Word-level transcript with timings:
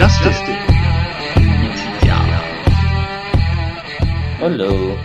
Justice 0.00 0.40
Ja. 2.06 2.42
Hallo. 4.38 4.96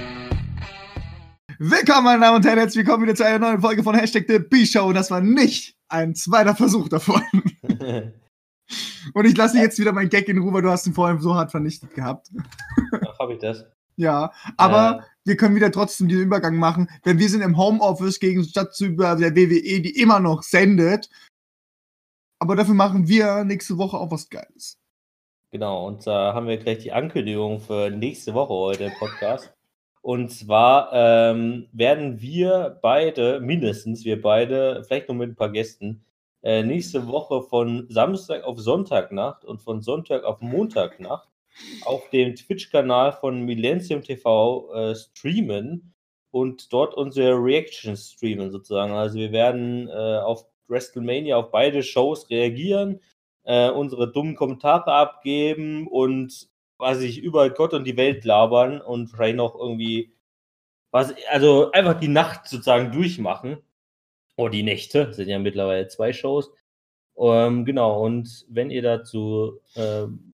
Willkommen, 1.60 2.06
meine 2.06 2.22
Damen 2.22 2.38
und 2.38 2.46
Herren, 2.46 2.60
herzlich 2.60 2.86
willkommen 2.86 3.04
wieder 3.04 3.14
zu 3.14 3.26
einer 3.26 3.40
neuen 3.40 3.60
Folge 3.60 3.84
von 3.84 3.94
Hashtag 3.94 4.24
The 4.30 4.40
B-Show. 4.40 4.94
Das 4.94 5.12
war 5.12 5.20
nicht 5.20 5.76
ein 5.90 6.16
zweiter 6.16 6.56
Versuch 6.56 6.88
davon. 6.88 7.22
Und 9.14 9.26
ich 9.26 9.36
lasse 9.36 9.58
jetzt 9.58 9.78
wieder 9.80 9.92
meinen 9.92 10.08
Gag 10.08 10.30
in 10.30 10.38
Ruhe, 10.38 10.54
weil 10.54 10.62
du 10.62 10.70
hast 10.70 10.88
ihn 10.88 10.94
vorhin 10.94 11.20
so 11.20 11.36
hart 11.36 11.52
vernichtet 11.52 11.94
gehabt. 11.94 12.32
Ach, 12.94 13.20
hab 13.20 13.30
ich 13.32 13.40
das? 13.40 13.66
Ja, 13.98 14.32
aber 14.56 15.00
äh. 15.00 15.04
wir 15.26 15.36
können 15.36 15.58
wieder 15.58 15.74
trotzdem 15.74 16.08
den 16.08 16.22
Übergang 16.22 16.56
machen, 16.56 16.90
denn 17.04 17.20
wir 17.20 17.28
sind 17.28 17.42
im 17.42 17.58
Homeoffice 17.58 18.22
gegen 18.22 18.46
statt 18.46 18.74
zu 18.74 18.86
über 18.86 19.18
der 19.18 19.36
WWE, 19.36 19.82
die 19.82 20.00
immer 20.00 20.22
noch 20.22 20.42
sendet. 20.42 21.10
Aber 22.40 22.56
dafür 22.56 22.76
machen 22.76 23.10
wir 23.10 23.44
nächste 23.44 23.78
Woche 23.78 23.98
auch 23.98 24.10
was 24.10 24.30
Geiles. 24.30 24.80
Genau, 25.56 25.88
und 25.88 26.06
da 26.06 26.34
haben 26.34 26.50
wir 26.50 26.58
gleich 26.58 26.80
die 26.80 26.92
Ankündigung 26.92 27.62
für 27.62 27.90
nächste 27.90 28.34
Woche 28.34 28.54
heute 28.54 28.84
im 28.84 28.94
Podcast. 29.00 29.56
Und 30.02 30.30
zwar 30.30 30.92
ähm, 30.92 31.70
werden 31.72 32.20
wir 32.20 32.78
beide, 32.82 33.40
mindestens 33.40 34.04
wir 34.04 34.22
beide, 34.22 34.84
vielleicht 34.84 35.08
noch 35.08 35.16
mit 35.16 35.30
ein 35.30 35.38
paar 35.38 35.54
Gästen, 35.54 36.04
äh, 36.44 36.62
nächste 36.62 37.08
Woche 37.08 37.42
von 37.42 37.88
Samstag 37.88 38.44
auf 38.44 38.60
Sonntagnacht 38.60 39.46
und 39.46 39.62
von 39.62 39.82
Sonntag 39.82 40.26
auf 40.26 40.42
Montagnacht 40.42 41.30
auf 41.86 42.10
dem 42.10 42.36
Twitch-Kanal 42.36 43.14
von 43.14 43.44
Millennium 43.44 44.02
TV 44.02 44.74
äh, 44.74 44.94
streamen 44.94 45.94
und 46.32 46.74
dort 46.74 46.96
unsere 46.96 47.34
Reactions 47.34 48.12
streamen 48.12 48.52
sozusagen. 48.52 48.92
Also 48.92 49.18
wir 49.18 49.32
werden 49.32 49.88
äh, 49.88 50.20
auf 50.20 50.48
WrestleMania 50.68 51.38
auf 51.38 51.52
beide 51.52 51.82
Shows 51.82 52.30
reagieren 52.30 53.00
äh, 53.46 53.70
unsere 53.70 54.12
dummen 54.12 54.36
Kommentare 54.36 54.92
abgeben 54.92 55.88
und 55.88 56.50
was 56.78 57.02
ich 57.02 57.20
über 57.20 57.50
Gott 57.50 57.74
und 57.74 57.86
die 57.86 57.98
Welt 57.98 58.26
labern 58.26 58.82
und 58.82 59.08
vielleicht 59.08 59.38
noch 59.38 59.56
irgendwie 59.56 60.14
was, 60.92 61.14
also 61.30 61.72
einfach 61.72 62.00
die 62.00 62.08
Nacht 62.08 62.48
sozusagen 62.48 62.92
durchmachen. 62.92 63.58
Oh, 64.38 64.50
die 64.50 64.64
Nächte, 64.64 65.14
sind 65.14 65.30
ja 65.30 65.40
mittlerweile 65.40 65.88
zwei 65.88 66.14
Shows. 66.14 66.52
Ähm, 67.18 67.66
genau, 67.66 68.04
und 68.04 68.46
wenn 68.50 68.70
ihr 68.70 68.82
dazu 68.82 69.62
ähm, 69.76 70.34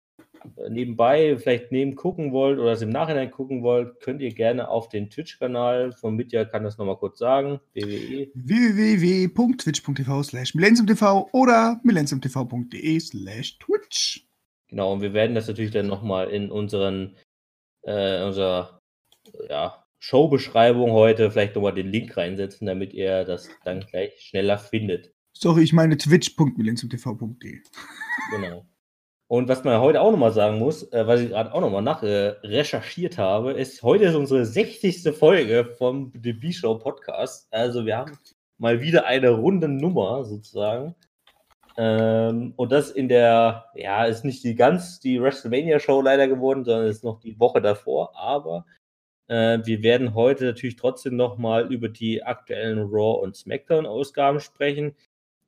nebenbei 0.69 1.37
vielleicht 1.39 1.73
neben 1.73 1.95
gucken 1.97 2.33
wollt 2.33 2.59
oder 2.59 2.73
es 2.73 2.83
im 2.83 2.91
Nachhinein 2.91 3.31
gucken 3.31 3.63
wollt, 3.63 4.01
könnt 4.01 4.21
ihr 4.21 4.33
gerne 4.33 4.69
auf 4.69 4.89
den 4.89 5.11
Twitch-Kanal 5.11 5.93
von 5.93 6.17
Mitya 6.17 6.45
kann 6.45 6.65
das 6.65 6.79
nochmal 6.79 6.97
kurz 6.97 7.19
sagen. 7.19 7.61
www. 7.75 8.29
www.twitch.tv 8.35 10.23
slash 10.23 10.55
millenniumtv 10.55 11.29
oder 11.33 11.81
millenniumtv.de 11.85 13.01
slash 13.01 13.59
twitch. 13.59 14.27
Genau, 14.69 14.93
und 14.93 15.01
wir 15.01 15.13
werden 15.13 15.35
das 15.35 15.49
natürlich 15.49 15.73
dann 15.73 15.87
nochmal 15.87 16.31
in 16.31 16.51
unseren 16.51 17.17
äh, 17.83 18.23
unserer 18.23 18.81
ja, 19.49 19.85
Showbeschreibung 19.99 20.93
heute 20.93 21.31
vielleicht 21.31 21.55
nochmal 21.55 21.75
den 21.75 21.91
Link 21.91 22.17
reinsetzen, 22.17 22.67
damit 22.67 22.95
ihr 22.95 23.25
das 23.25 23.51
dann 23.65 23.81
gleich 23.81 24.21
schneller 24.21 24.59
findet. 24.59 25.13
Sorry, 25.33 25.63
ich 25.63 25.73
meine 25.73 25.97
twitch.millenniumtv.de. 25.97 27.61
Genau. 28.31 28.67
Und 29.31 29.49
was 29.49 29.63
man 29.63 29.81
heute 29.81 30.01
auch 30.01 30.11
nochmal 30.11 30.33
sagen 30.33 30.59
muss, 30.59 30.93
äh, 30.93 31.07
was 31.07 31.21
ich 31.21 31.29
gerade 31.29 31.55
auch 31.55 31.61
nochmal 31.61 31.83
nach 31.83 32.03
äh, 32.03 32.35
recherchiert 32.43 33.17
habe, 33.17 33.53
ist, 33.53 33.81
heute 33.85 34.07
ist 34.07 34.17
unsere 34.17 34.45
60. 34.45 35.17
Folge 35.17 35.67
vom 35.79 36.13
The 36.21 36.33
B-Show 36.33 36.79
Podcast. 36.79 37.47
Also 37.53 37.87
wir 37.87 37.97
haben 37.97 38.19
mal 38.59 38.81
wieder 38.81 39.07
eine 39.07 39.31
runde 39.31 39.69
Nummer 39.69 40.25
sozusagen. 40.25 40.97
Ähm, 41.77 42.55
und 42.57 42.73
das 42.73 42.91
in 42.91 43.09
der, 43.09 43.67
ja, 43.77 44.05
ist 44.05 44.25
nicht 44.25 44.43
die 44.43 44.57
ganz 44.57 44.99
die 44.99 45.23
WrestleMania-Show 45.23 46.03
leider 46.03 46.27
geworden, 46.27 46.65
sondern 46.65 46.89
ist 46.89 47.05
noch 47.05 47.21
die 47.21 47.39
Woche 47.39 47.63
davor. 47.63 48.11
Aber 48.19 48.67
äh, 49.29 49.61
wir 49.63 49.85
werden 49.85 50.15
heute 50.15 50.45
natürlich 50.45 50.75
trotzdem 50.75 51.15
nochmal 51.15 51.73
über 51.73 51.89
die 51.89 52.25
aktuellen 52.25 52.81
Raw- 52.81 53.23
und 53.23 53.37
SmackDown-Ausgaben 53.37 54.41
sprechen 54.41 54.97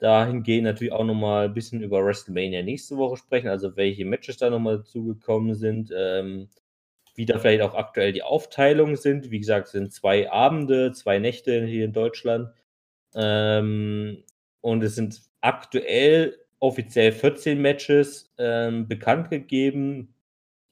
dahingehend 0.03 0.65
natürlich 0.65 0.93
auch 0.93 1.05
nochmal 1.05 1.45
ein 1.47 1.55
bisschen 1.55 1.81
über 1.81 2.05
WrestleMania 2.05 2.63
nächste 2.63 2.97
Woche 2.97 3.17
sprechen, 3.17 3.49
also 3.49 3.77
welche 3.77 4.05
Matches 4.05 4.37
da 4.37 4.51
nochmal 4.51 4.79
dazugekommen 4.79 5.55
sind, 5.55 5.93
ähm, 5.97 6.49
wie 7.15 7.25
da 7.25 7.39
vielleicht 7.39 7.63
auch 7.63 7.75
aktuell 7.75 8.13
die 8.13 8.25
Aufteilungen 8.25 8.97
sind. 8.97 9.31
Wie 9.31 9.39
gesagt, 9.39 9.67
es 9.67 9.73
sind 9.73 9.93
zwei 9.93 10.31
Abende, 10.31 10.91
zwei 10.93 11.21
Nächte 11.21 11.65
hier 11.67 11.85
in 11.85 11.93
Deutschland. 11.93 12.51
Ähm, 13.15 14.25
und 14.61 14.83
es 14.83 14.97
sind 14.97 15.23
aktuell 15.41 16.37
offiziell 16.59 17.13
14 17.13 17.61
Matches 17.63 18.33
ähm, 18.39 18.89
bekannt 18.89 19.31
gegeben. 19.31 20.15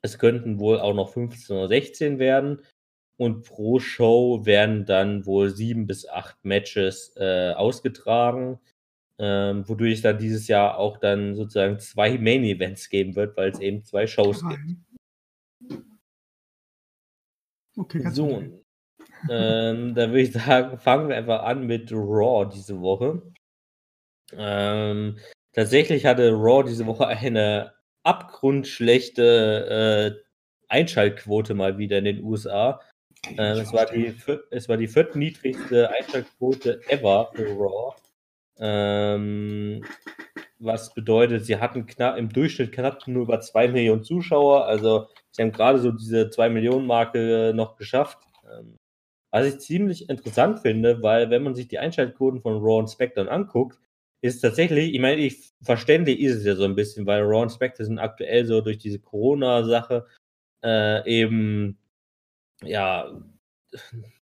Es 0.03 0.19
könnten 0.19 0.59
wohl 0.59 0.81
auch 0.81 0.95
noch 0.95 1.12
15 1.12 1.57
oder 1.57 1.69
16 1.69 2.19
werden. 2.19 2.62
Und 3.17 3.45
pro 3.45 3.79
Show 3.79 4.45
werden 4.45 4.87
dann 4.87 5.25
wohl 5.27 5.51
sieben 5.51 5.87
bis 5.87 6.09
acht 6.09 6.45
Matches 6.45 7.12
äh, 7.17 7.53
ausgetragen 7.53 8.59
ähm, 9.22 9.69
wodurch 9.69 9.94
es 9.94 10.03
dann 10.03 10.16
dieses 10.16 10.48
Jahr 10.48 10.78
auch 10.78 10.97
dann 10.97 11.36
sozusagen 11.36 11.78
zwei 11.78 12.16
Main 12.16 12.42
Events 12.42 12.88
geben 12.88 13.16
wird, 13.16 13.36
weil 13.36 13.50
es 13.50 13.60
eben 13.60 13.84
zwei 13.84 14.06
Shows 14.06 14.42
Nein. 14.42 14.82
gibt. 15.60 15.84
Okay, 17.76 18.03
so, 18.10 18.38
ähm, 19.31 19.94
da 19.94 20.08
würde 20.08 20.22
ich 20.22 20.32
sagen, 20.32 20.78
fangen 20.78 21.10
wir 21.10 21.16
einfach 21.16 21.42
an 21.42 21.66
mit 21.66 21.92
Raw 21.92 22.48
diese 22.50 22.81
Woche. 22.81 23.20
Ähm, 24.32 25.19
tatsächlich 25.52 26.06
hatte 26.06 26.32
Raw 26.32 26.66
diese 26.66 26.87
Woche 26.87 27.06
eine 27.06 27.75
abgrundschlechte 28.02 30.19
äh, 30.19 30.20
Einschaltquote 30.69 31.54
mal 31.54 31.76
wieder 31.76 31.98
in 31.98 32.06
den 32.06 32.25
USA. 32.25 32.81
Äh, 33.37 33.60
es, 33.60 33.72
war 33.75 33.84
die, 33.84 34.14
es 34.50 34.69
war 34.69 34.78
die 34.78 34.88
viertniedrigste 34.88 35.91
Einschaltquote 35.91 36.81
ever 36.88 37.31
für 37.34 37.50
Raw. 37.50 37.94
Ähm, 38.60 39.82
was 40.59 40.93
bedeutet, 40.94 41.47
sie 41.47 41.56
hatten 41.56 41.87
knapp, 41.87 42.19
im 42.19 42.28
Durchschnitt 42.28 42.72
knapp 42.72 43.06
nur 43.09 43.22
über 43.22 43.41
zwei 43.41 43.69
Millionen 43.69 44.04
Zuschauer. 44.04 44.66
Also 44.66 45.09
sie 45.32 45.43
haben 45.43 45.53
gerade 45.53 45.78
so 45.78 45.91
diese 45.91 46.28
zwei 46.31 46.50
Millionen 46.50 46.87
Marke 46.87 47.53
noch 47.54 47.76
geschafft. 47.76 48.19
Ähm, 48.44 48.76
was 49.32 49.47
ich 49.47 49.60
ziemlich 49.60 50.09
interessant 50.10 50.60
finde, 50.60 51.03
weil 51.03 51.31
wenn 51.31 51.43
man 51.43 51.54
sich 51.54 51.69
die 51.69 51.78
Einschaltquoten 51.78 52.43
von 52.43 52.59
Raw 52.59 52.81
und 52.81 52.88
SmackDown 52.88 53.28
anguckt, 53.28 53.78
ist 54.22 54.41
tatsächlich, 54.41 54.93
ich 54.93 55.00
meine, 55.00 55.22
ich 55.22 55.53
verständlich 55.62 56.20
ist 56.20 56.37
es 56.37 56.44
ja 56.44 56.56
so 56.56 56.65
ein 56.65 56.75
bisschen, 56.75 57.06
weil 57.06 57.22
Raw 57.22 57.43
und 57.43 57.50
SmackDown 57.50 57.87
sind 57.87 57.99
aktuell 57.99 58.44
so 58.44 58.60
durch 58.60 58.78
diese 58.78 58.99
Corona-Sache 58.99 60.06
äh, 60.65 61.09
eben 61.09 61.78
ja 62.62 63.10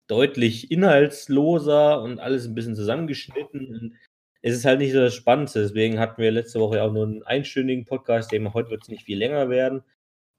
deutlich 0.07 0.71
inhaltsloser 0.71 2.01
und 2.01 2.19
alles 2.19 2.45
ein 2.45 2.55
bisschen 2.55 2.75
zusammengeschnitten 2.75 3.97
es 4.45 4.53
ist 4.53 4.65
halt 4.65 4.77
nicht 4.79 4.93
so 4.93 4.99
das 4.99 5.15
Spannendste. 5.15 5.63
Deswegen 5.63 5.99
hatten 5.99 6.21
wir 6.21 6.29
letzte 6.31 6.59
Woche 6.59 6.83
auch 6.83 6.91
nur 6.93 7.03
einen 7.05 7.23
einstündigen 7.23 7.85
Podcast, 7.85 8.31
den 8.31 8.53
heute 8.53 8.69
wird 8.69 8.83
es 8.83 8.89
nicht 8.89 9.05
viel 9.05 9.17
länger 9.17 9.49
werden. 9.49 9.83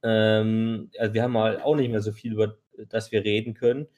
Ähm, 0.05 0.91
also 0.97 1.13
wir 1.13 1.25
haben 1.25 1.37
halt 1.37 1.61
auch 1.63 1.75
nicht 1.75 1.91
mehr 1.91 2.03
so 2.03 2.13
viel, 2.13 2.35
über 2.35 2.57
das 2.89 3.11
wir 3.11 3.25
reden 3.25 3.55
können. 3.55 3.89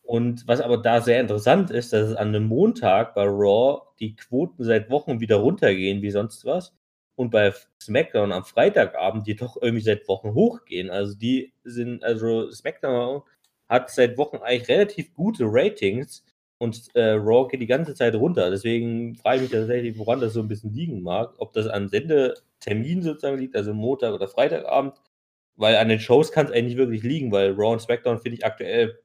Und 0.00 0.48
was 0.48 0.62
aber 0.62 0.78
da 0.78 1.02
sehr 1.02 1.20
interessant 1.20 1.70
ist, 1.70 1.92
dass 1.92 2.08
es 2.08 2.16
an 2.16 2.28
einem 2.28 2.44
Montag 2.44 3.14
bei 3.14 3.24
Raw 3.24 3.82
die 4.00 4.16
Quoten 4.16 4.64
seit 4.64 4.88
Wochen 4.88 5.20
wieder 5.20 5.36
runtergehen 5.36 6.00
wie 6.00 6.10
sonst 6.10 6.46
was. 6.46 6.74
Und 7.14 7.30
bei 7.30 7.52
SmackDown 7.82 8.32
am 8.32 8.44
Freitagabend 8.44 9.26
die 9.26 9.36
doch 9.36 9.58
irgendwie 9.60 9.84
seit 9.84 10.08
Wochen 10.08 10.32
hochgehen. 10.32 10.88
Also 10.88 11.14
die 11.18 11.52
sind, 11.64 12.02
also 12.02 12.50
SmackDown 12.50 13.24
hat 13.68 13.90
seit 13.90 14.16
Wochen 14.16 14.38
eigentlich 14.38 14.68
relativ 14.70 15.12
gute 15.12 15.44
Ratings 15.46 16.24
und 16.60 16.94
äh, 16.94 17.12
Raw 17.12 17.48
geht 17.48 17.62
die 17.62 17.66
ganze 17.66 17.94
Zeit 17.94 18.14
runter. 18.14 18.50
Deswegen 18.50 19.16
frage 19.16 19.36
ich 19.36 19.42
mich 19.44 19.50
tatsächlich, 19.50 19.98
woran 19.98 20.20
das 20.20 20.34
so 20.34 20.40
ein 20.40 20.48
bisschen 20.48 20.74
liegen 20.74 21.02
mag. 21.02 21.32
Ob 21.38 21.54
das 21.54 21.66
an 21.66 21.88
Sendetermin 21.88 23.02
sozusagen 23.02 23.38
liegt, 23.38 23.56
also 23.56 23.72
Montag 23.72 24.12
oder 24.12 24.28
Freitagabend. 24.28 25.00
Weil 25.56 25.76
an 25.76 25.88
den 25.88 26.00
Shows 26.00 26.32
kann 26.32 26.46
es 26.46 26.52
eigentlich 26.52 26.76
wirklich 26.76 27.02
liegen, 27.02 27.32
weil 27.32 27.52
Raw 27.52 27.72
und 27.72 27.80
SmackDown 27.80 28.18
finde 28.18 28.36
ich 28.36 28.44
aktuell, 28.44 29.00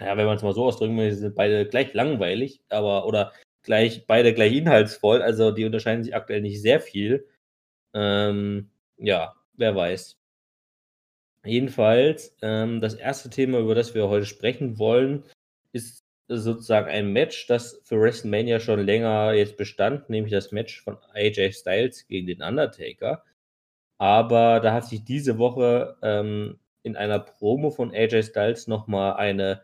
ja, 0.00 0.16
wenn 0.16 0.26
man 0.26 0.36
es 0.36 0.42
mal 0.44 0.54
so 0.54 0.66
ausdrücken 0.66 0.96
will, 0.96 1.12
sind 1.12 1.34
beide 1.34 1.66
gleich 1.66 1.94
langweilig, 1.94 2.62
aber 2.68 3.06
oder 3.06 3.32
gleich, 3.62 4.06
beide 4.06 4.32
gleich 4.32 4.54
inhaltsvoll. 4.54 5.20
Also 5.20 5.50
die 5.50 5.64
unterscheiden 5.64 6.04
sich 6.04 6.14
aktuell 6.14 6.42
nicht 6.42 6.62
sehr 6.62 6.80
viel. 6.80 7.26
Ähm, 7.92 8.70
ja, 8.98 9.34
wer 9.54 9.74
weiß. 9.74 10.16
Jedenfalls, 11.44 12.36
ähm, 12.42 12.80
das 12.80 12.94
erste 12.94 13.30
Thema, 13.30 13.58
über 13.58 13.74
das 13.74 13.94
wir 13.96 14.08
heute 14.08 14.26
sprechen 14.26 14.78
wollen, 14.78 15.24
ist 15.72 16.04
sozusagen 16.28 16.88
ein 16.88 17.12
Match, 17.12 17.46
das 17.46 17.80
für 17.84 18.00
WrestleMania 18.00 18.60
schon 18.60 18.80
länger 18.80 19.32
jetzt 19.32 19.56
bestand, 19.56 20.10
nämlich 20.10 20.32
das 20.32 20.52
Match 20.52 20.82
von 20.82 20.98
AJ 21.14 21.52
Styles 21.52 22.06
gegen 22.06 22.26
den 22.26 22.42
Undertaker. 22.42 23.24
Aber 23.98 24.60
da 24.60 24.72
hat 24.72 24.84
sich 24.84 25.04
diese 25.04 25.38
Woche 25.38 25.96
ähm, 26.02 26.58
in 26.82 26.96
einer 26.96 27.18
Promo 27.18 27.70
von 27.70 27.92
AJ 27.92 28.24
Styles 28.24 28.68
nochmal 28.68 29.14
eine 29.14 29.62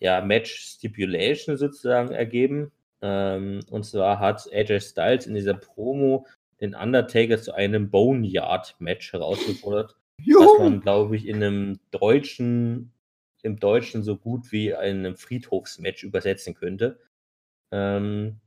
ja, 0.00 0.20
Match-Stipulation 0.20 1.56
sozusagen 1.56 2.12
ergeben. 2.12 2.72
Ähm, 3.02 3.60
und 3.70 3.84
zwar 3.84 4.18
hat 4.18 4.48
AJ 4.52 4.80
Styles 4.80 5.26
in 5.26 5.34
dieser 5.34 5.54
Promo 5.54 6.26
den 6.60 6.74
Undertaker 6.74 7.38
zu 7.38 7.54
einem 7.54 7.90
Boneyard-Match 7.90 9.12
herausgefordert, 9.12 9.96
das 10.18 10.26
Juhu! 10.26 10.58
man, 10.58 10.80
glaube 10.80 11.16
ich, 11.16 11.26
in 11.26 11.36
einem 11.36 11.78
deutschen, 11.90 12.92
im 13.46 13.58
Deutschen 13.58 14.02
so 14.02 14.16
gut 14.16 14.52
wie 14.52 14.68
in 14.68 14.76
einem 14.76 15.16
Friedhofsmatch 15.16 16.02
übersetzen 16.02 16.54
könnte. 16.54 16.98
Ähm, 17.72 18.40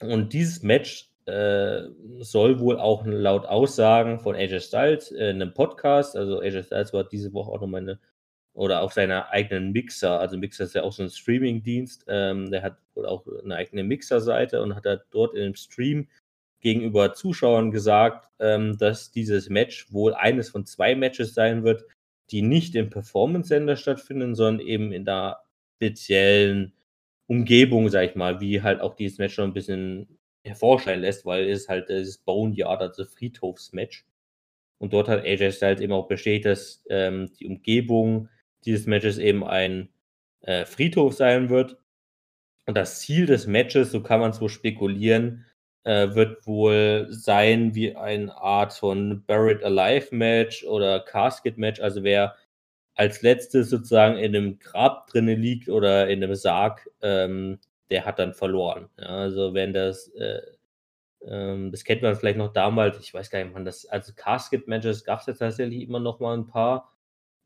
und 0.00 0.32
dieses 0.32 0.62
Match 0.62 1.10
äh, 1.26 1.82
soll 2.20 2.58
wohl 2.60 2.78
auch 2.78 3.04
laut 3.06 3.46
Aussagen 3.46 4.20
von 4.20 4.34
AJ 4.34 4.60
Styles 4.60 5.12
äh, 5.12 5.30
in 5.30 5.42
einem 5.42 5.54
Podcast, 5.54 6.16
also 6.16 6.40
AJ 6.40 6.64
Styles 6.64 6.92
war 6.92 7.04
diese 7.04 7.32
Woche 7.32 7.52
auch 7.52 7.60
nochmal 7.60 7.82
eine, 7.82 8.00
oder 8.54 8.82
auf 8.82 8.92
seiner 8.92 9.30
eigenen 9.30 9.72
Mixer, 9.72 10.18
also 10.18 10.36
Mixer 10.36 10.64
ist 10.64 10.74
ja 10.74 10.82
auch 10.82 10.92
so 10.92 11.02
ein 11.02 11.10
Streaming-Dienst, 11.10 12.06
ähm, 12.08 12.50
der 12.50 12.62
hat 12.62 12.78
wohl 12.94 13.06
auch 13.06 13.26
eine 13.44 13.54
eigene 13.56 13.84
Mixer-Seite 13.84 14.62
und 14.62 14.74
hat 14.74 14.86
da 14.86 14.96
dort 15.10 15.34
in 15.34 15.42
dem 15.42 15.54
Stream 15.54 16.08
gegenüber 16.60 17.14
Zuschauern 17.14 17.70
gesagt, 17.70 18.28
ähm, 18.38 18.76
dass 18.78 19.10
dieses 19.10 19.48
Match 19.48 19.92
wohl 19.92 20.14
eines 20.14 20.50
von 20.50 20.66
zwei 20.66 20.94
Matches 20.94 21.34
sein 21.34 21.64
wird, 21.64 21.84
die 22.30 22.42
nicht 22.42 22.74
im 22.74 22.90
Performance 22.90 23.48
Center 23.48 23.76
stattfinden, 23.76 24.34
sondern 24.34 24.66
eben 24.66 24.92
in 24.92 25.04
der 25.04 25.40
speziellen 25.76 26.72
Umgebung, 27.26 27.88
sag 27.88 28.10
ich 28.10 28.16
mal, 28.16 28.40
wie 28.40 28.62
halt 28.62 28.80
auch 28.80 28.94
dieses 28.94 29.18
Match 29.18 29.34
schon 29.34 29.50
ein 29.50 29.54
bisschen 29.54 30.18
hervorscheinen 30.44 31.02
lässt, 31.02 31.26
weil 31.26 31.48
es 31.48 31.68
halt 31.68 31.88
dieses 31.88 32.18
Boneyard, 32.18 32.80
also 32.80 33.04
Friedhofsmatch. 33.04 34.04
Und 34.78 34.92
dort 34.92 35.08
hat 35.08 35.24
AJ 35.24 35.52
Styles 35.52 35.80
eben 35.80 35.92
auch 35.92 36.08
bestätigt, 36.08 36.46
dass 36.46 36.82
ähm, 36.88 37.30
die 37.38 37.46
Umgebung 37.46 38.28
dieses 38.64 38.86
Matches 38.86 39.18
eben 39.18 39.44
ein 39.44 39.90
äh, 40.42 40.64
Friedhof 40.64 41.14
sein 41.14 41.50
wird. 41.50 41.76
Und 42.66 42.76
das 42.76 43.00
Ziel 43.00 43.26
des 43.26 43.46
Matches, 43.46 43.90
so 43.90 44.02
kann 44.02 44.20
man 44.20 44.32
so 44.32 44.48
spekulieren, 44.48 45.44
äh, 45.84 46.14
wird 46.14 46.46
wohl 46.46 47.06
sein 47.10 47.74
wie 47.74 47.96
eine 47.96 48.34
Art 48.36 48.72
von 48.74 49.24
Buried 49.26 49.62
Alive 49.64 50.14
Match 50.14 50.64
oder 50.64 51.00
Casket 51.00 51.58
Match. 51.58 51.80
Also 51.80 52.02
wer 52.04 52.36
als 52.94 53.22
letztes 53.22 53.70
sozusagen 53.70 54.18
in 54.18 54.36
einem 54.36 54.58
Grab 54.58 55.06
drinne 55.08 55.34
liegt 55.34 55.68
oder 55.68 56.08
in 56.08 56.22
einem 56.22 56.34
Sarg, 56.34 56.88
ähm, 57.02 57.58
der 57.90 58.04
hat 58.04 58.18
dann 58.18 58.34
verloren. 58.34 58.88
Ja, 58.98 59.06
also 59.06 59.54
wenn 59.54 59.72
das, 59.72 60.08
äh, 60.14 60.40
ähm, 61.26 61.70
das 61.72 61.84
kennt 61.84 62.02
man 62.02 62.16
vielleicht 62.16 62.38
noch 62.38 62.52
damals, 62.52 62.98
ich 63.00 63.12
weiß 63.14 63.30
gar 63.30 63.42
nicht, 63.44 63.54
wann 63.54 63.64
das, 63.64 63.86
also 63.86 64.12
Casket 64.14 64.68
Matches 64.68 65.04
gab 65.04 65.20
es 65.20 65.26
ja 65.26 65.34
tatsächlich 65.34 65.82
immer 65.82 66.00
noch 66.00 66.20
mal 66.20 66.36
ein 66.36 66.46
paar. 66.46 66.94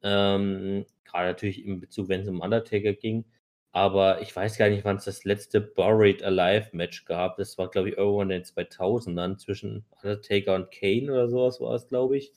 Ähm, 0.02 0.86
Gerade 1.04 1.28
natürlich 1.28 1.64
im 1.64 1.80
Bezug, 1.80 2.08
wenn 2.08 2.22
es 2.22 2.28
um 2.28 2.40
Undertaker 2.40 2.92
ging. 2.94 3.24
Aber 3.74 4.22
ich 4.22 4.34
weiß 4.34 4.56
gar 4.56 4.70
nicht, 4.70 4.84
wann 4.84 4.96
es 4.96 5.04
das 5.04 5.24
letzte 5.24 5.60
Buried 5.60 6.22
Alive 6.22 6.70
Match 6.76 7.04
gab. 7.04 7.36
Das 7.36 7.58
war, 7.58 7.68
glaube 7.70 7.90
ich, 7.90 7.96
irgendwann 7.98 8.30
in 8.30 8.42
den 8.42 8.44
2000ern 8.44 9.36
zwischen 9.36 9.84
Undertaker 10.02 10.54
und 10.54 10.70
Kane 10.70 11.12
oder 11.12 11.28
sowas 11.28 11.60
war 11.60 11.74
es, 11.74 11.88
glaube 11.88 12.16
ich. 12.16 12.32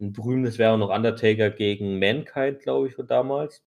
Ein 0.00 0.12
berühmtes 0.12 0.58
wäre 0.58 0.72
auch 0.72 0.78
noch 0.78 0.90
Undertaker 0.94 1.50
gegen 1.50 1.98
Mankind, 2.00 2.60
glaube 2.60 2.88
ich, 2.88 2.94
von 2.96 3.06
damals. 3.06 3.64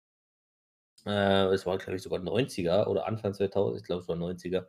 Äh, 1.05 1.45
es 1.53 1.65
war, 1.65 1.77
glaube 1.77 1.95
ich, 1.97 2.01
sogar 2.03 2.19
90er 2.19 2.87
oder 2.87 3.07
Anfang 3.07 3.33
2000, 3.33 3.81
ich 3.81 3.85
glaube, 3.85 4.01
es 4.01 4.07
war 4.07 4.15
90er. 4.15 4.67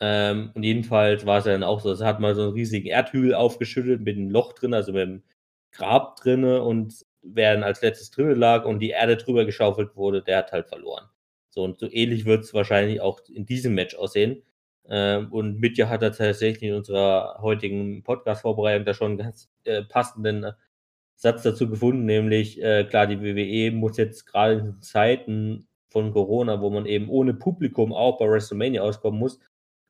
Ähm, 0.00 0.52
und 0.54 0.62
jedenfalls 0.64 1.26
war 1.26 1.38
es 1.38 1.44
dann 1.44 1.62
auch 1.64 1.80
so, 1.80 1.92
es 1.92 2.02
hat 2.02 2.20
mal 2.20 2.34
so 2.34 2.42
einen 2.44 2.52
riesigen 2.52 2.88
Erdhügel 2.88 3.34
aufgeschüttet 3.34 4.02
mit 4.02 4.16
einem 4.16 4.30
Loch 4.30 4.52
drin, 4.54 4.74
also 4.74 4.92
mit 4.92 5.02
einem 5.02 5.24
Grab 5.72 6.16
drinne 6.16 6.62
und 6.62 7.06
wer 7.22 7.54
dann 7.54 7.64
als 7.64 7.82
letztes 7.82 8.10
drinne 8.10 8.34
lag 8.34 8.64
und 8.66 8.80
die 8.80 8.90
Erde 8.90 9.16
drüber 9.16 9.44
geschaufelt 9.46 9.96
wurde, 9.96 10.22
der 10.22 10.38
hat 10.38 10.52
halt 10.52 10.68
verloren. 10.68 11.08
So 11.56 11.64
und 11.64 11.78
so 11.80 11.88
ähnlich 11.90 12.26
wird 12.26 12.44
es 12.44 12.52
wahrscheinlich 12.52 13.00
auch 13.00 13.20
in 13.32 13.46
diesem 13.46 13.74
Match 13.74 13.96
aussehen. 13.96 14.42
Ähm, 14.88 15.32
und 15.32 15.58
Mitja 15.58 15.88
hat 15.88 16.02
da 16.02 16.10
tatsächlich 16.10 16.70
in 16.70 16.76
unserer 16.76 17.38
heutigen 17.40 18.02
Podcast-Vorbereitung 18.02 18.84
da 18.84 18.92
schon 18.92 19.12
einen 19.12 19.18
ganz 19.18 19.50
äh, 19.64 19.82
passenden 19.82 20.52
Satz 21.16 21.42
dazu 21.42 21.68
gefunden, 21.70 22.04
nämlich, 22.04 22.62
äh, 22.62 22.84
klar, 22.84 23.06
die 23.06 23.22
WWE 23.22 23.74
muss 23.74 23.96
jetzt 23.96 24.26
gerade 24.26 24.58
in 24.58 24.82
Zeiten 24.82 25.66
von 25.88 26.12
Corona, 26.12 26.60
wo 26.60 26.68
man 26.68 26.84
eben 26.84 27.08
ohne 27.08 27.32
Publikum 27.32 27.94
auch 27.94 28.18
bei 28.18 28.28
WrestleMania 28.28 28.82
auskommen 28.82 29.18
muss, 29.18 29.40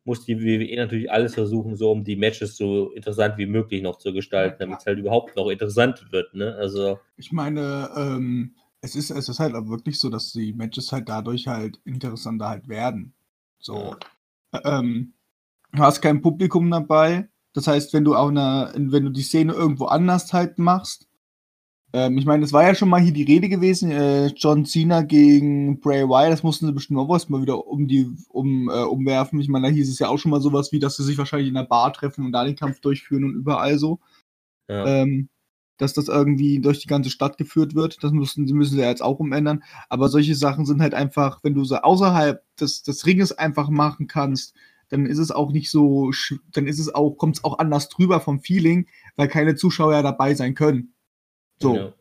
muss 0.05 0.25
die 0.25 0.41
WWE 0.41 0.77
natürlich 0.77 1.11
alles 1.11 1.35
versuchen, 1.35 1.75
so 1.75 1.91
um 1.91 2.05
die 2.05 2.15
Matches 2.15 2.57
so 2.57 2.93
interessant 2.93 3.39
wie 3.39 3.47
möglich 3.47 3.83
noch 3.83 3.99
zu 3.99 4.13
gestalten, 4.13 4.59
damit 4.61 4.79
es 4.79 4.87
halt 4.87 5.01
überhaupt 5.01 5.35
noch 5.35 5.49
interessant 5.49 6.13
wird. 6.13 6.33
Ne? 6.33 6.55
Also, 6.55 7.01
Ich 7.17 7.33
meine, 7.33 7.91
ähm, 7.97 8.55
es, 8.87 8.95
ist, 8.95 9.11
es 9.11 9.29
ist 9.29 9.41
halt 9.41 9.55
auch 9.55 9.69
wirklich 9.69 9.99
so, 9.99 10.09
dass 10.09 10.33
die 10.33 10.53
Matches 10.53 10.93
halt 10.93 11.09
dadurch 11.09 11.49
halt 11.49 11.81
interessanter 11.85 12.49
halt 12.49 12.69
werden. 12.69 13.15
So. 13.59 13.97
Ähm, 14.65 15.13
du 15.73 15.83
hast 15.83 16.01
kein 16.01 16.23
Publikum 16.23 16.71
dabei. 16.71 17.29
Das 17.53 17.67
heißt, 17.67 17.93
wenn 17.93 18.05
du 18.05 18.15
auch 18.15 18.29
eine, 18.29 18.73
wenn 18.77 19.05
du 19.05 19.11
die 19.11 19.23
Szene 19.23 19.55
irgendwo 19.55 19.87
anders 19.87 20.33
halt 20.33 20.59
machst, 20.59 21.09
ähm, 21.93 22.19
ich 22.19 22.27
meine, 22.27 22.45
es 22.45 22.53
war 22.53 22.63
ja 22.65 22.75
schon 22.75 22.89
mal 22.89 23.01
hier 23.01 23.13
die 23.13 23.23
Rede 23.23 23.49
gewesen, 23.49 23.91
äh, 23.91 24.27
John 24.37 24.67
Cena 24.67 25.03
gegen 25.03 25.81
Bray 25.81 26.05
Wyatt, 26.05 26.33
das 26.33 26.43
mussten 26.43 26.67
sie 26.67 26.73
bestimmt 26.73 27.01
auch 27.01 27.11
erstmal 27.11 27.43
wieder 27.43 27.67
um 27.67 27.89
die 27.89 28.11
um, 28.29 28.69
äh, 28.69 28.83
umwerfen. 28.83 29.41
Ich 29.41 29.49
meine, 29.49 29.69
da 29.69 29.73
hieß 29.73 29.91
es 29.91 29.99
ja 29.99 30.09
auch 30.09 30.19
schon 30.19 30.31
mal 30.31 30.41
sowas 30.41 30.71
wie, 30.73 30.79
dass 30.79 30.97
sie 30.97 31.05
sich 31.05 31.19
wahrscheinlich 31.19 31.49
in 31.49 31.55
der 31.55 31.65
Bar 31.65 31.93
treffen 31.93 32.25
und 32.25 32.33
da 32.33 32.45
den 32.45 32.57
Kampf 32.57 32.81
durchführen 32.81 33.25
und 33.25 33.35
überall 33.35 33.79
so. 33.79 33.99
ja. 34.69 34.87
Ähm, 34.87 35.29
dass 35.79 35.93
das 35.93 36.09
irgendwie 36.09 36.61
durch 36.61 36.81
die 36.81 36.89
ganze 36.89 37.11
Stadt 37.11 37.39
geführt 37.39 37.75
wird. 37.75 38.03
Das 38.03 38.13
müssen, 38.13 38.45
müssen 38.45 38.75
sie 38.75 38.81
ja 38.81 38.89
jetzt 38.89 39.03
auch 39.03 39.19
umändern. 39.19 39.63
Aber 39.89 40.09
solche 40.09 40.35
Sachen 40.35 40.65
sind 40.65 40.81
halt 40.81 40.95
einfach, 40.95 41.41
wenn 41.43 41.55
du 41.55 41.65
sie 41.65 41.83
außerhalb 41.83 42.43
des, 42.57 42.83
des 42.83 43.07
Ringes 43.07 43.33
einfach 43.33 43.69
machen 43.69 44.07
kannst, 44.07 44.55
dann 44.89 45.07
ist 45.07 45.19
es 45.19 45.31
auch 45.31 45.53
nicht 45.53 45.71
so, 45.71 46.13
dann 46.53 46.67
ist 46.67 46.79
es 46.79 46.95
auch, 46.95 47.13
kommt 47.13 47.37
es 47.37 47.45
auch 47.45 47.59
anders 47.59 47.89
drüber 47.89 48.21
vom 48.21 48.41
Feeling, 48.41 48.87
weil 49.17 49.29
keine 49.29 49.57
Zuschauer 49.57 49.93
ja 49.93 50.03
dabei 50.03 50.35
sein 50.35 50.55
können. 50.55 50.95
So. 51.61 51.77
Ja. 51.77 51.93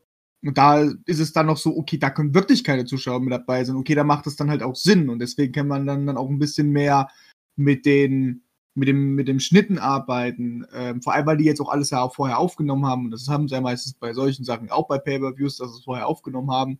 Und 0.44 0.58
da 0.60 0.82
ist 1.06 1.20
es 1.20 1.34
dann 1.34 1.48
noch 1.48 1.58
so, 1.58 1.76
okay, 1.76 1.98
da 1.98 2.12
können 2.12 2.36
wirklich 2.36 2.64
keine 2.64 2.86
Zuschauer 2.86 3.20
mit 3.20 3.34
dabei 3.34 3.64
sein. 3.64 3.78
Okay, 3.78 3.96
da 3.96 4.04
macht 4.04 4.28
es 4.28 4.36
dann 4.36 4.52
halt 4.52 4.62
auch 4.62 4.76
Sinn. 4.76 5.10
Und 5.10 5.20
deswegen 5.20 5.52
kann 5.52 5.68
man 5.68 5.88
dann, 5.88 6.06
dann 6.06 6.18
auch 6.18 6.30
ein 6.30 6.38
bisschen 6.38 6.70
mehr 6.70 7.10
mit 7.56 7.86
den, 7.88 8.44
mit 8.76 8.88
dem, 8.90 9.16
mit 9.16 9.28
dem 9.28 9.40
Schnitten 9.40 9.80
arbeiten. 9.80 10.66
Ähm, 10.74 11.02
vor 11.02 11.14
allem, 11.14 11.26
weil 11.26 11.38
die 11.38 11.46
jetzt 11.46 11.62
auch 11.62 11.70
alles 11.70 11.90
ja 11.90 12.02
auch 12.02 12.14
vorher 12.14 12.38
aufgenommen 12.38 12.86
haben. 12.86 13.06
Und 13.06 13.12
das 13.12 13.28
haben 13.28 13.48
sie 13.48 13.56
ja 13.56 13.62
meistens 13.62 13.94
bei 13.94 14.14
solchen 14.14 14.44
Sachen, 14.44 14.70
auch 14.70 14.88
bei 14.88 15.00
Pay-Per-Views, 15.00 15.58
dass 15.58 15.72
sie 15.72 15.80
es 15.80 15.86
vorher 15.86 16.08
aufgenommen 16.08 16.52
haben. 16.52 16.80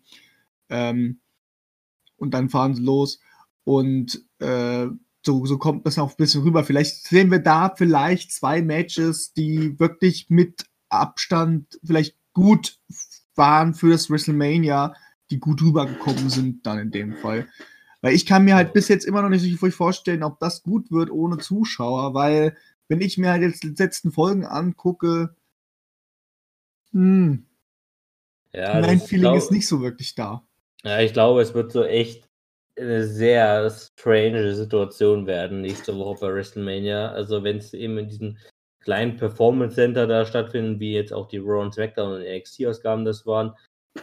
Ähm, 0.70 1.20
und 2.18 2.34
dann 2.34 2.50
fahren 2.50 2.76
sie 2.76 2.84
los. 2.84 3.20
Und 3.64 4.24
äh, 4.40 4.88
so, 5.26 5.46
so 5.46 5.58
kommt 5.58 5.88
das 5.88 5.98
auch 5.98 6.12
ein 6.12 6.18
bisschen 6.18 6.44
rüber. 6.44 6.64
Vielleicht 6.64 7.08
sehen 7.08 7.32
wir 7.32 7.40
da 7.40 7.74
vielleicht 7.76 8.32
zwei 8.32 8.62
Matches, 8.62 9.34
die 9.34 9.80
wirklich 9.80 10.30
mit 10.30 10.66
Abstand 10.90 11.80
vielleicht 11.84 12.16
gut 12.34 12.78
waren 13.36 13.74
für 13.74 13.90
das 13.90 14.10
WrestleMania, 14.10 14.94
die 15.32 15.40
gut 15.40 15.62
rübergekommen 15.62 16.30
sind 16.30 16.66
dann 16.66 16.78
in 16.78 16.92
dem 16.92 17.16
Fall. 17.16 17.48
Weil 18.06 18.14
ich 18.14 18.28
kann 18.28 18.46
mir 18.46 18.54
halt 18.54 18.72
bis 18.72 18.88
jetzt 18.88 19.04
immer 19.04 19.24
noch 19.24 19.30
nicht 19.30 19.42
so 19.42 19.48
richtig 19.48 19.74
vorstellen, 19.74 20.22
ob 20.22 20.40
das 20.40 20.62
gut 20.62 20.92
wird 20.92 21.10
ohne 21.10 21.40
Zuschauer, 21.40 22.14
weil 22.14 22.56
wenn 22.88 23.02
ich 23.02 23.18
mir 23.18 23.32
halt 23.32 23.42
jetzt 23.42 23.64
die 23.64 23.74
letzten 23.76 24.12
Folgen 24.12 24.46
angucke, 24.46 25.36
hm, 26.92 27.48
Ja, 28.54 28.80
mein 28.80 29.00
Feeling 29.00 29.24
glaub- 29.24 29.38
ist 29.38 29.52
nicht 29.52 29.68
so 29.68 29.82
wirklich 29.82 30.14
da. 30.14 30.46
Ja, 30.84 31.00
ich 31.00 31.14
glaube, 31.14 31.42
es 31.42 31.56
wird 31.56 31.72
so 31.72 31.84
echt 31.84 32.30
eine 32.80 33.08
sehr 33.08 33.72
strange 33.72 34.54
Situation 34.54 35.26
werden 35.26 35.62
nächste 35.62 35.98
Woche 35.98 36.20
bei 36.22 36.32
WrestleMania. 36.32 37.10
Also 37.12 37.44
wenn 37.44 37.58
es 37.58 37.74
eben 37.74 37.98
in 37.98 38.08
diesem 38.08 38.38
kleinen 38.82 39.18
Performance 39.18 39.74
Center 39.74 40.06
da 40.06 40.28
stattfindet, 40.28 40.80
wie 40.80 40.94
jetzt 40.94 41.12
auch 41.12 41.28
die 41.28 41.40
Raw 41.40 41.64
und 41.64 41.74
SmackDown 41.74 42.18
und 42.18 42.22
NXT-Ausgaben 42.22 43.04
das 43.04 43.26
waren, 43.26 43.56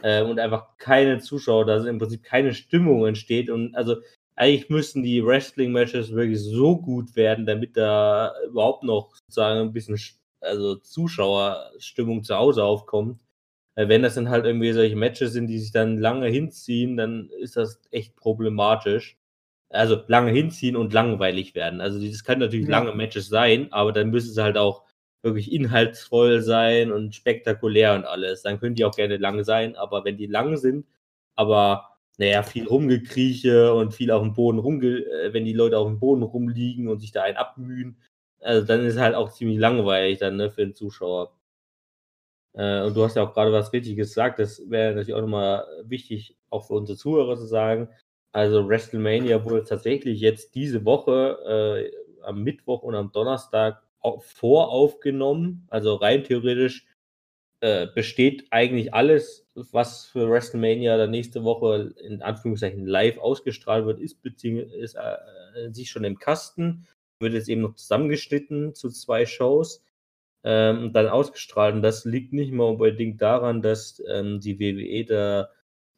äh, 0.02 0.22
und 0.22 0.38
einfach 0.38 0.76
keine 0.78 1.18
Zuschauer, 1.18 1.66
da 1.66 1.84
im 1.86 1.98
Prinzip 1.98 2.22
keine 2.22 2.54
Stimmung 2.54 3.06
entsteht. 3.06 3.50
Und 3.50 3.74
also 3.74 3.96
eigentlich 4.36 4.70
müssten 4.70 5.02
die 5.02 5.24
Wrestling-Matches 5.24 6.12
wirklich 6.12 6.40
so 6.40 6.76
gut 6.78 7.14
werden, 7.16 7.46
damit 7.46 7.76
da 7.76 8.32
überhaupt 8.48 8.82
noch 8.84 9.14
sozusagen 9.16 9.60
ein 9.60 9.72
bisschen 9.72 9.98
also 10.40 10.76
Zuschauerstimmung 10.76 12.24
zu 12.24 12.34
Hause 12.36 12.64
aufkommt. 12.64 13.20
Äh, 13.76 13.88
Wenn 13.88 14.02
das 14.02 14.14
dann 14.14 14.30
halt 14.30 14.44
irgendwie 14.44 14.72
solche 14.72 14.96
Matches 14.96 15.32
sind, 15.32 15.46
die 15.48 15.58
sich 15.58 15.72
dann 15.72 15.98
lange 15.98 16.26
hinziehen, 16.28 16.96
dann 16.96 17.30
ist 17.40 17.56
das 17.56 17.80
echt 17.90 18.16
problematisch. 18.16 19.16
Also 19.70 20.02
lange 20.06 20.32
hinziehen 20.32 20.76
und 20.76 20.92
langweilig 20.92 21.54
werden. 21.54 21.80
Also 21.80 21.98
das 22.06 22.24
können 22.24 22.40
natürlich 22.40 22.66
Ja. 22.68 22.78
lange 22.78 22.94
Matches 22.94 23.28
sein, 23.28 23.72
aber 23.72 23.92
dann 23.92 24.10
müssen 24.10 24.32
sie 24.34 24.42
halt 24.42 24.58
auch 24.58 24.84
wirklich 25.22 25.52
inhaltsvoll 25.52 26.42
sein 26.42 26.92
und 26.92 27.14
spektakulär 27.14 27.94
und 27.94 28.04
alles. 28.04 28.42
Dann 28.42 28.58
können 28.60 28.74
die 28.74 28.84
auch 28.84 28.96
gerne 28.96 29.16
lang 29.16 29.44
sein, 29.44 29.76
aber 29.76 30.04
wenn 30.04 30.16
die 30.16 30.26
lang 30.26 30.56
sind, 30.56 30.86
aber 31.36 31.88
naja, 32.18 32.42
viel 32.42 32.66
rumgekrieche 32.66 33.72
und 33.74 33.94
viel 33.94 34.10
auf 34.10 34.22
dem 34.22 34.34
Boden 34.34 34.58
rumge, 34.58 34.98
äh, 35.06 35.32
wenn 35.32 35.44
die 35.44 35.52
Leute 35.54 35.78
auf 35.78 35.88
dem 35.88 35.98
Boden 35.98 36.22
rumliegen 36.22 36.88
und 36.88 37.00
sich 37.00 37.12
da 37.12 37.22
einen 37.22 37.36
abmühen, 37.36 37.96
also 38.40 38.66
dann 38.66 38.84
ist 38.84 38.98
halt 38.98 39.14
auch 39.14 39.30
ziemlich 39.32 39.58
langweilig 39.58 40.18
dann, 40.18 40.36
ne, 40.36 40.50
für 40.50 40.62
den 40.62 40.74
Zuschauer. 40.74 41.32
Äh, 42.54 42.82
und 42.82 42.94
du 42.96 43.04
hast 43.04 43.16
ja 43.16 43.22
auch 43.22 43.32
gerade 43.34 43.52
was 43.52 43.72
Richtiges 43.72 44.08
gesagt, 44.10 44.38
das 44.38 44.62
wäre 44.70 44.90
natürlich 44.94 45.14
auch 45.14 45.20
nochmal 45.20 45.66
wichtig, 45.84 46.36
auch 46.50 46.66
für 46.66 46.74
unsere 46.74 46.98
Zuhörer 46.98 47.36
zu 47.36 47.46
sagen. 47.46 47.88
Also 48.32 48.68
WrestleMania 48.68 49.44
wurde 49.44 49.64
tatsächlich 49.64 50.20
jetzt 50.20 50.54
diese 50.54 50.84
Woche 50.84 51.90
äh, 51.90 52.22
am 52.22 52.42
Mittwoch 52.42 52.82
und 52.82 52.94
am 52.94 53.12
Donnerstag 53.12 53.82
voraufgenommen. 54.20 55.66
Also 55.70 55.94
rein 55.94 56.24
theoretisch 56.24 56.86
äh, 57.60 57.86
besteht 57.94 58.46
eigentlich 58.50 58.92
alles, 58.92 59.46
was 59.54 60.06
für 60.06 60.28
WrestleMania 60.28 60.96
der 60.96 61.06
nächste 61.06 61.44
Woche 61.44 61.94
in 62.02 62.22
Anführungszeichen 62.22 62.86
live 62.86 63.18
ausgestrahlt 63.18 63.86
wird, 63.86 64.00
ist, 64.00 64.24
ist 64.24 64.94
äh, 64.96 65.70
sich 65.70 65.90
schon 65.90 66.04
im 66.04 66.18
Kasten. 66.18 66.86
Wird 67.20 67.34
jetzt 67.34 67.48
eben 67.48 67.60
noch 67.60 67.74
zusammengeschnitten 67.74 68.74
zu 68.74 68.90
zwei 68.90 69.26
Shows 69.26 69.84
ähm, 70.44 70.92
dann 70.92 71.08
ausgestrahlt. 71.08 71.74
Und 71.76 71.82
das 71.82 72.04
liegt 72.04 72.32
nicht 72.32 72.52
mal 72.52 72.64
unbedingt 72.64 73.22
daran, 73.22 73.62
dass 73.62 74.02
ähm, 74.08 74.40
die 74.40 74.58
WWE 74.58 75.04
da 75.04 75.48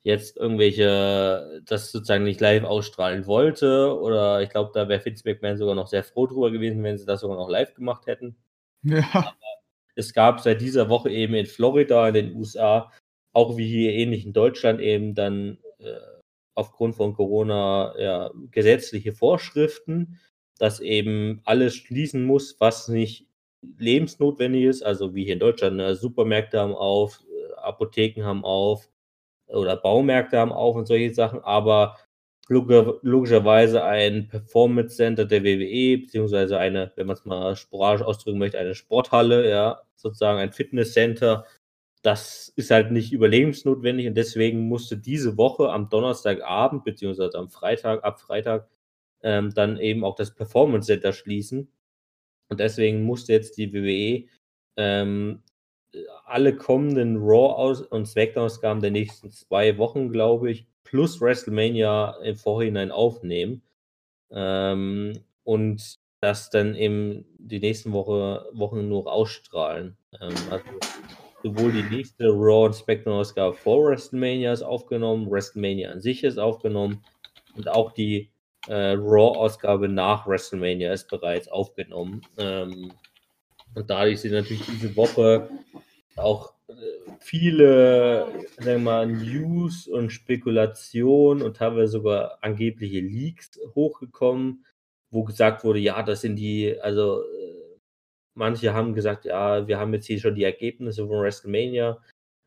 jetzt 0.05 0.37
irgendwelche, 0.37 1.63
das 1.65 1.91
sozusagen 1.91 2.25
nicht 2.25 2.41
live 2.41 2.65
ausstrahlen 2.65 3.27
wollte. 3.27 3.99
Oder 3.99 4.43
ich 4.43 4.51
glaube, 4.51 4.71
da 4.75 4.89
wäre 4.89 5.05
Vince 5.05 5.27
McMahon 5.27 5.57
sogar 5.57 5.75
noch 5.75 5.89
sehr 5.89 6.05
froh 6.05 6.27
drüber 6.27 6.51
gewesen, 6.51 6.83
wenn 6.85 6.99
sie 6.99 7.07
das 7.07 7.21
sogar 7.21 7.39
noch 7.39 7.49
live 7.49 7.75
gemacht 7.75 8.07
hätten. 8.07 8.37
Ja. 8.83 9.09
Aber 9.13 9.35
es 9.97 10.13
gab 10.13 10.41
seit 10.41 10.61
dieser 10.61 10.91
Woche 10.91 11.11
eben 11.11 11.35
in 11.35 11.47
Florida, 11.47 12.07
in 12.09 12.15
den 12.15 12.37
USA, 12.37 12.93
auch 13.33 13.57
wie 13.57 13.67
hier 13.67 13.93
ähnlich 13.93 14.27
in 14.27 14.35
Deutschland 14.35 14.81
eben 14.81 15.15
dann 15.15 15.59
äh, 15.79 15.97
aufgrund 16.55 16.97
von 16.97 17.15
Corona 17.15 17.95
ja, 17.99 18.31
gesetzliche 18.51 19.15
Vorschriften, 19.15 20.21
dass 20.59 20.81
eben 20.81 21.41
alles 21.45 21.77
schließen 21.77 22.25
muss, 22.25 22.57
was 22.61 22.89
nicht 22.89 23.27
lebensnotwendig 23.79 24.65
ist. 24.65 24.83
Also 24.83 25.15
wie 25.15 25.25
hier 25.25 25.33
in 25.33 25.41
Deutschland, 25.41 25.77
ne, 25.77 25.95
Supermärkte 25.97 26.61
haben 26.61 26.75
auf, 26.75 27.25
äh, 27.27 27.55
Apotheken 27.55 28.23
haben 28.25 28.45
auf 28.45 28.91
oder 29.47 29.77
Baumärkte 29.77 30.39
haben 30.39 30.53
auf 30.53 30.77
und 30.77 30.87
solche 30.87 31.15
Sachen, 31.15 31.41
aber 31.41 31.97
logischerweise 32.49 33.85
ein 33.85 34.29
Performance 34.29 34.97
Center 34.97 35.25
der 35.25 35.45
WWE, 35.45 35.99
beziehungsweise 35.99 36.59
eine, 36.59 36.93
wenn 36.97 37.07
man 37.07 37.17
es 37.17 37.25
mal 37.25 37.57
sporadisch 37.57 38.05
ausdrücken 38.05 38.39
möchte, 38.39 38.59
eine 38.59 38.75
Sporthalle, 38.75 39.49
ja, 39.49 39.81
sozusagen 39.97 40.39
ein 40.39 40.53
Fitness 40.53 40.93
Center. 40.93 41.47
Das 42.03 42.53
ist 42.57 42.71
halt 42.71 42.91
nicht 42.93 43.13
überlebensnotwendig 43.13 44.07
und 44.09 44.15
deswegen 44.15 44.69
musste 44.69 44.99
diese 44.99 45.39
Woche 45.39 45.71
am 45.71 45.89
Donnerstagabend, 45.89 46.85
beziehungsweise 46.85 47.39
am 47.39 47.49
Freitag, 47.49 48.05
ab 48.05 48.21
Freitag, 48.21 48.69
ähm, 49.23 49.55
dann 49.55 49.79
eben 49.79 50.05
auch 50.05 50.17
das 50.17 50.35
Performance 50.35 50.87
Center 50.87 51.15
schließen. 51.15 51.73
Und 52.51 52.61
deswegen 52.61 53.05
musste 53.05 53.33
jetzt 53.33 53.57
die 53.57 53.73
WWE 53.73 54.29
ähm, 54.77 55.43
alle 56.25 56.57
kommenden 56.57 57.17
Raw- 57.19 57.85
und 57.91 58.07
Smackdown-Ausgaben 58.07 58.81
der 58.81 58.91
nächsten 58.91 59.31
zwei 59.31 59.79
Wochen, 59.79 60.11
glaube 60.11 60.51
ich, 60.51 60.67
plus 60.85 61.21
WrestleMania 61.21 62.19
im 62.23 62.37
Vorhinein 62.37 62.91
aufnehmen. 62.91 63.63
Ähm, 64.31 65.13
und 65.45 65.99
das 66.21 66.51
dann 66.51 66.75
eben 66.75 67.27
die 67.39 67.61
nächsten 67.61 67.93
Woche, 67.93 68.49
Wochen 68.53 68.89
nur 68.89 69.13
ausstrahlen. 69.13 69.97
Ähm, 70.21 70.35
also 70.51 70.65
sowohl 71.43 71.73
die 71.73 71.83
nächste 71.83 72.29
Raw 72.29 72.67
und 72.67 72.75
SmackDown-Ausgabe 72.75 73.55
vor 73.55 73.91
WrestleMania 73.91 74.53
ist 74.53 74.63
aufgenommen, 74.63 75.31
WrestleMania 75.31 75.91
an 75.91 76.01
sich 76.01 76.25
ist 76.25 76.39
aufgenommen 76.39 77.05
und 77.55 77.69
auch 77.69 77.93
die 77.93 78.31
äh, 78.67 78.93
Raw-Ausgabe 78.93 79.89
nach 79.89 80.27
WrestleMania 80.27 80.93
ist 80.93 81.09
bereits 81.09 81.49
aufgenommen. 81.49 82.23
Ähm, 82.39 82.93
und 83.75 83.91
dadurch 83.91 84.21
sind 84.21 84.33
natürlich 84.33 84.65
diese 84.67 84.95
Woche 84.97 85.49
auch 86.17 86.55
äh, 86.69 86.73
viele, 87.21 88.27
sagen 88.57 88.67
wir 88.67 88.79
mal, 88.79 89.07
News 89.07 89.89
und 89.89 90.11
Spekulationen 90.11 91.43
und 91.43 91.57
teilweise 91.57 91.93
sogar 91.93 92.39
angebliche 92.43 93.01
Leaks 93.01 93.59
hochgekommen, 93.75 94.65
wo 95.11 95.25
gesagt 95.25 95.65
wurde, 95.65 95.79
ja, 95.81 96.03
das 96.03 96.21
sind 96.21 96.37
die, 96.37 96.79
also 96.81 97.23
äh, 97.23 97.79
manche 98.35 98.75
haben 98.75 98.95
gesagt, 98.95 99.25
ja, 99.25 99.67
wir 99.67 99.79
haben 99.79 99.95
jetzt 99.95 100.07
hier 100.07 100.21
schon 100.21 100.35
die 100.35 100.45
Ergebnisse 100.45 101.07
von 101.07 101.21
WrestleMania. 101.21 101.99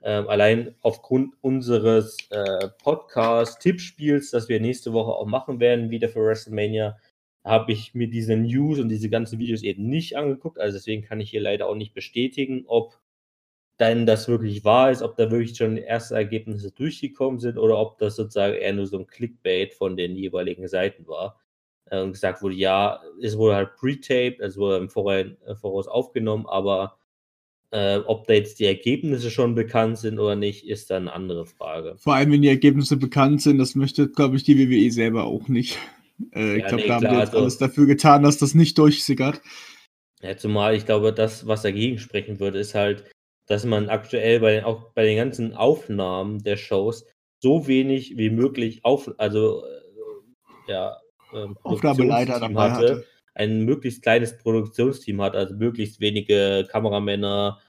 Ähm, 0.03 0.29
allein 0.29 0.75
aufgrund 0.81 1.33
unseres 1.41 2.17
äh, 2.29 2.69
Podcast-Tippspiels, 2.83 4.29
das 4.29 4.47
wir 4.47 4.59
nächste 4.59 4.93
Woche 4.93 5.11
auch 5.11 5.25
machen 5.25 5.59
werden, 5.59 5.89
wieder 5.89 6.07
für 6.07 6.23
WrestleMania, 6.23 6.97
habe 7.47 7.71
ich 7.71 7.93
mir 7.95 8.09
diese 8.09 8.35
News 8.35 8.79
und 8.79 8.89
diese 8.89 9.09
ganzen 9.09 9.39
Videos 9.39 9.63
eben 9.63 9.87
nicht 9.87 10.17
angeguckt. 10.17 10.59
Also 10.59 10.77
deswegen 10.77 11.03
kann 11.03 11.19
ich 11.21 11.29
hier 11.29 11.41
leider 11.41 11.67
auch 11.67 11.75
nicht 11.75 11.93
bestätigen, 11.93 12.65
ob 12.67 12.99
dann 13.77 14.05
das 14.05 14.27
wirklich 14.27 14.65
wahr 14.65 14.91
ist, 14.91 15.01
ob 15.01 15.15
da 15.17 15.31
wirklich 15.31 15.55
schon 15.55 15.77
erste 15.77 16.15
Ergebnisse 16.15 16.71
durchgekommen 16.71 17.39
sind 17.39 17.57
oder 17.57 17.77
ob 17.79 17.99
das 17.99 18.15
sozusagen 18.15 18.55
eher 18.55 18.73
nur 18.73 18.87
so 18.87 18.97
ein 18.99 19.07
Clickbait 19.07 19.73
von 19.73 19.95
den 19.95 20.15
jeweiligen 20.15 20.67
Seiten 20.67 21.07
war. 21.07 21.39
Äh, 21.85 22.01
und 22.01 22.13
gesagt 22.13 22.41
wurde, 22.41 22.55
ja, 22.55 23.01
es 23.21 23.37
wurde 23.37 23.55
halt 23.55 23.75
pre-taped, 23.77 24.41
also 24.41 24.61
wurde 24.61 24.77
im 24.77 25.35
äh, 25.45 25.55
Voraus 25.55 25.87
aufgenommen, 25.87 26.45
aber 26.47 26.97
äh, 27.71 27.97
ob 27.99 28.27
da 28.27 28.33
jetzt 28.33 28.59
die 28.59 28.65
Ergebnisse 28.65 29.29
schon 29.29 29.55
bekannt 29.55 29.97
sind 29.99 30.19
oder 30.19 30.35
nicht, 30.35 30.67
ist 30.67 30.89
dann 30.89 31.03
eine 31.03 31.13
andere 31.13 31.45
Frage. 31.45 31.95
Vor 31.97 32.15
allem, 32.15 32.31
wenn 32.31 32.41
die 32.41 32.47
Ergebnisse 32.47 32.97
bekannt 32.97 33.41
sind, 33.41 33.57
das 33.57 33.75
möchte, 33.75 34.09
glaube 34.09 34.37
ich, 34.37 34.43
die 34.43 34.57
WWE 34.57 34.91
selber 34.91 35.25
auch 35.25 35.47
nicht. 35.47 35.77
Äh, 36.33 36.39
ja, 36.39 36.55
ich 36.57 36.65
glaube, 36.65 36.75
nee, 36.83 36.87
da 36.87 36.93
haben 36.95 37.01
klar, 37.01 37.13
die 37.13 37.19
jetzt 37.19 37.27
also, 37.29 37.39
alles 37.39 37.57
dafür 37.57 37.85
getan, 37.85 38.23
dass 38.23 38.37
das 38.37 38.55
nicht 38.55 38.77
durchsickert. 38.77 39.41
Ja, 40.21 40.35
zumal 40.35 40.75
ich 40.75 40.85
glaube, 40.85 41.13
das, 41.13 41.45
was 41.45 41.61
dagegen 41.61 41.99
sprechen 41.99 42.39
würde, 42.39 42.59
ist 42.59 42.73
halt, 42.73 43.03
dass 43.47 43.65
man 43.65 43.89
aktuell 43.89 44.39
bei 44.39 44.53
den, 44.53 44.63
auch 44.63 44.91
bei 44.93 45.05
den 45.05 45.17
ganzen 45.17 45.53
Aufnahmen 45.53 46.43
der 46.43 46.57
Shows 46.57 47.05
so 47.39 47.67
wenig 47.67 48.17
wie 48.17 48.29
möglich 48.29 48.83
auf, 48.83 49.11
also 49.17 49.63
äh, 49.65 50.71
ja, 50.71 50.97
ähm, 51.33 51.57
Aufnahmeleiter 51.63 52.39
dabei 52.39 52.71
hatte, 52.71 52.89
hatte, 52.89 53.05
ein 53.35 53.63
möglichst 53.65 54.01
kleines 54.01 54.37
Produktionsteam 54.37 55.21
hat, 55.21 55.35
also 55.35 55.53
möglichst 55.53 55.99
wenige 55.99 56.67
Kameramänner, 56.69 57.61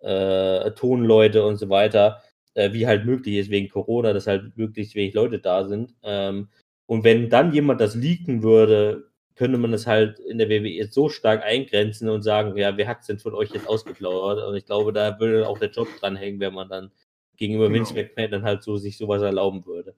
äh, 0.00 0.70
Tonleute 0.72 1.44
und 1.44 1.56
so 1.56 1.70
weiter, 1.70 2.22
äh, 2.54 2.72
wie 2.72 2.86
halt 2.86 3.06
möglich 3.06 3.36
ist 3.36 3.50
wegen 3.50 3.68
Corona, 3.68 4.12
dass 4.12 4.26
halt 4.26 4.56
möglichst 4.56 4.94
wenig 4.94 5.14
Leute 5.14 5.38
da 5.38 5.66
sind. 5.66 5.94
Ähm, 6.02 6.48
und 6.86 7.04
wenn 7.04 7.28
dann 7.30 7.52
jemand 7.52 7.80
das 7.80 7.94
leaken 7.94 8.42
würde, 8.42 9.10
könnte 9.34 9.58
man 9.58 9.72
das 9.72 9.86
halt 9.86 10.18
in 10.18 10.38
der 10.38 10.48
WWE 10.48 10.88
so 10.90 11.08
stark 11.08 11.42
eingrenzen 11.42 12.08
und 12.08 12.22
sagen, 12.22 12.56
ja, 12.56 12.76
wer 12.76 12.88
hat 12.88 13.00
es 13.00 13.06
denn 13.06 13.18
von 13.18 13.34
euch 13.34 13.50
jetzt 13.52 13.68
ausgeplaudert? 13.68 14.46
Und 14.48 14.56
ich 14.56 14.64
glaube, 14.64 14.92
da 14.92 15.20
würde 15.20 15.46
auch 15.46 15.58
der 15.58 15.70
Job 15.70 15.88
dranhängen, 16.00 16.40
wenn 16.40 16.54
man 16.54 16.68
dann 16.68 16.90
gegenüber 17.36 17.68
genau. 17.68 17.80
Vince 17.80 17.94
McMahon 17.94 18.30
dann 18.30 18.42
halt 18.44 18.62
so 18.62 18.76
sich 18.78 18.96
sowas 18.96 19.22
erlauben 19.22 19.66
würde. 19.66 19.94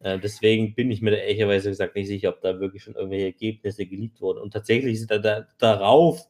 Äh, 0.00 0.18
deswegen 0.18 0.74
bin 0.74 0.90
ich 0.90 1.02
mir 1.02 1.12
da 1.12 1.18
ehrlicherweise 1.18 1.68
gesagt 1.68 1.94
nicht 1.94 2.08
sicher, 2.08 2.30
ob 2.30 2.40
da 2.40 2.58
wirklich 2.58 2.82
schon 2.82 2.94
irgendwelche 2.94 3.26
Ergebnisse 3.26 3.86
geleakt 3.86 4.20
wurden. 4.20 4.40
Und 4.40 4.52
tatsächlich 4.52 4.98
sind 4.98 5.10
da, 5.10 5.18
da 5.18 5.46
darauf 5.58 6.28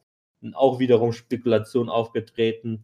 auch 0.55 0.79
wiederum 0.79 1.13
Spekulationen 1.13 1.89
aufgetreten, 1.91 2.83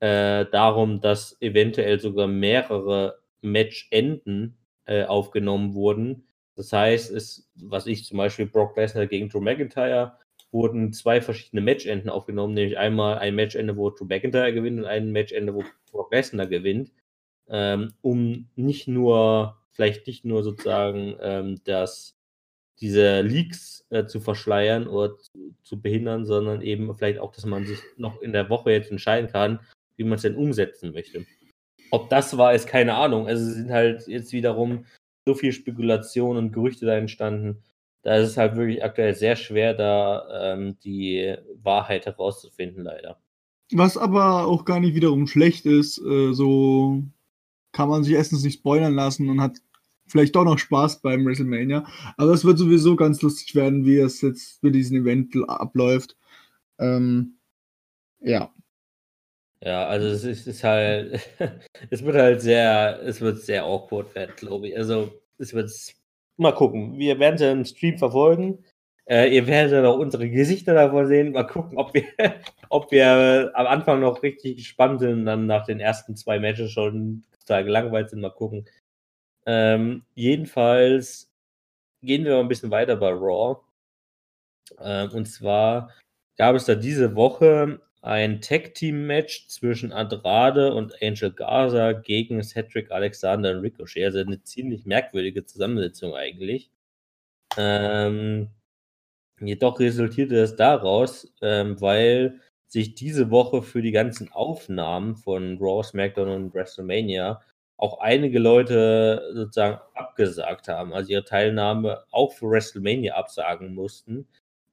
äh, 0.00 0.46
darum, 0.46 1.00
dass 1.00 1.36
eventuell 1.40 2.00
sogar 2.00 2.28
mehrere 2.28 3.18
Matchenden 3.42 4.56
äh, 4.86 5.04
aufgenommen 5.04 5.74
wurden, 5.74 6.27
das 6.58 6.72
heißt, 6.72 7.12
es, 7.12 7.48
was 7.54 7.86
ich 7.86 8.04
zum 8.04 8.18
Beispiel 8.18 8.46
Brock 8.46 8.76
Lesnar 8.76 9.06
gegen 9.06 9.28
Drew 9.28 9.40
McIntyre 9.40 10.18
wurden 10.50 10.92
zwei 10.92 11.20
verschiedene 11.20 11.62
Matchenden 11.62 12.10
aufgenommen, 12.10 12.54
nämlich 12.54 12.76
einmal 12.76 13.18
ein 13.18 13.36
Matchende, 13.36 13.76
wo 13.76 13.90
Drew 13.90 14.06
McIntyre 14.06 14.52
gewinnt 14.52 14.80
und 14.80 14.84
ein 14.84 15.12
Matchende, 15.12 15.54
wo 15.54 15.62
Brock 15.92 16.12
Lesnar 16.12 16.48
gewinnt, 16.48 16.90
ähm, 17.48 17.92
um 18.02 18.48
nicht 18.56 18.88
nur, 18.88 19.56
vielleicht 19.70 20.08
nicht 20.08 20.24
nur 20.24 20.42
sozusagen 20.42 21.14
ähm, 21.20 21.60
das, 21.62 22.16
diese 22.80 23.20
Leaks 23.20 23.86
äh, 23.90 24.06
zu 24.06 24.18
verschleiern 24.18 24.88
oder 24.88 25.16
zu, 25.16 25.54
zu, 25.62 25.80
behindern, 25.80 26.26
sondern 26.26 26.60
eben 26.60 26.92
vielleicht 26.96 27.20
auch, 27.20 27.30
dass 27.30 27.46
man 27.46 27.66
sich 27.66 27.78
noch 27.98 28.20
in 28.20 28.32
der 28.32 28.50
Woche 28.50 28.72
jetzt 28.72 28.90
entscheiden 28.90 29.30
kann, 29.30 29.60
wie 29.94 30.02
man 30.02 30.14
es 30.14 30.22
denn 30.22 30.34
umsetzen 30.34 30.90
möchte. 30.90 31.24
Ob 31.92 32.10
das 32.10 32.36
war, 32.36 32.52
ist 32.52 32.66
keine 32.66 32.94
Ahnung. 32.94 33.28
Also 33.28 33.48
es 33.48 33.54
sind 33.54 33.70
halt 33.70 34.08
jetzt 34.08 34.32
wiederum 34.32 34.86
so 35.28 35.34
viel 35.34 35.52
Spekulation 35.52 36.38
und 36.38 36.52
Gerüchte 36.52 36.86
da 36.86 36.96
entstanden. 36.96 37.62
Da 38.02 38.16
ist 38.16 38.30
es 38.30 38.36
halt 38.38 38.56
wirklich 38.56 38.82
aktuell 38.82 39.14
sehr 39.14 39.36
schwer, 39.36 39.74
da 39.74 40.54
ähm, 40.54 40.78
die 40.82 41.36
Wahrheit 41.62 42.06
herauszufinden, 42.06 42.82
leider. 42.82 43.20
Was 43.72 43.98
aber 43.98 44.46
auch 44.46 44.64
gar 44.64 44.80
nicht 44.80 44.94
wiederum 44.94 45.26
schlecht 45.26 45.66
ist, 45.66 45.98
äh, 45.98 46.32
so 46.32 47.02
kann 47.72 47.90
man 47.90 48.04
sich 48.04 48.14
erstens 48.14 48.42
nicht 48.42 48.60
spoilern 48.60 48.94
lassen 48.94 49.28
und 49.28 49.42
hat 49.42 49.58
vielleicht 50.06 50.34
doch 50.34 50.44
noch 50.44 50.58
Spaß 50.58 51.02
beim 51.02 51.26
WrestleMania. 51.26 51.86
Aber 52.16 52.32
es 52.32 52.46
wird 52.46 52.56
sowieso 52.56 52.96
ganz 52.96 53.20
lustig 53.20 53.54
werden, 53.54 53.84
wie 53.84 53.98
es 53.98 54.22
jetzt 54.22 54.60
für 54.60 54.70
diesen 54.70 54.96
Event 54.96 55.34
abläuft. 55.46 56.16
Ähm, 56.78 57.38
ja. 58.20 58.50
Ja, 59.60 59.86
also 59.88 60.06
es 60.06 60.24
ist, 60.24 60.46
ist 60.46 60.64
halt, 60.64 61.20
es 61.90 62.02
wird 62.02 62.16
halt 62.16 62.40
sehr, 62.40 63.02
es 63.02 63.20
wird 63.20 63.38
sehr 63.42 63.64
awkward 63.64 64.14
werden, 64.14 64.32
glaube 64.36 64.68
ich. 64.68 64.78
Also 64.78 65.17
es 65.38 65.54
wird 65.54 65.70
mal 66.36 66.54
gucken. 66.54 66.98
Wir 66.98 67.18
werden 67.18 67.36
es 67.36 67.40
im 67.42 67.64
Stream 67.64 67.98
verfolgen. 67.98 68.64
Äh, 69.06 69.34
ihr 69.34 69.46
werdet 69.46 69.72
dann 69.72 69.86
auch 69.86 69.98
unsere 69.98 70.28
Gesichter 70.28 70.74
davon 70.74 71.06
sehen. 71.06 71.32
Mal 71.32 71.46
gucken, 71.46 71.78
ob 71.78 71.94
wir, 71.94 72.04
ob 72.68 72.90
wir 72.90 73.50
am 73.54 73.66
Anfang 73.66 74.00
noch 74.00 74.22
richtig 74.22 74.56
gespannt 74.56 75.00
sind, 75.00 75.24
dann 75.26 75.46
nach 75.46 75.64
den 75.64 75.80
ersten 75.80 76.16
zwei 76.16 76.38
Matches 76.38 76.72
schon 76.72 77.24
total 77.40 77.64
gelangweilt 77.64 78.10
sind. 78.10 78.20
Mal 78.20 78.30
gucken. 78.30 78.66
Ähm, 79.46 80.04
jedenfalls 80.14 81.30
gehen 82.02 82.24
wir 82.24 82.34
mal 82.34 82.40
ein 82.40 82.48
bisschen 82.48 82.70
weiter 82.70 82.96
bei 82.96 83.10
Raw. 83.10 83.60
Ähm, 84.80 85.10
und 85.12 85.26
zwar 85.26 85.90
gab 86.36 86.54
es 86.54 86.66
da 86.66 86.74
diese 86.74 87.14
Woche 87.16 87.80
ein 88.00 88.40
Tag-Team-Match 88.40 89.48
zwischen 89.48 89.92
Andrade 89.92 90.74
und 90.74 91.02
Angel 91.02 91.32
Garza 91.32 91.92
gegen 91.92 92.42
Cedric 92.42 92.90
Alexander 92.90 93.50
und 93.52 93.60
Ricochet. 93.60 94.04
Also 94.06 94.18
eine 94.20 94.42
ziemlich 94.42 94.86
merkwürdige 94.86 95.44
Zusammensetzung 95.44 96.14
eigentlich. 96.14 96.70
Ähm, 97.56 98.50
jedoch 99.40 99.80
resultierte 99.80 100.36
es 100.36 100.56
daraus, 100.56 101.32
ähm, 101.42 101.80
weil 101.80 102.40
sich 102.68 102.94
diese 102.94 103.30
Woche 103.30 103.62
für 103.62 103.82
die 103.82 103.92
ganzen 103.92 104.30
Aufnahmen 104.32 105.16
von 105.16 105.58
Raw, 105.58 105.82
SmackDown 105.82 106.28
und 106.28 106.54
WrestleMania 106.54 107.40
auch 107.78 108.00
einige 108.00 108.38
Leute 108.38 109.30
sozusagen 109.34 109.80
abgesagt 109.94 110.68
haben, 110.68 110.92
also 110.92 111.10
ihre 111.12 111.24
Teilnahme 111.24 112.04
auch 112.10 112.32
für 112.32 112.50
WrestleMania 112.50 113.14
absagen 113.14 113.74
mussten. 113.74 114.28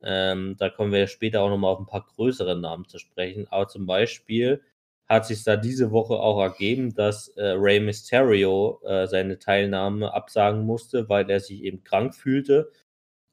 Ähm, 0.05 0.55
da 0.59 0.69
kommen 0.69 0.91
wir 0.93 1.07
später 1.07 1.41
auch 1.41 1.50
nochmal 1.50 1.74
auf 1.74 1.79
ein 1.79 1.88
paar 1.88 2.05
größere 2.15 2.55
Namen 2.55 2.88
zu 2.88 3.00
sprechen. 3.00 3.47
Aber 3.50 3.67
zum 3.67 3.85
Beispiel 3.85 4.62
hat 5.07 5.25
sich 5.27 5.43
da 5.43 5.55
diese 5.57 5.91
Woche 5.91 6.15
auch 6.15 6.39
ergeben, 6.41 6.93
dass 6.95 7.29
äh, 7.29 7.43
Rey 7.51 7.79
Mysterio 7.79 8.81
äh, 8.85 9.07
seine 9.07 9.39
Teilnahme 9.39 10.13
absagen 10.13 10.65
musste, 10.65 11.09
weil 11.09 11.29
er 11.29 11.39
sich 11.39 11.63
eben 11.63 11.83
krank 11.83 12.15
fühlte 12.15 12.71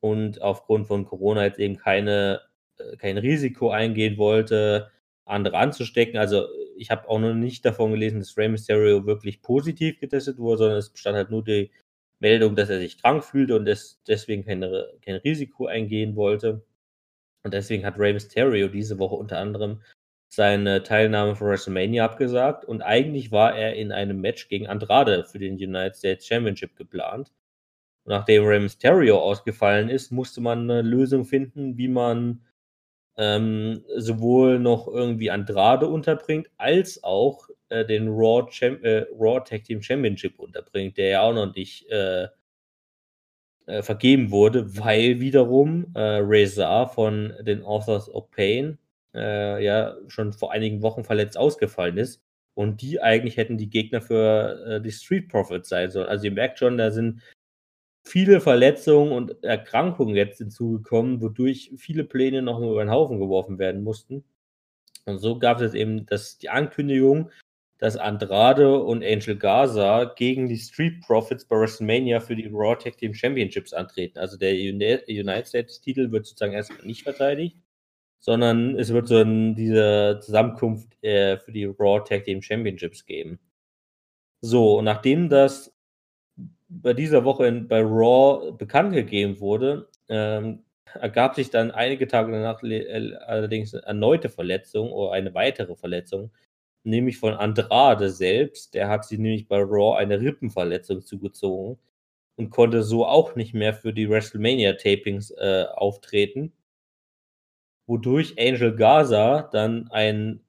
und 0.01 0.43
aufgrund 0.43 0.87
von 0.89 1.07
Corona 1.07 1.45
jetzt 1.45 1.59
eben 1.59 1.77
keine, 1.77 2.43
äh, 2.79 2.97
kein 2.97 3.19
Risiko 3.19 3.71
eingehen 3.71 4.19
wollte, 4.19 4.91
andere 5.25 5.57
anzustecken. 5.59 6.19
Also 6.19 6.47
ich 6.77 6.91
habe 6.91 7.09
auch 7.09 7.21
noch 7.21 7.35
nicht 7.35 7.65
davon 7.65 7.93
gelesen, 7.93 8.21
dass 8.21 8.37
Rey 8.37 8.49
Mysterio 8.49 9.07
wirklich 9.07 9.43
positiv 9.43 10.01
getestet 10.01 10.39
wurde, 10.39 10.59
sondern 10.59 10.79
es 10.79 10.91
bestand 10.91 11.17
halt 11.17 11.31
nur 11.31 11.45
die 11.45 11.71
Meldung, 12.23 12.57
dass 12.57 12.71
er 12.71 12.79
sich 12.79 13.03
krank 13.03 13.25
fühlte 13.25 13.57
und 13.57 13.67
des, 13.67 14.01
deswegen 14.07 14.45
keine, 14.45 14.89
kein 15.05 15.17
Risiko 15.17 15.67
eingehen 15.67 16.17
wollte. 16.17 16.65
Und 17.45 17.53
deswegen 17.53 17.85
hat 17.85 17.99
Rey 17.99 18.13
Mysterio 18.15 18.69
diese 18.69 18.99
Woche 18.99 19.17
unter 19.17 19.39
anderem 19.39 19.83
seine 20.33 20.83
Teilnahme 20.83 21.37
für 21.37 21.45
WrestleMania 21.45 22.07
abgesagt 22.07 22.65
und 22.65 22.81
eigentlich 22.81 23.33
war 23.33 23.55
er 23.55 23.75
in 23.75 23.93
einem 23.93 24.21
Match 24.23 24.49
gegen 24.49 24.67
Andrade 24.67 25.25
für 25.25 25.39
den 25.39 25.55
United 25.55 25.95
States 25.95 26.27
Championship 26.27 26.75
geplant. 26.75 27.33
Und 28.05 28.13
nachdem 28.13 28.45
Rey 28.47 28.61
Mysterio 28.61 29.19
ausgefallen 29.19 29.91
ist, 29.91 30.11
musste 30.11 30.41
man 30.41 30.71
eine 30.71 30.81
Lösung 30.81 31.27
finden, 31.27 31.77
wie 31.77 31.89
man 31.89 32.47
ähm, 33.19 33.85
sowohl 33.97 34.59
noch 34.59 34.89
irgendwie 34.89 35.31
Andrade 35.31 35.87
unterbringt, 35.89 36.49
als 36.57 37.05
auch 37.05 37.49
äh, 37.73 37.87
den 37.87 38.09
Raw, 38.09 38.49
Cham 38.51 38.83
äh, 38.83 39.07
Raw 39.19 39.41
Tag 39.45 39.65
Team 39.65 39.83
Championship 39.83 40.39
unterbringt, 40.39 40.97
der 40.97 41.09
ja 41.09 41.23
auch 41.23 41.35
noch 41.35 41.55
nicht 41.55 41.89
äh, 41.91 42.29
äh 43.67 43.83
vergeben 43.83 44.31
wurde, 44.31 44.77
weil 44.77 45.21
wiederum 45.21 45.93
äh, 45.95 46.19
Razor 46.23 46.89
von 46.89 47.33
den 47.41 47.63
Authors 47.63 48.09
of 48.09 48.31
Pain 48.31 48.79
äh, 49.15 49.65
ja 49.65 49.97
schon 50.09 50.33
vor 50.33 50.53
einigen 50.53 50.83
Wochen 50.83 51.05
verletzt 51.05 51.37
ausgefallen 51.39 51.99
ist. 51.99 52.23
Und 52.55 52.83
die 52.83 53.01
eigentlich 53.01 53.39
hätten 53.39 53.57
die 53.57 53.71
Gegner 53.71 54.03
für 54.03 54.79
die 54.81 54.93
Street 54.93 55.31
Profits 55.31 55.71
sein 55.71 55.91
sollen. 55.91 56.09
Also 56.09 56.27
ihr 56.27 56.33
merkt 56.33 56.59
schon, 56.59 56.77
da 56.77 56.91
sind 56.91 57.23
viele 58.05 58.41
Verletzungen 58.41 59.13
und 59.13 59.43
Erkrankungen 59.43 60.15
jetzt 60.17 60.39
hinzugekommen, 60.39 61.23
wodurch 61.23 61.73
viele 61.79 62.05
Pläne 62.05 62.43
noch 62.43 62.61
über 62.61 62.85
den 62.85 62.91
Haufen 62.91 63.19
geworfen 63.19 63.59
werden 63.59 63.83
mussten. 63.83 64.25
Und 65.05 65.19
so 65.19 65.39
gab 65.39 65.61
es 65.61 65.75
eben 65.75 66.07
das, 66.07 66.39
die 66.39 66.49
Ankündigung, 66.49 67.31
dass 67.83 67.97
Andrade 67.97 68.79
und 68.79 69.03
Angel 69.03 69.37
Gaza 69.37 70.05
gegen 70.05 70.47
die 70.47 70.57
Street 70.57 71.01
Profits 71.01 71.45
bei 71.45 71.57
WrestleMania 71.57 72.21
für 72.21 72.37
die 72.37 72.47
Raw 72.47 72.77
Tag 72.77 72.97
Team 72.97 73.13
Championships 73.13 73.73
antreten. 73.73 74.21
Also 74.21 74.37
der 74.37 74.53
United 74.53 75.49
States 75.49 75.81
Titel 75.81 76.13
wird 76.13 76.25
sozusagen 76.25 76.53
erstmal 76.53 76.87
nicht 76.87 77.03
verteidigt, 77.03 77.57
sondern 78.21 78.79
es 78.79 78.93
wird 78.93 79.09
so 79.09 79.17
ein, 79.17 79.57
diese 79.57 80.21
Zusammenkunft 80.23 81.03
äh, 81.03 81.39
für 81.39 81.51
die 81.51 81.65
Raw 81.65 82.05
Tag 82.09 82.23
Team 82.23 82.41
Championships 82.41 83.05
geben. 83.05 83.41
So, 84.41 84.79
und 84.79 84.85
nachdem 84.85 85.29
das 85.29 85.75
bei 86.69 86.95
dieser 86.95 87.25
Woche 87.25 87.49
in, 87.49 87.67
bei 87.67 87.81
Raw 87.81 88.53
bekannt 88.53 88.93
gegeben 88.93 89.41
wurde, 89.41 89.89
ähm, 90.09 90.63
ergab 90.95 91.35
sich 91.35 91.51
dann 91.51 91.73
einige 91.73 92.07
Tage 92.07 92.31
danach 92.31 92.63
äh, 92.63 93.17
allerdings 93.27 93.75
eine 93.75 93.85
erneute 93.87 94.29
Verletzung 94.29 94.93
oder 94.93 95.11
eine 95.15 95.35
weitere 95.35 95.75
Verletzung, 95.75 96.31
nämlich 96.85 97.19
von 97.19 97.35
Andrade 97.35 98.11
selbst. 98.11 98.75
Der 98.75 98.89
hat 98.89 99.05
sich 99.05 99.19
nämlich 99.19 99.49
bei 99.49 99.59
Raw 99.59 99.97
eine 99.99 100.21
Rippenverletzung 100.21 101.03
zugezogen 101.03 101.79
und 102.37 102.51
konnte 102.51 102.83
so 102.83 103.07
auch 103.07 103.37
nicht 103.37 103.55
mehr 103.55 103.75
für 103.75 103.93
die 103.93 104.09
WrestleMania-Tapings 104.09 105.33
äh, 105.33 105.67
auftreten. 105.75 106.53
Wodurch 107.87 108.39
Angel 108.39 108.75
Gaza 108.75 109.49
dann 109.53 109.91
einen 109.91 110.45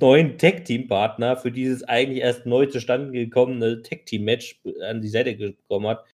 neuen 0.00 0.38
Tag-Team-Partner 0.38 1.36
für 1.36 1.52
dieses 1.52 1.82
eigentlich 1.84 2.22
erst 2.22 2.46
neu 2.46 2.66
zustande 2.66 3.12
gekommene 3.12 3.82
Tag-Team-Match 3.82 4.60
an 4.82 5.00
die 5.00 5.08
Seite 5.08 5.34
bekommen 5.34 5.86
hat, 5.86 6.04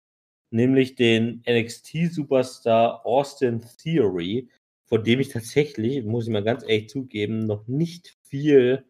nämlich 0.51 0.95
den 0.95 1.43
NXT-Superstar 1.49 3.05
Austin 3.05 3.63
Theory, 3.83 4.49
von 4.87 5.03
dem 5.03 5.21
ich 5.21 5.29
tatsächlich, 5.31 6.05
muss 6.05 6.27
ich 6.27 6.33
mal 6.33 6.45
ganz 6.45 6.63
ehrlich 6.63 6.89
zugeben, 6.89 7.47
noch 7.47 7.67
nicht 7.67 8.17
viel. 8.23 8.85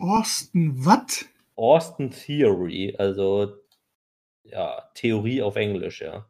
Austin, 0.00 0.72
was? 0.84 1.26
Austin 1.56 2.10
Theory, 2.10 2.94
also 2.98 3.54
ja, 4.44 4.82
Theorie 4.94 5.42
auf 5.42 5.56
Englisch, 5.56 6.02
ja. 6.02 6.26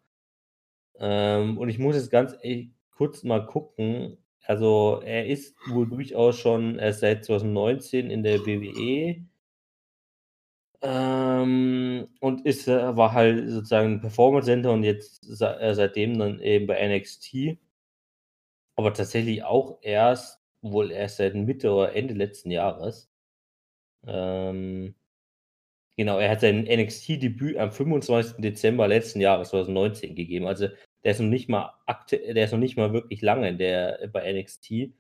Ähm, 0.98 1.59
und 1.59 1.68
ich 1.68 1.79
muss 1.79 1.96
jetzt 1.96 2.11
ganz 2.11 2.35
ehrlich 2.42 2.70
kurz 2.96 3.22
mal 3.22 3.44
gucken, 3.46 4.18
also 4.46 5.02
er 5.05 5.26
ist 5.26 5.57
wohl 5.68 5.88
durchaus 5.88 6.38
schon 6.38 6.79
erst 6.79 7.00
seit 7.00 7.24
2019 7.24 8.11
in 8.11 8.22
der 8.22 8.46
WWE. 8.46 9.22
Ähm, 10.83 12.09
und 12.20 12.46
ist, 12.46 12.68
äh, 12.68 12.96
war 12.96 13.12
halt 13.12 13.48
sozusagen 13.50 14.00
Performance 14.00 14.46
Center 14.46 14.72
und 14.72 14.85
jetzt 14.85 15.29
äh, 15.40 15.74
seitdem 15.74 16.18
dann 16.18 16.40
eben 16.40 16.66
bei 16.66 16.87
NXT. 16.87 17.59
Aber 18.76 18.92
tatsächlich 18.94 19.42
auch 19.42 19.79
erst, 19.83 20.40
wohl 20.62 20.90
erst 20.90 21.16
seit 21.18 21.35
Mitte 21.35 21.72
oder 21.72 21.94
Ende 21.94 22.14
letzten 22.14 22.50
Jahres. 22.50 23.11
Ähm, 24.07 24.95
genau, 25.97 26.19
er 26.19 26.31
hat 26.31 26.40
sein 26.40 26.64
NXT-Debüt 26.64 27.57
am 27.59 27.73
25. 27.73 28.37
Dezember 28.38 28.88
letzten 28.88 29.21
Jahres, 29.21 29.51
2019, 29.51 30.14
gegeben. 30.14 30.47
Also 30.47 30.69
der 31.05 31.12
ist 31.12 31.21
noch 31.21 31.29
nicht 31.29 31.49
mal 31.49 31.73
der 32.11 32.45
ist 32.45 32.53
noch 32.53 32.59
nicht 32.59 32.77
mal 32.77 32.92
wirklich 32.92 33.23
lange 33.23 33.49
in 33.49 33.59
der, 33.59 34.09
bei 34.12 34.33
NXT. 34.33 34.92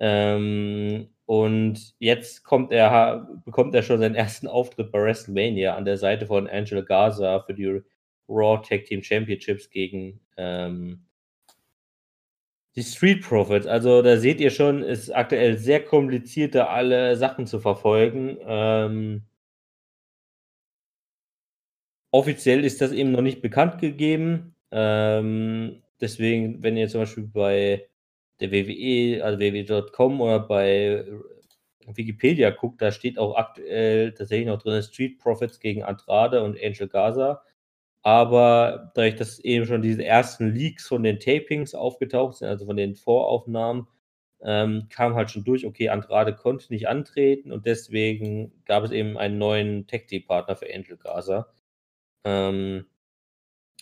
Ähm, 0.00 1.08
und 1.26 1.94
jetzt 1.98 2.44
kommt 2.44 2.72
er, 2.72 3.28
bekommt 3.44 3.74
er 3.74 3.82
schon 3.82 4.00
seinen 4.00 4.14
ersten 4.14 4.46
Auftritt 4.46 4.92
bei 4.92 5.02
WrestleMania 5.02 5.74
an 5.76 5.84
der 5.84 5.98
Seite 5.98 6.26
von 6.26 6.48
Angela 6.48 6.82
Garza 6.82 7.40
für 7.40 7.54
die 7.54 7.82
Raw 8.28 8.62
Tag 8.62 8.84
Team 8.84 9.02
Championships 9.02 9.70
gegen 9.70 10.20
ähm, 10.36 11.04
die 12.76 12.82
Street 12.82 13.22
Profits. 13.22 13.66
Also 13.66 14.02
da 14.02 14.16
seht 14.18 14.40
ihr 14.40 14.50
schon, 14.50 14.82
ist 14.82 15.10
aktuell 15.10 15.58
sehr 15.58 15.84
kompliziert, 15.84 16.54
da 16.54 16.66
alle 16.66 17.16
Sachen 17.16 17.46
zu 17.46 17.60
verfolgen. 17.60 18.38
Ähm, 18.46 19.22
offiziell 22.10 22.64
ist 22.64 22.80
das 22.80 22.92
eben 22.92 23.12
noch 23.12 23.22
nicht 23.22 23.42
bekannt 23.42 23.80
gegeben. 23.80 24.54
Ähm, 24.70 25.82
deswegen, 26.00 26.62
wenn 26.62 26.76
ihr 26.76 26.88
zum 26.88 27.02
Beispiel 27.02 27.24
bei 27.24 27.88
der 28.40 28.52
WWE, 28.52 29.24
also 29.24 29.38
www.com 29.38 30.20
oder 30.20 30.40
bei 30.40 31.04
Wikipedia 31.86 32.50
guckt, 32.50 32.82
da 32.82 32.92
steht 32.92 33.18
auch 33.18 33.36
aktuell 33.36 34.12
tatsächlich 34.12 34.46
noch 34.46 34.62
drin 34.62 34.82
Street 34.82 35.18
Profits 35.18 35.60
gegen 35.60 35.82
Andrade 35.82 36.42
und 36.42 36.56
Angel 36.62 36.88
Gaza. 36.88 37.42
Aber 38.08 38.90
dadurch, 38.94 39.16
dass 39.16 39.38
eben 39.40 39.66
schon 39.66 39.82
diese 39.82 40.02
ersten 40.02 40.54
Leaks 40.54 40.88
von 40.88 41.02
den 41.02 41.20
Tapings 41.20 41.74
aufgetaucht 41.74 42.38
sind, 42.38 42.48
also 42.48 42.64
von 42.64 42.78
den 42.78 42.94
Voraufnahmen, 42.96 43.86
ähm, 44.40 44.86
kam 44.88 45.14
halt 45.14 45.30
schon 45.30 45.44
durch, 45.44 45.66
okay, 45.66 45.90
Andrade 45.90 46.34
konnte 46.34 46.72
nicht 46.72 46.88
antreten 46.88 47.52
und 47.52 47.66
deswegen 47.66 48.64
gab 48.64 48.82
es 48.84 48.92
eben 48.92 49.18
einen 49.18 49.36
neuen 49.36 49.86
Tech-Team-Partner 49.88 50.56
für 50.56 50.72
Angel 50.74 50.96
Gaza. 50.96 51.52
Ähm, 52.24 52.86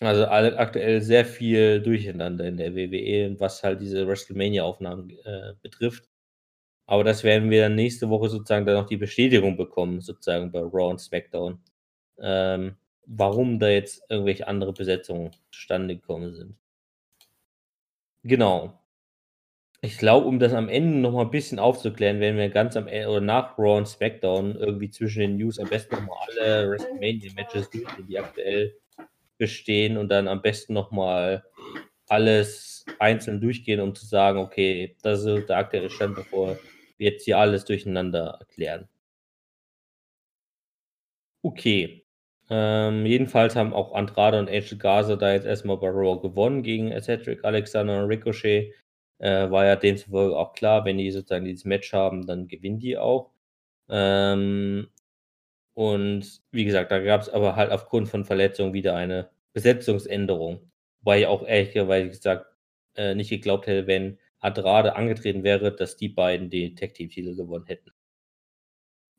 also 0.00 0.26
aktuell 0.26 1.02
sehr 1.02 1.24
viel 1.24 1.80
Durcheinander 1.82 2.46
in 2.46 2.56
der 2.56 2.74
WWE, 2.74 3.36
was 3.40 3.62
halt 3.62 3.80
diese 3.80 4.08
WrestleMania-Aufnahmen 4.08 5.10
äh, 5.24 5.54
betrifft. 5.62 6.08
Aber 6.86 7.04
das 7.04 7.24
werden 7.24 7.50
wir 7.50 7.62
dann 7.62 7.76
nächste 7.76 8.10
Woche 8.10 8.28
sozusagen 8.30 8.66
dann 8.66 8.76
noch 8.76 8.88
die 8.88 8.96
Bestätigung 8.98 9.56
bekommen, 9.56 10.00
sozusagen 10.00 10.52
bei 10.52 10.60
Raw 10.60 10.90
und 10.90 11.00
SmackDown. 11.00 11.60
Ähm, 12.20 12.76
warum 13.06 13.58
da 13.58 13.68
jetzt 13.68 14.02
irgendwelche 14.10 14.48
andere 14.48 14.72
Besetzungen 14.72 15.30
zustande 15.50 15.96
gekommen 15.96 16.34
sind. 16.34 16.56
Genau. 18.24 18.78
Ich 19.82 19.98
glaube, 19.98 20.26
um 20.26 20.38
das 20.38 20.52
am 20.52 20.68
Ende 20.68 20.98
noch 20.98 21.12
mal 21.12 21.22
ein 21.22 21.30
bisschen 21.30 21.58
aufzuklären, 21.58 22.20
werden 22.20 22.36
wir 22.36 22.48
ganz 22.50 22.76
am 22.76 22.88
Ende 22.88 23.08
oder 23.08 23.20
nach 23.20 23.58
Raw 23.58 23.78
und 23.78 23.86
SmackDown 23.86 24.56
irgendwie 24.56 24.90
zwischen 24.90 25.20
den 25.20 25.36
News 25.36 25.58
am 25.58 25.68
besten 25.68 25.94
nochmal 25.96 26.18
alle 26.28 26.70
WrestleMania-Matches 26.70 27.70
durchgehen, 27.70 28.06
die 28.08 28.18
aktuell 28.18 28.76
bestehen 29.38 29.96
und 29.98 30.08
dann 30.10 30.28
am 30.28 30.42
besten 30.42 30.74
nochmal 30.74 31.44
alles 32.08 32.86
einzeln 32.98 33.40
durchgehen, 33.40 33.80
um 33.80 33.94
zu 33.94 34.06
sagen, 34.06 34.38
okay, 34.38 34.96
das 35.02 35.24
ist 35.24 35.48
der 35.48 35.58
aktuelle 35.58 35.90
Stand, 35.90 36.16
bevor 36.16 36.58
wir 36.98 37.10
jetzt 37.12 37.24
hier 37.24 37.38
alles 37.38 37.64
durcheinander 37.64 38.38
erklären. 38.40 38.88
Okay. 41.44 42.05
Ähm, 42.48 43.06
jedenfalls 43.06 43.56
haben 43.56 43.72
auch 43.74 43.92
Andrade 43.94 44.38
und 44.38 44.48
Angel 44.48 44.78
Gaza 44.78 45.16
da 45.16 45.32
jetzt 45.32 45.46
erstmal 45.46 45.78
bei 45.78 45.88
Raw 45.88 46.20
gewonnen 46.20 46.62
gegen 46.62 46.98
Cedric 47.00 47.44
Alexander 47.44 48.02
und 48.02 48.09
Ricochet. 48.09 48.72
Äh, 49.18 49.50
war 49.50 49.64
ja 49.66 49.76
demzufolge 49.76 50.37
auch 50.37 50.52
klar, 50.52 50.85
wenn 50.85 50.98
die 50.98 51.11
sozusagen 51.11 51.44
dieses 51.46 51.64
Match 51.64 51.92
haben, 51.92 52.26
dann 52.26 52.48
gewinnen 52.48 52.78
die 52.78 52.98
auch. 52.98 53.30
Ähm, 53.88 54.88
und 55.74 56.42
wie 56.52 56.64
gesagt, 56.64 56.90
da 56.90 57.00
gab 57.00 57.22
es 57.22 57.28
aber 57.28 57.56
halt 57.56 57.70
aufgrund 57.72 58.09
von 58.09 58.24
Verletzungen 58.24 58.72
wieder 58.74 58.96
eine 58.96 59.30
Besetzungsänderung. 59.52 60.70
Wobei 61.00 61.20
ich 61.20 61.26
auch 61.26 61.44
ehrlich 61.46 61.72
gesagt 61.72 62.46
äh, 62.96 63.14
nicht 63.14 63.30
geglaubt 63.30 63.66
hätte, 63.66 63.87
wenn 63.87 64.18
Andrade 64.40 64.96
angetreten 64.96 65.44
wäre, 65.44 65.74
dass 65.74 65.96
die 65.96 66.09
beiden 66.09 66.50
den 66.50 66.76
Tag 66.76 66.94
Team 66.94 67.11
Titel 67.11 67.37
gewonnen 67.37 67.66
hätten. 67.66 67.92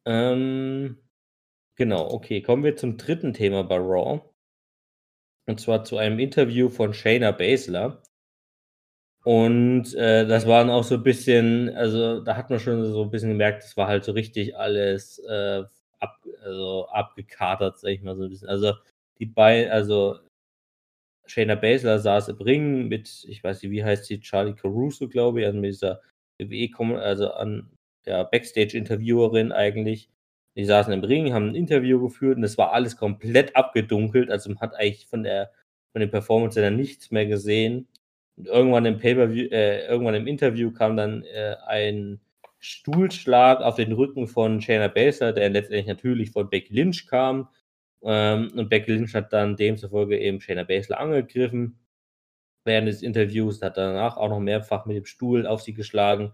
Ähm, 0.05 0.97
Genau, 1.77 2.09
okay. 2.11 2.41
Kommen 2.41 2.63
wir 2.63 2.75
zum 2.75 2.97
dritten 2.97 3.33
Thema 3.33 3.63
bei 3.63 3.77
Raw. 3.77 4.21
Und 5.47 5.59
zwar 5.59 5.83
zu 5.83 5.97
einem 5.97 6.19
Interview 6.19 6.69
von 6.69 6.93
Shayna 6.93 7.31
Baszler. 7.31 8.01
Und 9.23 9.93
äh, 9.95 10.25
das 10.25 10.47
waren 10.47 10.69
auch 10.69 10.83
so 10.83 10.95
ein 10.95 11.03
bisschen, 11.03 11.69
also 11.75 12.21
da 12.21 12.37
hat 12.37 12.49
man 12.49 12.59
schon 12.59 12.83
so 12.85 13.03
ein 13.03 13.11
bisschen 13.11 13.29
gemerkt, 13.29 13.63
das 13.63 13.75
war 13.75 13.87
halt 13.87 14.05
so 14.05 14.13
richtig 14.13 14.55
alles 14.57 15.19
äh, 15.19 15.63
ab, 15.99 16.17
also 16.43 16.87
abgekatert, 16.87 17.77
sag 17.79 17.89
ich 17.91 18.01
mal 18.01 18.15
so 18.15 18.23
ein 18.23 18.29
bisschen. 18.29 18.47
Also 18.47 18.73
die 19.19 19.25
beiden, 19.25 19.69
also 19.71 20.19
Shayna 21.27 21.55
Baszler 21.55 21.99
saß 21.99 22.29
im 22.29 22.37
Ring 22.37 22.87
mit, 22.87 23.25
ich 23.27 23.43
weiß 23.43 23.61
nicht, 23.61 23.71
wie 23.71 23.83
heißt 23.83 24.05
sie, 24.05 24.19
Charlie 24.19 24.53
Caruso, 24.55 25.07
glaube 25.09 25.41
ich, 25.41 25.45
also 25.45 25.59
mit 25.59 25.71
dieser 25.73 26.01
WWE, 26.39 26.99
also 27.01 27.31
an 27.31 27.69
ja, 28.05 28.23
Backstage-Interviewerin 28.23 29.51
eigentlich. 29.51 30.09
Die 30.57 30.65
saßen 30.65 30.91
im 30.91 31.03
Ring, 31.03 31.33
haben 31.33 31.49
ein 31.49 31.55
Interview 31.55 32.01
geführt 32.01 32.37
und 32.37 32.43
es 32.43 32.57
war 32.57 32.73
alles 32.73 32.97
komplett 32.97 33.55
abgedunkelt. 33.55 34.31
Also 34.31 34.49
man 34.49 34.59
hat 34.59 34.75
eigentlich 34.75 35.07
von 35.07 35.23
der 35.23 35.51
von 35.93 36.01
den 36.01 36.11
Performance 36.11 36.61
dann 36.61 36.75
nichts 36.75 37.11
mehr 37.11 37.25
gesehen. 37.25 37.87
Und 38.37 38.47
irgendwann 38.47 38.85
im 38.85 38.99
Pay-per-View, 38.99 39.47
äh, 39.51 39.87
irgendwann 39.87 40.15
im 40.15 40.27
Interview 40.27 40.71
kam 40.71 40.97
dann 40.97 41.23
äh, 41.23 41.55
ein 41.65 42.19
Stuhlschlag 42.59 43.61
auf 43.61 43.75
den 43.75 43.91
Rücken 43.93 44.27
von 44.27 44.61
Shayna 44.61 44.89
Baszler, 44.89 45.33
der 45.33 45.49
letztendlich 45.49 45.87
natürlich 45.87 46.31
von 46.31 46.49
Becky 46.49 46.73
Lynch 46.73 47.07
kam. 47.07 47.49
Ähm, 48.03 48.51
und 48.55 48.69
Becky 48.69 48.93
Lynch 48.93 49.15
hat 49.15 49.33
dann 49.33 49.55
demzufolge 49.55 50.19
eben 50.19 50.41
Shayna 50.41 50.63
Baszler 50.63 50.99
angegriffen 50.99 51.79
während 52.63 52.87
des 52.87 53.01
Interviews, 53.01 53.61
hat 53.61 53.77
danach 53.77 54.17
auch 54.17 54.29
noch 54.29 54.39
mehrfach 54.39 54.85
mit 54.85 54.97
dem 54.97 55.05
Stuhl 55.05 55.47
auf 55.47 55.61
sie 55.61 55.73
geschlagen. 55.73 56.33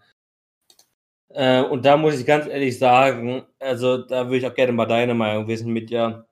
Äh, 1.33 1.63
und 1.63 1.83
da 1.85 1.97
muss 1.97 2.19
ich 2.19 2.25
ganz 2.25 2.47
ehrlich 2.47 2.77
sagen, 2.77 3.43
also 3.59 3.97
da 3.97 4.27
würde 4.27 4.37
ich 4.37 4.47
auch 4.47 4.53
gerne 4.53 4.71
mal 4.71 4.85
deine 4.85 5.13
Meinung 5.15 5.47
wissen 5.47 5.73
mit 5.73 5.89
ja. 5.89 6.25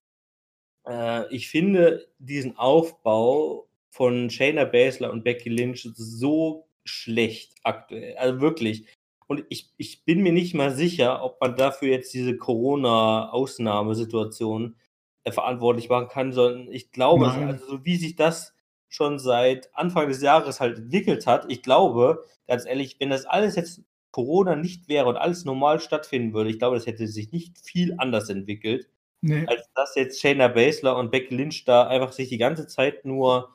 Äh, 0.87 1.33
ich 1.33 1.49
finde 1.49 2.07
diesen 2.19 2.57
Aufbau 2.57 3.67
von 3.89 4.29
Shayna 4.29 4.65
Baszler 4.65 5.11
und 5.11 5.23
Becky 5.23 5.49
Lynch 5.49 5.89
so 5.95 6.67
schlecht 6.85 7.55
aktuell. 7.63 8.15
Also 8.17 8.41
wirklich. 8.41 8.85
Und 9.27 9.43
ich, 9.49 9.71
ich 9.77 10.05
bin 10.05 10.21
mir 10.23 10.33
nicht 10.33 10.53
mal 10.53 10.71
sicher, 10.71 11.23
ob 11.23 11.39
man 11.41 11.55
dafür 11.55 11.89
jetzt 11.89 12.13
diese 12.13 12.37
Corona-Ausnahmesituation 12.37 14.75
äh, 15.23 15.31
verantwortlich 15.31 15.89
machen 15.89 16.09
kann, 16.09 16.33
sondern 16.33 16.71
ich 16.71 16.91
glaube, 16.91 17.27
also 17.27 17.65
so 17.65 17.85
wie 17.85 17.95
sich 17.95 18.15
das 18.15 18.53
schon 18.89 19.19
seit 19.19 19.69
Anfang 19.73 20.09
des 20.09 20.21
Jahres 20.21 20.59
halt 20.59 20.77
entwickelt 20.77 21.25
hat, 21.27 21.45
ich 21.49 21.63
glaube, 21.63 22.25
ganz 22.47 22.65
ehrlich, 22.65 22.97
wenn 22.99 23.09
das 23.09 23.25
alles 23.25 23.55
jetzt 23.55 23.81
Corona 24.11 24.55
nicht 24.55 24.87
wäre 24.89 25.07
und 25.07 25.17
alles 25.17 25.45
normal 25.45 25.79
stattfinden 25.79 26.33
würde, 26.33 26.49
ich 26.49 26.59
glaube, 26.59 26.75
das 26.75 26.85
hätte 26.85 27.07
sich 27.07 27.31
nicht 27.31 27.57
viel 27.59 27.95
anders 27.97 28.29
entwickelt, 28.29 28.89
nee. 29.21 29.45
als 29.47 29.69
dass 29.73 29.95
jetzt 29.95 30.21
Shayna 30.21 30.49
Baszler 30.49 30.97
und 30.97 31.11
Becky 31.11 31.35
Lynch 31.35 31.65
da 31.65 31.87
einfach 31.87 32.11
sich 32.11 32.29
die 32.29 32.37
ganze 32.37 32.67
Zeit 32.67 33.05
nur 33.05 33.49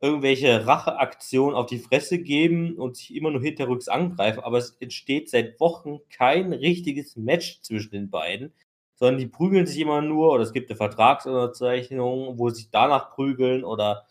irgendwelche 0.00 0.66
Racheaktionen 0.66 1.54
auf 1.54 1.66
die 1.66 1.78
Fresse 1.78 2.18
geben 2.18 2.76
und 2.76 2.96
sich 2.96 3.14
immer 3.14 3.30
nur 3.30 3.40
hinterrücks 3.40 3.88
angreifen, 3.88 4.40
aber 4.40 4.58
es 4.58 4.76
entsteht 4.80 5.30
seit 5.30 5.60
Wochen 5.60 6.00
kein 6.10 6.52
richtiges 6.52 7.16
Match 7.16 7.60
zwischen 7.62 7.92
den 7.92 8.10
beiden, 8.10 8.52
sondern 8.96 9.18
die 9.20 9.28
prügeln 9.28 9.66
sich 9.66 9.78
immer 9.78 10.02
nur 10.02 10.32
oder 10.32 10.42
es 10.42 10.52
gibt 10.52 10.70
eine 10.70 10.76
Vertragsunterzeichnung, 10.76 12.38
wo 12.38 12.50
sie 12.50 12.62
sich 12.62 12.70
danach 12.70 13.10
prügeln 13.12 13.64
oder 13.64 14.06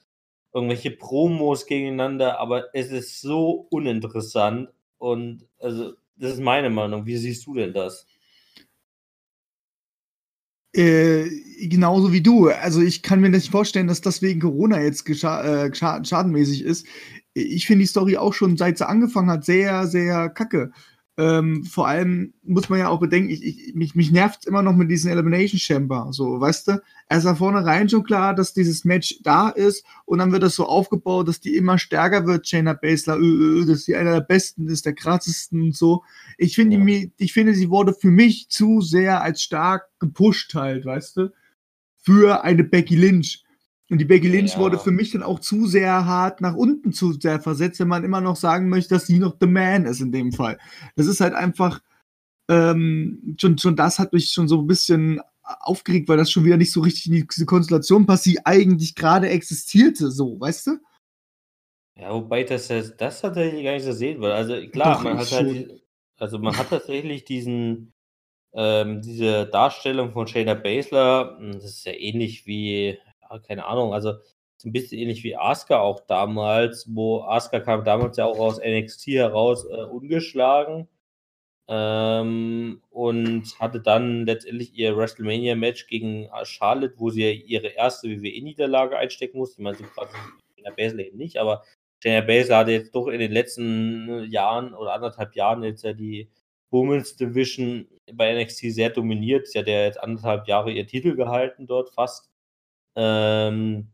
irgendwelche 0.53 0.91
Promos 0.91 1.65
gegeneinander, 1.65 2.39
aber 2.39 2.73
es 2.73 2.91
ist 2.91 3.21
so 3.21 3.67
uninteressant 3.69 4.69
und 5.01 5.47
also, 5.57 5.95
das 6.15 6.33
ist 6.33 6.41
meine 6.41 6.69
Meinung. 6.69 7.07
Wie 7.07 7.17
siehst 7.17 7.47
du 7.47 7.55
denn 7.55 7.73
das? 7.73 8.05
Äh, 10.73 11.27
genauso 11.67 12.13
wie 12.13 12.21
du. 12.21 12.49
Also 12.49 12.81
ich 12.81 13.01
kann 13.01 13.19
mir 13.19 13.29
nicht 13.29 13.49
vorstellen, 13.49 13.87
dass 13.87 14.01
das 14.01 14.21
wegen 14.21 14.39
Corona 14.41 14.79
jetzt 14.79 15.05
gescha 15.05 15.65
äh, 15.65 15.73
schadenmäßig 15.73 16.63
ist. 16.63 16.85
Ich 17.33 17.65
finde 17.65 17.83
die 17.83 17.87
Story 17.87 18.17
auch 18.17 18.33
schon, 18.33 18.57
seit 18.57 18.77
sie 18.77 18.87
angefangen 18.87 19.31
hat, 19.31 19.43
sehr, 19.43 19.87
sehr 19.87 20.29
kacke. 20.29 20.71
Ähm, 21.21 21.65
vor 21.65 21.87
allem 21.87 22.33
muss 22.41 22.69
man 22.69 22.79
ja 22.79 22.89
auch 22.89 22.99
bedenken, 22.99 23.29
ich, 23.29 23.45
ich, 23.45 23.75
mich, 23.75 23.93
mich 23.93 24.11
nervt 24.11 24.47
immer 24.47 24.63
noch 24.63 24.73
mit 24.73 24.89
diesem 24.89 25.11
Elimination 25.11 25.59
Chamber. 25.59 26.07
So, 26.09 26.39
weißt 26.39 26.67
du? 26.67 26.81
Er 27.09 27.17
ist 27.17 27.25
da 27.25 27.35
vornherein 27.35 27.87
schon 27.89 28.03
klar, 28.03 28.33
dass 28.33 28.55
dieses 28.55 28.85
Match 28.85 29.19
da 29.21 29.49
ist 29.49 29.85
und 30.05 30.17
dann 30.17 30.31
wird 30.31 30.41
das 30.41 30.55
so 30.55 30.65
aufgebaut, 30.65 31.27
dass 31.27 31.39
die 31.39 31.55
immer 31.55 31.77
stärker 31.77 32.25
wird, 32.25 32.47
Shayna 32.47 32.73
Baszler, 32.73 33.19
äh, 33.19 33.61
äh, 33.61 33.65
dass 33.67 33.83
sie 33.83 33.95
einer 33.95 34.13
der 34.13 34.21
besten 34.21 34.67
ist, 34.67 34.87
der 34.87 34.93
krassesten 34.93 35.61
und 35.61 35.75
so. 35.75 36.03
Ich 36.39 36.55
finde, 36.55 36.77
ja. 36.77 37.07
ich 37.17 37.33
finde, 37.33 37.53
sie 37.53 37.69
wurde 37.69 37.93
für 37.93 38.09
mich 38.09 38.49
zu 38.49 38.81
sehr 38.81 39.21
als 39.21 39.43
stark 39.43 39.89
gepusht 39.99 40.55
halt, 40.55 40.85
weißt 40.85 41.17
du? 41.17 41.33
Für 41.97 42.43
eine 42.43 42.63
Becky 42.63 42.95
Lynch. 42.95 43.43
Und 43.91 43.97
die 43.97 44.05
Becky 44.05 44.29
Lynch 44.29 44.53
ja. 44.53 44.59
wurde 44.59 44.79
für 44.79 44.91
mich 44.91 45.11
dann 45.11 45.21
auch 45.21 45.39
zu 45.39 45.67
sehr 45.67 46.05
hart 46.05 46.39
nach 46.39 46.55
unten 46.55 46.93
zu 46.93 47.11
sehr 47.11 47.41
versetzt, 47.41 47.81
wenn 47.81 47.89
man 47.89 48.05
immer 48.05 48.21
noch 48.21 48.37
sagen 48.37 48.69
möchte, 48.69 48.95
dass 48.95 49.05
sie 49.05 49.19
noch 49.19 49.35
The 49.37 49.47
Man 49.47 49.85
ist 49.85 49.99
in 49.99 50.13
dem 50.13 50.31
Fall. 50.31 50.57
Das 50.95 51.07
ist 51.07 51.19
halt 51.19 51.33
einfach, 51.33 51.81
ähm, 52.49 53.35
schon, 53.37 53.57
schon 53.57 53.75
das 53.75 53.99
hat 53.99 54.13
mich 54.13 54.31
schon 54.31 54.47
so 54.47 54.61
ein 54.61 54.67
bisschen 54.67 55.19
aufgeregt, 55.43 56.07
weil 56.07 56.15
das 56.15 56.31
schon 56.31 56.45
wieder 56.45 56.55
nicht 56.55 56.71
so 56.71 56.79
richtig 56.79 57.07
in 57.07 57.27
diese 57.27 57.45
Konstellation 57.45 58.05
passt, 58.05 58.25
die 58.25 58.45
eigentlich 58.45 58.95
gerade 58.95 59.27
existierte, 59.27 60.09
so, 60.09 60.39
weißt 60.39 60.67
du? 60.67 60.77
Ja, 61.99 62.13
wobei 62.13 62.45
das, 62.45 62.69
das 62.69 63.19
tatsächlich 63.19 63.61
gar 63.61 63.73
nicht 63.73 63.83
so 63.83 63.91
sehen 63.91 64.21
würde. 64.21 64.35
Also 64.35 64.55
klar, 64.69 64.95
Doch, 64.95 65.03
man 65.03 65.17
hat 65.17 65.31
halt, 65.33 65.83
also 66.17 66.39
man 66.39 66.57
hat 66.57 66.69
tatsächlich 66.69 67.25
diesen, 67.25 67.91
ähm, 68.53 69.01
diese 69.01 69.47
Darstellung 69.47 70.13
von 70.13 70.27
Shayna 70.27 70.53
Baszler, 70.53 71.37
hm, 71.37 71.53
das 71.55 71.65
ist 71.65 71.85
ja 71.85 71.91
ähnlich 71.91 72.47
wie, 72.47 72.97
keine 73.39 73.65
Ahnung, 73.65 73.93
also 73.93 74.13
so 74.57 74.69
ein 74.69 74.73
bisschen 74.73 74.99
ähnlich 74.99 75.23
wie 75.23 75.35
Asuka 75.35 75.79
auch 75.79 76.01
damals, 76.01 76.85
wo 76.93 77.21
Asuka 77.21 77.59
kam 77.61 77.83
damals 77.83 78.17
ja 78.17 78.25
auch 78.25 78.39
aus 78.39 78.59
NXT 78.59 79.07
heraus 79.07 79.65
äh, 79.65 79.83
ungeschlagen 79.83 80.87
ähm, 81.67 82.81
und 82.89 83.59
hatte 83.59 83.81
dann 83.81 84.25
letztendlich 84.25 84.73
ihr 84.75 84.95
WrestleMania-Match 84.95 85.87
gegen 85.87 86.29
Charlotte, 86.43 86.95
wo 86.97 87.09
sie 87.09 87.31
ihre 87.31 87.67
erste 87.67 88.09
WWE-Niederlage 88.09 88.97
einstecken 88.97 89.37
musste. 89.37 89.61
Ich 89.61 89.63
meine, 89.63 89.77
sie 89.77 89.83
quasi 89.85 90.15
in 90.57 90.63
der 90.63 90.71
Baszler 90.71 91.05
eben 91.05 91.17
nicht, 91.17 91.37
aber 91.37 91.63
Jenna 92.03 92.21
Baszler 92.25 92.57
hatte 92.57 92.71
jetzt 92.71 92.95
doch 92.95 93.07
in 93.07 93.19
den 93.19 93.31
letzten 93.31 94.29
Jahren 94.29 94.73
oder 94.73 94.93
anderthalb 94.93 95.35
Jahren 95.35 95.63
jetzt 95.63 95.83
ja 95.83 95.93
die 95.93 96.29
Women's 96.71 97.15
Division 97.15 97.87
bei 98.13 98.33
NXT 98.33 98.73
sehr 98.73 98.89
dominiert. 98.89 99.47
Sie 99.47 99.59
hat 99.59 99.67
ja 99.67 99.83
jetzt 99.85 99.99
anderthalb 99.99 100.47
Jahre 100.47 100.71
ihr 100.71 100.87
Titel 100.87 101.15
gehalten 101.15 101.67
dort 101.67 101.89
fast. 101.91 102.30
Ähm, 102.95 103.91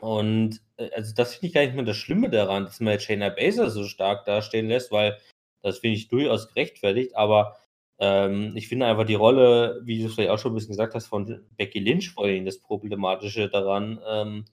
und 0.00 0.60
äh, 0.76 0.90
also 0.94 1.14
das 1.14 1.34
finde 1.34 1.46
ich 1.48 1.54
gar 1.54 1.62
nicht 1.62 1.74
mehr 1.74 1.84
das 1.84 1.96
Schlimme 1.96 2.30
daran, 2.30 2.64
dass 2.64 2.80
man 2.80 2.98
Shayna 2.98 3.30
Baszler 3.30 3.70
so 3.70 3.84
stark 3.84 4.24
dastehen 4.26 4.68
lässt, 4.68 4.92
weil 4.92 5.18
das 5.62 5.78
finde 5.78 5.96
ich 5.96 6.08
durchaus 6.08 6.48
gerechtfertigt, 6.48 7.16
aber 7.16 7.56
ähm, 7.98 8.52
ich 8.56 8.68
finde 8.68 8.86
einfach 8.86 9.06
die 9.06 9.14
Rolle, 9.14 9.80
wie 9.84 10.00
du 10.00 10.06
es 10.06 10.14
vielleicht 10.14 10.30
auch 10.30 10.38
schon 10.38 10.52
ein 10.52 10.54
bisschen 10.56 10.70
gesagt 10.72 10.94
hast, 10.94 11.06
von 11.06 11.46
Becky 11.56 11.78
Lynch 11.78 12.10
vorhin 12.10 12.44
das 12.44 12.58
Problematische 12.58 13.48
daran. 13.48 14.00
Ähm, 14.04 14.44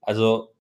also, 0.00 0.54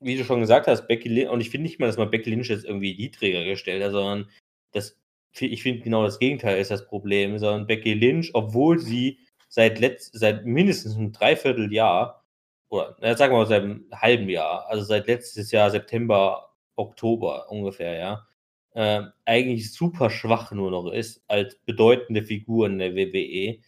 wie 0.00 0.16
du 0.16 0.24
schon 0.24 0.40
gesagt 0.40 0.66
hast, 0.66 0.88
Becky 0.88 1.08
Lynch, 1.10 1.28
und 1.30 1.40
ich 1.42 1.50
finde 1.50 1.64
nicht 1.64 1.78
mal, 1.78 1.86
dass 1.86 1.98
man 1.98 2.10
Becky 2.10 2.30
Lynch 2.30 2.48
jetzt 2.48 2.64
irgendwie 2.64 2.96
niedriger 2.96 3.44
gestellt 3.44 3.82
hat, 3.84 3.92
sondern 3.92 4.30
das, 4.72 4.98
ich 5.38 5.62
finde 5.62 5.82
genau 5.82 6.02
das 6.04 6.18
Gegenteil 6.18 6.58
ist 6.58 6.70
das 6.70 6.86
Problem, 6.86 7.38
sondern 7.38 7.66
Becky 7.66 7.92
Lynch, 7.92 8.30
obwohl 8.32 8.78
sie 8.78 9.18
seit, 9.54 9.78
letzt, 9.78 10.18
seit 10.18 10.44
mindestens 10.44 10.96
einem 10.96 11.12
Dreivierteljahr, 11.12 12.24
oder 12.70 12.96
na, 13.00 13.16
sagen 13.16 13.32
wir 13.32 13.38
mal 13.38 13.46
seit 13.46 13.62
einem 13.62 13.86
halben 13.92 14.28
Jahr, 14.28 14.66
also 14.68 14.84
seit 14.84 15.06
letztes 15.06 15.52
Jahr 15.52 15.70
September, 15.70 16.50
Oktober 16.76 17.48
ungefähr, 17.50 17.96
ja, 17.96 18.26
äh, 18.74 19.02
eigentlich 19.24 19.72
super 19.72 20.10
schwach 20.10 20.50
nur 20.50 20.72
noch 20.72 20.90
ist 20.90 21.22
als 21.28 21.54
bedeutende 21.66 22.24
Figur 22.24 22.66
in 22.66 22.80
der 22.80 22.96
WWE, 22.96 23.60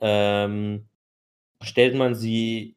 ähm, 0.00 0.86
stellt 1.60 1.96
man 1.96 2.14
sie 2.14 2.76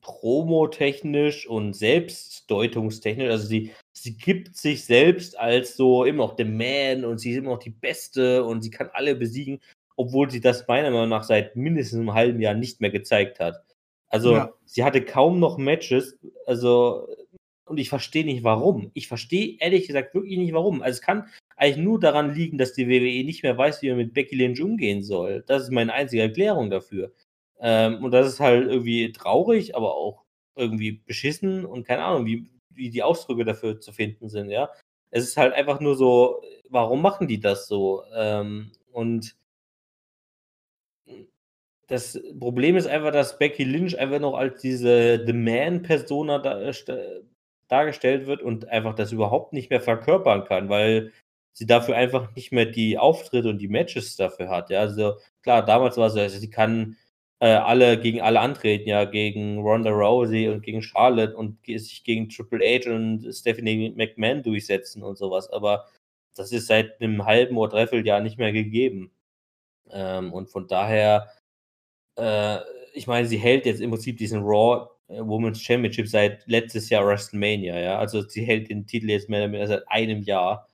promotechnisch 0.00 1.46
und 1.46 1.74
selbstdeutungstechnisch, 1.74 3.30
also 3.30 3.46
sie, 3.46 3.72
sie 3.92 4.16
gibt 4.16 4.56
sich 4.56 4.84
selbst 4.86 5.38
als 5.38 5.76
so 5.76 6.04
immer 6.04 6.26
noch 6.26 6.36
der 6.36 6.46
Man 6.46 7.04
und 7.04 7.18
sie 7.18 7.32
ist 7.32 7.38
immer 7.38 7.50
noch 7.50 7.58
die 7.58 7.70
Beste 7.70 8.44
und 8.44 8.62
sie 8.62 8.70
kann 8.70 8.88
alle 8.94 9.14
besiegen, 9.16 9.60
obwohl 9.96 10.30
sie 10.30 10.40
das 10.40 10.66
meiner 10.68 10.90
Meinung 10.90 11.08
nach 11.10 11.24
seit 11.24 11.56
mindestens 11.56 12.00
einem 12.00 12.14
halben 12.14 12.40
Jahr 12.40 12.54
nicht 12.54 12.80
mehr 12.80 12.90
gezeigt 12.90 13.40
hat. 13.40 13.64
Also 14.08 14.32
Ja. 14.34 14.52
sie 14.64 14.84
hatte 14.84 15.04
kaum 15.04 15.40
noch 15.40 15.58
Matches, 15.58 16.18
also 16.46 17.08
und 17.66 17.78
ich 17.78 17.88
verstehe 17.88 18.24
nicht 18.24 18.44
warum. 18.44 18.90
Ich 18.94 19.08
verstehe 19.08 19.56
ehrlich 19.58 19.86
gesagt 19.86 20.14
wirklich 20.14 20.36
nicht 20.38 20.52
warum. 20.52 20.82
Also 20.82 20.96
es 20.98 21.00
kann 21.00 21.28
eigentlich 21.56 21.82
nur 21.84 21.98
daran 21.98 22.34
liegen, 22.34 22.58
dass 22.58 22.74
die 22.74 22.88
WWE 22.88 23.24
nicht 23.24 23.42
mehr 23.42 23.56
weiß, 23.56 23.80
wie 23.82 23.88
man 23.88 23.98
mit 23.98 24.14
Becky 24.14 24.36
Lynch 24.36 24.60
umgehen 24.60 25.02
soll. 25.02 25.42
Das 25.46 25.62
ist 25.62 25.70
meine 25.70 25.92
einzige 25.92 26.22
Erklärung 26.22 26.68
dafür. 26.70 27.12
Ähm, 27.60 28.04
und 28.04 28.10
das 28.10 28.26
ist 28.26 28.40
halt 28.40 28.66
irgendwie 28.68 29.12
traurig, 29.12 29.74
aber 29.76 29.94
auch 29.94 30.24
irgendwie 30.56 30.92
beschissen 30.92 31.64
und 31.64 31.86
keine 31.86 32.04
Ahnung, 32.04 32.26
wie, 32.26 32.50
wie 32.70 32.90
die 32.90 33.02
Ausdrücke 33.02 33.44
dafür 33.44 33.80
zu 33.80 33.92
finden 33.92 34.28
sind, 34.28 34.50
ja. 34.50 34.68
Es 35.10 35.24
ist 35.24 35.36
halt 35.36 35.54
einfach 35.54 35.80
nur 35.80 35.96
so, 35.96 36.42
warum 36.68 37.00
machen 37.02 37.28
die 37.28 37.40
das 37.40 37.66
so? 37.68 38.02
Ähm, 38.14 38.72
und 38.92 39.36
das 41.88 42.20
Problem 42.38 42.76
ist 42.76 42.86
einfach, 42.86 43.12
dass 43.12 43.38
Becky 43.38 43.64
Lynch 43.64 43.98
einfach 43.98 44.20
noch 44.20 44.34
als 44.34 44.60
diese 44.60 45.24
The 45.26 45.32
Man-Persona 45.32 46.38
da, 46.38 46.72
dargestellt 47.68 48.26
wird 48.26 48.42
und 48.42 48.68
einfach 48.68 48.94
das 48.94 49.12
überhaupt 49.12 49.52
nicht 49.52 49.70
mehr 49.70 49.80
verkörpern 49.80 50.44
kann, 50.44 50.68
weil 50.68 51.12
sie 51.52 51.66
dafür 51.66 51.96
einfach 51.96 52.34
nicht 52.34 52.52
mehr 52.52 52.66
die 52.66 52.98
Auftritte 52.98 53.48
und 53.48 53.58
die 53.58 53.68
Matches 53.68 54.16
dafür 54.16 54.48
hat. 54.48 54.70
Ja, 54.70 54.80
also 54.80 55.14
klar, 55.42 55.64
damals 55.64 55.96
war 55.96 56.08
es 56.08 56.14
so, 56.14 56.20
also 56.20 56.38
sie 56.38 56.50
kann 56.50 56.96
äh, 57.40 57.48
alle 57.48 57.98
gegen 57.98 58.20
alle 58.20 58.40
antreten, 58.40 58.88
ja, 58.88 59.04
gegen 59.04 59.58
Ronda 59.60 59.90
Rousey 59.90 60.48
und 60.48 60.62
gegen 60.62 60.82
Charlotte 60.82 61.36
und 61.36 61.58
sich 61.66 62.04
gegen 62.04 62.28
Triple 62.28 62.60
H 62.64 62.90
und 62.90 63.32
Stephanie 63.32 63.92
McMahon 63.96 64.42
durchsetzen 64.42 65.02
und 65.02 65.16
sowas, 65.16 65.50
aber 65.50 65.86
das 66.36 66.52
ist 66.52 66.66
seit 66.66 67.00
einem 67.00 67.24
halben 67.24 67.56
oder 67.56 67.72
dreiviertel 67.72 68.06
Jahr 68.06 68.20
nicht 68.20 68.38
mehr 68.38 68.52
gegeben. 68.52 69.12
Ähm, 69.90 70.32
und 70.32 70.50
von 70.50 70.66
daher, 70.66 71.30
äh, 72.16 72.58
ich 72.94 73.06
meine, 73.06 73.26
sie 73.26 73.38
hält 73.38 73.66
jetzt 73.66 73.80
im 73.80 73.90
Prinzip 73.90 74.16
diesen 74.18 74.42
Raw 74.42 74.88
äh, 75.08 75.18
Women's 75.20 75.60
Championship 75.60 76.08
seit 76.08 76.46
letztes 76.46 76.88
Jahr 76.90 77.06
WrestleMania, 77.06 77.78
ja. 77.80 77.98
Also 77.98 78.22
sie 78.22 78.44
hält 78.44 78.70
den 78.70 78.86
Titel 78.86 79.10
jetzt 79.10 79.28
mehr 79.28 79.40
oder 79.44 79.52
weniger 79.52 79.68
seit 79.68 79.88
einem 79.88 80.22
Jahr. 80.22 80.68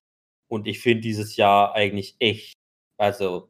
Und 0.49 0.67
ich 0.67 0.81
finde 0.81 1.03
dieses 1.03 1.37
Jahr 1.37 1.75
eigentlich 1.75 2.17
echt, 2.19 2.55
also 2.99 3.49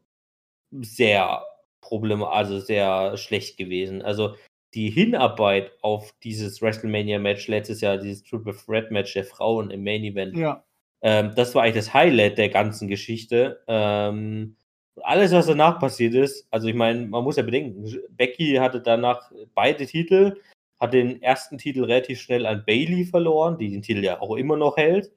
sehr 0.83 1.43
problematisch, 1.81 2.35
also 2.37 2.59
sehr 2.61 3.17
schlecht 3.17 3.57
gewesen. 3.57 4.03
Also 4.03 4.37
die 4.75 4.91
Hinarbeit 4.91 5.73
auf 5.83 6.15
dieses 6.23 6.63
WrestleMania-Match 6.63 7.49
letztes 7.49 7.81
Jahr, 7.81 7.99
dieses 7.99 8.23
Triple 8.23 8.55
Threat-Match 8.55 9.15
der 9.15 9.25
Frauen 9.25 9.71
im 9.71 9.83
Main 9.83 10.05
Event, 10.05 10.37
Ja. 10.37 10.65
ähm, 11.03 11.33
das 11.35 11.55
war 11.55 11.63
eigentlich 11.65 11.77
das 11.85 11.95
Highlight 11.95 12.39
der 12.39 12.51
ganzen 12.51 12.87
Geschichte. 12.89 13.63
Ähm, 13.67 14.57
alles, 15.05 15.33
was 15.33 15.47
danach 15.47 15.79
passiert 15.79 16.15
ist, 16.15 16.47
also 16.51 16.69
ich 16.69 16.75
meine, 16.75 17.07
man 17.07 17.25
muss 17.25 17.37
ja 17.37 17.43
bedenken, 17.43 17.85
Becky 18.11 18.55
hatte 18.55 18.81
danach 18.81 19.31
beide 19.55 19.87
Titel, 19.87 20.37
hat 20.79 20.95
den 20.95 21.23
ersten 21.23 21.59
Titel 21.59 21.85
relativ 21.85 22.21
schnell 22.21 22.47
an 22.47 22.65
Bailey 22.67 23.05
verloren, 23.05 23.59
die 23.59 23.71
den 23.71 23.83
Titel 23.83 24.03
ja 24.03 24.21
auch 24.21 24.37
immer 24.37 24.57
noch 24.57 24.77
hält. 24.77 25.13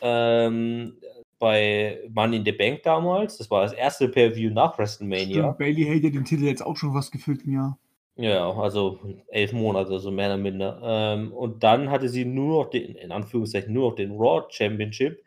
Ähm, 0.00 0.96
bei 1.38 2.00
Money 2.12 2.38
in 2.38 2.44
the 2.44 2.52
Bank 2.52 2.82
damals, 2.82 3.36
das 3.38 3.50
war 3.50 3.62
das 3.62 3.74
erste 3.74 4.08
Pay-View 4.08 4.50
nach 4.50 4.78
WrestleMania. 4.78 5.42
Stimmt, 5.42 5.58
Bailey 5.58 5.84
hält 5.84 6.04
ja 6.04 6.10
den 6.10 6.24
Titel 6.24 6.44
jetzt 6.44 6.64
auch 6.64 6.76
schon 6.76 6.94
was 6.94 7.10
gefühlt 7.10 7.46
ein 7.46 7.52
Jahr. 7.52 7.78
Ja, 8.16 8.48
also 8.50 9.00
elf 9.28 9.52
Monate, 9.52 9.98
so 9.98 10.10
mehr 10.10 10.28
oder 10.28 10.36
minder. 10.36 10.80
Ähm, 10.82 11.32
und 11.32 11.62
dann 11.64 11.90
hatte 11.90 12.08
sie 12.08 12.24
nur 12.24 12.64
noch 12.64 12.70
den, 12.70 12.94
in 12.94 13.10
Anführungszeichen, 13.10 13.72
nur 13.72 13.90
noch 13.90 13.96
den 13.96 14.12
Raw 14.12 14.44
Championship. 14.48 15.22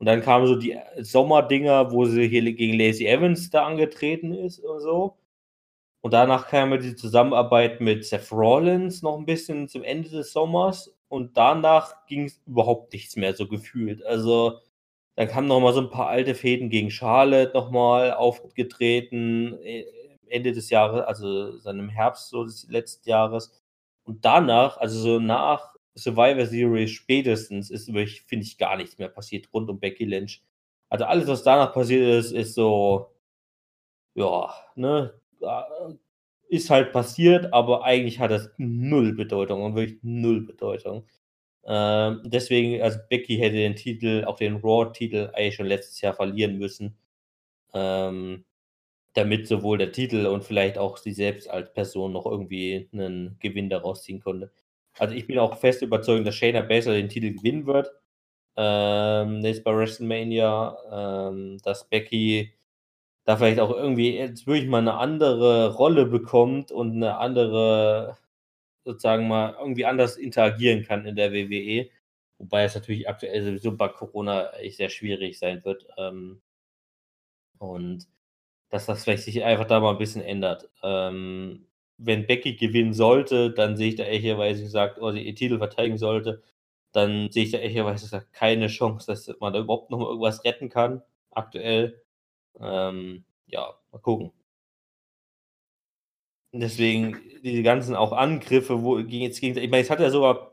Und 0.00 0.06
dann 0.06 0.22
kamen 0.22 0.46
so 0.46 0.56
die 0.56 0.78
Sommerdinger, 0.98 1.92
wo 1.92 2.06
sie 2.06 2.28
hier 2.28 2.42
gegen 2.54 2.78
Lacey 2.78 3.06
Evans 3.06 3.50
da 3.50 3.66
angetreten 3.66 4.32
ist 4.34 4.58
und 4.60 4.80
so. 4.80 5.18
Und 6.02 6.12
danach 6.14 6.48
kam 6.48 6.72
ja 6.72 6.78
die 6.78 6.96
Zusammenarbeit 6.96 7.80
mit 7.80 8.06
Seth 8.06 8.32
Rollins 8.32 9.02
noch 9.02 9.18
ein 9.18 9.26
bisschen 9.26 9.68
zum 9.68 9.84
Ende 9.84 10.08
des 10.10 10.32
Sommers. 10.32 10.94
Und 11.08 11.36
danach 11.36 12.06
ging 12.06 12.24
es 12.26 12.40
überhaupt 12.46 12.92
nichts 12.94 13.16
mehr 13.16 13.34
so 13.34 13.46
gefühlt. 13.48 14.04
Also 14.06 14.60
dann 15.16 15.28
kamen 15.28 15.48
noch 15.48 15.60
mal 15.60 15.74
so 15.74 15.80
ein 15.82 15.90
paar 15.90 16.08
alte 16.08 16.34
Fäden 16.34 16.70
gegen 16.70 16.90
Charlotte 16.90 17.52
noch 17.54 17.70
mal 17.70 18.12
aufgetreten. 18.14 19.58
äh, 19.62 19.84
Ende 20.30 20.52
des 20.52 20.70
Jahres, 20.70 21.02
also 21.06 21.58
seinem 21.58 21.88
Herbst 21.88 22.28
so 22.30 22.44
des 22.44 22.66
letzten 22.68 23.08
Jahres. 23.10 23.52
Und 24.04 24.24
danach, 24.24 24.78
also 24.78 24.98
so 24.98 25.18
nach 25.20 25.74
Survivor 25.96 26.46
Series 26.46 26.90
spätestens, 26.90 27.70
ist 27.70 27.92
wirklich, 27.92 28.22
finde 28.22 28.44
ich, 28.46 28.58
gar 28.58 28.76
nichts 28.76 28.98
mehr 28.98 29.08
passiert 29.08 29.48
rund 29.52 29.68
um 29.70 29.80
Becky 29.80 30.04
Lynch. 30.04 30.42
Also 30.88 31.04
alles, 31.06 31.28
was 31.28 31.42
danach 31.44 31.72
passiert 31.74 32.02
ist, 32.02 32.32
ist 32.32 32.54
so, 32.54 33.12
ja, 34.14 34.52
ne, 34.76 35.14
äh, 35.40 35.94
ist 36.48 36.70
halt 36.70 36.92
passiert, 36.92 37.52
aber 37.52 37.84
eigentlich 37.84 38.18
hat 38.20 38.30
das 38.32 38.50
null 38.58 39.14
Bedeutung 39.14 39.62
und 39.62 39.74
wirklich 39.76 39.98
null 40.02 40.42
Bedeutung. 40.46 41.06
Ähm, 41.64 42.22
deswegen, 42.24 42.82
also 42.82 42.98
Becky 43.08 43.36
hätte 43.38 43.56
den 43.56 43.76
Titel, 43.76 44.24
auch 44.26 44.36
den 44.38 44.56
Raw-Titel, 44.56 45.30
eigentlich 45.34 45.56
schon 45.56 45.66
letztes 45.66 46.00
Jahr 46.00 46.14
verlieren 46.14 46.58
müssen. 46.58 46.96
Ähm, 47.74 48.44
damit 49.14 49.48
sowohl 49.48 49.78
der 49.78 49.92
Titel 49.92 50.26
und 50.26 50.44
vielleicht 50.44 50.78
auch 50.78 50.96
sie 50.98 51.12
selbst 51.12 51.50
als 51.50 51.72
Person 51.74 52.12
noch 52.12 52.26
irgendwie 52.26 52.88
einen 52.92 53.38
Gewinn 53.40 53.70
daraus 53.70 54.02
ziehen 54.04 54.20
konnte. 54.20 54.52
Also 55.00 55.14
ich 55.14 55.26
bin 55.26 55.38
auch 55.38 55.56
fest 55.58 55.82
überzeugt, 55.82 56.26
dass 56.26 56.34
Shayna 56.36 56.60
Baszler 56.62 56.94
den 56.94 57.08
Titel 57.08 57.32
gewinnen 57.34 57.66
wird. 57.66 57.90
Ähm, 58.56 59.40
jetzt 59.44 59.64
bei 59.64 59.74
WrestleMania, 59.74 60.76
ähm, 61.30 61.58
dass 61.64 61.88
Becky 61.88 62.52
da 63.24 63.36
vielleicht 63.36 63.60
auch 63.60 63.70
irgendwie 63.70 64.16
jetzt 64.16 64.46
wirklich 64.46 64.68
mal 64.68 64.78
eine 64.80 64.94
andere 64.94 65.74
Rolle 65.76 66.06
bekommt 66.06 66.72
und 66.72 66.96
eine 66.96 67.18
andere, 67.18 68.18
sozusagen 68.84 69.28
mal 69.28 69.56
irgendwie 69.60 69.86
anders 69.86 70.16
interagieren 70.18 70.84
kann 70.84 71.06
in 71.06 71.16
der 71.16 71.32
WWE. 71.32 71.90
Wobei 72.38 72.64
es 72.64 72.74
natürlich 72.74 73.08
aktuell 73.08 73.44
sowieso 73.44 73.76
bei 73.76 73.88
Corona 73.88 74.50
echt 74.54 74.78
sehr 74.78 74.90
schwierig 74.90 75.38
sein 75.38 75.64
wird. 75.64 75.86
Ähm, 75.98 76.42
und 77.58 78.06
dass 78.70 78.86
das 78.86 79.04
vielleicht 79.04 79.24
sich 79.24 79.44
einfach 79.44 79.66
da 79.66 79.80
mal 79.80 79.92
ein 79.92 79.98
bisschen 79.98 80.22
ändert. 80.22 80.70
Ähm, 80.82 81.66
wenn 82.02 82.26
Becky 82.26 82.56
gewinnen 82.56 82.94
sollte, 82.94 83.50
dann 83.50 83.76
sehe 83.76 83.90
ich 83.90 83.96
da 83.96 84.04
ehrlicherweise 84.04 84.62
gesagt, 84.62 84.98
oder 84.98 85.12
sie 85.12 85.22
ihr 85.22 85.34
Titel 85.34 85.58
verteidigen 85.58 85.98
sollte, 85.98 86.42
dann 86.92 87.30
sehe 87.30 87.44
ich 87.44 87.52
da 87.52 87.58
ehrlicherweise 87.58 88.04
gesagt 88.04 88.32
keine 88.32 88.68
Chance, 88.68 89.06
dass 89.06 89.30
man 89.40 89.52
da 89.52 89.60
überhaupt 89.60 89.90
noch 89.90 89.98
mal 89.98 90.06
irgendwas 90.08 90.44
retten 90.44 90.68
kann, 90.70 91.02
aktuell. 91.30 92.02
Ähm, 92.60 93.24
ja, 93.46 93.74
mal 93.92 93.98
gucken. 94.00 94.32
Deswegen 96.52 97.20
diese 97.44 97.62
ganzen 97.62 97.94
auch 97.94 98.12
Angriffe, 98.12 98.82
wo 98.82 98.96
gegen 98.96 99.22
jetzt 99.22 99.40
gegen, 99.40 99.56
ich 99.56 99.70
meine, 99.70 99.82
es 99.82 99.90
hat 99.90 100.00
ja 100.00 100.10
sogar, 100.10 100.52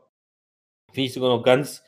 finde 0.92 1.06
ich 1.06 1.12
sogar 1.14 1.30
noch 1.30 1.42
ganz 1.42 1.82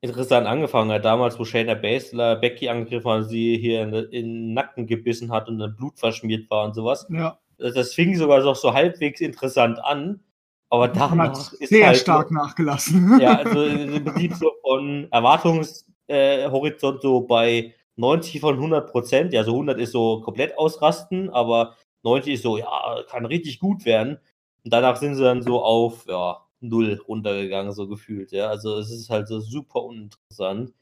interessant 0.00 0.46
angefangen 0.48 0.90
hat, 0.90 1.04
damals, 1.04 1.38
wo 1.38 1.44
Shayna 1.44 1.74
Baszler 1.74 2.36
Becky 2.36 2.68
angegriffen 2.68 3.10
hat, 3.10 3.28
sie 3.28 3.56
hier 3.58 3.82
in, 3.82 3.94
in 3.94 4.10
den 4.10 4.54
Nacken 4.54 4.86
gebissen 4.88 5.30
hat 5.30 5.48
und 5.48 5.58
dann 5.58 5.76
Blut 5.76 5.98
verschmiert 5.98 6.50
war 6.50 6.64
und 6.64 6.74
sowas. 6.74 7.06
Ja. 7.10 7.41
Das, 7.70 7.94
fing 7.94 8.16
sogar 8.16 8.40
noch 8.42 8.56
so 8.56 8.72
halbwegs 8.72 9.20
interessant 9.20 9.78
an, 9.84 10.20
aber 10.68 10.88
danach 10.88 11.16
hat 11.16 11.52
ist 11.60 11.68
sehr 11.68 11.88
halt 11.88 11.98
stark 11.98 12.30
nachgelassen. 12.30 13.20
ja, 13.20 13.38
also 13.38 13.64
im 13.64 14.04
Prinzip 14.04 14.34
so 14.34 14.52
von 14.62 15.06
Erwartungshorizont 15.10 16.98
äh, 16.98 17.02
so 17.02 17.20
bei 17.20 17.74
90 17.96 18.40
von 18.40 18.54
100 18.54 18.90
Prozent. 18.90 19.32
Ja, 19.32 19.44
so 19.44 19.52
100 19.52 19.78
ist 19.78 19.92
so 19.92 20.20
komplett 20.20 20.56
ausrasten, 20.58 21.30
aber 21.30 21.76
90 22.02 22.34
ist 22.34 22.42
so, 22.42 22.58
ja, 22.58 23.02
kann 23.08 23.26
richtig 23.26 23.60
gut 23.60 23.84
werden. 23.84 24.18
Und 24.64 24.72
danach 24.72 24.96
sind 24.96 25.14
sie 25.14 25.22
dann 25.22 25.42
so 25.42 25.62
auf, 25.62 26.06
ja, 26.08 26.38
null 26.60 27.00
runtergegangen, 27.06 27.72
so 27.72 27.88
gefühlt. 27.88 28.32
Ja, 28.32 28.48
also 28.48 28.78
es 28.78 28.90
ist 28.90 29.10
halt 29.10 29.28
so 29.28 29.40
super 29.40 29.82
uninteressant. 29.82 30.72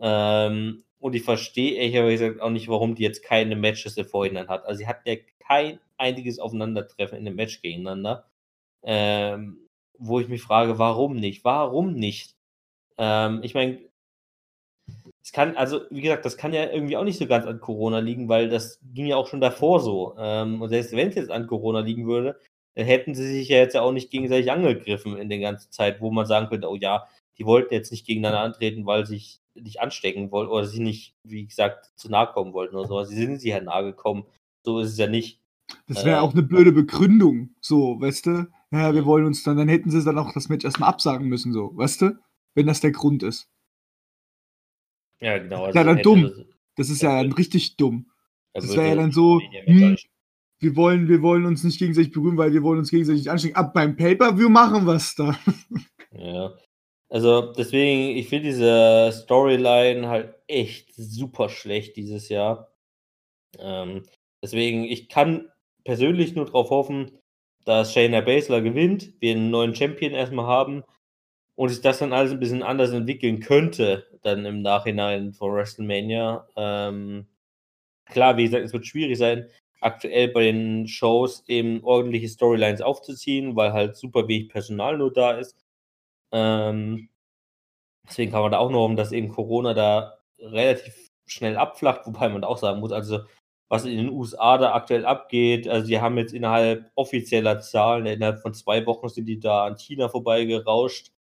Ähm, 0.00 0.84
und 1.00 1.14
ich 1.14 1.22
verstehe 1.22 1.74
ehrlich 1.74 2.18
gesagt 2.18 2.40
auch 2.40 2.50
nicht, 2.50 2.68
warum 2.68 2.94
die 2.94 3.04
jetzt 3.04 3.22
keine 3.22 3.56
Matches 3.56 3.96
im 3.96 4.06
Vorhinein 4.06 4.48
hat. 4.48 4.64
Also 4.66 4.78
sie 4.78 4.86
hat 4.86 5.06
ja 5.06 5.14
kein 5.48 5.80
einziges 5.96 6.38
Aufeinandertreffen 6.38 7.18
in 7.18 7.24
dem 7.24 7.36
Match 7.36 7.62
gegeneinander. 7.62 8.26
Ähm, 8.82 9.66
wo 9.98 10.20
ich 10.20 10.28
mich 10.28 10.42
frage, 10.42 10.78
warum 10.78 11.16
nicht? 11.16 11.44
Warum 11.44 11.94
nicht? 11.94 12.36
Ähm, 12.98 13.40
ich 13.42 13.54
meine, 13.54 13.80
es 15.22 15.32
kann, 15.32 15.56
also 15.56 15.82
wie 15.90 16.00
gesagt, 16.00 16.24
das 16.24 16.36
kann 16.36 16.52
ja 16.52 16.70
irgendwie 16.70 16.96
auch 16.96 17.04
nicht 17.04 17.18
so 17.18 17.26
ganz 17.26 17.46
an 17.46 17.60
Corona 17.60 17.98
liegen, 17.98 18.28
weil 18.28 18.48
das 18.48 18.80
ging 18.94 19.06
ja 19.06 19.16
auch 19.16 19.26
schon 19.26 19.40
davor 19.40 19.80
so. 19.80 20.14
Ähm, 20.18 20.62
und 20.62 20.70
selbst 20.70 20.92
wenn 20.92 21.08
es 21.08 21.16
jetzt 21.16 21.30
an 21.30 21.46
Corona 21.46 21.80
liegen 21.80 22.06
würde, 22.06 22.38
dann 22.74 22.86
hätten 22.86 23.14
sie 23.14 23.26
sich 23.26 23.48
ja 23.48 23.58
jetzt 23.58 23.74
ja 23.74 23.82
auch 23.82 23.92
nicht 23.92 24.10
gegenseitig 24.10 24.50
angegriffen 24.52 25.16
in 25.16 25.28
der 25.28 25.40
ganzen 25.40 25.70
Zeit, 25.72 26.00
wo 26.00 26.10
man 26.10 26.26
sagen 26.26 26.48
könnte, 26.48 26.68
oh 26.70 26.76
ja, 26.76 27.08
die 27.38 27.44
wollten 27.44 27.74
jetzt 27.74 27.90
nicht 27.90 28.06
gegeneinander 28.06 28.40
antreten, 28.40 28.86
weil 28.86 29.04
sie 29.04 29.16
sich 29.16 29.40
nicht 29.54 29.80
anstecken 29.80 30.30
wollten 30.30 30.52
oder 30.52 30.66
sie 30.66 30.80
nicht, 30.80 31.14
wie 31.24 31.46
gesagt, 31.46 31.90
zu 31.96 32.08
nahe 32.08 32.28
kommen 32.28 32.52
wollten 32.52 32.76
oder 32.76 32.88
sowas. 32.88 33.08
Sie 33.08 33.16
sind 33.16 33.40
sich 33.40 33.50
ja 33.50 33.60
nahe 33.60 33.84
gekommen. 33.84 34.26
So 34.64 34.80
ist 34.80 34.90
es 34.92 34.98
ja 34.98 35.06
nicht. 35.06 35.40
Das 35.86 36.04
wäre 36.04 36.18
Äh, 36.18 36.20
auch 36.20 36.32
eine 36.32 36.42
blöde 36.42 36.72
Begründung, 36.72 37.50
so, 37.60 38.00
weißt 38.00 38.26
du? 38.26 38.46
ja, 38.70 38.94
wir 38.94 39.04
wollen 39.06 39.24
uns 39.24 39.42
dann, 39.42 39.56
dann 39.56 39.68
hätten 39.68 39.90
sie 39.90 40.02
dann 40.04 40.18
auch 40.18 40.32
das 40.32 40.48
Match 40.48 40.64
erstmal 40.64 40.88
absagen 40.90 41.28
müssen, 41.28 41.52
so, 41.52 41.74
weißt 41.76 42.02
du? 42.02 42.18
Wenn 42.54 42.66
das 42.66 42.80
der 42.80 42.92
Grund 42.92 43.22
ist. 43.22 43.48
Ja, 45.20 45.38
genau. 45.38 45.66
Ja, 45.70 45.84
dann 45.84 46.02
dumm. 46.02 46.22
das- 46.22 46.46
Das 46.76 46.90
ist 46.90 47.02
ja 47.02 47.22
dann 47.22 47.32
richtig 47.32 47.76
dumm. 47.76 48.10
Das 48.52 48.68
würde 48.68 48.76
wäre 48.82 48.88
ja 48.90 48.94
dann 48.96 49.10
so, 49.12 49.40
hm, 49.40 49.96
wir 50.60 50.76
wollen, 50.76 51.08
wir 51.08 51.22
wollen 51.22 51.44
uns 51.44 51.64
nicht 51.64 51.78
gegenseitig 51.78 52.12
berühmen, 52.12 52.36
weil 52.38 52.52
wir 52.52 52.62
wollen 52.62 52.78
uns 52.78 52.90
gegenseitig 52.90 53.30
anstecken. 53.30 53.56
Ab 53.56 53.74
beim 53.74 53.96
Pay-Per-View 53.96 54.48
machen 54.48 54.86
wir 54.86 54.94
es 54.94 55.14
da. 55.14 55.36
Ja. 56.12 56.54
Also 57.10 57.52
deswegen, 57.52 58.16
ich 58.16 58.28
finde 58.28 58.48
diese 58.48 59.10
Storyline 59.12 60.08
halt 60.08 60.34
echt 60.46 60.94
super 60.94 61.48
schlecht 61.50 61.96
dieses 61.96 62.28
Jahr. 62.30 62.72
Ähm, 63.58 64.04
deswegen, 64.42 64.84
ich 64.84 65.08
kann 65.08 65.50
persönlich 65.84 66.34
nur 66.34 66.46
darauf 66.46 66.70
hoffen, 66.70 67.18
dass 67.64 67.92
Shayna 67.92 68.20
Baszler 68.20 68.60
gewinnt, 68.62 69.12
wir 69.20 69.32
einen 69.32 69.50
neuen 69.50 69.74
Champion 69.74 70.12
erstmal 70.12 70.46
haben 70.46 70.84
und 71.54 71.68
sich 71.70 71.80
das 71.80 71.98
dann 71.98 72.12
alles 72.12 72.32
ein 72.32 72.40
bisschen 72.40 72.62
anders 72.62 72.92
entwickeln 72.92 73.40
könnte, 73.40 74.06
dann 74.22 74.44
im 74.46 74.62
Nachhinein 74.62 75.32
vor 75.32 75.52
WrestleMania. 75.54 76.46
Ähm, 76.56 77.26
klar, 78.06 78.36
wie 78.36 78.44
gesagt, 78.44 78.64
es 78.64 78.72
wird 78.72 78.86
schwierig 78.86 79.18
sein, 79.18 79.48
aktuell 79.80 80.28
bei 80.28 80.44
den 80.44 80.88
Shows 80.88 81.44
eben 81.46 81.82
ordentliche 81.84 82.28
Storylines 82.28 82.80
aufzuziehen, 82.80 83.56
weil 83.56 83.72
halt 83.72 83.96
super 83.96 84.28
wenig 84.28 84.48
Personal 84.48 84.98
nur 84.98 85.12
da 85.12 85.32
ist. 85.32 85.56
Ähm, 86.32 87.08
deswegen 88.08 88.32
kann 88.32 88.42
man 88.42 88.52
da 88.52 88.58
auch 88.58 88.70
nur 88.70 88.82
hoffen, 88.82 88.96
dass 88.96 89.12
eben 89.12 89.28
Corona 89.28 89.74
da 89.74 90.18
relativ 90.38 91.10
schnell 91.26 91.56
abflacht, 91.56 92.06
wobei 92.06 92.28
man 92.28 92.44
auch 92.44 92.58
sagen 92.58 92.80
muss, 92.80 92.92
also 92.92 93.20
was 93.68 93.84
in 93.84 93.96
den 93.98 94.10
USA 94.10 94.58
da 94.58 94.74
aktuell 94.74 95.04
abgeht, 95.06 95.68
also 95.68 95.86
die 95.86 96.00
haben 96.00 96.16
jetzt 96.18 96.32
innerhalb 96.34 96.90
offizieller 96.94 97.60
Zahlen, 97.60 98.06
innerhalb 98.06 98.40
von 98.40 98.54
zwei 98.54 98.84
Wochen 98.86 99.08
sind 99.08 99.26
die 99.26 99.40
da 99.40 99.66
an 99.66 99.76
China 99.76 100.08
vorbeigerauscht, 100.08 101.12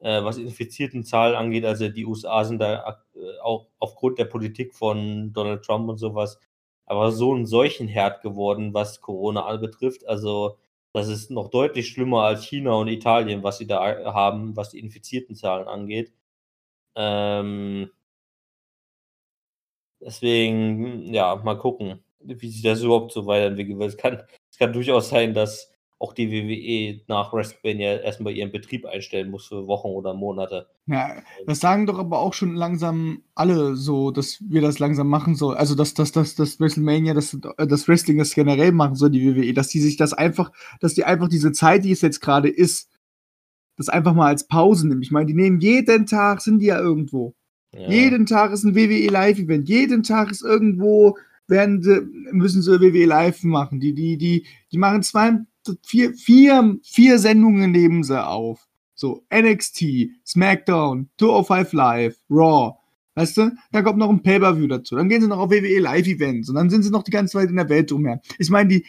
äh, 0.00 0.22
was 0.24 0.38
infizierten 0.38 1.04
Zahlen 1.04 1.36
angeht, 1.36 1.64
also 1.64 1.88
die 1.88 2.06
USA 2.06 2.44
sind 2.44 2.60
da 2.60 3.02
äh, 3.14 3.38
auch 3.42 3.68
aufgrund 3.78 4.18
der 4.18 4.24
Politik 4.26 4.74
von 4.74 5.32
Donald 5.32 5.64
Trump 5.64 5.88
und 5.88 5.98
sowas, 5.98 6.38
aber 6.86 7.12
so 7.12 7.34
ein 7.34 7.46
Seuchenherd 7.46 8.22
geworden, 8.22 8.74
was 8.74 9.00
Corona 9.00 9.46
anbetrifft, 9.46 10.06
also 10.06 10.58
das 10.92 11.08
ist 11.08 11.30
noch 11.30 11.48
deutlich 11.48 11.88
schlimmer 11.88 12.24
als 12.24 12.44
China 12.44 12.74
und 12.74 12.88
Italien, 12.88 13.42
was 13.42 13.58
sie 13.58 13.66
da 13.66 13.80
haben, 14.12 14.56
was 14.56 14.70
die 14.70 14.80
infizierten 14.80 15.34
Zahlen 15.36 15.66
angeht. 15.68 16.12
Ähm, 16.96 17.90
deswegen, 20.04 21.12
ja, 21.12 21.34
mal 21.36 21.58
gucken, 21.58 22.00
wie 22.20 22.48
sich 22.48 22.62
das 22.62 22.82
überhaupt 22.82 23.12
so 23.12 23.26
weiterentwickelt. 23.26 23.78
Weil 23.78 23.88
es 23.88 23.96
kann, 23.96 24.22
es 24.50 24.58
kann 24.58 24.72
durchaus 24.72 25.08
sein, 25.08 25.34
dass 25.34 25.72
auch 26.02 26.12
die 26.14 26.32
WWE 26.32 27.00
nach 27.06 27.32
WrestleMania 27.32 28.00
erstmal 28.00 28.32
ihren 28.32 28.50
Betrieb 28.50 28.84
einstellen 28.86 29.30
muss 29.30 29.46
für 29.46 29.68
Wochen 29.68 29.88
oder 29.88 30.14
Monate. 30.14 30.66
Ja, 30.86 31.22
das 31.46 31.60
sagen 31.60 31.86
doch 31.86 31.98
aber 31.98 32.18
auch 32.18 32.34
schon 32.34 32.56
langsam 32.56 33.22
alle 33.36 33.76
so, 33.76 34.10
dass 34.10 34.38
wir 34.40 34.62
das 34.62 34.80
langsam 34.80 35.08
machen 35.08 35.36
sollen. 35.36 35.56
Also, 35.56 35.76
dass 35.76 35.94
das, 35.94 36.10
das, 36.10 36.34
das 36.34 36.58
WrestleMania, 36.58 37.14
das, 37.14 37.38
das 37.56 37.86
Wrestling 37.86 38.18
das 38.18 38.34
generell 38.34 38.72
machen 38.72 38.96
soll, 38.96 39.10
die 39.10 39.24
WWE, 39.24 39.54
dass 39.54 39.68
die 39.68 39.78
sich 39.78 39.96
das 39.96 40.12
einfach, 40.12 40.50
dass 40.80 40.94
die 40.94 41.04
einfach 41.04 41.28
diese 41.28 41.52
Zeit, 41.52 41.84
die 41.84 41.92
es 41.92 42.00
jetzt 42.00 42.20
gerade 42.20 42.48
ist, 42.48 42.90
das 43.76 43.88
einfach 43.88 44.12
mal 44.12 44.26
als 44.26 44.48
Pause 44.48 44.88
nehmen. 44.88 45.02
Ich 45.02 45.12
meine, 45.12 45.26
die 45.26 45.34
nehmen 45.34 45.60
jeden 45.60 46.06
Tag, 46.06 46.40
sind 46.40 46.58
die 46.58 46.66
ja 46.66 46.80
irgendwo. 46.80 47.34
Ja. 47.74 47.88
Jeden 47.90 48.26
Tag 48.26 48.52
ist 48.52 48.64
ein 48.64 48.74
WWE 48.74 49.08
Live-Event. 49.08 49.68
Jeden 49.68 50.02
Tag 50.02 50.30
ist 50.30 50.42
irgendwo, 50.42 51.16
werden 51.48 51.82
sie, 51.82 52.02
müssen 52.32 52.62
sie 52.62 52.80
WWE 52.80 53.06
Live 53.06 53.42
machen. 53.44 53.80
Die, 53.80 53.94
die, 53.94 54.16
die, 54.18 54.46
die 54.70 54.78
machen 54.78 55.02
zwei, 55.02 55.38
vier, 55.82 56.14
vier, 56.14 56.76
vier 56.82 57.18
Sendungen 57.18 57.70
nehmen 57.72 58.02
sie 58.02 58.24
auf. 58.24 58.68
So, 58.94 59.24
NXT, 59.34 60.10
SmackDown, 60.26 61.08
205 61.18 61.72
Live, 61.72 62.16
Raw. 62.30 62.76
Weißt 63.14 63.36
du? 63.36 63.50
Dann 63.72 63.84
kommt 63.84 63.98
noch 63.98 64.08
ein 64.08 64.22
Pay-Per-View 64.22 64.68
dazu. 64.68 64.96
Dann 64.96 65.08
gehen 65.08 65.20
sie 65.20 65.28
noch 65.28 65.38
auf 65.38 65.50
WWE 65.50 65.80
Live-Events. 65.80 66.48
Und 66.48 66.54
dann 66.54 66.70
sind 66.70 66.82
sie 66.82 66.90
noch 66.90 67.02
die 67.02 67.10
ganze 67.10 67.32
Zeit 67.32 67.50
in 67.50 67.56
der 67.56 67.68
Welt 67.68 67.92
rumher. 67.92 68.20
Ich 68.38 68.48
meine, 68.48 68.68
die 68.68 68.86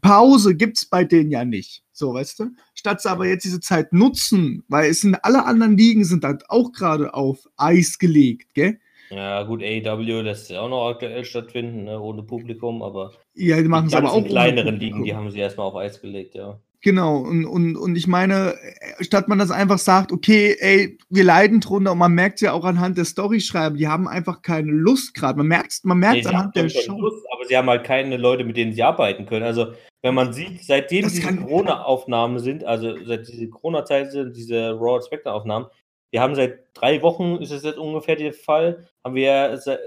Pause 0.00 0.54
gibt's 0.56 0.84
bei 0.84 1.04
denen 1.04 1.30
ja 1.30 1.44
nicht. 1.44 1.84
So, 1.92 2.14
weißt 2.14 2.40
du? 2.40 2.50
Statt 2.80 3.02
sie 3.02 3.10
aber 3.10 3.26
jetzt 3.26 3.44
diese 3.44 3.60
Zeit 3.60 3.92
nutzen, 3.92 4.64
weil 4.66 4.88
es 4.88 5.02
sind 5.02 5.16
alle 5.22 5.44
anderen 5.44 5.76
Ligen 5.76 6.02
sind 6.06 6.24
halt 6.24 6.48
auch 6.48 6.72
gerade 6.72 7.12
auf 7.12 7.46
Eis 7.58 7.98
gelegt, 7.98 8.54
gell? 8.54 8.80
ja, 9.10 9.42
gut, 9.42 9.62
AEW 9.62 10.22
lässt 10.22 10.48
ja 10.48 10.62
auch 10.62 10.70
noch 10.70 10.88
aktuell 10.88 11.26
stattfinden, 11.26 11.84
ne, 11.84 12.00
ohne 12.00 12.22
Publikum, 12.22 12.82
aber 12.82 13.12
Ja, 13.34 13.60
die 13.60 13.68
machen 13.68 13.86
es 13.86 13.90
die 13.90 13.96
aber 13.98 14.12
auch. 14.12 14.16
ohne 14.16 14.28
kleineren. 14.28 14.76
Ligen, 14.80 15.04
die 15.04 15.14
haben 15.14 15.30
sie 15.30 15.40
erstmal 15.40 15.66
auf 15.66 15.76
Eis 15.76 16.00
gelegt, 16.00 16.34
ja. 16.34 16.58
Genau, 16.82 17.18
und, 17.18 17.44
und, 17.44 17.76
und 17.76 17.96
ich 17.96 18.06
meine, 18.06 18.54
äh, 18.54 19.04
statt 19.04 19.28
man 19.28 19.38
das 19.38 19.50
einfach 19.50 19.78
sagt, 19.78 20.12
okay, 20.12 20.56
ey, 20.60 20.96
wir 21.10 21.24
leiden 21.24 21.60
drunter 21.60 21.92
und 21.92 21.98
man 21.98 22.12
merkt 22.12 22.40
ja 22.40 22.52
auch 22.52 22.64
anhand 22.64 22.96
der 22.96 23.04
Storyschreiber, 23.04 23.76
die 23.76 23.86
haben 23.86 24.08
einfach 24.08 24.40
keine 24.40 24.70
Lust 24.70 25.14
gerade. 25.14 25.36
Man 25.36 25.48
merkt 25.48 25.80
man 25.84 25.98
Nee, 25.98 26.06
merkt 26.06 26.22
sie 26.22 26.28
anhand 26.30 26.56
haben 26.56 26.62
der 26.62 26.68
Show. 26.70 26.98
Lust, 26.98 27.26
aber 27.34 27.44
sie 27.44 27.56
haben 27.56 27.68
halt 27.68 27.84
keine 27.84 28.16
Leute, 28.16 28.44
mit 28.44 28.56
denen 28.56 28.72
sie 28.72 28.82
arbeiten 28.82 29.26
können. 29.26 29.44
Also, 29.44 29.74
wenn 30.02 30.14
man 30.14 30.32
sieht, 30.32 30.64
seitdem 30.64 31.02
Das 31.02 31.12
diese 31.12 31.36
Corona-Aufnahmen 31.36 32.38
sind, 32.38 32.64
also 32.64 32.94
seit 33.04 33.28
diese 33.28 33.50
Corona-Zeit 33.50 34.12
sind, 34.12 34.34
diese 34.34 34.70
Raw 34.70 35.02
Spectre-Aufnahmen, 35.04 35.66
wir 36.12 36.22
haben 36.22 36.34
seit 36.34 36.60
drei 36.74 37.02
Wochen, 37.02 37.36
ist 37.36 37.50
es 37.52 37.62
jetzt 37.62 37.78
ungefähr 37.78 38.16
der 38.16 38.32
Fall, 38.32 38.88
haben 39.04 39.14
wir 39.14 39.60
äh, 39.66 39.78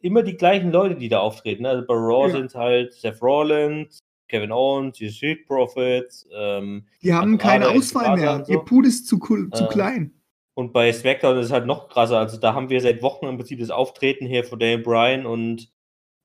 immer 0.00 0.22
die 0.22 0.36
gleichen 0.36 0.72
Leute, 0.72 0.96
die 0.96 1.10
da 1.10 1.18
auftreten. 1.20 1.66
Also 1.66 1.86
bei 1.86 1.94
Raw 1.94 2.28
Ja. 2.28 2.36
sind 2.36 2.54
halt 2.54 2.94
Seth 2.94 3.20
Rollins, 3.20 3.98
Kevin 4.28 4.52
Owens, 4.52 4.98
die 4.98 5.10
Street 5.10 5.46
Profits, 5.46 6.28
ähm, 6.36 6.86
Die 7.02 7.12
haben 7.12 7.32
Andrade, 7.34 7.64
keine 7.64 7.68
Auswahl 7.78 8.16
mehr. 8.16 8.34
und 8.36 8.46
so. 8.46 8.52
Ihr 8.52 8.58
Pool 8.60 8.86
ist 8.86 9.06
zu, 9.08 9.18
cool- 9.28 9.50
zu 9.52 9.64
Äh, 9.64 9.68
klein. 9.68 10.12
und 10.54 10.72
bei 10.72 10.92
SmackDown 10.92 11.38
ist 11.38 11.46
es 11.46 11.52
halt 11.52 11.66
noch 11.66 11.88
krasser. 11.88 12.18
Also 12.18 12.36
da 12.38 12.54
haben 12.54 12.68
wir 12.68 12.80
seit 12.80 13.02
Wochen 13.02 13.26
im 13.26 13.36
Prinzip 13.36 13.58
das 13.60 13.70
Auftreten 13.70 14.26
hier 14.26 14.44
von 14.44 14.58
Daniel 14.58 14.78
Bryan 14.78 15.26
und 15.26 15.68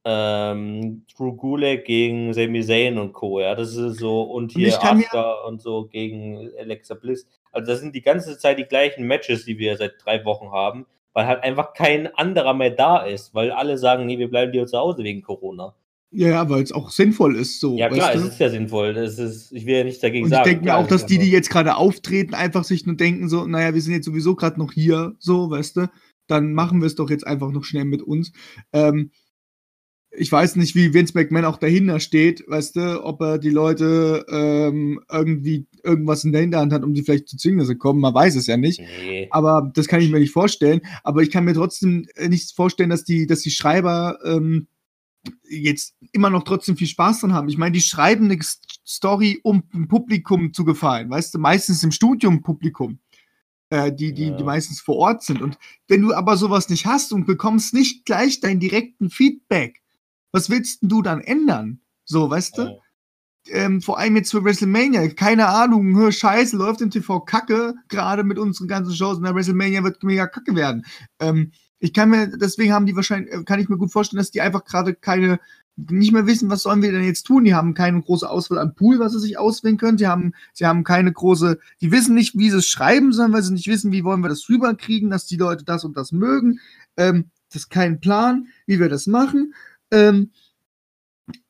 ähm, 0.06 1.06
Drew 1.18 1.34
Gulak 1.34 1.86
gegen 1.86 2.34
Sami 2.34 2.62
Zayn 2.62 2.98
und 2.98 3.13
Co. 3.13 3.39
Ja, 3.39 3.56
das 3.56 3.76
ist 3.76 4.00
so 4.00 4.24
und 4.24 4.44
Und 4.44 4.52
hier 4.52 4.68
mir- 4.68 4.84
Asuka 4.84 5.34
und 5.48 5.62
so 5.62 5.86
gegen 5.86 6.50
Alexa 6.60 6.94
Bliss. 6.96 7.26
Also 7.52 7.72
das 7.72 7.80
sind 7.80 7.96
die 7.96 8.02
ganze 8.02 8.38
Zeit 8.38 8.58
die 8.60 8.66
gleichen 8.66 9.06
Matches, 9.08 9.46
die 9.46 9.58
wir 9.58 9.78
seit 9.78 9.94
drei 10.04 10.26
Wochen 10.26 10.52
haben, 10.52 10.86
weil 11.13 11.26
halt 11.28 11.44
einfach 11.44 11.74
kein 11.74 12.13
anderer 12.16 12.54
mehr 12.54 12.72
da 12.72 12.98
ist, 13.06 13.34
weil 13.34 13.52
alle 13.52 13.78
sagen, 13.78 14.06
nee, 14.06 14.18
wir 14.20 14.30
bleiben 14.30 14.52
hier 14.52 14.66
zu 14.66 14.78
Hause 14.78 15.04
wegen 15.04 15.22
Corona. 15.22 15.74
Ja, 16.15 16.30
ja, 16.30 16.49
weil 16.49 16.62
es 16.62 16.71
auch 16.71 16.91
sinnvoll 16.91 17.36
ist 17.36 17.60
so. 17.60 17.78
Ja 17.78 17.89
klar, 17.89 18.10
weißt 18.10 18.17
es 18.17 18.21
du? 18.21 18.30
ist 18.30 18.39
ja 18.39 18.49
sinnvoll. 18.49 18.93
Das 18.93 19.17
ist, 19.17 19.52
ich 19.52 19.65
will 19.65 19.78
ja 19.78 19.84
nichts 19.84 19.99
dagegen 19.99 20.26
Und 20.26 20.32
ich 20.32 20.38
sagen. 20.38 20.49
denke 20.49 20.65
mir 20.65 20.78
auch, 20.78 20.88
dass 20.88 21.06
die, 21.08 21.17
die 21.17 21.32
jetzt 21.32 21.49
gerade 21.49 21.76
auftreten, 21.76 22.36
einfach 22.36 22.63
sich 22.63 22.86
nur 22.86 22.95
denken, 22.95 23.30
so, 23.30 23.45
naja, 23.47 23.73
wir 23.73 23.82
sind 23.82 23.93
jetzt 23.93 24.06
sowieso 24.06 24.36
gerade 24.36 24.60
noch 24.60 24.71
hier, 24.71 25.15
so, 25.17 25.49
weißt 25.49 25.78
du, 25.78 25.89
dann 26.28 26.54
machen 26.54 26.82
wir 26.82 26.86
es 26.86 26.95
doch 26.95 27.10
jetzt 27.10 27.26
einfach 27.26 27.52
noch 27.52 27.63
schnell 27.63 27.86
mit 27.86 28.04
uns. 28.04 28.32
Ähm, 28.71 29.10
ich 30.15 30.32
weiß 30.32 30.58
nicht, 30.58 30.76
wie 30.76 30.93
Vince 30.93 31.13
McMahon 31.15 31.45
auch 31.45 31.58
dahinter 31.58 31.99
steht, 31.99 32.43
weißt 32.47 32.76
du, 32.76 33.04
ob 33.04 33.19
er 33.21 33.39
die 33.39 33.49
Leute 33.49 34.26
ähm, 34.30 34.99
irgendwie 35.12 35.65
irgendwas 35.84 36.23
in 36.23 36.32
der 36.32 36.41
Hinterhand 36.41 36.71
hat, 36.71 36.84
um 36.84 36.93
die 36.93 37.02
vielleicht 37.02 37.28
zu 37.28 37.38
zwingen, 37.38 37.58
dass 37.58 37.67
sie 37.67 37.78
kommen, 37.78 37.99
man 37.99 38.13
weiß 38.13 38.36
es 38.36 38.47
ja 38.47 38.56
nicht. 38.56 38.80
Nee. 38.80 39.28
Aber 39.32 39.71
das 39.73 39.88
kann 39.88 40.02
ich 40.02 40.12
mir 40.12 40.19
nicht 40.19 40.32
vorstellen. 40.32 40.82
Aber 41.04 41.21
ich 41.21 41.32
kann 41.32 41.45
mir 41.45 41.56
trotzdem 41.56 42.06
äh, 42.15 42.30
nicht 42.30 42.56
vorstellen, 42.56 42.91
dass 42.91 43.04
die, 43.04 43.26
dass 43.26 43.41
die 43.41 43.49
Schreiber 43.49 44.19
ähm, 44.23 44.67
jetzt 45.50 45.96
immer 46.12 46.30
noch 46.30 46.44
trotzdem 46.44 46.78
viel 46.78 46.88
Spaß 46.88 47.22
dran 47.22 47.34
haben. 47.34 47.50
Ich 47.50 47.58
meine, 47.58 47.74
die 47.74 47.82
schreiben 47.82 48.26
eine 48.26 48.40
Story, 48.86 49.40
um 49.44 49.64
dem 49.74 49.88
Publikum 49.88 50.54
zu 50.54 50.66
gefallen, 50.66 51.10
weißt 51.10 51.34
du, 51.34 51.40
meistens 51.40 51.84
im 51.84 51.92
Studium 51.92 52.42
Publikum, 52.42 53.00
äh, 53.70 53.92
die, 53.92 54.14
die, 54.14 54.28
Ja. 54.30 54.36
die 54.36 54.44
meistens 54.44 54.82
vor 54.82 54.98
Ort 54.98 55.24
sind. 55.24 55.42
Und 55.42 55.58
wenn 55.88 56.02
du 56.02 56.14
aber 56.14 56.38
sowas 56.38 56.70
nicht 56.70 56.86
hast 56.86 57.14
und 57.14 57.26
bekommst 57.26 57.74
nicht 57.74 58.06
gleich 58.06 58.40
deinen 58.42 58.60
direkten 58.60 59.10
Feedback, 59.10 59.82
was 60.32 60.50
willst 60.50 60.80
du 60.82 61.02
dann 61.02 61.22
ändern? 61.22 61.80
So, 62.06 62.30
weißt 62.30 62.58
du? 62.58 62.62
Ja. 62.64 62.72
ähm, 63.48 63.82
vor 63.82 64.00
allem 64.00 64.16
jetzt 64.16 64.32
für 64.32 64.44
WrestleMania, 64.44 65.08
keine 65.10 65.48
Ahnung, 65.48 65.96
hör, 65.98 66.12
scheiße, 66.14 66.56
läuft 66.58 66.80
im 66.82 66.92
TV 66.92 67.20
kacke, 67.22 67.76
gerade 67.90 68.24
mit 68.24 68.40
unseren 68.40 68.67
ganzen 68.69 68.96
Shows 68.96 69.17
und 69.17 69.24
der 69.24 69.36
WrestleMania 69.36 69.84
wird 69.84 70.02
mega 70.04 70.28
kacke 70.28 70.56
werden. 70.56 70.86
Ähm, 71.19 71.52
ich 71.84 71.92
kann 71.92 72.10
mir, 72.10 72.29
deswegen 72.29 72.71
haben 72.71 72.86
die 72.86 72.96
wahrscheinlich, 72.96 73.34
äh, 73.34 73.44
kann 73.44 73.60
ich 73.60 73.67
mir 73.67 73.77
gut 73.77 73.92
vorstellen, 73.92 74.19
dass 74.19 74.31
die 74.31 74.40
einfach 74.40 74.63
gerade 74.63 74.96
keine, 74.96 75.42
nicht 75.75 76.13
mehr 76.13 76.25
wissen, 76.25 76.50
was 76.50 76.62
sollen 76.62 76.81
wir 76.81 76.94
denn 76.94 77.04
jetzt 77.04 77.23
tun. 77.23 77.44
Die 77.44 77.56
haben 77.56 77.73
keine 77.73 78.02
große 78.02 78.29
Auswahl 78.29 78.60
am 78.60 78.73
Pool, 78.73 79.00
was 79.00 79.12
sie 79.12 79.19
sich 79.19 79.38
auswählen 79.38 79.75
können. 79.75 79.98
Sie 79.98 80.08
haben, 80.08 80.31
sie 80.54 80.65
haben 80.65 80.86
keine 80.86 81.12
große, 81.12 81.60
die 81.81 81.92
wissen 81.92 82.15
nicht, 82.15 82.38
wie 82.38 82.50
sie 82.50 82.60
es 82.60 82.67
schreiben 82.67 83.12
sollen, 83.12 83.34
weil 83.34 83.44
sie 83.44 83.52
nicht 83.52 83.67
wissen, 83.67 83.92
wie 83.92 84.06
wollen 84.06 84.21
wir 84.21 84.29
das 84.29 84.48
rüberkriegen, 84.48 85.10
dass 85.10 85.25
die 85.25 85.36
Leute 85.36 85.65
das 85.65 85.84
und 85.84 85.98
das 85.98 86.13
mögen. 86.13 86.62
Ähm, 86.96 87.25
das 87.50 87.63
ist 87.63 87.69
kein 87.69 88.00
Plan, 88.00 88.48
wie 88.65 88.79
wir 88.79 88.88
das 88.88 89.06
machen. 89.06 89.54
Ähm, 89.92 90.31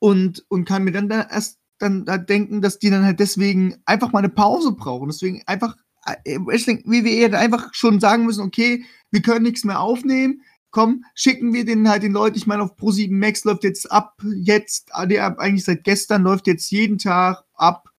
und, 0.00 0.44
und 0.48 0.64
kann 0.64 0.82
mir 0.82 0.92
dann 0.92 1.08
da 1.08 1.28
erst 1.30 1.60
dann 1.78 2.04
da 2.04 2.18
denken, 2.18 2.60
dass 2.60 2.80
die 2.80 2.90
dann 2.90 3.04
halt 3.04 3.20
deswegen 3.20 3.76
einfach 3.84 4.10
mal 4.10 4.18
eine 4.18 4.30
Pause 4.30 4.72
brauchen. 4.72 5.08
Deswegen 5.08 5.44
einfach, 5.46 5.76
Wrestling, 6.06 6.82
WWE 6.84 7.24
hätte 7.24 7.38
einfach 7.38 7.72
schon 7.72 8.00
sagen 8.00 8.26
müssen, 8.26 8.44
okay, 8.44 8.84
wir 9.10 9.22
können 9.22 9.44
nichts 9.44 9.64
mehr 9.64 9.80
aufnehmen. 9.80 10.42
Komm, 10.70 11.04
schicken 11.14 11.54
wir 11.54 11.64
den 11.64 11.88
halt 11.88 12.02
den 12.02 12.12
Leuten. 12.12 12.36
Ich 12.36 12.46
meine, 12.46 12.62
auf 12.64 12.76
Pro7 12.76 13.12
Max 13.12 13.44
läuft 13.44 13.64
jetzt 13.64 13.90
ab, 13.92 14.20
jetzt, 14.42 14.88
ah, 14.92 15.06
eigentlich 15.38 15.64
seit 15.64 15.84
gestern 15.84 16.22
läuft 16.22 16.46
jetzt 16.46 16.70
jeden 16.70 16.98
Tag 16.98 17.44
ab 17.54 17.94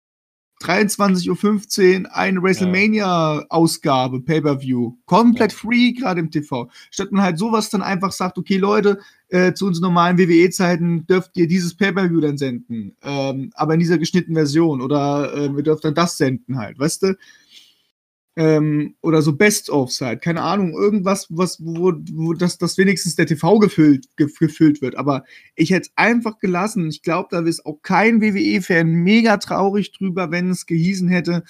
23.15 0.65 2.05
Uhr 2.05 2.17
eine 2.17 2.43
WrestleMania-Ausgabe, 2.43 4.21
Pay-Per-View. 4.23 4.97
Komplett 5.05 5.53
free, 5.53 5.93
gerade 5.93 6.21
im 6.21 6.31
TV. 6.31 6.71
Statt 6.91 7.13
man 7.13 7.23
halt 7.23 7.39
sowas 7.39 7.69
dann 7.71 7.83
einfach 7.83 8.13
sagt, 8.13 8.39
okay, 8.39 8.57
Leute, 8.57 8.99
äh, 9.29 9.53
zu 9.53 9.67
unseren 9.67 9.83
normalen 9.83 10.17
WWE-Zeiten 10.17 11.07
dürft 11.07 11.37
ihr 11.37 11.47
dieses 11.47 11.77
Pay-Per-View 11.77 12.21
dann 12.21 12.39
senden. 12.39 12.97
Ähm, 13.03 13.53
aber 13.55 13.75
in 13.75 13.81
dieser 13.81 13.99
geschnittenen 13.99 14.37
Version. 14.37 14.81
Oder 14.81 15.35
äh, 15.35 15.55
wir 15.55 15.63
dürfen 15.63 15.83
dann 15.83 15.95
das 15.95 16.17
senden 16.17 16.57
halt, 16.57 16.79
weißt 16.79 17.03
du? 17.03 17.17
Ähm, 18.37 18.97
oder 19.01 19.23
so 19.23 19.37
Best-ofs 19.37 20.01
halt, 20.01 20.23
keine 20.23 20.43
Ahnung, 20.43 20.73
irgendwas, 20.73 21.29
was, 21.31 21.65
wo, 21.65 21.93
wo 22.13 22.33
das, 22.33 22.59
das 22.59 22.77
wenigstens 22.79 23.15
der 23.15 23.27
TV 23.27 23.59
gefüllt, 23.59 24.09
gefüllt 24.17 24.83
wird. 24.83 24.97
Aber 24.97 25.25
ich 25.55 25.71
hätte 25.71 25.89
es 25.89 25.93
einfach 25.97 26.39
gelassen. 26.39 26.89
Ich 26.89 27.03
glaube, 27.03 27.29
da 27.31 27.41
ist 27.41 27.65
auch 27.65 27.81
kein 27.83 28.21
WWE-Fan 28.21 28.89
mega 28.89 29.37
traurig 29.37 29.93
drüber, 29.93 30.31
wenn 30.31 30.51
es 30.51 30.67
gehießen 30.67 31.09
hätte, 31.09 31.45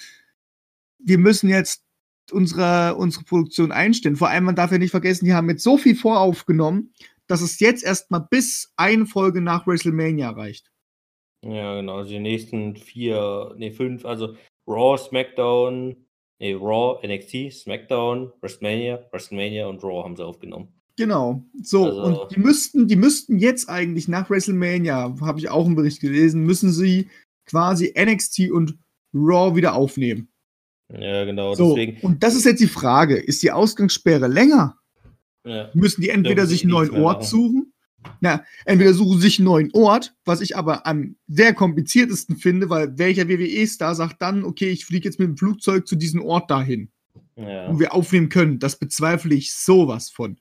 wir 0.99 1.17
müssen 1.17 1.49
jetzt 1.49 1.83
unsere, 2.31 2.95
unsere 2.95 3.25
Produktion 3.25 3.71
einstellen. 3.71 4.15
Vor 4.15 4.29
allem, 4.29 4.45
man 4.45 4.55
darf 4.55 4.71
ja 4.71 4.77
nicht 4.77 4.91
vergessen, 4.91 5.25
die 5.25 5.33
haben 5.33 5.49
jetzt 5.49 5.63
so 5.63 5.77
viel 5.77 5.95
voraufgenommen, 5.95 6.93
dass 7.27 7.41
es 7.41 7.59
jetzt 7.59 7.83
erstmal 7.83 8.25
bis 8.29 8.73
eine 8.75 9.05
Folge 9.05 9.41
nach 9.41 9.67
WrestleMania 9.67 10.31
reicht. 10.31 10.71
Ja, 11.43 11.75
genau. 11.75 11.97
Also 11.97 12.09
die 12.09 12.19
nächsten 12.19 12.75
vier, 12.75 13.53
nee, 13.57 13.71
fünf, 13.71 14.05
also 14.05 14.35
Raw, 14.67 14.97
SmackDown, 14.97 15.95
Nee, 16.39 16.53
Raw, 16.53 16.99
NXT, 17.05 17.53
SmackDown, 17.53 18.31
WrestleMania, 18.41 18.99
WrestleMania 19.11 19.67
und 19.67 19.83
Raw 19.83 20.03
haben 20.03 20.15
sie 20.15 20.25
aufgenommen. 20.25 20.67
Genau. 20.97 21.43
So, 21.61 21.85
also, 21.85 22.21
und 22.23 22.31
die 22.31 22.39
müssten, 22.39 22.87
die 22.87 22.95
müssten 22.95 23.37
jetzt 23.37 23.69
eigentlich 23.69 24.07
nach 24.07 24.29
WrestleMania, 24.29 25.15
habe 25.21 25.39
ich 25.39 25.49
auch 25.49 25.65
einen 25.65 25.75
Bericht 25.75 26.01
gelesen, 26.01 26.43
müssen 26.43 26.71
sie 26.71 27.09
quasi 27.45 27.93
NXT 27.97 28.51
und 28.51 28.77
Raw 29.13 29.55
wieder 29.55 29.75
aufnehmen. 29.75 30.29
Ja, 30.93 31.25
genau. 31.25 31.55
So, 31.55 31.75
deswegen. 31.75 32.01
Und 32.01 32.21
das 32.21 32.35
ist 32.35 32.45
jetzt 32.45 32.61
die 32.61 32.67
Frage: 32.67 33.15
Ist 33.15 33.41
die 33.43 33.51
Ausgangssperre 33.51 34.27
länger? 34.27 34.77
Ja. 35.45 35.69
Müssen 35.73 36.01
die 36.01 36.09
entweder 36.09 36.45
sich 36.45 36.63
einen 36.63 36.71
neuen 36.71 36.91
Ort 36.91 37.19
machen. 37.19 37.27
suchen 37.27 37.73
na, 38.21 38.43
entweder 38.65 38.93
suchen 38.93 39.19
sich 39.19 39.39
einen 39.39 39.45
neuen 39.45 39.71
Ort, 39.73 40.15
was 40.25 40.41
ich 40.41 40.57
aber 40.57 40.85
am 40.85 41.15
sehr 41.27 41.53
kompliziertesten 41.53 42.37
finde, 42.37 42.69
weil 42.69 42.97
welcher 42.97 43.27
WWE-Star 43.27 43.95
sagt 43.95 44.21
dann, 44.21 44.43
okay, 44.43 44.69
ich 44.69 44.85
fliege 44.85 45.05
jetzt 45.05 45.19
mit 45.19 45.27
dem 45.27 45.37
Flugzeug 45.37 45.87
zu 45.87 45.95
diesem 45.95 46.21
Ort 46.21 46.49
dahin, 46.49 46.89
ja. 47.35 47.71
wo 47.71 47.79
wir 47.79 47.93
aufnehmen 47.93 48.29
können. 48.29 48.59
Das 48.59 48.77
bezweifle 48.77 49.35
ich 49.35 49.53
sowas 49.53 50.09
von. 50.09 50.39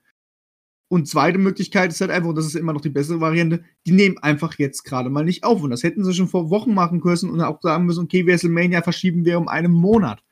Und 0.88 1.08
zweite 1.08 1.38
Möglichkeit 1.38 1.90
ist 1.90 2.00
halt 2.00 2.10
einfach, 2.10 2.28
und 2.28 2.36
das 2.36 2.46
ist 2.46 2.54
immer 2.54 2.72
noch 2.72 2.80
die 2.80 2.90
bessere 2.90 3.20
Variante, 3.20 3.64
die 3.86 3.92
nehmen 3.92 4.18
einfach 4.18 4.58
jetzt 4.58 4.84
gerade 4.84 5.10
mal 5.10 5.24
nicht 5.24 5.42
auf. 5.42 5.62
Und 5.62 5.70
das 5.70 5.82
hätten 5.82 6.04
sie 6.04 6.14
schon 6.14 6.28
vor 6.28 6.50
Wochen 6.50 6.74
machen 6.74 7.00
können 7.00 7.30
und 7.30 7.40
auch 7.40 7.60
sagen 7.62 7.86
müssen, 7.86 8.04
okay, 8.04 8.26
WrestleMania 8.26 8.82
verschieben 8.82 9.24
wir 9.24 9.38
um 9.38 9.48
einen 9.48 9.72
Monat. 9.72 10.22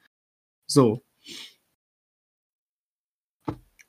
So. 0.66 1.02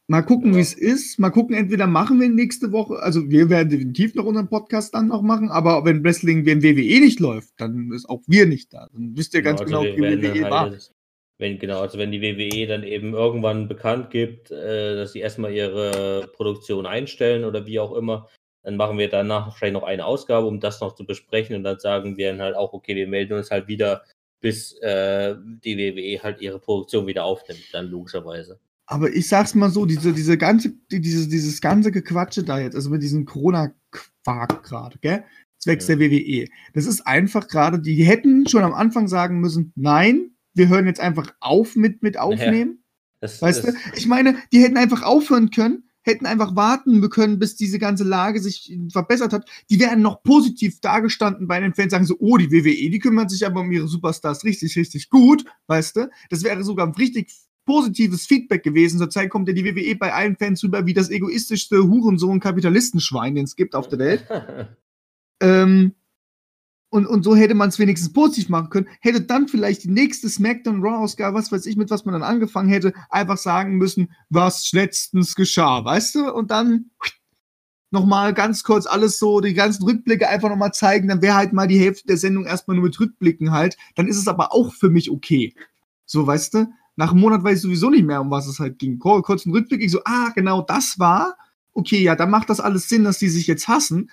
Mal 0.07 0.21
gucken, 0.21 0.51
ja. 0.51 0.57
wie 0.57 0.61
es 0.61 0.73
ist. 0.73 1.17
Mal 1.17 1.29
gucken, 1.29 1.55
entweder 1.55 1.87
machen 1.87 2.19
wir 2.19 2.27
nächste 2.27 2.71
Woche, 2.71 2.95
also 2.97 3.29
wir 3.29 3.49
werden 3.49 3.69
definitiv 3.69 4.15
noch 4.15 4.25
unseren 4.25 4.49
Podcast 4.49 4.93
dann 4.93 5.07
noch 5.07 5.21
machen, 5.21 5.49
aber 5.49 5.85
wenn 5.85 6.03
Wrestling, 6.03 6.45
wenn 6.45 6.61
WWE 6.61 6.99
nicht 6.99 7.19
läuft, 7.19 7.53
dann 7.57 7.91
ist 7.93 8.09
auch 8.09 8.21
wir 8.27 8.45
nicht 8.45 8.73
da. 8.73 8.89
Dann 8.91 9.15
wisst 9.15 9.33
ihr 9.33 9.41
ganz 9.41 9.63
genau, 9.63 9.81
also 9.81 9.95
genau, 9.95 10.07
wie 10.07 10.21
WWE 10.23 10.41
halt, 10.41 10.51
war. 10.51 10.73
Wenn, 11.39 11.57
genau, 11.57 11.79
also 11.79 11.97
wenn 11.97 12.11
die 12.11 12.21
WWE 12.21 12.67
dann 12.67 12.83
eben 12.83 13.13
irgendwann 13.13 13.67
bekannt 13.67 14.11
gibt, 14.11 14.51
äh, 14.51 14.95
dass 14.95 15.13
sie 15.13 15.19
erstmal 15.19 15.53
ihre 15.53 16.29
Produktion 16.33 16.85
einstellen 16.85 17.45
oder 17.45 17.65
wie 17.65 17.79
auch 17.79 17.95
immer, 17.95 18.29
dann 18.63 18.75
machen 18.75 18.97
wir 18.97 19.09
danach 19.09 19.55
vielleicht 19.55 19.73
noch 19.73 19.83
eine 19.83 20.05
Ausgabe, 20.05 20.47
um 20.47 20.59
das 20.59 20.81
noch 20.81 20.95
zu 20.95 21.05
besprechen 21.05 21.55
und 21.55 21.63
dann 21.63 21.79
sagen 21.79 22.17
wir 22.17 22.31
dann 22.31 22.41
halt 22.41 22.55
auch, 22.55 22.73
okay, 22.73 22.95
wir 22.95 23.07
melden 23.07 23.33
uns 23.33 23.51
halt 23.51 23.67
wieder, 23.67 24.03
bis 24.41 24.73
äh, 24.79 25.35
die 25.63 25.77
WWE 25.77 26.21
halt 26.21 26.41
ihre 26.41 26.59
Produktion 26.59 27.07
wieder 27.07 27.23
aufnimmt, 27.23 27.63
dann 27.71 27.87
logischerweise. 27.87 28.59
Aber 28.85 29.13
ich 29.13 29.27
sag's 29.27 29.55
mal 29.55 29.69
so, 29.69 29.85
diese, 29.85 30.13
diese 30.13 30.37
ganze, 30.37 30.73
diese, 30.91 31.27
dieses 31.27 31.61
ganze 31.61 31.91
Gequatsche 31.91 32.43
da 32.43 32.59
jetzt, 32.59 32.75
also 32.75 32.89
mit 32.89 33.01
diesem 33.01 33.25
Corona-Quark 33.25 34.63
gerade, 34.63 34.97
gell? 34.99 35.23
Zwecks 35.59 35.87
ja. 35.87 35.95
der 35.95 36.11
WWE. 36.11 36.47
Das 36.73 36.85
ist 36.85 37.07
einfach 37.07 37.47
gerade, 37.47 37.79
die 37.79 38.03
hätten 38.03 38.47
schon 38.47 38.63
am 38.63 38.73
Anfang 38.73 39.07
sagen 39.07 39.39
müssen, 39.39 39.71
nein, 39.75 40.31
wir 40.53 40.67
hören 40.67 40.85
jetzt 40.85 40.99
einfach 40.99 41.33
auf 41.39 41.75
mit, 41.75 42.03
mit 42.03 42.17
aufnehmen. 42.19 42.79
Ja. 42.79 42.83
Das, 43.21 43.41
weißt 43.41 43.63
das, 43.63 43.73
du? 43.73 43.79
Ich 43.95 44.05
meine, 44.05 44.35
die 44.51 44.59
hätten 44.59 44.77
einfach 44.77 45.01
aufhören 45.01 45.49
können, 45.49 45.89
hätten 46.01 46.25
einfach 46.25 46.55
warten 46.57 47.09
können, 47.09 47.39
bis 47.39 47.55
diese 47.55 47.79
ganze 47.79 48.03
Lage 48.03 48.41
sich 48.41 48.77
verbessert 48.91 49.31
hat. 49.31 49.49
Die 49.69 49.79
wären 49.79 50.01
noch 50.01 50.21
positiv 50.23 50.81
dargestanden 50.81 51.47
bei 51.47 51.61
den 51.61 51.73
Fans, 51.73 51.91
sagen 51.91 52.05
so, 52.05 52.17
oh, 52.19 52.35
die 52.35 52.51
WWE, 52.51 52.89
die 52.89 52.99
kümmern 52.99 53.29
sich 53.29 53.45
aber 53.45 53.61
um 53.61 53.71
ihre 53.71 53.87
Superstars 53.87 54.43
richtig, 54.43 54.75
richtig 54.75 55.09
gut, 55.09 55.45
weißt 55.67 55.95
du? 55.95 56.09
Das 56.29 56.43
wäre 56.43 56.65
sogar 56.65 56.85
ein 56.85 56.93
richtig 56.93 57.31
positives 57.65 58.25
Feedback 58.25 58.63
gewesen. 58.63 58.99
Zurzeit 58.99 59.29
kommt 59.29 59.47
ja 59.47 59.53
die 59.53 59.65
WWE 59.65 59.95
bei 59.95 60.13
allen 60.13 60.35
Fans 60.35 60.63
rüber 60.63 60.85
wie 60.85 60.93
das 60.93 61.09
egoistischste 61.09 61.83
Hurensohn-Kapitalistenschwein, 61.83 63.35
den 63.35 63.45
es 63.45 63.55
gibt 63.55 63.75
auf 63.75 63.87
der 63.87 63.99
Welt. 63.99 64.25
ähm, 65.41 65.93
und, 66.89 67.07
und 67.07 67.23
so 67.23 67.35
hätte 67.35 67.55
man 67.55 67.69
es 67.69 67.79
wenigstens 67.79 68.13
positiv 68.13 68.49
machen 68.49 68.69
können. 68.69 68.87
Hätte 68.99 69.21
dann 69.21 69.47
vielleicht 69.47 69.83
die 69.83 69.89
nächste 69.89 70.29
SmackDown 70.29 70.83
Raw-Ausgabe, 70.83 71.35
was 71.35 71.51
weiß 71.51 71.65
ich, 71.65 71.75
mit 71.75 71.89
was 71.89 72.05
man 72.05 72.13
dann 72.13 72.21
angefangen 72.21 72.69
hätte, 72.69 72.93
einfach 73.09 73.37
sagen 73.37 73.77
müssen, 73.77 74.11
was 74.29 74.71
letztens 74.73 75.35
geschah, 75.35 75.83
weißt 75.83 76.15
du? 76.15 76.31
Und 76.31 76.51
dann 76.51 76.91
nochmal 77.89 78.33
ganz 78.33 78.63
kurz 78.63 78.85
alles 78.85 79.17
so, 79.17 79.39
die 79.39 79.53
ganzen 79.53 79.83
Rückblicke 79.85 80.27
einfach 80.27 80.49
nochmal 80.49 80.73
zeigen, 80.73 81.07
dann 81.07 81.21
wäre 81.21 81.35
halt 81.35 81.53
mal 81.53 81.67
die 81.67 81.79
Hälfte 81.79 82.07
der 82.07 82.17
Sendung 82.17 82.45
erstmal 82.45 82.75
nur 82.75 82.85
mit 82.85 82.99
Rückblicken 82.99 83.51
halt. 83.51 83.77
Dann 83.95 84.07
ist 84.07 84.17
es 84.17 84.27
aber 84.27 84.51
auch 84.51 84.73
für 84.73 84.89
mich 84.89 85.09
okay. 85.09 85.55
So, 86.05 86.27
weißt 86.27 86.53
du? 86.53 86.67
Nach 86.95 87.11
einem 87.11 87.21
Monat 87.21 87.43
weiß 87.43 87.57
ich 87.57 87.61
sowieso 87.63 87.89
nicht 87.89 88.05
mehr, 88.05 88.21
um 88.21 88.31
was 88.31 88.47
es 88.47 88.59
halt 88.59 88.79
ging. 88.79 88.99
Kurz 88.99 89.45
einen 89.45 89.55
Rückblick, 89.55 89.81
ich 89.81 89.91
so, 89.91 90.01
ah, 90.05 90.29
genau 90.35 90.61
das 90.61 90.99
war. 90.99 91.35
Okay, 91.73 92.01
ja, 92.01 92.15
dann 92.15 92.29
macht 92.29 92.49
das 92.49 92.59
alles 92.59 92.87
Sinn, 92.87 93.03
dass 93.03 93.17
die 93.17 93.29
sich 93.29 93.47
jetzt 93.47 93.67
hassen. 93.67 94.11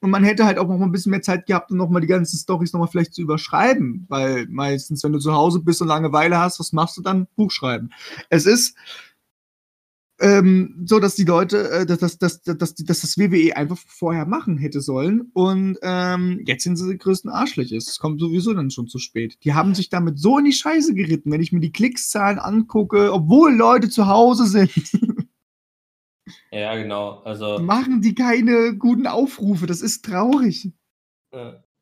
Und 0.00 0.10
man 0.10 0.24
hätte 0.24 0.44
halt 0.44 0.58
auch 0.58 0.68
noch 0.68 0.78
mal 0.78 0.84
ein 0.84 0.92
bisschen 0.92 1.10
mehr 1.10 1.22
Zeit 1.22 1.46
gehabt, 1.46 1.70
um 1.70 1.78
nochmal 1.78 2.02
die 2.02 2.06
ganzen 2.06 2.36
Storys 2.38 2.72
nochmal 2.72 2.88
vielleicht 2.88 3.14
zu 3.14 3.22
überschreiben. 3.22 4.04
Weil 4.08 4.46
meistens, 4.48 5.02
wenn 5.02 5.12
du 5.12 5.18
zu 5.18 5.32
Hause 5.32 5.60
bist 5.60 5.80
und 5.80 5.88
Langeweile 5.88 6.38
hast, 6.38 6.60
was 6.60 6.72
machst 6.72 6.96
du 6.96 7.02
dann? 7.02 7.26
Buchschreiben. 7.36 7.92
Es 8.28 8.44
ist, 8.44 8.76
ähm, 10.20 10.84
so 10.86 11.00
dass 11.00 11.16
die 11.16 11.24
Leute, 11.24 11.70
äh, 11.70 11.86
dass, 11.86 11.98
dass, 11.98 12.18
dass, 12.18 12.42
dass, 12.42 12.74
dass 12.74 13.00
das 13.00 13.18
WWE 13.18 13.56
einfach 13.56 13.78
vorher 13.78 14.26
machen 14.26 14.58
hätte 14.58 14.80
sollen. 14.80 15.30
Und 15.32 15.78
ähm, 15.82 16.42
jetzt 16.46 16.64
sind 16.64 16.76
sie 16.76 16.90
die 16.90 16.98
größten 16.98 17.30
Arschlöcher. 17.30 17.76
Es 17.76 17.98
kommt 17.98 18.20
sowieso 18.20 18.54
dann 18.54 18.70
schon 18.70 18.86
zu 18.86 18.98
spät. 18.98 19.38
Die 19.44 19.54
haben 19.54 19.74
sich 19.74 19.88
damit 19.88 20.18
so 20.18 20.38
in 20.38 20.44
die 20.44 20.52
Scheiße 20.52 20.94
geritten, 20.94 21.32
wenn 21.32 21.42
ich 21.42 21.52
mir 21.52 21.60
die 21.60 21.72
Klickszahlen 21.72 22.38
angucke, 22.38 23.12
obwohl 23.12 23.54
Leute 23.54 23.88
zu 23.88 24.06
Hause 24.06 24.46
sind. 24.46 24.72
Ja, 26.50 26.74
genau. 26.76 27.20
Also 27.24 27.58
machen 27.58 28.00
die 28.00 28.14
keine 28.14 28.76
guten 28.76 29.06
Aufrufe. 29.06 29.66
Das 29.66 29.82
ist 29.82 30.04
traurig. 30.04 30.72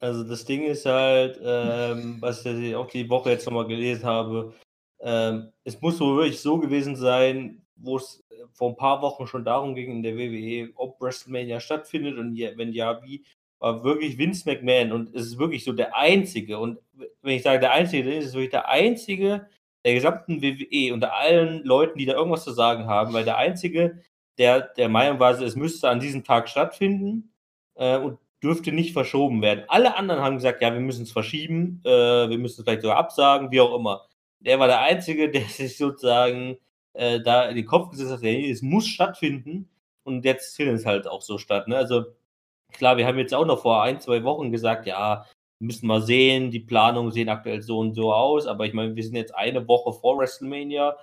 Also 0.00 0.24
das 0.24 0.44
Ding 0.44 0.64
ist 0.64 0.86
halt, 0.86 1.38
ähm, 1.44 2.16
was 2.20 2.44
ich 2.44 2.74
auch 2.74 2.88
die 2.88 3.08
Woche 3.08 3.30
jetzt 3.30 3.46
nochmal 3.46 3.66
gelesen 3.66 4.04
habe, 4.04 4.52
ähm, 5.00 5.52
es 5.64 5.80
muss 5.80 6.00
wohl 6.00 6.16
wirklich 6.16 6.40
so 6.40 6.58
gewesen 6.58 6.96
sein, 6.96 7.61
wo 7.82 7.96
es 7.96 8.24
äh, 8.30 8.34
vor 8.52 8.70
ein 8.70 8.76
paar 8.76 9.02
Wochen 9.02 9.26
schon 9.26 9.44
darum 9.44 9.74
ging 9.74 9.90
in 9.90 10.02
der 10.02 10.16
WWE, 10.16 10.70
ob 10.76 11.00
WrestleMania 11.00 11.60
stattfindet 11.60 12.18
und 12.18 12.36
wenn 12.36 12.72
ja, 12.72 13.02
wie, 13.02 13.24
war 13.58 13.84
wirklich 13.84 14.18
Vince 14.18 14.48
McMahon 14.48 14.92
und 14.92 15.14
es 15.14 15.26
ist 15.26 15.38
wirklich 15.38 15.64
so 15.64 15.72
der 15.72 15.96
Einzige 15.96 16.58
und 16.58 16.78
wenn 17.22 17.36
ich 17.36 17.42
sage 17.42 17.60
der 17.60 17.72
Einzige, 17.72 18.04
dann 18.04 18.14
ist 18.14 18.26
es 18.26 18.34
wirklich 18.34 18.50
der 18.50 18.68
Einzige 18.68 19.48
der 19.84 19.94
gesamten 19.94 20.42
WWE 20.42 20.94
unter 20.94 21.16
allen 21.16 21.64
Leuten, 21.64 21.98
die 21.98 22.06
da 22.06 22.14
irgendwas 22.14 22.44
zu 22.44 22.52
sagen 22.52 22.86
haben, 22.86 23.12
weil 23.12 23.24
der 23.24 23.36
Einzige, 23.36 24.00
der 24.38 24.60
der 24.60 24.88
Meinung 24.88 25.20
war, 25.20 25.40
es 25.40 25.56
müsste 25.56 25.88
an 25.88 26.00
diesem 26.00 26.24
Tag 26.24 26.48
stattfinden 26.48 27.32
äh, 27.74 27.98
und 27.98 28.18
dürfte 28.42 28.72
nicht 28.72 28.92
verschoben 28.92 29.42
werden. 29.42 29.64
Alle 29.68 29.96
anderen 29.96 30.20
haben 30.22 30.36
gesagt, 30.36 30.62
ja, 30.62 30.72
wir 30.72 30.80
müssen 30.80 31.04
es 31.04 31.12
verschieben, 31.12 31.80
äh, 31.84 31.90
wir 32.28 32.38
müssen 32.38 32.60
es 32.60 32.64
vielleicht 32.64 32.82
sogar 32.82 32.96
absagen, 32.96 33.50
wie 33.50 33.60
auch 33.60 33.76
immer. 33.76 34.06
Der 34.40 34.58
war 34.58 34.66
der 34.66 34.80
Einzige, 34.80 35.30
der 35.30 35.42
sich 35.42 35.76
sozusagen 35.76 36.58
äh, 36.94 37.20
da 37.20 37.48
in 37.48 37.56
den 37.56 37.66
Kopf 37.66 37.90
gesetzt 37.90 38.12
hat, 38.12 38.22
es 38.22 38.62
muss 38.62 38.86
stattfinden 38.86 39.68
und 40.04 40.24
jetzt 40.24 40.56
findet 40.56 40.76
es 40.76 40.86
halt 40.86 41.06
auch 41.06 41.22
so 41.22 41.38
statt. 41.38 41.68
Ne? 41.68 41.76
Also 41.76 42.04
klar, 42.72 42.96
wir 42.96 43.06
haben 43.06 43.18
jetzt 43.18 43.34
auch 43.34 43.46
noch 43.46 43.62
vor 43.62 43.82
ein, 43.82 44.00
zwei 44.00 44.24
Wochen 44.24 44.52
gesagt, 44.52 44.86
ja, 44.86 45.26
müssen 45.58 45.86
wir 45.86 46.00
sehen, 46.02 46.50
die 46.50 46.60
Planungen 46.60 47.12
sehen 47.12 47.28
aktuell 47.28 47.62
so 47.62 47.78
und 47.78 47.94
so 47.94 48.12
aus, 48.12 48.46
aber 48.46 48.66
ich 48.66 48.74
meine, 48.74 48.96
wir 48.96 49.04
sind 49.04 49.14
jetzt 49.14 49.34
eine 49.34 49.66
Woche 49.68 49.92
vor 49.92 50.18
WrestleMania. 50.18 50.96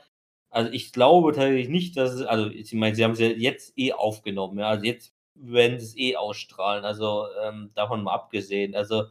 Also 0.49 0.71
ich 0.71 0.91
glaube 0.91 1.31
tatsächlich 1.33 1.69
nicht, 1.69 1.95
dass 1.97 2.13
es, 2.13 2.23
also 2.23 2.49
ich 2.49 2.73
meine, 2.73 2.95
sie 2.95 3.03
haben 3.03 3.11
es 3.13 3.19
ja 3.19 3.27
jetzt 3.27 3.77
eh 3.77 3.93
aufgenommen, 3.93 4.59
ja, 4.59 4.69
also 4.69 4.85
jetzt 4.85 5.13
werden 5.35 5.79
sie 5.79 5.85
es 5.85 5.97
eh 5.97 6.15
ausstrahlen, 6.17 6.83
also 6.85 7.25
ähm, 7.43 7.71
davon 7.75 8.03
mal 8.03 8.13
abgesehen. 8.13 8.75
Also 8.75 9.05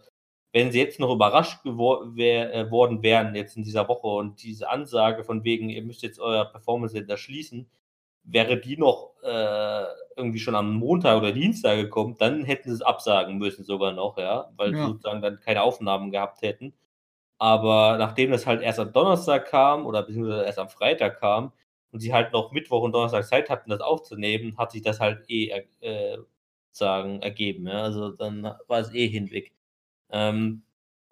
wenn 0.53 0.72
sie 0.72 0.78
jetzt 0.78 1.01
noch 1.01 1.12
überrascht 1.12 1.62
gewor 1.62 2.16
wär, 2.16 2.55
äh, 2.55 2.70
worden 2.70 3.03
wären, 3.03 3.34
jetzt 3.34 3.57
in 3.57 3.64
dieser 3.64 3.88
Woche 3.88 4.07
und 4.07 4.42
diese 4.42 4.70
Ansage 4.70 5.24
von 5.24 5.44
wegen, 5.44 5.68
ihr 5.68 5.82
müsst 5.82 6.03
jetzt 6.03 6.20
euer 6.20 6.46
Performance 6.46 6.94
Center 6.94 7.16
schließen, 7.16 7.68
wäre 8.24 8.59
die 8.59 8.76
noch 8.76 9.14
äh, 9.22 9.84
irgendwie 10.16 10.38
schon 10.38 10.55
am 10.55 10.74
Montag 10.74 11.18
oder 11.18 11.32
Dienstag 11.32 11.76
gekommen, 11.76 12.16
dann 12.18 12.44
hätten 12.44 12.70
sie 12.70 12.76
es 12.76 12.82
absagen 12.82 13.38
müssen 13.38 13.64
sogar 13.64 13.92
noch, 13.92 14.18
ja, 14.18 14.51
weil 14.57 14.72
ja. 14.72 14.78
sie 14.78 14.92
sozusagen 14.92 15.22
dann 15.22 15.40
keine 15.40 15.62
Aufnahmen 15.62 16.11
gehabt 16.11 16.42
hätten. 16.42 16.74
Aber 17.38 17.96
nachdem 17.99 18.32
das 18.32 18.46
halt 18.46 18.62
erst 18.62 18.80
am 18.80 18.92
Donnerstag 18.92 19.46
kam 19.46 19.86
oder 19.86 20.03
beziehungsweise 20.03 20.44
erst 20.44 20.59
am 20.59 20.68
Freitag 20.68 21.20
kam 21.20 21.53
und 21.92 22.01
sie 22.01 22.12
halt 22.12 22.32
noch 22.32 22.53
Mittwoch 22.53 22.82
und 22.82 22.92
Donnerstag 22.92 23.26
Zeit 23.26 23.51
hatten, 23.51 23.70
das 23.70 23.80
aufzunehmen, 23.80 24.59
hat 24.59 24.72
sich 24.72 24.82
das 24.82 25.01
halt 25.01 25.30
eh 25.30 25.51
äh, 25.80 26.18
sagen, 26.72 27.22
ergeben. 27.22 27.66
Ja? 27.68 27.82
Also 27.82 28.11
dann 28.11 28.42
war 28.42 28.80
es 28.80 28.92
eh 28.92 29.07
hinweg. 29.09 29.53
Ähm, 30.11 30.62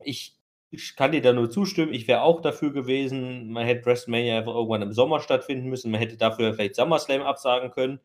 ich, 0.02 0.38
ich 0.70 0.96
kann 0.96 1.12
dir 1.12 1.22
da 1.22 1.32
nur 1.32 1.50
zustimmen. 1.50 1.92
Ich 1.92 2.08
wäre 2.08 2.22
auch 2.22 2.40
dafür 2.40 2.72
gewesen, 2.72 3.50
man 3.50 3.66
hätte 3.66 3.86
WrestleMania 3.86 4.38
einfach 4.38 4.54
irgendwann 4.54 4.82
im 4.82 4.92
Sommer 4.92 5.20
stattfinden 5.20 5.68
müssen. 5.68 5.90
Man 5.90 6.00
hätte 6.00 6.16
dafür 6.16 6.54
vielleicht 6.54 6.76
SummerSlam 6.76 7.22
absagen 7.22 7.70
können. 7.70 8.00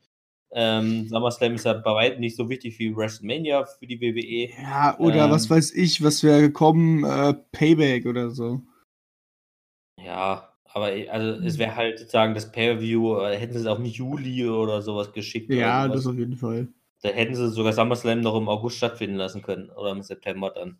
Ähm, 0.53 1.07
SummerSlam 1.07 1.55
ist 1.55 1.65
ja 1.65 1.73
bei 1.73 1.93
weitem 1.93 2.19
nicht 2.19 2.35
so 2.35 2.49
wichtig 2.49 2.77
wie 2.79 2.95
WrestleMania 2.95 3.65
für 3.65 3.87
die 3.87 4.01
WWE. 4.01 4.61
Ja, 4.61 4.97
oder 4.99 5.25
ähm, 5.25 5.31
was 5.31 5.49
weiß 5.49 5.71
ich, 5.71 6.03
was 6.03 6.23
wäre 6.23 6.41
gekommen, 6.41 7.05
äh, 7.05 7.33
Payback 7.51 8.05
oder 8.05 8.31
so. 8.31 8.61
Ja, 9.97 10.51
aber 10.73 10.91
also 11.09 11.45
es 11.45 11.57
wäre 11.57 11.75
halt 11.75 11.99
sozusagen 11.99 12.33
das 12.33 12.51
Pay-View, 12.51 13.17
äh, 13.19 13.37
hätten 13.37 13.53
sie 13.53 13.59
es 13.59 13.65
auch 13.65 13.79
im 13.79 13.85
Juli 13.85 14.47
oder 14.47 14.81
sowas 14.81 15.11
geschickt. 15.13 15.49
Ja, 15.51 15.87
das 15.87 16.07
auf 16.07 16.17
jeden 16.17 16.37
Fall. 16.37 16.67
Da 17.01 17.09
hätten 17.09 17.35
sie 17.35 17.49
sogar 17.49 17.73
SummerSlam 17.73 18.21
noch 18.21 18.35
im 18.35 18.47
August 18.47 18.77
stattfinden 18.77 19.17
lassen 19.17 19.41
können 19.41 19.69
oder 19.71 19.91
im 19.91 20.03
September 20.03 20.51
dann. 20.51 20.77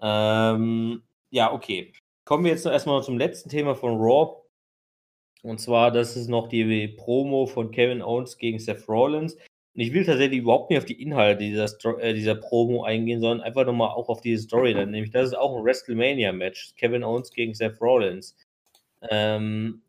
Ähm, 0.00 1.02
ja, 1.30 1.52
okay. 1.52 1.92
Kommen 2.24 2.44
wir 2.44 2.52
jetzt 2.52 2.64
noch 2.64 2.72
erstmal 2.72 3.02
zum 3.02 3.18
letzten 3.18 3.50
Thema 3.50 3.74
von 3.74 3.96
Raw. 3.98 4.42
Und 5.42 5.60
zwar, 5.60 5.90
das 5.90 6.16
ist 6.16 6.28
noch 6.28 6.48
die 6.48 6.88
Promo 6.88 7.46
von 7.46 7.70
Kevin 7.70 8.02
Owens 8.02 8.38
gegen 8.38 8.58
Seth 8.58 8.88
Rollins. 8.88 9.34
Und 9.34 9.82
ich 9.82 9.92
will 9.92 10.04
tatsächlich 10.04 10.40
überhaupt 10.40 10.70
nicht 10.70 10.78
auf 10.78 10.86
die 10.86 11.00
Inhalte 11.00 11.44
dieser, 11.44 11.68
äh, 12.00 12.14
dieser 12.14 12.34
Promo 12.34 12.84
eingehen, 12.84 13.20
sondern 13.20 13.42
einfach 13.42 13.66
nochmal 13.66 13.90
auch 13.90 14.08
auf 14.08 14.20
diese 14.20 14.44
Story. 14.44 14.74
Dann 14.74 14.90
nämlich, 14.90 15.12
das 15.12 15.28
ist 15.28 15.34
auch 15.34 15.56
ein 15.56 15.64
WrestleMania-Match. 15.64 16.74
Kevin 16.76 17.04
Owens 17.04 17.30
gegen 17.30 17.54
Seth 17.54 17.80
Rollins. 17.80 18.36
Ähm, 19.10 19.82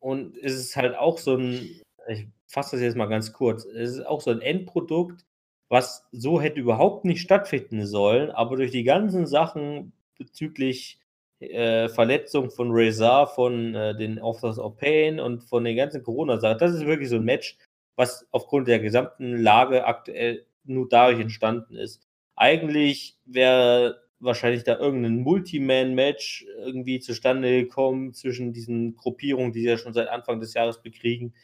und 0.00 0.36
es 0.38 0.54
ist 0.54 0.76
halt 0.76 0.96
auch 0.96 1.18
so 1.18 1.36
ein, 1.36 1.80
ich 2.08 2.26
fasse 2.46 2.76
das 2.76 2.82
jetzt 2.82 2.96
mal 2.96 3.06
ganz 3.06 3.32
kurz, 3.32 3.64
es 3.64 3.96
ist 3.96 4.06
auch 4.06 4.20
so 4.20 4.30
ein 4.30 4.40
Endprodukt, 4.40 5.24
was 5.68 6.06
so 6.12 6.40
hätte 6.40 6.60
überhaupt 6.60 7.04
nicht 7.04 7.20
stattfinden 7.20 7.86
sollen, 7.86 8.30
aber 8.30 8.56
durch 8.56 8.70
die 8.70 8.84
ganzen 8.84 9.26
Sachen 9.26 9.92
bezüglich 10.18 11.00
äh, 11.40 11.88
Verletzung 11.88 12.50
von 12.50 12.70
Rezar, 12.70 13.26
von 13.26 13.74
äh, 13.74 13.96
den 13.96 14.18
Authors 14.18 14.58
of 14.58 14.76
Pain 14.76 15.20
und 15.20 15.42
von 15.44 15.64
den 15.64 15.76
ganzen 15.76 16.02
Corona-Sachen. 16.02 16.58
Das 16.58 16.72
ist 16.72 16.86
wirklich 16.86 17.08
so 17.08 17.16
ein 17.16 17.24
Match, 17.24 17.58
was 17.96 18.26
aufgrund 18.30 18.68
der 18.68 18.78
gesamten 18.78 19.36
Lage 19.36 19.84
aktuell 19.84 20.46
nur 20.64 20.88
dadurch 20.88 21.20
entstanden 21.20 21.76
ist. 21.76 22.06
Eigentlich 22.36 23.18
wäre 23.24 24.02
wahrscheinlich 24.18 24.64
da 24.64 24.78
irgendein 24.78 25.18
Multiman-Match 25.20 26.46
irgendwie 26.58 27.00
zustande 27.00 27.62
gekommen 27.62 28.14
zwischen 28.14 28.52
diesen 28.52 28.96
Gruppierungen, 28.96 29.52
die 29.52 29.60
sie 29.60 29.68
ja 29.68 29.78
schon 29.78 29.92
seit 29.92 30.08
Anfang 30.08 30.40
des 30.40 30.54
Jahres 30.54 30.80
bekriegen. 30.80 31.34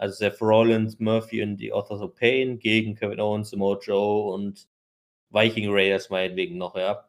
Also 0.00 0.14
Seth 0.14 0.40
Rollins, 0.40 0.98
Murphy 0.98 1.42
und 1.42 1.58
die 1.58 1.74
Authors 1.74 2.00
of 2.00 2.14
Pain 2.14 2.58
gegen 2.58 2.94
Kevin 2.94 3.20
Owens, 3.20 3.50
Samoa 3.50 3.78
Joe 3.82 4.32
und 4.32 4.66
Viking 5.28 5.70
Raiders 5.70 6.08
meinetwegen 6.08 6.56
noch, 6.56 6.74
ja. 6.74 7.06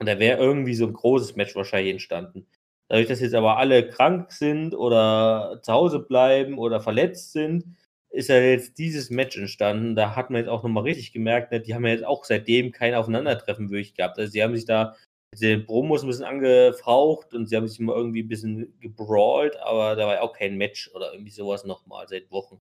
Und 0.00 0.08
da 0.08 0.18
wäre 0.18 0.40
irgendwie 0.40 0.74
so 0.74 0.86
ein 0.86 0.92
großes 0.92 1.36
Match 1.36 1.54
wahrscheinlich 1.54 1.92
entstanden. 1.92 2.48
Dadurch, 2.88 3.06
dass 3.06 3.20
jetzt 3.20 3.34
aber 3.34 3.58
alle 3.58 3.88
krank 3.88 4.32
sind 4.32 4.74
oder 4.74 5.60
zu 5.62 5.72
Hause 5.72 6.00
bleiben 6.00 6.58
oder 6.58 6.80
verletzt 6.80 7.32
sind, 7.32 7.64
ist 8.10 8.28
ja 8.28 8.40
jetzt 8.40 8.78
dieses 8.78 9.10
Match 9.10 9.36
entstanden. 9.38 9.94
Da 9.94 10.16
hat 10.16 10.30
man 10.30 10.40
jetzt 10.40 10.48
auch 10.48 10.64
nochmal 10.64 10.82
richtig 10.84 11.12
gemerkt, 11.12 11.52
ne, 11.52 11.60
die 11.60 11.74
haben 11.76 11.86
ja 11.86 11.92
jetzt 11.92 12.04
auch 12.04 12.24
seitdem 12.24 12.72
kein 12.72 12.94
Aufeinandertreffen 12.94 13.70
wirklich 13.70 13.94
gehabt. 13.94 14.18
Also 14.18 14.32
sie 14.32 14.42
haben 14.42 14.56
sich 14.56 14.64
da 14.64 14.96
den 15.38 15.64
Promos 15.64 16.02
ein 16.02 16.08
bisschen 16.08 16.24
angefaucht 16.24 17.34
und 17.34 17.48
sie 17.48 17.56
haben 17.56 17.68
sich 17.68 17.78
mal 17.78 17.96
irgendwie 17.96 18.22
ein 18.22 18.28
bisschen 18.28 18.74
gebrawlt, 18.80 19.56
aber 19.60 19.94
da 19.94 20.06
war 20.06 20.14
ja 20.14 20.22
auch 20.22 20.32
kein 20.32 20.56
Match 20.56 20.90
oder 20.94 21.12
irgendwie 21.12 21.30
sowas 21.30 21.64
nochmal 21.64 22.08
seit 22.08 22.30
Wochen. 22.30 22.60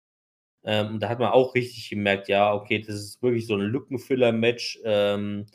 Ähm, 0.63 0.99
da 0.99 1.09
hat 1.09 1.19
man 1.19 1.31
auch 1.31 1.53
richtig 1.53 1.89
gemerkt, 1.89 2.27
ja, 2.27 2.51
okay, 2.53 2.79
das 2.79 2.95
ist 2.95 3.21
wirklich 3.21 3.45
so 3.45 3.53
ein 3.55 3.61
Lückenfüller-Match, 3.61 4.79
ähm, 4.83 5.45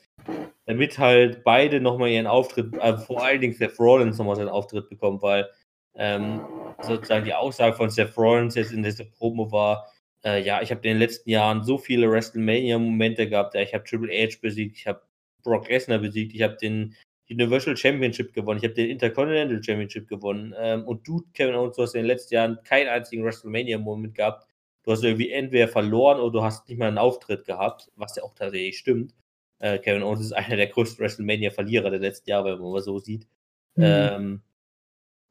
damit 0.67 0.99
halt 0.99 1.43
beide 1.43 1.81
nochmal 1.81 2.11
ihren 2.11 2.29
Auftritt, 2.29 2.75
äh, 2.75 2.97
vor 2.97 3.25
allen 3.25 3.41
Dingen 3.41 3.55
Seth 3.55 3.79
Rollins 3.81 4.19
nochmal 4.19 4.37
seinen 4.37 4.49
Auftritt 4.49 4.89
bekommen, 4.89 5.21
weil 5.21 5.51
ähm, 5.97 6.43
sozusagen 6.83 7.25
die 7.25 7.35
Aussage 7.35 7.75
von 7.75 7.91
Seth 7.91 8.17
Rollins 8.17 8.55
jetzt 8.55 8.73
in 8.73 8.85
dieser 8.85 9.05
Promo 9.05 9.51
war, 9.51 9.89
äh, 10.25 10.43
ja, 10.43 10.63
ich 10.63 10.71
habe 10.71 10.81
in 10.83 10.95
den 10.95 10.99
letzten 10.99 11.29
Jahren 11.31 11.65
so 11.65 11.77
viele 11.77 12.09
WrestleMania-Momente 12.09 13.29
gehabt, 13.29 13.55
ja, 13.55 13.63
ich 13.63 13.75
habe 13.75 13.83
Triple 13.83 14.13
H 14.13 14.37
besiegt, 14.41 14.77
ich 14.77 14.87
habe 14.87 15.03
Brock 15.43 15.69
Lesnar 15.69 15.99
besiegt, 15.99 16.35
ich 16.35 16.43
habe 16.43 16.57
den 16.57 16.95
Universal 17.31 17.77
Championship 17.77 18.33
gewonnen, 18.33 18.59
ich 18.59 18.65
habe 18.65 18.75
den 18.75 18.91
Intercontinental 18.91 19.63
Championship 19.63 20.09
gewonnen 20.09 20.55
ähm, 20.59 20.85
und 20.85 21.07
du, 21.07 21.25
Kevin 21.33 21.55
Owens, 21.55 21.77
du 21.77 21.83
hast 21.83 21.95
in 21.95 22.01
den 22.01 22.07
letzten 22.07 22.35
Jahren 22.35 22.59
keinen 22.65 22.89
einzigen 22.89 23.25
WrestleMania-Moment 23.25 24.15
gehabt. 24.15 24.47
Du 24.83 24.93
hast 24.93 25.05
irgendwie 25.05 25.31
entweder 25.31 25.69
verloren 25.69 26.19
oder 26.19 26.33
du 26.33 26.43
hast 26.43 26.69
nicht 26.69 26.79
mal 26.79 26.89
einen 26.89 26.99
Auftritt 26.99 27.45
gehabt, 27.45 27.91
was 27.97 28.17
ja 28.17 28.23
auch 28.23 28.35
tatsächlich 28.35 28.79
stimmt. 28.79 29.15
Äh, 29.59 29.79
Kevin 29.79 30.03
Owens 30.03 30.23
ist 30.23 30.33
einer 30.33 30.57
der 30.57 30.67
größten 30.67 30.99
WrestleMania-Verlierer 31.05 31.91
der 31.91 32.01
letzten 32.01 32.31
Jahre, 32.31 32.55
wenn 32.55 32.63
man 32.63 32.73
mal 32.73 32.83
so 32.83 32.99
sieht. 32.99 33.29
Mhm. 33.77 33.85
Ähm, 33.85 34.43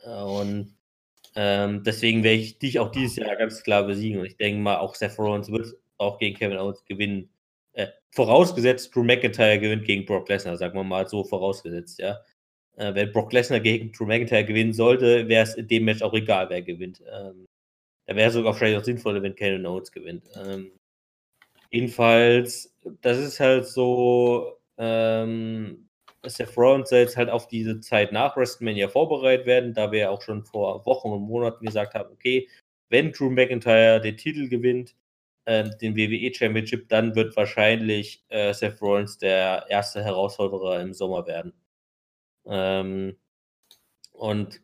und 0.05 0.76
ähm, 1.36 1.84
deswegen 1.84 2.24
werde 2.24 2.39
ich 2.39 2.60
dich 2.60 2.80
auch 2.80 2.91
dieses 2.91 3.18
Jahr 3.18 3.36
ganz 3.36 3.64
klar 3.64 3.84
besiegen. 3.84 4.20
Und 4.20 4.26
ich 4.26 4.38
denke 4.38 4.62
mal, 4.62 4.78
auch 4.78 4.95
Seth 4.95 5.18
Rollins 5.18 5.51
wird 5.51 5.76
auch 5.97 6.18
gegen 6.18 6.38
Kevin 6.38 6.57
Owens 6.57 6.84
gewinnen. 6.86 7.30
Äh, 7.74 7.88
vorausgesetzt, 8.12 8.96
Drew 8.96 9.04
McIntyre 9.04 9.60
gewinnt 9.60 9.86
gegen 9.86 10.06
Brock 10.06 10.28
Lesnar, 10.30 10.58
sagen 10.58 10.76
wir 10.76 10.84
mal 10.84 11.08
so 11.08 11.24
vorausgesetzt, 11.24 12.00
ja. 12.00 12.20
Äh, 12.76 12.96
wenn 12.96 13.12
Brock 13.12 13.34
Lesnar 13.34 13.60
gegen 13.60 13.92
Drew 13.92 14.06
McIntyre 14.06 14.46
gewinnen 14.46 14.74
sollte, 14.74 15.28
wäre 15.28 15.44
es 15.44 15.56
in 15.56 15.68
dem 15.68 15.86
Match 15.86 16.02
auch 16.02 16.14
egal, 16.14 16.50
wer 16.50 16.62
gewinnt. 16.62 17.02
Ähm, 17.12 17.46
da 18.08 18.16
wäre 18.16 18.30
es 18.30 18.34
sogar 18.34 18.54
vielleicht 18.54 18.80
auch 18.80 18.84
sinnvoller, 18.84 19.22
wenn 19.22 19.36
Kevin 19.36 19.66
Owens 19.66 19.92
gewinnt. 19.92 20.24
Ähm, 20.36 20.72
jedenfalls, 21.70 22.76
das 23.02 23.20
ist 23.20 23.40
halt 23.40 23.68
so, 23.68 24.58
ähm, 24.78 25.90
dass 26.22 26.38
der 26.38 26.50
Rollins 26.54 26.90
jetzt 26.90 27.18
halt 27.18 27.30
auf 27.30 27.48
diese 27.48 27.80
Zeit 27.82 28.12
nach 28.12 28.36
WrestleMania 28.36 28.88
vorbereitet 28.90 29.46
werden, 29.46 29.74
da 29.74 29.92
wir 29.92 30.00
ja 30.00 30.10
auch 30.10 30.22
schon 30.22 30.44
vor 30.44 30.86
Wochen 30.86 31.10
und 31.10 31.22
Monaten 31.22 31.66
gesagt 31.66 31.94
haben, 31.94 32.12
okay, 32.12 32.48
wenn 32.90 33.12
Drew 33.12 33.30
McIntyre 33.30 34.02
den 34.02 34.18
Titel 34.18 34.50
gewinnt, 34.50 34.96
äh, 35.50 35.70
den 35.82 35.95
WWE 35.95 36.34
Championship, 36.34 36.89
dann 36.89 37.16
wird 37.16 37.36
wahrscheinlich 37.36 38.24
äh, 38.30 38.54
Seth 38.54 38.82
Rollins 38.82 39.18
der 39.18 39.66
erste 39.70 40.04
Herausforderer 40.04 40.80
im 40.82 40.93
Sommer 40.93 41.26
werden. 41.26 41.54
Ähm, 42.45 43.18
und 44.12 44.62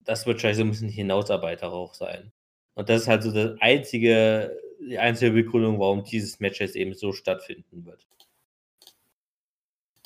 das 0.00 0.26
wird 0.26 0.36
wahrscheinlich 0.36 0.58
so 0.58 0.64
ein 0.64 0.70
bisschen 0.70 0.88
Hinausarbeit 0.88 1.62
darauf 1.62 1.94
sein. 1.96 2.32
Und 2.74 2.88
das 2.88 3.02
ist 3.02 3.08
halt 3.08 3.24
so 3.24 3.32
das 3.32 3.60
einzige, 3.60 4.56
die 4.80 4.98
einzige 4.98 5.32
Begründung, 5.32 5.80
warum 5.80 6.04
dieses 6.04 6.38
Match 6.38 6.60
jetzt 6.60 6.76
eben 6.76 6.94
so 6.94 7.12
stattfinden 7.12 7.84
wird. 7.84 8.06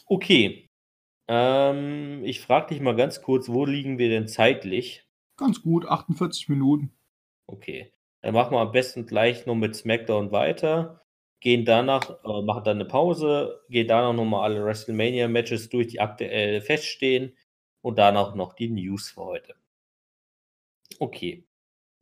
Okay, 0.06 0.68
ähm, 1.28 2.24
ich 2.24 2.40
frage 2.40 2.68
dich 2.68 2.80
mal 2.80 2.96
ganz 2.96 3.20
kurz, 3.20 3.48
wo 3.48 3.66
liegen 3.66 3.98
wir 3.98 4.08
denn 4.08 4.28
zeitlich? 4.28 5.04
Ganz 5.36 5.62
gut, 5.62 5.86
48 5.86 6.48
Minuten. 6.48 6.92
Okay. 7.46 7.92
Dann 8.22 8.34
machen 8.34 8.54
wir 8.54 8.60
am 8.60 8.72
besten 8.72 9.06
gleich 9.06 9.46
noch 9.46 9.56
mit 9.56 9.74
SmackDown 9.76 10.30
weiter. 10.30 11.04
Gehen 11.40 11.64
danach, 11.64 12.24
äh, 12.24 12.42
machen 12.42 12.64
dann 12.64 12.76
eine 12.76 12.84
Pause, 12.84 13.60
gehen 13.68 13.88
danach 13.88 14.12
nochmal 14.12 14.44
alle 14.44 14.64
WrestleMania-Matches 14.64 15.68
durch, 15.70 15.88
die 15.88 16.00
aktuell 16.00 16.60
feststehen. 16.60 17.36
Und 17.82 17.98
danach 17.98 18.36
noch 18.36 18.52
die 18.54 18.70
News 18.70 19.10
für 19.10 19.24
heute. 19.24 19.54
Okay. 21.00 21.44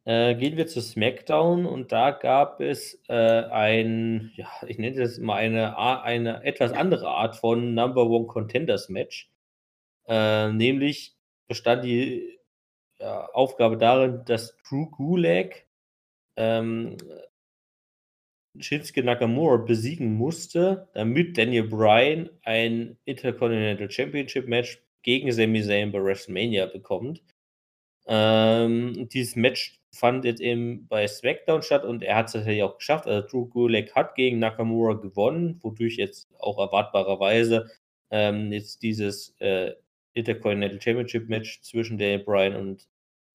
Äh, 0.04 0.34
gehen 0.34 0.58
wir 0.58 0.66
zu 0.66 0.82
SmackDown 0.82 1.64
und 1.66 1.92
da 1.92 2.10
gab 2.10 2.60
es 2.60 3.02
äh, 3.08 3.14
ein, 3.14 4.32
ja, 4.34 4.48
ich 4.66 4.78
nenne 4.78 4.96
das 4.96 5.18
mal 5.18 5.36
eine, 5.36 5.78
eine 5.78 6.42
etwas 6.44 6.72
andere 6.72 7.08
Art 7.08 7.36
von 7.36 7.74
Number 7.74 8.06
One 8.06 8.26
Contenders 8.26 8.88
Match. 8.90 9.30
Äh, 10.06 10.52
nämlich 10.52 11.16
bestand 11.48 11.84
die 11.84 12.38
Aufgabe 12.98 13.78
darin, 13.78 14.26
dass 14.26 14.58
Drew 14.68 14.90
Gulag 14.90 15.64
ähm, 16.40 16.96
Shinsuke 18.58 19.04
Nakamura 19.04 19.58
besiegen 19.58 20.14
musste, 20.14 20.88
damit 20.94 21.38
Daniel 21.38 21.68
Bryan 21.68 22.30
ein 22.42 22.96
Intercontinental 23.04 23.90
Championship 23.90 24.48
Match 24.48 24.82
gegen 25.02 25.30
Sami 25.32 25.62
Zayn 25.62 25.92
bei 25.92 26.02
WrestleMania 26.02 26.66
bekommt. 26.66 27.22
Ähm, 28.06 29.08
dieses 29.12 29.36
Match 29.36 29.80
fand 29.92 30.24
jetzt 30.24 30.40
eben 30.40 30.88
bei 30.88 31.06
SmackDown 31.06 31.62
statt 31.62 31.84
und 31.84 32.02
er 32.02 32.16
hat 32.16 32.26
es 32.26 32.32
tatsächlich 32.32 32.62
auch 32.62 32.78
geschafft. 32.78 33.06
Also 33.06 33.26
Drew 33.28 33.46
Gulak 33.46 33.94
hat 33.94 34.14
gegen 34.14 34.38
Nakamura 34.38 34.94
gewonnen, 34.94 35.58
wodurch 35.62 35.96
jetzt 35.96 36.28
auch 36.38 36.58
erwartbarerweise 36.58 37.70
ähm, 38.10 38.52
jetzt 38.52 38.82
dieses 38.82 39.34
äh, 39.40 39.74
Intercontinental 40.14 40.80
Championship 40.80 41.28
Match 41.28 41.60
zwischen 41.62 41.98
Daniel 41.98 42.24
Bryan 42.24 42.56
und 42.56 42.88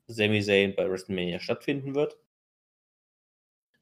Sami 0.07 0.41
Zayn 0.41 0.75
bei 0.75 0.89
WrestleMania 0.89 1.39
stattfinden 1.39 1.95
wird. 1.95 2.17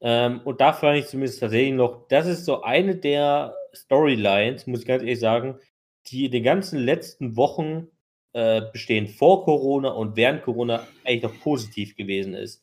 Ähm, 0.00 0.40
und 0.44 0.60
da 0.60 0.72
fand 0.72 0.98
ich 0.98 1.06
zumindest 1.06 1.40
tatsächlich 1.40 1.74
noch, 1.74 2.06
das 2.08 2.26
ist 2.26 2.44
so 2.44 2.62
eine 2.62 2.96
der 2.96 3.54
Storylines, 3.74 4.66
muss 4.66 4.80
ich 4.80 4.86
ganz 4.86 5.02
ehrlich 5.02 5.20
sagen, 5.20 5.58
die 6.08 6.26
in 6.26 6.32
den 6.32 6.42
ganzen 6.42 6.78
letzten 6.78 7.36
Wochen 7.36 7.88
äh, 8.32 8.62
Bestehen 8.72 9.06
vor 9.06 9.44
Corona 9.44 9.90
und 9.90 10.16
während 10.16 10.42
Corona 10.42 10.86
eigentlich 11.04 11.22
noch 11.22 11.40
positiv 11.40 11.96
gewesen 11.96 12.34
ist. 12.34 12.62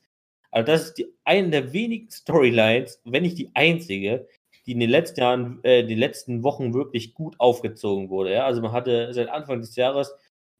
Also 0.51 0.65
das 0.71 0.83
ist 0.87 0.97
die, 0.97 1.07
eine 1.23 1.49
der 1.49 1.73
wenigen 1.73 2.09
Storylines, 2.09 3.01
wenn 3.05 3.23
nicht 3.23 3.37
die 3.37 3.51
einzige, 3.53 4.27
die 4.65 4.73
in 4.73 4.79
den 4.79 4.89
letzten 4.89 5.21
Jahren, 5.21 5.59
äh, 5.63 5.85
den 5.85 5.97
letzten 5.97 6.43
Wochen 6.43 6.73
wirklich 6.73 7.13
gut 7.13 7.35
aufgezogen 7.39 8.09
wurde. 8.09 8.33
Ja? 8.33 8.45
Also 8.45 8.61
man 8.61 8.73
hatte 8.73 9.13
seit 9.13 9.29
Anfang 9.29 9.61
des 9.61 9.75
Jahres, 9.75 10.13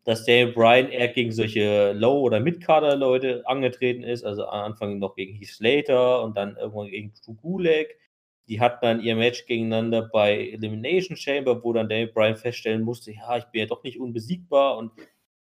dass 0.04 0.26
Daniel 0.26 0.54
Bryan 0.54 0.90
eher 0.90 1.10
gegen 1.10 1.32
solche 1.32 1.94
Low- 1.94 2.22
oder 2.22 2.40
Mid-Kader-Leute 2.40 3.44
angetreten 3.46 4.04
ist, 4.04 4.24
also 4.24 4.46
am 4.48 4.72
Anfang 4.72 5.00
noch 5.00 5.16
gegen 5.16 5.36
Heath 5.36 5.50
Slater 5.50 6.24
und 6.24 6.36
dann 6.38 6.58
irgendwann 6.58 6.88
gegen 6.88 7.14
Drew 7.24 7.36
Gulak. 7.36 7.96
Die 8.48 8.60
hatten 8.60 8.80
dann 8.82 9.02
ihr 9.02 9.16
Match 9.16 9.46
gegeneinander 9.46 10.10
bei 10.12 10.50
Elimination 10.50 11.16
Chamber, 11.16 11.64
wo 11.64 11.72
dann 11.74 11.88
Daniel 11.88 12.08
Bryan 12.08 12.36
feststellen 12.36 12.82
musste, 12.82 13.12
ja, 13.12 13.38
ich 13.38 13.46
bin 13.46 13.62
ja 13.62 13.68
doch 13.68 13.84
nicht 13.84 14.00
unbesiegbar 14.00 14.78
und 14.78 14.92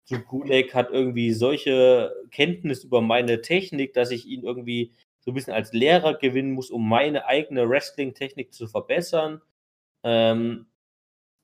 Drew 0.08 0.20
Gulak 0.20 0.74
hat 0.74 0.90
irgendwie 0.90 1.32
solche 1.32 2.12
Kenntnis 2.30 2.84
über 2.84 3.00
meine 3.00 3.40
Technik, 3.40 3.94
dass 3.94 4.10
ich 4.10 4.26
ihn 4.26 4.42
irgendwie 4.42 4.92
so 5.20 5.30
ein 5.30 5.34
bisschen 5.34 5.54
als 5.54 5.72
Lehrer 5.72 6.14
gewinnen 6.14 6.52
muss, 6.52 6.70
um 6.70 6.86
meine 6.88 7.26
eigene 7.26 7.68
Wrestling-Technik 7.68 8.52
zu 8.52 8.66
verbessern. 8.66 9.40
Ähm, 10.02 10.66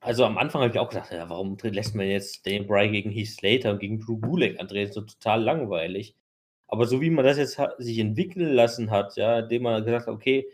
also 0.07 0.23
am 0.23 0.37
Anfang 0.37 0.61
habe 0.61 0.71
ich 0.71 0.79
auch 0.79 0.87
gesagt, 0.87 1.11
ja, 1.11 1.29
warum 1.29 1.57
lässt 1.61 1.93
man 1.93 2.07
jetzt 2.07 2.45
Daniel 2.45 2.63
Bryan 2.63 2.93
gegen 2.93 3.11
Heath 3.11 3.27
Slater 3.27 3.71
und 3.71 3.79
gegen 3.79 3.99
Drew 3.99 4.17
Gulak 4.17 4.57
antreten? 4.57 4.93
So 4.93 5.01
total 5.01 5.43
langweilig. 5.43 6.15
Aber 6.69 6.87
so 6.87 7.01
wie 7.01 7.09
man 7.09 7.25
das 7.25 7.37
jetzt 7.37 7.59
sich 7.77 7.99
entwickeln 7.99 8.53
lassen 8.53 8.89
hat, 8.89 9.17
ja, 9.17 9.39
indem 9.39 9.63
man 9.63 9.83
gesagt 9.83 10.07
hat, 10.07 10.13
okay, 10.13 10.47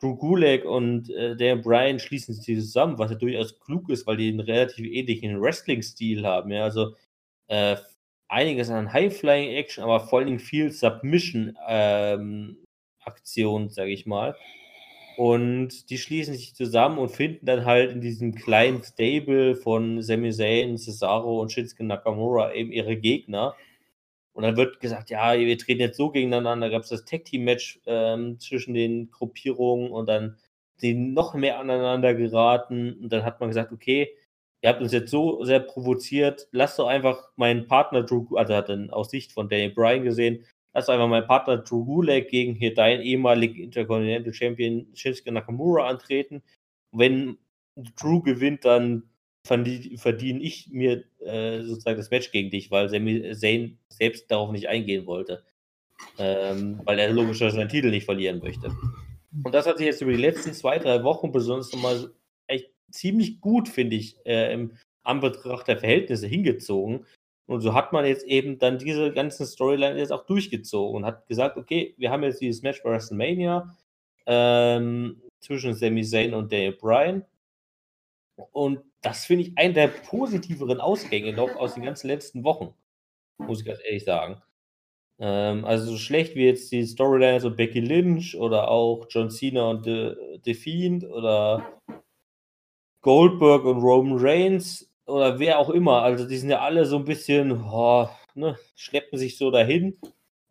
Drew 0.00 0.16
Gulak 0.16 0.64
und 0.64 1.10
äh, 1.10 1.36
Daniel 1.36 1.58
Bryan 1.58 1.98
schließen 1.98 2.34
sich 2.34 2.56
zusammen, 2.56 2.98
was 2.98 3.10
ja 3.10 3.18
durchaus 3.18 3.60
klug 3.60 3.90
ist, 3.90 4.06
weil 4.06 4.16
die 4.16 4.28
einen 4.28 4.40
relativ 4.40 4.86
ähnlichen 4.86 5.38
Wrestling-Stil 5.38 6.26
haben, 6.26 6.50
ja, 6.50 6.64
also 6.64 6.96
äh, 7.48 7.76
einiges 8.28 8.70
an 8.70 8.90
High-Flying-Action, 8.90 9.84
aber 9.84 10.00
vor 10.00 10.20
allen 10.20 10.28
Dingen 10.28 10.38
viel 10.38 10.72
Submission-Aktion, 10.72 13.62
ähm, 13.62 13.68
sage 13.68 13.90
ich 13.90 14.06
mal. 14.06 14.34
Und 15.16 15.90
die 15.90 15.98
schließen 15.98 16.34
sich 16.34 16.54
zusammen 16.54 16.98
und 16.98 17.10
finden 17.10 17.46
dann 17.46 17.64
halt 17.64 17.92
in 17.92 18.00
diesem 18.00 18.34
kleinen 18.34 18.82
Stable 18.82 19.54
von 19.54 20.02
Sami 20.02 20.32
Zayn, 20.32 20.76
Cesaro 20.76 21.40
und 21.40 21.52
Shinsuke 21.52 21.84
Nakamura 21.84 22.52
eben 22.52 22.72
ihre 22.72 22.96
Gegner. 22.96 23.54
Und 24.32 24.42
dann 24.42 24.56
wird 24.56 24.80
gesagt, 24.80 25.10
ja, 25.10 25.38
wir 25.38 25.58
treten 25.58 25.80
jetzt 25.80 25.96
so 25.96 26.10
gegeneinander. 26.10 26.66
Da 26.66 26.72
gab 26.72 26.82
es 26.82 26.88
das 26.88 27.04
Tag-Team-Match 27.04 27.80
ähm, 27.86 28.40
zwischen 28.40 28.74
den 28.74 29.10
Gruppierungen 29.12 29.92
und 29.92 30.08
dann 30.08 30.36
sind 30.76 31.14
noch 31.14 31.34
mehr 31.34 31.60
aneinander 31.60 32.14
geraten. 32.14 32.94
Und 33.00 33.12
dann 33.12 33.24
hat 33.24 33.38
man 33.38 33.50
gesagt, 33.50 33.72
okay, 33.72 34.10
ihr 34.60 34.70
habt 34.70 34.80
uns 34.80 34.92
jetzt 34.92 35.10
so 35.10 35.44
sehr 35.44 35.60
provoziert, 35.60 36.48
lasst 36.50 36.78
doch 36.78 36.88
einfach 36.88 37.28
meinen 37.36 37.68
Partner 37.68 38.02
Drew, 38.02 38.34
also 38.34 38.54
hat 38.54 38.70
dann 38.70 38.90
aus 38.90 39.10
Sicht 39.10 39.30
von 39.32 39.48
Daniel 39.48 39.70
Bryan 39.70 40.02
gesehen, 40.04 40.44
lass 40.74 40.88
einfach 40.88 41.08
meinen 41.08 41.26
Partner 41.26 41.58
Drew 41.58 41.84
Gulak 41.84 42.28
gegen 42.28 42.54
hier 42.54 42.74
deinen 42.74 43.02
ehemaligen 43.02 43.62
Intercontinental 43.62 44.34
Champion 44.34 44.86
Shinsuke 44.94 45.32
Nakamura 45.32 45.86
antreten. 45.88 46.42
Wenn 46.92 47.38
Drew 47.96 48.20
gewinnt, 48.20 48.64
dann 48.64 49.04
verdiene 49.46 50.40
ich 50.40 50.68
mir 50.70 51.04
äh, 51.20 51.62
sozusagen 51.62 51.98
das 51.98 52.10
Match 52.10 52.30
gegen 52.32 52.50
dich, 52.50 52.70
weil 52.70 52.88
Sami 52.88 53.34
Zayn 53.34 53.78
selbst 53.88 54.30
darauf 54.30 54.50
nicht 54.50 54.68
eingehen 54.68 55.06
wollte. 55.06 55.44
Ähm, 56.18 56.80
weil 56.84 56.98
er 56.98 57.12
logischerweise 57.12 57.56
seinen 57.56 57.68
Titel 57.68 57.90
nicht 57.90 58.04
verlieren 58.04 58.40
möchte. 58.40 58.74
Und 59.42 59.54
das 59.54 59.66
hat 59.66 59.78
sich 59.78 59.86
jetzt 59.86 60.00
über 60.00 60.12
die 60.12 60.18
letzten 60.18 60.52
zwei, 60.52 60.78
drei 60.78 61.02
Wochen 61.04 61.32
besonders 61.32 61.72
nochmal 61.72 62.10
echt 62.46 62.70
ziemlich 62.90 63.40
gut, 63.40 63.68
finde 63.68 63.96
ich, 63.96 64.16
äh, 64.24 64.52
im 64.52 64.76
Anbetracht 65.02 65.68
der 65.68 65.78
Verhältnisse 65.78 66.26
hingezogen. 66.26 67.06
Und 67.46 67.60
so 67.60 67.74
hat 67.74 67.92
man 67.92 68.06
jetzt 68.06 68.24
eben 68.24 68.58
dann 68.58 68.78
diese 68.78 69.12
ganzen 69.12 69.46
Storyline 69.46 69.98
jetzt 69.98 70.12
auch 70.12 70.24
durchgezogen 70.24 70.96
und 70.96 71.06
hat 71.06 71.26
gesagt, 71.28 71.56
okay, 71.56 71.94
wir 71.98 72.10
haben 72.10 72.22
jetzt 72.22 72.40
dieses 72.40 72.62
Match 72.62 72.82
bei 72.82 72.90
WrestleMania 72.90 73.76
ähm, 74.26 75.20
zwischen 75.40 75.74
Sami 75.74 76.02
Zayn 76.04 76.32
und 76.32 76.50
Daniel 76.50 76.72
Bryan. 76.72 77.24
Und 78.52 78.80
das 79.02 79.26
finde 79.26 79.44
ich 79.44 79.58
einen 79.58 79.74
der 79.74 79.88
positiveren 79.88 80.80
Ausgänge 80.80 81.34
noch 81.34 81.54
aus 81.56 81.74
den 81.74 81.84
ganzen 81.84 82.08
letzten 82.08 82.44
Wochen, 82.44 82.74
muss 83.38 83.60
ich 83.60 83.66
ganz 83.66 83.80
ehrlich 83.84 84.04
sagen. 84.04 84.42
Ähm, 85.18 85.64
also 85.64 85.92
so 85.92 85.98
schlecht 85.98 86.34
wie 86.34 86.46
jetzt 86.46 86.72
die 86.72 86.84
Storyline 86.84 87.40
so 87.40 87.54
Becky 87.54 87.80
Lynch 87.80 88.36
oder 88.36 88.68
auch 88.68 89.06
John 89.10 89.30
Cena 89.30 89.70
und 89.70 89.84
The, 89.84 90.14
The 90.44 90.54
Fiend 90.54 91.04
oder 91.04 91.80
Goldberg 93.02 93.64
und 93.64 93.82
Roman 93.82 94.18
Reigns 94.18 94.90
oder 95.06 95.38
wer 95.38 95.58
auch 95.58 95.70
immer, 95.70 96.02
also 96.02 96.26
die 96.26 96.36
sind 96.36 96.50
ja 96.50 96.60
alle 96.60 96.84
so 96.86 96.96
ein 96.96 97.04
bisschen, 97.04 97.52
oh, 97.52 98.08
ne, 98.34 98.56
schleppen 98.74 99.18
sich 99.18 99.38
so 99.38 99.50
dahin. 99.50 99.98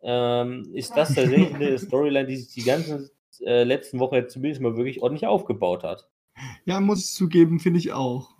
Ähm, 0.02 0.70
ist 0.74 0.96
das 0.96 1.14
tatsächlich 1.14 1.54
eine 1.54 1.78
Storyline, 1.78 2.26
die 2.26 2.36
sich 2.36 2.54
die 2.54 2.62
ganzen 2.62 3.10
äh, 3.40 3.64
letzten 3.64 3.98
Wochen 3.98 4.16
jetzt 4.16 4.32
zumindest 4.32 4.60
mal 4.60 4.76
wirklich 4.76 5.02
ordentlich 5.02 5.26
aufgebaut 5.26 5.82
hat? 5.82 6.08
Ja, 6.64 6.80
muss 6.80 7.04
ich 7.04 7.14
zugeben, 7.14 7.60
finde 7.60 7.78
ich 7.78 7.92
auch. 7.92 8.30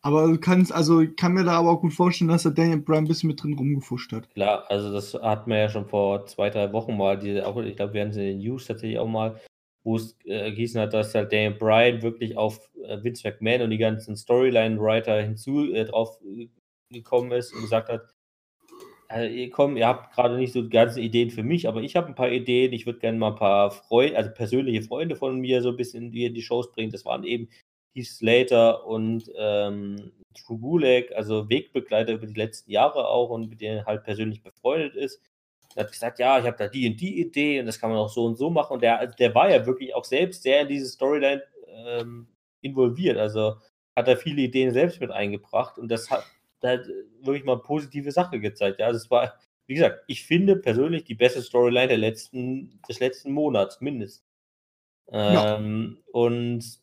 Aber 0.00 0.28
du 0.28 0.38
kannst, 0.38 0.72
also 0.72 1.00
ich 1.00 1.16
kann 1.16 1.32
mir 1.32 1.44
da 1.44 1.58
aber 1.58 1.70
auch 1.70 1.80
gut 1.80 1.92
vorstellen, 1.92 2.28
dass 2.28 2.44
der 2.44 2.52
Daniel 2.52 2.80
Bryan 2.80 3.04
ein 3.04 3.08
bisschen 3.08 3.28
mit 3.28 3.42
drin 3.42 3.54
rumgefuscht 3.54 4.12
hat. 4.12 4.30
Klar, 4.30 4.64
also 4.68 4.92
das 4.92 5.14
hat 5.14 5.46
man 5.46 5.58
ja 5.58 5.68
schon 5.68 5.86
vor 5.86 6.24
zwei, 6.26 6.50
drei 6.50 6.72
Wochen 6.72 6.96
mal, 6.96 7.18
die, 7.18 7.42
auch, 7.42 7.56
ich 7.58 7.76
glaube, 7.76 7.94
wir 7.94 8.02
haben 8.02 8.10
es 8.10 8.16
in 8.16 8.22
den 8.22 8.38
News 8.38 8.66
tatsächlich 8.66 8.98
auch 8.98 9.08
mal, 9.08 9.40
wo 9.84 9.96
es 9.96 10.18
äh, 10.24 10.52
gießen 10.52 10.80
hat, 10.80 10.92
dass 10.92 11.14
halt 11.14 11.32
Daniel 11.32 11.52
Bryan 11.52 12.02
wirklich 12.02 12.36
auf 12.36 12.70
äh, 12.84 13.02
Vince 13.02 13.28
McMahon 13.28 13.62
und 13.62 13.70
die 13.70 13.78
ganzen 13.78 14.16
Storyline-Writer 14.16 15.22
hinzu 15.22 15.72
äh, 15.72 15.84
drauf 15.84 16.18
äh, 16.24 16.48
gekommen 16.90 17.32
ist 17.32 17.54
und 17.54 17.62
gesagt 17.62 17.88
hat, 17.88 18.14
also, 19.10 19.26
ihr, 19.26 19.50
komm, 19.50 19.76
ihr 19.78 19.86
habt 19.86 20.14
gerade 20.14 20.36
nicht 20.36 20.52
so 20.52 20.60
die 20.62 20.68
ganzen 20.68 21.00
Ideen 21.02 21.30
für 21.30 21.42
mich, 21.42 21.66
aber 21.66 21.80
ich 21.82 21.96
habe 21.96 22.08
ein 22.08 22.14
paar 22.14 22.30
Ideen. 22.30 22.74
Ich 22.74 22.84
würde 22.84 22.98
gerne 22.98 23.18
mal 23.18 23.30
ein 23.30 23.36
paar 23.36 23.70
Freunde, 23.70 24.16
also 24.18 24.30
persönliche 24.30 24.82
Freunde 24.82 25.16
von 25.16 25.40
mir 25.40 25.62
so 25.62 25.70
ein 25.70 25.76
bisschen 25.76 26.12
in 26.12 26.34
die 26.34 26.42
Shows 26.42 26.70
bringen. 26.72 26.92
Das 26.92 27.06
waren 27.06 27.24
eben 27.24 27.48
Heath 27.94 28.06
Slater 28.06 28.86
und 28.86 29.30
ähm, 29.36 30.12
Drew 30.34 30.58
Gulak, 30.58 31.12
also 31.12 31.48
Wegbegleiter 31.48 32.12
über 32.12 32.26
die 32.26 32.38
letzten 32.38 32.70
Jahre 32.70 33.08
auch 33.08 33.30
und 33.30 33.48
mit 33.48 33.62
denen 33.62 33.86
halt 33.86 34.04
persönlich 34.04 34.42
befreundet 34.42 34.94
ist. 34.94 35.22
Er 35.78 35.84
hat 35.84 35.92
gesagt, 35.92 36.18
ja, 36.18 36.38
ich 36.40 36.44
habe 36.44 36.56
da 36.56 36.66
die 36.66 36.90
und 36.90 37.00
die 37.00 37.20
Idee 37.20 37.60
und 37.60 37.66
das 37.66 37.78
kann 37.78 37.90
man 37.90 37.98
auch 37.98 38.08
so 38.08 38.24
und 38.24 38.36
so 38.36 38.50
machen. 38.50 38.74
Und 38.74 38.82
der, 38.82 39.06
der 39.06 39.34
war 39.34 39.48
ja 39.48 39.64
wirklich 39.64 39.94
auch 39.94 40.04
selbst 40.04 40.42
sehr 40.42 40.62
in 40.62 40.68
diese 40.68 40.86
Storyline 40.86 41.42
ähm, 41.68 42.26
involviert. 42.62 43.16
Also 43.16 43.54
hat 43.96 44.08
er 44.08 44.16
viele 44.16 44.42
Ideen 44.42 44.72
selbst 44.72 45.00
mit 45.00 45.12
eingebracht 45.12 45.78
und 45.78 45.88
das 45.88 46.10
hat, 46.10 46.24
hat 46.64 46.86
wirklich 47.20 47.44
mal 47.44 47.52
eine 47.52 47.62
positive 47.62 48.10
Sache 48.10 48.40
gezeigt. 48.40 48.80
Ja, 48.80 48.86
also 48.86 48.96
es 48.96 49.08
war, 49.08 49.38
wie 49.68 49.74
gesagt, 49.74 50.02
ich 50.08 50.24
finde 50.24 50.56
persönlich 50.56 51.04
die 51.04 51.14
beste 51.14 51.42
Storyline 51.42 51.88
der 51.88 51.98
letzten, 51.98 52.80
des 52.88 52.98
letzten 52.98 53.30
Monats 53.30 53.80
mindestens. 53.80 54.26
Ähm, 55.12 55.96
ja. 55.96 56.12
Und 56.12 56.80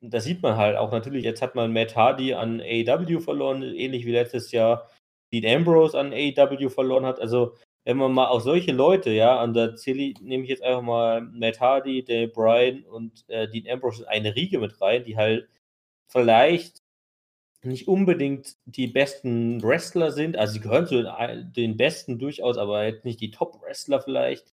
da 0.00 0.20
sieht 0.20 0.42
man 0.42 0.56
halt 0.56 0.76
auch 0.76 0.90
natürlich, 0.90 1.24
jetzt 1.24 1.42
hat 1.42 1.54
man 1.54 1.72
Matt 1.72 1.96
Hardy 1.96 2.34
an 2.34 2.60
AEW 2.60 3.20
verloren, 3.20 3.62
ähnlich 3.62 4.06
wie 4.06 4.12
letztes 4.12 4.52
Jahr 4.52 4.88
Dean 5.32 5.60
Ambrose 5.60 5.98
an 5.98 6.12
AEW 6.12 6.68
verloren 6.68 7.06
hat. 7.06 7.20
Also, 7.20 7.56
wenn 7.84 7.96
man 7.98 8.12
mal 8.12 8.28
auch 8.28 8.40
solche 8.40 8.72
Leute, 8.72 9.10
ja, 9.10 9.42
und 9.42 9.54
da 9.54 9.76
zähle 9.76 10.14
nehme 10.20 10.44
ich 10.44 10.50
jetzt 10.50 10.62
einfach 10.62 10.82
mal 10.82 11.20
Matt 11.20 11.60
Hardy, 11.60 12.04
Daniel 12.04 12.28
Bryan 12.28 12.84
und 12.84 13.24
äh, 13.28 13.48
Dean 13.48 13.68
Ambrose 13.70 14.02
in 14.02 14.08
eine 14.08 14.34
Riege 14.36 14.58
mit 14.58 14.80
rein, 14.80 15.04
die 15.04 15.16
halt 15.16 15.48
vielleicht 16.08 16.82
nicht 17.62 17.88
unbedingt 17.88 18.56
die 18.66 18.86
besten 18.88 19.62
Wrestler 19.62 20.12
sind. 20.12 20.36
Also, 20.36 20.54
sie 20.54 20.60
gehören 20.60 20.86
zu 20.86 21.02
den, 21.02 21.52
den 21.52 21.76
besten 21.76 22.18
durchaus, 22.18 22.58
aber 22.58 22.84
jetzt 22.86 23.04
nicht 23.04 23.20
die 23.20 23.30
Top-Wrestler 23.30 24.00
vielleicht. 24.02 24.52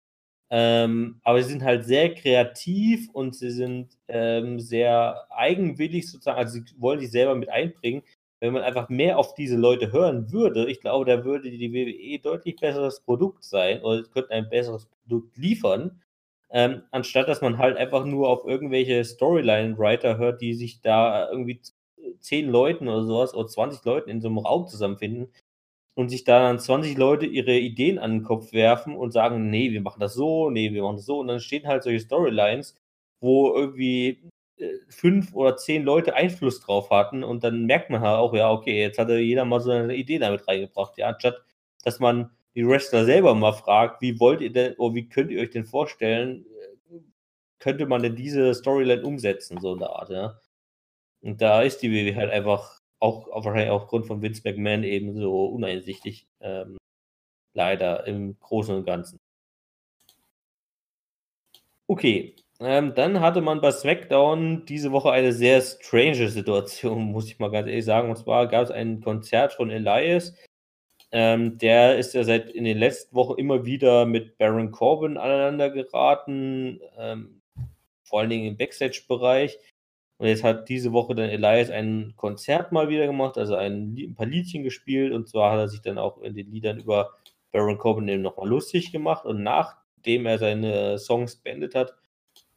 Ähm, 0.50 1.20
aber 1.22 1.42
sie 1.42 1.50
sind 1.50 1.62
halt 1.62 1.84
sehr 1.84 2.12
kreativ 2.14 3.08
und 3.12 3.36
sie 3.36 3.50
sind 3.52 3.96
ähm, 4.08 4.58
sehr 4.58 5.26
eigenwillig 5.30 6.10
sozusagen, 6.10 6.38
also 6.38 6.54
sie 6.54 6.64
wollen 6.78 6.98
sich 7.00 7.10
selber 7.12 7.36
mit 7.36 7.48
einbringen. 7.50 8.02
Wenn 8.40 8.52
man 8.54 8.62
einfach 8.62 8.88
mehr 8.88 9.18
auf 9.18 9.34
diese 9.34 9.56
Leute 9.56 9.92
hören 9.92 10.32
würde, 10.32 10.70
ich 10.70 10.80
glaube, 10.80 11.04
da 11.04 11.24
würde 11.24 11.50
die 11.50 11.72
WWE 11.72 12.18
deutlich 12.20 12.56
besseres 12.56 13.00
Produkt 13.00 13.44
sein 13.44 13.82
oder 13.82 14.02
könnte 14.04 14.30
ein 14.32 14.48
besseres 14.48 14.86
Produkt 14.86 15.36
liefern, 15.36 16.00
ähm, 16.50 16.82
anstatt 16.90 17.28
dass 17.28 17.42
man 17.42 17.58
halt 17.58 17.76
einfach 17.76 18.04
nur 18.04 18.28
auf 18.28 18.44
irgendwelche 18.46 19.04
Storyline-Writer 19.04 20.18
hört, 20.18 20.40
die 20.40 20.54
sich 20.54 20.80
da 20.80 21.30
irgendwie 21.30 21.60
zehn 22.20 22.48
Leuten 22.48 22.88
oder 22.88 23.04
sowas 23.04 23.34
oder 23.34 23.48
20 23.48 23.84
Leuten 23.84 24.10
in 24.10 24.20
so 24.20 24.28
einem 24.28 24.38
Raum 24.38 24.66
zusammenfinden 24.68 25.30
und 25.94 26.08
sich 26.10 26.24
da 26.24 26.40
dann 26.40 26.58
20 26.58 26.96
Leute 26.98 27.26
ihre 27.26 27.58
Ideen 27.58 27.98
an 27.98 28.12
den 28.12 28.22
Kopf 28.24 28.52
werfen 28.52 28.96
und 28.96 29.12
sagen, 29.12 29.50
nee, 29.50 29.70
wir 29.72 29.82
machen 29.82 30.00
das 30.00 30.14
so, 30.14 30.50
nee, 30.50 30.72
wir 30.72 30.82
machen 30.82 30.96
das 30.96 31.06
so. 31.06 31.20
Und 31.20 31.28
dann 31.28 31.40
stehen 31.40 31.66
halt 31.66 31.82
solche 31.82 32.00
Storylines, 32.00 32.76
wo 33.20 33.54
irgendwie 33.54 34.08
äh, 34.10 34.39
fünf 34.88 35.34
oder 35.34 35.56
zehn 35.56 35.84
Leute 35.84 36.14
Einfluss 36.14 36.60
drauf 36.60 36.90
hatten 36.90 37.24
und 37.24 37.44
dann 37.44 37.66
merkt 37.66 37.90
man 37.90 38.00
halt 38.00 38.18
auch, 38.18 38.34
ja, 38.34 38.50
okay, 38.50 38.80
jetzt 38.80 38.98
hatte 38.98 39.18
jeder 39.18 39.44
mal 39.44 39.60
so 39.60 39.70
eine 39.70 39.94
Idee 39.94 40.18
damit 40.18 40.46
reingebracht, 40.48 40.98
ja, 40.98 41.08
anstatt 41.08 41.42
dass 41.84 41.98
man 42.00 42.30
die 42.54 42.66
Wrestler 42.66 43.04
selber 43.04 43.34
mal 43.34 43.52
fragt, 43.52 44.02
wie 44.02 44.20
wollt 44.20 44.40
ihr 44.42 44.52
denn, 44.52 44.74
oder 44.74 44.94
wie 44.94 45.08
könnt 45.08 45.30
ihr 45.30 45.40
euch 45.40 45.50
denn 45.50 45.64
vorstellen, 45.64 46.44
äh, 46.90 46.98
könnte 47.58 47.86
man 47.86 48.02
denn 48.02 48.16
diese 48.16 48.54
Storyline 48.54 49.02
umsetzen, 49.02 49.60
so 49.60 49.74
in 49.74 49.80
der 49.80 49.90
Art, 49.90 50.10
ja. 50.10 50.38
Und 51.22 51.40
da 51.42 51.62
ist 51.62 51.78
die 51.82 51.92
WWE 51.92 52.16
halt 52.16 52.30
einfach 52.30 52.80
auch 53.00 53.28
wahrscheinlich 53.28 53.70
aufgrund 53.70 54.06
von 54.06 54.22
Vince 54.22 54.42
McMahon 54.44 54.84
eben 54.84 55.14
so 55.16 55.46
uneinsichtig. 55.46 56.28
Ähm, 56.40 56.78
leider 57.54 58.06
im 58.06 58.38
Großen 58.40 58.74
und 58.74 58.84
Ganzen. 58.84 59.18
Okay, 61.88 62.36
ähm, 62.60 62.94
dann 62.94 63.20
hatte 63.20 63.40
man 63.40 63.60
bei 63.60 63.72
SmackDown 63.72 64.66
diese 64.66 64.92
Woche 64.92 65.10
eine 65.10 65.32
sehr 65.32 65.60
strange 65.62 66.28
Situation, 66.28 67.04
muss 67.12 67.26
ich 67.26 67.38
mal 67.38 67.50
ganz 67.50 67.68
ehrlich 67.68 67.84
sagen. 67.84 68.10
Und 68.10 68.16
zwar 68.16 68.46
gab 68.48 68.64
es 68.64 68.70
ein 68.70 69.00
Konzert 69.00 69.54
von 69.54 69.70
Elias. 69.70 70.34
Ähm, 71.12 71.58
der 71.58 71.98
ist 71.98 72.14
ja 72.14 72.22
seit 72.22 72.50
in 72.50 72.64
den 72.64 72.78
letzten 72.78 73.16
Wochen 73.16 73.38
immer 73.38 73.64
wieder 73.64 74.06
mit 74.06 74.38
Baron 74.38 74.70
Corbin 74.70 75.16
aneinander 75.16 75.70
geraten, 75.70 76.80
ähm, 76.98 77.40
vor 78.04 78.20
allen 78.20 78.30
Dingen 78.30 78.46
im 78.46 78.56
Backstage-Bereich. 78.56 79.58
Und 80.18 80.28
jetzt 80.28 80.44
hat 80.44 80.68
diese 80.68 80.92
Woche 80.92 81.14
dann 81.14 81.30
Elias 81.30 81.70
ein 81.70 82.12
Konzert 82.16 82.72
mal 82.72 82.90
wieder 82.90 83.06
gemacht, 83.06 83.38
also 83.38 83.56
ein, 83.56 83.96
ein, 83.98 84.14
paar 84.14 84.26
Liedchen 84.26 84.62
gespielt. 84.64 85.12
Und 85.12 85.28
zwar 85.28 85.52
hat 85.52 85.60
er 85.60 85.68
sich 85.68 85.80
dann 85.80 85.98
auch 85.98 86.20
in 86.20 86.34
den 86.34 86.50
Liedern 86.52 86.78
über 86.78 87.14
Baron 87.52 87.78
Corbin 87.78 88.06
eben 88.08 88.22
nochmal 88.22 88.48
lustig 88.48 88.92
gemacht. 88.92 89.24
Und 89.24 89.42
nachdem 89.42 90.26
er 90.26 90.38
seine 90.38 90.98
Songs 90.98 91.36
beendet 91.36 91.74
hat, 91.74 91.94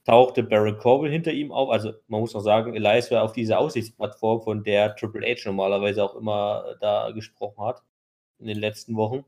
tauchte 0.05 0.43
Baron 0.43 0.77
Corbin 0.77 1.11
hinter 1.11 1.31
ihm 1.31 1.51
auf. 1.51 1.69
Also 1.69 1.93
man 2.07 2.21
muss 2.21 2.33
noch 2.33 2.41
sagen, 2.41 2.75
Elias 2.75 3.11
war 3.11 3.23
auf 3.23 3.33
dieser 3.33 3.59
Aussichtsplattform, 3.59 4.41
von 4.41 4.63
der 4.63 4.95
Triple 4.95 5.25
H 5.25 5.41
normalerweise 5.45 6.03
auch 6.03 6.15
immer 6.15 6.65
äh, 6.71 6.75
da 6.81 7.11
gesprochen 7.11 7.63
hat 7.65 7.83
in 8.39 8.47
den 8.47 8.57
letzten 8.59 8.95
Wochen. 8.95 9.25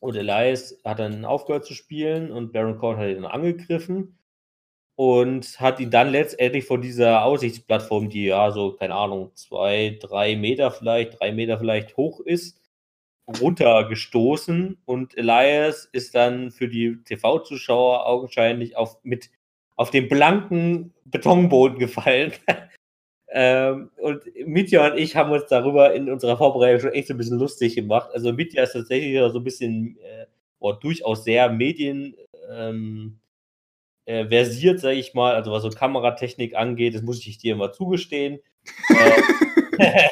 Und 0.00 0.16
Elias 0.16 0.80
hat 0.84 1.00
dann 1.00 1.24
aufgehört 1.24 1.64
zu 1.64 1.74
spielen 1.74 2.30
und 2.30 2.52
Baron 2.52 2.78
Corbin 2.78 3.00
hat 3.02 3.16
ihn 3.16 3.24
angegriffen 3.24 4.18
und 4.96 5.60
hat 5.60 5.80
ihn 5.80 5.90
dann 5.90 6.10
letztendlich 6.10 6.64
von 6.66 6.82
dieser 6.82 7.24
Aussichtsplattform, 7.24 8.10
die 8.10 8.26
ja 8.26 8.50
so, 8.52 8.74
keine 8.74 8.94
Ahnung, 8.94 9.32
zwei, 9.34 9.98
drei 10.00 10.36
Meter 10.36 10.70
vielleicht, 10.70 11.20
drei 11.20 11.32
Meter 11.32 11.58
vielleicht 11.58 11.96
hoch 11.96 12.20
ist, 12.20 12.60
runtergestoßen 13.28 14.78
und 14.86 15.16
Elias 15.16 15.84
ist 15.86 16.14
dann 16.14 16.50
für 16.50 16.68
die 16.68 17.02
TV-Zuschauer 17.04 18.06
augenscheinlich 18.06 18.76
auf, 18.76 18.98
mit 19.04 19.30
auf 19.78 19.90
den 19.90 20.08
blanken 20.08 20.92
Betonboden 21.04 21.78
gefallen. 21.78 22.32
ähm, 23.30 23.90
und 23.98 24.22
Mitya 24.44 24.90
und 24.90 24.98
ich 24.98 25.14
haben 25.14 25.30
uns 25.30 25.46
darüber 25.48 25.94
in 25.94 26.10
unserer 26.10 26.36
Vorbereitung 26.36 26.80
schon 26.80 26.92
echt 26.92 27.08
so 27.08 27.14
ein 27.14 27.16
bisschen 27.16 27.38
lustig 27.38 27.76
gemacht. 27.76 28.10
Also 28.12 28.32
Mitya 28.32 28.64
ist 28.64 28.72
tatsächlich 28.72 29.16
so 29.32 29.38
ein 29.38 29.44
bisschen, 29.44 29.96
äh, 29.98 30.26
oh, 30.58 30.72
durchaus 30.72 31.22
sehr 31.22 31.48
Medien 31.48 32.16
ähm, 32.50 33.20
äh, 34.04 34.26
versiert, 34.26 34.80
sage 34.80 34.96
ich 34.96 35.14
mal, 35.14 35.36
also 35.36 35.52
was 35.52 35.62
so 35.62 35.70
Kameratechnik 35.70 36.56
angeht, 36.56 36.96
das 36.96 37.02
muss 37.02 37.24
ich 37.24 37.38
dir 37.38 37.52
immer 37.52 37.70
zugestehen. 37.70 38.40
äh, 39.78 40.08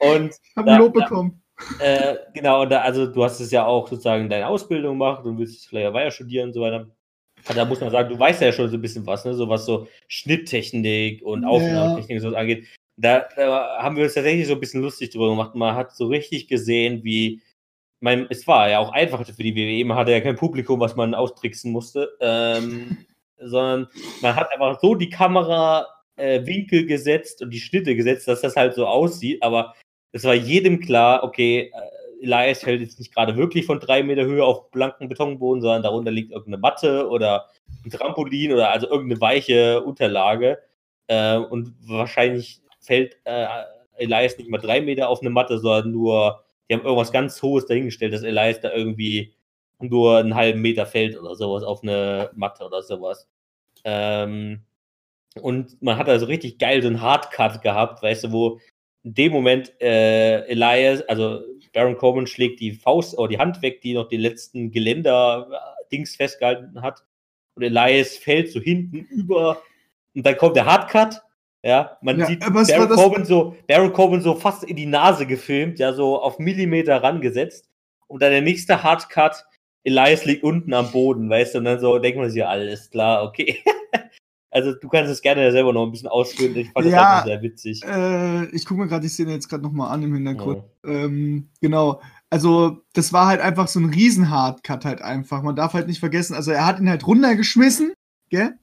und 0.16 0.32
ich 0.32 0.56
habe 0.56 0.76
Lob 0.76 0.94
bekommen. 0.94 1.40
Äh, 1.78 2.16
genau, 2.34 2.62
und 2.62 2.70
da, 2.70 2.80
also 2.80 3.06
du 3.06 3.22
hast 3.22 3.38
es 3.38 3.52
ja 3.52 3.64
auch 3.64 3.86
sozusagen 3.86 4.28
deine 4.28 4.48
Ausbildung 4.48 4.98
gemacht 4.98 5.24
und 5.24 5.38
willst 5.38 5.68
vielleicht 5.68 5.92
weiter 5.92 6.10
studieren 6.10 6.48
und 6.48 6.54
so 6.54 6.62
weiter. 6.62 6.90
Da 7.54 7.64
muss 7.64 7.80
man 7.80 7.90
sagen, 7.90 8.08
du 8.08 8.18
weißt 8.18 8.40
ja 8.40 8.52
schon 8.52 8.68
so 8.68 8.76
ein 8.76 8.82
bisschen 8.82 9.06
was, 9.06 9.24
ne? 9.24 9.34
so 9.34 9.48
was 9.48 9.66
so 9.66 9.88
Schnitttechnik 10.08 11.22
und 11.22 11.44
Aufnahmetechnik 11.44 12.22
ja. 12.22 12.30
so 12.30 12.36
angeht. 12.36 12.66
Da, 12.96 13.26
da, 13.36 13.78
haben 13.82 13.96
wir 13.96 14.04
uns 14.04 14.14
tatsächlich 14.14 14.46
so 14.46 14.54
ein 14.54 14.60
bisschen 14.60 14.82
lustig 14.82 15.10
drüber 15.10 15.30
gemacht. 15.30 15.54
Man 15.54 15.74
hat 15.74 15.94
so 15.94 16.06
richtig 16.06 16.48
gesehen, 16.48 17.02
wie, 17.04 17.42
mein, 18.00 18.26
es 18.30 18.46
war 18.46 18.68
ja 18.68 18.80
auch 18.80 18.92
einfacher 18.92 19.24
für 19.24 19.42
die 19.42 19.54
WWE, 19.54 19.84
man 19.84 19.96
hatte 19.96 20.12
ja 20.12 20.20
kein 20.20 20.36
Publikum, 20.36 20.80
was 20.80 20.96
man 20.96 21.14
austricksen 21.14 21.72
musste, 21.72 22.16
ähm, 22.20 22.98
sondern 23.38 23.88
man 24.20 24.36
hat 24.36 24.52
einfach 24.52 24.80
so 24.80 24.94
die 24.94 25.08
Kamerawinkel 25.08 26.80
äh, 26.80 26.84
gesetzt 26.84 27.42
und 27.42 27.50
die 27.50 27.60
Schnitte 27.60 27.94
gesetzt, 27.96 28.28
dass 28.28 28.40
das 28.40 28.56
halt 28.56 28.74
so 28.74 28.86
aussieht, 28.86 29.42
aber 29.42 29.74
es 30.12 30.24
war 30.24 30.34
jedem 30.34 30.80
klar, 30.80 31.22
okay, 31.22 31.72
äh, 31.72 32.01
Elias 32.22 32.60
fällt 32.60 32.80
jetzt 32.80 32.98
nicht 32.98 33.14
gerade 33.14 33.36
wirklich 33.36 33.66
von 33.66 33.80
drei 33.80 34.02
Meter 34.02 34.24
Höhe 34.24 34.44
auf 34.44 34.70
blanken 34.70 35.08
Betonboden, 35.08 35.60
sondern 35.60 35.82
darunter 35.82 36.10
liegt 36.10 36.30
irgendeine 36.30 36.58
Matte 36.58 37.08
oder 37.08 37.48
ein 37.84 37.90
Trampolin 37.90 38.52
oder 38.52 38.70
also 38.70 38.88
irgendeine 38.88 39.20
weiche 39.20 39.82
Unterlage. 39.82 40.58
Äh, 41.08 41.36
und 41.36 41.74
wahrscheinlich 41.86 42.62
fällt 42.80 43.18
äh, 43.24 43.46
Elias 43.96 44.38
nicht 44.38 44.50
mal 44.50 44.58
drei 44.58 44.80
Meter 44.80 45.08
auf 45.08 45.20
eine 45.20 45.30
Matte, 45.30 45.58
sondern 45.58 45.90
nur, 45.90 46.44
die 46.68 46.74
haben 46.74 46.84
irgendwas 46.84 47.12
ganz 47.12 47.42
Hohes 47.42 47.66
dahingestellt, 47.66 48.12
dass 48.12 48.22
Elias 48.22 48.60
da 48.60 48.72
irgendwie 48.72 49.34
nur 49.80 50.18
einen 50.18 50.34
halben 50.34 50.60
Meter 50.60 50.86
fällt 50.86 51.18
oder 51.18 51.34
sowas 51.34 51.64
auf 51.64 51.82
eine 51.82 52.30
Matte 52.34 52.64
oder 52.64 52.82
sowas. 52.82 53.28
Ähm, 53.84 54.62
und 55.40 55.80
man 55.82 55.96
hat 55.96 56.08
also 56.08 56.26
richtig 56.26 56.58
geil 56.58 56.82
so 56.82 56.88
einen 56.88 57.00
Hardcut 57.00 57.62
gehabt, 57.62 58.02
weißt 58.02 58.24
du, 58.24 58.32
wo 58.32 58.60
in 59.02 59.14
dem 59.14 59.32
Moment 59.32 59.72
äh, 59.80 60.42
Elias, 60.46 61.02
also 61.08 61.42
Baron 61.72 61.96
Corbin 61.96 62.26
schlägt 62.26 62.60
die 62.60 62.72
Faust 62.72 63.16
oder 63.16 63.28
die 63.28 63.38
Hand 63.38 63.62
weg, 63.62 63.80
die 63.80 63.94
noch 63.94 64.08
den 64.08 64.20
letzten 64.20 64.70
Geländer-Dings 64.70 66.16
festgehalten 66.16 66.82
hat. 66.82 67.04
Und 67.54 67.62
Elias 67.62 68.16
fällt 68.16 68.50
so 68.50 68.60
hinten 68.60 68.98
über 68.98 69.62
und 70.14 70.26
dann 70.26 70.36
kommt 70.36 70.56
der 70.56 70.66
Hardcut. 70.66 71.22
Ja, 71.64 71.96
man 72.02 72.18
ja, 72.18 72.26
sieht 72.26 72.40
Baron 72.40 72.88
Corbin, 72.88 73.24
so, 73.24 73.56
Baron 73.68 73.92
Corbin 73.92 74.20
so 74.20 74.34
fast 74.34 74.64
in 74.64 74.74
die 74.74 74.86
Nase 74.86 75.26
gefilmt, 75.26 75.78
ja, 75.78 75.92
so 75.92 76.20
auf 76.20 76.40
Millimeter 76.40 77.02
rangesetzt. 77.02 77.70
Und 78.08 78.20
dann 78.20 78.32
der 78.32 78.42
nächste 78.42 78.82
Hardcut, 78.82 79.44
Elias 79.84 80.24
liegt 80.24 80.42
unten 80.42 80.74
am 80.74 80.90
Boden, 80.90 81.30
weißt 81.30 81.54
du, 81.54 81.58
und 81.58 81.64
dann 81.66 81.78
so 81.78 81.98
denkt 81.98 82.18
man 82.18 82.30
sich, 82.30 82.40
ja, 82.40 82.48
alles 82.48 82.90
klar, 82.90 83.22
okay. 83.22 83.62
Also 84.52 84.74
du 84.74 84.88
kannst 84.88 85.10
es 85.10 85.22
gerne 85.22 85.50
selber 85.50 85.72
noch 85.72 85.86
ein 85.86 85.90
bisschen 85.90 86.08
ausführen. 86.08 86.54
Ich 86.54 86.70
fand 86.72 86.86
ja, 86.86 87.16
das 87.16 87.24
sehr 87.24 87.40
witzig. 87.40 87.82
Äh, 87.84 88.44
ich 88.54 88.66
gucke 88.66 88.82
mir 88.82 88.86
gerade 88.86 89.00
die 89.00 89.08
Szene 89.08 89.32
jetzt 89.32 89.48
gerade 89.48 89.62
nochmal 89.62 89.90
an 89.90 90.02
im 90.02 90.12
Hintergrund. 90.12 90.62
Ja. 90.84 90.90
Ähm, 90.90 91.48
genau. 91.62 92.02
Also 92.28 92.82
das 92.92 93.14
war 93.14 93.28
halt 93.28 93.40
einfach 93.40 93.66
so 93.66 93.80
ein 93.80 93.88
riesen 93.88 94.28
Hardcut 94.28 94.84
halt 94.84 95.00
einfach. 95.00 95.42
Man 95.42 95.56
darf 95.56 95.72
halt 95.72 95.86
nicht 95.86 96.00
vergessen, 96.00 96.34
also 96.34 96.50
er 96.50 96.66
hat 96.66 96.78
ihn 96.78 96.90
halt 96.90 97.06
runtergeschmissen, 97.06 97.94
gell? 98.28 98.58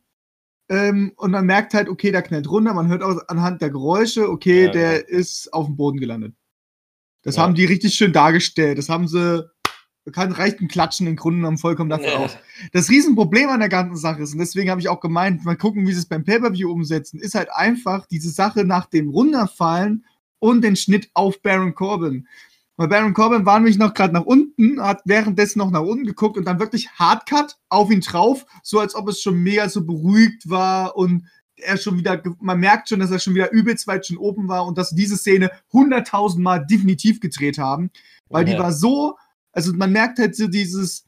Ähm, 0.69 1.11
und 1.15 1.31
man 1.31 1.47
merkt 1.47 1.73
halt, 1.73 1.89
okay, 1.89 2.11
der 2.11 2.21
knallt 2.21 2.49
runter. 2.49 2.75
Man 2.75 2.87
hört 2.87 3.01
auch 3.01 3.19
anhand 3.27 3.63
der 3.63 3.71
Geräusche, 3.71 4.29
okay, 4.29 4.65
ja, 4.65 4.71
der 4.71 5.09
ist 5.09 5.51
auf 5.51 5.65
dem 5.65 5.75
Boden 5.75 5.99
gelandet. 5.99 6.35
Das 7.23 7.39
haben 7.39 7.55
die 7.55 7.65
richtig 7.65 7.95
schön 7.95 8.13
dargestellt. 8.13 8.77
Das 8.77 8.89
haben 8.89 9.07
sie 9.07 9.43
kann, 10.11 10.31
reicht 10.31 10.59
ein 10.59 10.67
Klatschen 10.67 11.07
im 11.07 11.15
Grunde 11.15 11.39
genommen 11.39 11.57
vollkommen 11.57 11.89
dafür 11.89 12.07
ja. 12.07 12.17
aus. 12.17 12.37
Das 12.71 12.89
Riesenproblem 12.89 13.49
an 13.49 13.59
der 13.59 13.69
ganzen 13.69 13.97
Sache 13.97 14.23
ist, 14.23 14.33
und 14.33 14.39
deswegen 14.39 14.69
habe 14.69 14.81
ich 14.81 14.89
auch 14.89 14.99
gemeint, 14.99 15.45
mal 15.45 15.57
gucken, 15.57 15.87
wie 15.87 15.93
sie 15.93 15.99
es 15.99 16.07
beim 16.07 16.23
Pay-Per-View 16.23 16.71
umsetzen, 16.71 17.19
ist 17.19 17.35
halt 17.35 17.49
einfach 17.51 18.05
diese 18.07 18.29
Sache 18.29 18.63
nach 18.63 18.87
dem 18.87 19.09
Runterfallen 19.09 20.05
und 20.39 20.63
den 20.63 20.75
Schnitt 20.75 21.09
auf 21.13 21.41
Baron 21.41 21.75
Corbin. 21.75 22.27
Weil 22.77 22.87
Baron 22.87 23.13
Corbin 23.13 23.45
war 23.45 23.59
nämlich 23.59 23.77
noch 23.77 23.93
gerade 23.93 24.13
nach 24.13 24.25
unten, 24.25 24.81
hat 24.81 25.01
währenddessen 25.03 25.59
noch 25.59 25.69
nach 25.69 25.81
unten 25.81 26.05
geguckt 26.05 26.37
und 26.37 26.45
dann 26.45 26.59
wirklich 26.59 26.89
Hardcut 26.91 27.57
auf 27.67 27.91
ihn 27.91 27.99
drauf, 27.99 28.45
so 28.63 28.79
als 28.79 28.95
ob 28.95 29.09
es 29.09 29.21
schon 29.21 29.37
mega 29.37 29.67
so 29.67 29.85
beruhigt 29.85 30.49
war 30.49 30.95
und 30.95 31.25
er 31.57 31.75
schon 31.75 31.97
wieder, 31.97 32.23
man 32.39 32.59
merkt 32.59 32.87
schon, 32.87 33.01
dass 33.01 33.11
er 33.11 33.19
schon 33.19 33.35
wieder 33.35 33.51
übelst 33.51 33.85
weit 33.87 34.05
schon 34.05 34.15
oben 34.15 34.47
war 34.47 34.65
und 34.65 34.77
dass 34.77 34.91
diese 34.91 35.17
Szene 35.17 35.51
hunderttausendmal 35.73 36.65
definitiv 36.65 37.19
gedreht 37.19 37.57
haben, 37.57 37.91
weil 38.29 38.47
ja. 38.47 38.53
die 38.53 38.59
war 38.61 38.71
so 38.71 39.17
also 39.51 39.73
man 39.73 39.91
merkt 39.91 40.19
halt 40.19 40.35
so 40.35 40.47
dieses, 40.47 41.05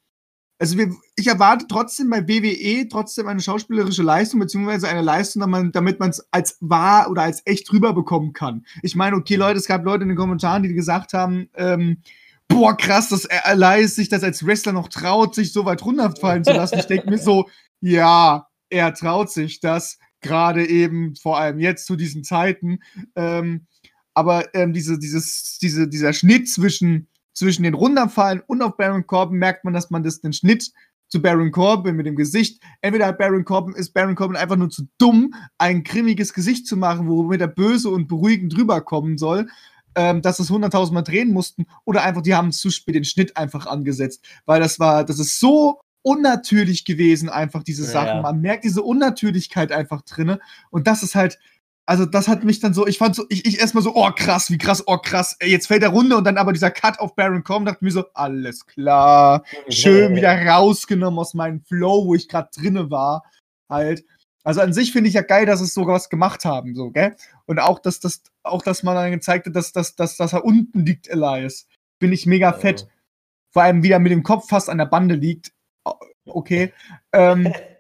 also 0.60 0.78
wir, 0.78 0.94
ich 1.16 1.28
erwarte 1.28 1.66
trotzdem 1.68 2.10
bei 2.10 2.28
WWE 2.28 2.88
trotzdem 2.88 3.28
eine 3.28 3.42
schauspielerische 3.42 4.04
Leistung, 4.04 4.40
beziehungsweise 4.40 4.88
eine 4.88 5.02
Leistung, 5.02 5.72
damit 5.72 6.00
man 6.00 6.12
es 6.12 6.24
als 6.32 6.58
wahr 6.60 7.10
oder 7.10 7.24
als 7.24 7.42
echt 7.46 7.72
rüberbekommen 7.74 8.34
kann. 8.34 8.66
Ich 8.84 8.96
meine, 8.96 9.16
okay, 9.16 9.36
Leute, 9.36 9.58
es 9.58 9.66
gab 9.66 9.84
Leute 9.84 10.04
in 10.04 10.10
den 10.10 10.18
Kommentaren, 10.18 10.62
die 10.62 10.74
gesagt 10.74 11.14
haben, 11.14 11.50
ähm, 11.56 12.04
boah, 12.48 12.78
krass, 12.78 13.10
dass 13.10 13.26
Elias 13.26 13.96
sich 13.96 14.10
das 14.10 14.24
als 14.24 14.46
Wrestler 14.46 14.74
noch 14.74 14.90
traut, 14.90 15.34
sich 15.34 15.52
so 15.52 15.66
weit 15.66 15.84
runterfallen 15.84 16.44
zu 16.44 16.52
lassen. 16.52 16.78
Ich 16.78 16.86
denke 16.86 17.10
mir 17.10 17.18
so, 17.18 17.50
ja, 17.80 18.48
er 18.70 18.94
traut 18.94 19.32
sich 19.32 19.62
das, 19.62 19.98
gerade 20.22 20.68
eben, 20.68 21.16
vor 21.16 21.40
allem 21.40 21.60
jetzt 21.60 21.88
zu 21.88 21.96
diesen 21.96 22.24
Zeiten. 22.24 22.80
Ähm, 23.16 23.66
aber 24.14 24.54
ähm, 24.54 24.74
diese, 24.74 25.00
dieses, 25.00 25.58
diese, 25.60 25.88
dieser 25.88 26.14
Schnitt 26.14 26.50
zwischen 26.50 27.08
zwischen 27.34 27.64
den 27.64 27.74
Runterfallen 27.74 28.42
und 28.46 28.62
auf 28.62 28.78
Baron 28.78 29.08
Corbin 29.08 29.38
merkt 29.38 29.64
man, 29.64 29.74
dass 29.74 29.90
man 29.90 30.04
das 30.04 30.22
den 30.22 30.34
Schnitt 30.34 30.72
zu 31.12 31.22
Baron 31.22 31.52
Corbin 31.52 31.96
mit 31.96 32.06
dem 32.06 32.16
Gesicht. 32.16 32.62
Entweder 32.82 33.08
hat 33.08 33.18
Baron 33.18 33.44
Corbin, 33.44 33.76
ist 33.76 33.94
Baron 33.94 34.16
Corbin 34.16 34.38
einfach 34.38 34.56
nur 34.56 34.70
zu 34.70 34.88
dumm, 34.98 35.34
ein 35.58 35.84
grimmiges 35.84 36.34
Gesicht 36.34 36.66
zu 36.66 36.78
machen, 36.78 37.08
womit 37.08 37.42
er 37.42 37.48
böse 37.48 37.90
und 37.90 38.08
beruhigend 38.08 38.58
rüberkommen 38.58 39.18
soll, 39.18 39.48
ähm, 39.96 40.22
dass 40.22 40.40
es 40.40 40.50
100.000 40.50 40.94
Mal 40.94 41.02
drehen 41.02 41.34
mussten, 41.34 41.66
oder 41.86 42.04
einfach, 42.04 42.22
die 42.22 42.34
haben 42.34 42.54
zu 42.54 42.70
spät 42.70 42.96
den 42.96 43.04
Schnitt 43.04 43.36
einfach 43.36 43.68
angesetzt, 43.68 44.26
weil 44.46 44.62
das 44.62 44.80
war, 44.80 45.04
das 45.04 45.20
ist 45.20 45.40
so 45.40 45.82
unnatürlich 46.02 46.86
gewesen, 46.86 47.30
einfach 47.30 47.62
diese 47.62 47.84
Sachen. 47.84 48.18
Ja. 48.18 48.22
Man 48.22 48.42
merkt 48.42 48.64
diese 48.64 48.82
Unnatürlichkeit 48.82 49.72
einfach 49.72 50.02
drinne 50.02 50.40
und 50.70 50.88
das 50.88 51.04
ist 51.04 51.16
halt, 51.16 51.38
also 51.92 52.06
das 52.06 52.30
hat 52.30 52.46
mich 52.46 52.62
dann 52.62 52.74
so, 52.74 52.88
ich 52.88 52.98
fand 52.98 53.18
so, 53.18 53.26
ich, 53.28 53.46
ich 53.46 53.60
erstmal 53.60 53.84
so, 53.84 53.94
oh 53.94 54.12
krass, 54.16 54.50
wie 54.50 54.58
krass, 54.58 54.82
oh 54.88 54.98
krass, 54.98 55.36
ey, 55.40 55.52
jetzt 55.52 55.68
fällt 55.68 55.82
der 55.82 55.90
Runde 55.90 56.16
und 56.16 56.24
dann 56.24 56.38
aber 56.38 56.54
dieser 56.54 56.72
Cut 56.72 57.02
auf 57.02 57.18
Baron 57.18 57.44
Corbin, 57.44 57.66
dachte 57.66 57.84
mir 57.84 57.92
so, 57.92 58.06
alles 58.14 58.66
klar, 58.66 59.44
schön 59.68 60.16
wieder 60.16 60.34
rausgenommen 60.48 61.20
aus 61.20 61.34
meinem 61.34 61.60
Flow, 61.66 62.06
wo 62.06 62.16
ich 62.16 62.30
gerade 62.30 62.50
drinne 62.56 62.90
war, 62.92 63.26
halt. 63.68 64.06
Also 64.46 64.62
an 64.62 64.72
sich 64.72 64.94
finde 64.94 65.10
ich 65.10 65.16
ja 65.16 65.22
geil, 65.22 65.46
dass 65.46 65.60
es 65.60 65.74
sogar 65.74 65.96
was 65.96 66.08
gemacht 66.08 66.46
haben, 66.46 66.76
so, 66.76 66.92
gell? 66.92 67.14
Und 67.46 67.60
auch, 67.60 67.78
dass, 67.78 68.00
das, 68.00 68.24
auch, 68.42 68.62
dass 68.62 68.84
man 68.84 68.96
dann 68.96 69.12
gezeigt 69.12 69.48
hat, 69.48 69.56
dass, 69.58 69.74
dass, 69.74 69.94
dass, 69.98 70.16
dass 70.16 70.32
er 70.32 70.46
unten 70.46 70.86
liegt, 70.86 71.10
Elias. 71.10 71.68
Finde 72.00 72.16
ich 72.16 72.26
mega 72.26 72.54
fett. 72.54 72.88
Vor 73.50 73.64
allem, 73.64 73.84
wie 73.84 73.92
er 73.92 74.00
mit 74.00 74.14
dem 74.14 74.24
Kopf 74.24 74.48
fast 74.48 74.70
an 74.70 74.78
der 74.78 74.86
Bande 74.86 75.16
liegt. 75.16 75.52
Okay. 76.26 76.72
ähm, 77.12 77.54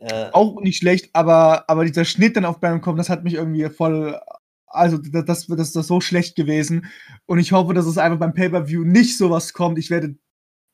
Äh, 0.00 0.30
auch 0.32 0.60
nicht 0.60 0.78
schlecht, 0.78 1.10
aber, 1.12 1.68
aber 1.68 1.84
dieser 1.84 2.04
Schnitt 2.04 2.36
dann 2.36 2.44
auf 2.44 2.60
Kopf, 2.60 2.96
das 2.96 3.08
hat 3.08 3.24
mich 3.24 3.34
irgendwie 3.34 3.68
voll. 3.68 4.20
Also, 4.66 4.98
das, 4.98 5.24
das, 5.24 5.46
das 5.46 5.74
ist 5.74 5.86
so 5.86 6.00
schlecht 6.00 6.36
gewesen. 6.36 6.86
Und 7.26 7.38
ich 7.38 7.52
hoffe, 7.52 7.74
dass 7.74 7.86
es 7.86 7.98
einfach 7.98 8.18
beim 8.18 8.34
Pay-Per-View 8.34 8.84
nicht 8.84 9.16
sowas 9.16 9.52
kommt. 9.52 9.78
Ich 9.78 9.90
werde 9.90 10.16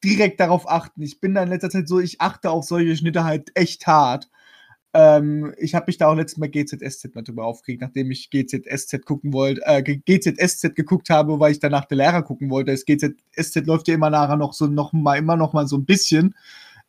direkt 0.02 0.40
darauf 0.40 0.68
achten. 0.68 1.02
Ich 1.02 1.20
bin 1.20 1.34
da 1.34 1.42
in 1.42 1.48
letzter 1.48 1.70
Zeit 1.70 1.88
so, 1.88 2.00
ich 2.00 2.20
achte 2.20 2.50
auf 2.50 2.64
solche 2.64 2.96
Schnitte 2.96 3.24
halt 3.24 3.50
echt 3.54 3.86
hart. 3.86 4.28
Ähm, 4.94 5.54
ich 5.56 5.74
habe 5.74 5.86
mich 5.86 5.96
da 5.96 6.08
auch 6.08 6.14
letztes 6.14 6.38
Mal 6.38 6.50
GZSZ 6.50 7.14
mal 7.14 7.22
drüber 7.22 7.46
aufgeregt, 7.46 7.80
nachdem 7.80 8.10
ich 8.10 8.28
GZSZ 8.28 9.04
gucken 9.06 9.32
wollte, 9.32 9.62
äh, 9.64 9.82
GZSZ 9.82 10.74
geguckt 10.74 11.08
habe, 11.08 11.40
weil 11.40 11.52
ich 11.52 11.60
danach 11.60 11.86
der 11.86 11.96
Lehrer 11.96 12.22
gucken 12.22 12.50
wollte. 12.50 12.72
Das 12.72 12.84
GZSZ 12.84 13.66
läuft 13.66 13.88
ja 13.88 13.94
immer 13.94 14.10
nachher 14.10 14.36
noch 14.36 14.52
so 14.52 14.66
noch 14.66 14.92
mal 14.92 15.16
immer 15.16 15.36
noch 15.36 15.54
mal 15.54 15.66
so 15.66 15.76
ein 15.76 15.86
bisschen 15.86 16.34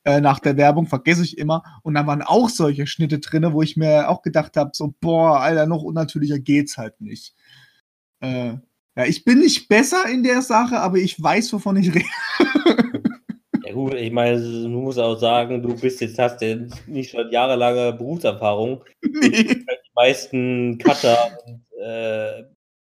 äh, 0.06 0.22
nach 0.22 0.40
der 0.40 0.58
Werbung, 0.58 0.88
vergesse 0.88 1.24
ich 1.24 1.38
immer. 1.38 1.64
Und 1.84 1.96
da 1.96 2.06
waren 2.06 2.22
auch 2.22 2.50
solche 2.50 2.88
Schnitte 2.88 3.20
drin, 3.20 3.54
wo 3.54 3.62
ich 3.62 3.78
mir 3.78 4.10
auch 4.10 4.22
gedacht 4.22 4.58
habe, 4.58 4.72
so, 4.74 4.94
boah, 5.00 5.40
Alter, 5.40 5.66
noch 5.66 5.84
unnatürlicher 5.84 6.40
geht's 6.40 6.78
halt 6.78 7.00
nicht. 7.02 7.36
Äh, 8.20 8.58
ja, 8.96 9.06
ich 9.06 9.26
bin 9.26 9.40
nicht 9.40 9.68
besser 9.70 10.06
in 10.10 10.24
der 10.24 10.42
Sache, 10.42 10.80
aber 10.80 10.98
ich 10.98 11.22
weiß, 11.22 11.52
wovon 11.54 11.78
ich 11.78 11.94
rede. 11.94 12.06
ja 13.66 13.74
gut, 13.74 13.96
ich 13.96 14.12
meine, 14.12 14.40
du 14.40 14.70
musst 14.70 15.00
auch 15.00 15.18
sagen, 15.18 15.62
du 15.62 15.76
bist 15.76 16.00
jetzt, 16.02 16.20
hast 16.20 16.42
ja 16.42 16.58
nicht 16.86 17.12
schon 17.12 17.32
jahrelange 17.32 17.94
Berufserfahrung. 17.94 18.84
nee. 19.02 19.30
Die 19.66 19.96
meisten 19.96 20.78
Cutter 20.80 21.38
und 21.46 21.66
äh, 21.80 22.44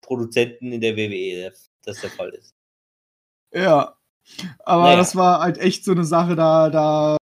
Produzenten 0.02 0.72
in 0.72 0.80
der 0.80 0.96
WWE, 0.96 1.52
dass 1.84 2.00
der 2.00 2.10
Fall 2.10 2.30
ist. 2.30 2.54
Ja. 3.52 3.97
Aber 4.64 4.84
Naja. 4.84 4.96
das 4.96 5.16
war 5.16 5.40
halt 5.40 5.58
echt 5.58 5.84
so 5.84 5.92
eine 5.92 6.04
Sache, 6.04 6.36
da, 6.36 6.70
da, 6.70 7.16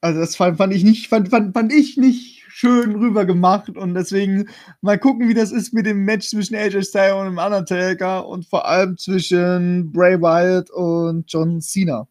also 0.00 0.20
das 0.20 0.36
fand, 0.36 0.58
fand 0.58 0.72
ich 0.74 0.84
nicht, 0.84 1.08
fand, 1.08 1.28
fand, 1.28 1.54
fand 1.54 1.72
ich 1.72 1.96
nicht 1.96 2.44
schön 2.48 2.94
rüber 2.96 3.24
gemacht 3.24 3.76
und 3.76 3.94
deswegen 3.94 4.48
mal 4.82 4.98
gucken, 4.98 5.28
wie 5.28 5.34
das 5.34 5.50
ist 5.50 5.72
mit 5.72 5.86
dem 5.86 6.04
Match 6.04 6.28
zwischen 6.28 6.54
AJ 6.54 6.82
Styles 6.84 7.14
und 7.14 7.24
dem 7.26 7.38
Undertaker 7.38 8.26
und 8.26 8.46
vor 8.46 8.66
allem 8.68 8.96
zwischen 8.98 9.90
Bray 9.90 10.20
Wyatt 10.20 10.70
und 10.70 11.24
John 11.32 11.60
Cena. 11.60 12.06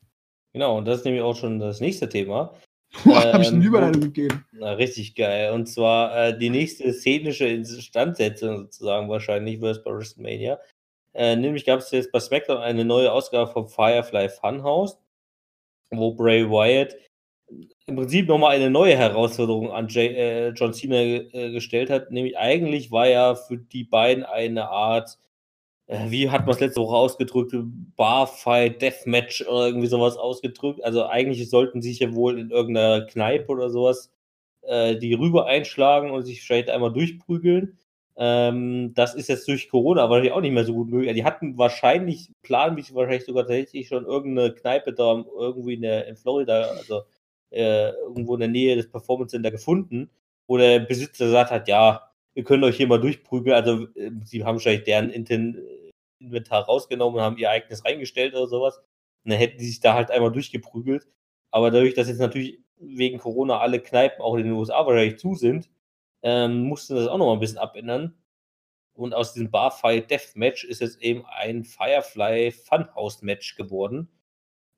Genau, 0.54 0.80
und 0.80 0.86
das 0.86 1.00
ist 1.00 1.06
nämlich 1.06 1.22
auch 1.22 1.36
schon 1.36 1.60
das 1.60 1.80
nächste 1.80 2.10
Thema. 2.10 2.54
Boah, 3.06 3.32
hab 3.32 3.42
ich 3.42 3.48
eine 3.48 3.58
Ähm, 3.58 3.62
Überleitung 3.62 4.02
gegeben. 4.02 4.46
Na, 4.52 4.74
richtig 4.74 5.16
geil. 5.16 5.54
Und 5.54 5.68
zwar 5.68 6.14
äh, 6.18 6.38
die 6.38 6.50
nächste 6.50 6.92
szenische 6.92 7.46
Instandsetzung 7.48 8.64
sozusagen 8.64 9.08
wahrscheinlich 9.08 9.62
wird 9.62 9.84
bei 9.86 9.92
WrestleMania. 9.92 10.60
Äh, 11.14 11.36
nämlich 11.36 11.66
gab 11.66 11.80
es 11.80 11.91
jetzt 11.91 12.12
bei 12.12 12.20
SmackDown 12.20 12.57
eine 12.57 12.86
neue 12.86 13.12
Ausgabe 13.12 13.51
vom 13.51 13.68
Firefly 13.68 14.30
Funhouse, 14.30 14.97
wo 15.91 16.14
Bray 16.14 16.49
Wyatt 16.49 16.95
im 17.86 17.95
Prinzip 17.95 18.28
nochmal 18.28 18.55
eine 18.55 18.70
neue 18.70 18.97
Herausforderung 18.97 19.72
an 19.72 19.88
Jay, 19.89 20.07
äh, 20.07 20.49
John 20.49 20.74
Cena 20.74 20.95
äh, 20.95 21.51
gestellt 21.51 21.89
hat. 21.89 22.12
Nämlich 22.12 22.38
eigentlich 22.38 22.91
war 22.91 23.07
ja 23.07 23.36
für 23.36 23.57
die 23.57 23.84
beiden 23.84 24.24
eine 24.24 24.70
Art, 24.70 25.18
äh, 25.88 26.09
wie 26.09 26.30
hat 26.30 26.45
man 26.45 26.55
es 26.55 26.62
letzte 26.62 26.82
Woche 26.82 26.95
ausgedrückt, 26.95 27.53
Barfight, 27.95 28.82
Deathmatch 28.82 29.41
oder 29.47 29.68
irgendwie 29.68 29.88
sowas 29.88 30.18
ausgedrückt. 30.18 30.84
Also 30.84 31.05
eigentlich 31.07 31.49
sollten 31.49 31.82
sie 31.82 31.89
sich 31.89 31.99
ja 31.99 32.14
wohl 32.16 32.39
in 32.39 32.51
irgendeiner 32.51 33.05
Kneipe 33.05 33.51
oder 33.51 33.70
sowas 33.70 34.12
äh, 34.64 34.95
die 34.97 35.14
rüber 35.14 35.47
einschlagen 35.47 36.12
und 36.12 36.24
sich 36.24 36.41
vielleicht 36.41 36.70
einmal 36.70 36.93
durchprügeln. 36.93 37.78
Ähm, 38.18 38.93
das 38.93 39.16
ist 39.16 39.30
jetzt 39.30 39.47
durch 39.47 39.70
Corona 39.70 40.09
wahrscheinlich 40.09 40.34
auch 40.34 40.41
nicht 40.41 40.53
mehr 40.53 40.66
so 40.66 40.74
gut 40.74 40.89
möglich. 40.89 41.14
Die 41.14 41.24
hatten 41.24 41.57
wahrscheinlich, 41.57 42.30
planen 42.41 42.76
mich 42.76 42.93
wahrscheinlich 42.93 43.26
sogar 43.26 43.43
tatsächlich 43.43 43.88
schon 43.88 44.05
irgendeine 44.05 44.53
Kneipe 44.53 44.93
da 44.93 45.24
irgendwie 45.38 45.76
in, 45.76 45.82
der, 45.82 46.07
in 46.07 46.16
Florida, 46.18 46.64
also 46.64 47.03
äh, 47.51 47.89
irgendwo 47.89 48.36
in 48.36 48.41
der 48.41 48.49
Nähe 48.49 48.76
des 48.76 48.89
Performance 48.89 49.32
Center 49.32 49.51
gefunden, 49.51 50.09
wo 50.47 50.57
der 50.57 50.80
Besitzer 50.80 51.26
gesagt 51.26 51.51
hat, 51.51 51.68
ja, 51.68 52.12
ihr 52.36 52.43
könnt 52.43 52.64
euch 52.64 52.78
hier 52.78 52.88
mal 52.88 52.99
durchprügeln. 52.99 53.55
Also 53.55 53.88
äh, 53.95 54.12
sie 54.24 54.43
haben 54.43 54.55
wahrscheinlich 54.55 54.84
deren 54.84 55.09
Inten 55.09 55.57
Inventar 56.20 56.64
rausgenommen 56.66 57.16
und 57.16 57.22
haben 57.22 57.38
ihr 57.38 57.49
eigenes 57.49 57.84
reingestellt 57.84 58.36
oder 58.36 58.47
sowas. 58.47 58.78
Und 59.24 59.32
dann 59.32 59.39
hätten 59.39 59.57
die 59.57 59.66
sich 59.66 59.80
da 59.80 59.93
halt 59.93 60.12
einmal 60.12 60.32
durchgeprügelt. 60.32 61.07
Aber 61.51 61.72
dadurch, 61.72 61.93
dass 61.93 62.07
jetzt 62.07 62.20
natürlich 62.20 62.59
wegen 62.78 63.20
Corona 63.20 63.59
alle 63.59 63.80
Kneipen 63.80 64.22
auch 64.22 64.36
in 64.36 64.45
den 64.45 64.53
USA 64.53 64.86
wahrscheinlich 64.86 65.20
zu 65.20 65.36
sind, 65.36 65.70
ähm, 66.24 66.63
mussten 66.63 66.95
das 66.95 67.07
auch 67.07 67.17
noch 67.17 67.28
mal 67.28 67.34
ein 67.34 67.39
bisschen 67.39 67.57
abändern. 67.57 68.15
Und 68.93 69.13
aus 69.13 69.34
diesem 69.34 69.51
Barfight 69.51 70.11
Deathmatch 70.11 70.63
ist 70.63 70.82
jetzt 70.82 71.01
eben 71.01 71.26
ein 71.26 71.63
Firefly 71.63 72.51
Funhouse 72.51 73.22
Match 73.22 73.55
geworden. 73.55 74.09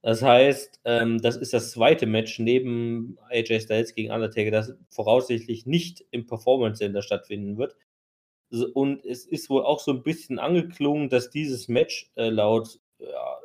Das 0.04 0.22
heißt, 0.22 0.82
ähm, 0.86 1.22
das 1.22 1.38
ist 1.38 1.54
das 1.54 1.72
zweite 1.72 2.06
Match 2.06 2.38
neben 2.38 3.18
AJ 3.30 3.62
Styles 3.62 3.96
gegen 3.96 4.12
Undertaker, 4.12 4.52
das 4.52 4.74
voraussichtlich 4.90 5.66
nicht 5.66 6.06
im 6.12 6.26
Performance 6.26 6.80
Center 6.80 7.02
stattfinden 7.02 7.58
wird. 7.58 7.78
Und 8.74 9.06
es 9.06 9.26
ist 9.26 9.50
wohl 9.50 9.64
auch 9.64 9.80
so 9.80 9.92
ein 9.92 10.04
bisschen 10.04 10.40
angeklungen, 10.40 11.10
dass 11.10 11.30
dieses 11.30 11.70
Match 11.70 12.12
äh, 12.16 12.30
laut 12.30 12.80
ja, 13.00 13.40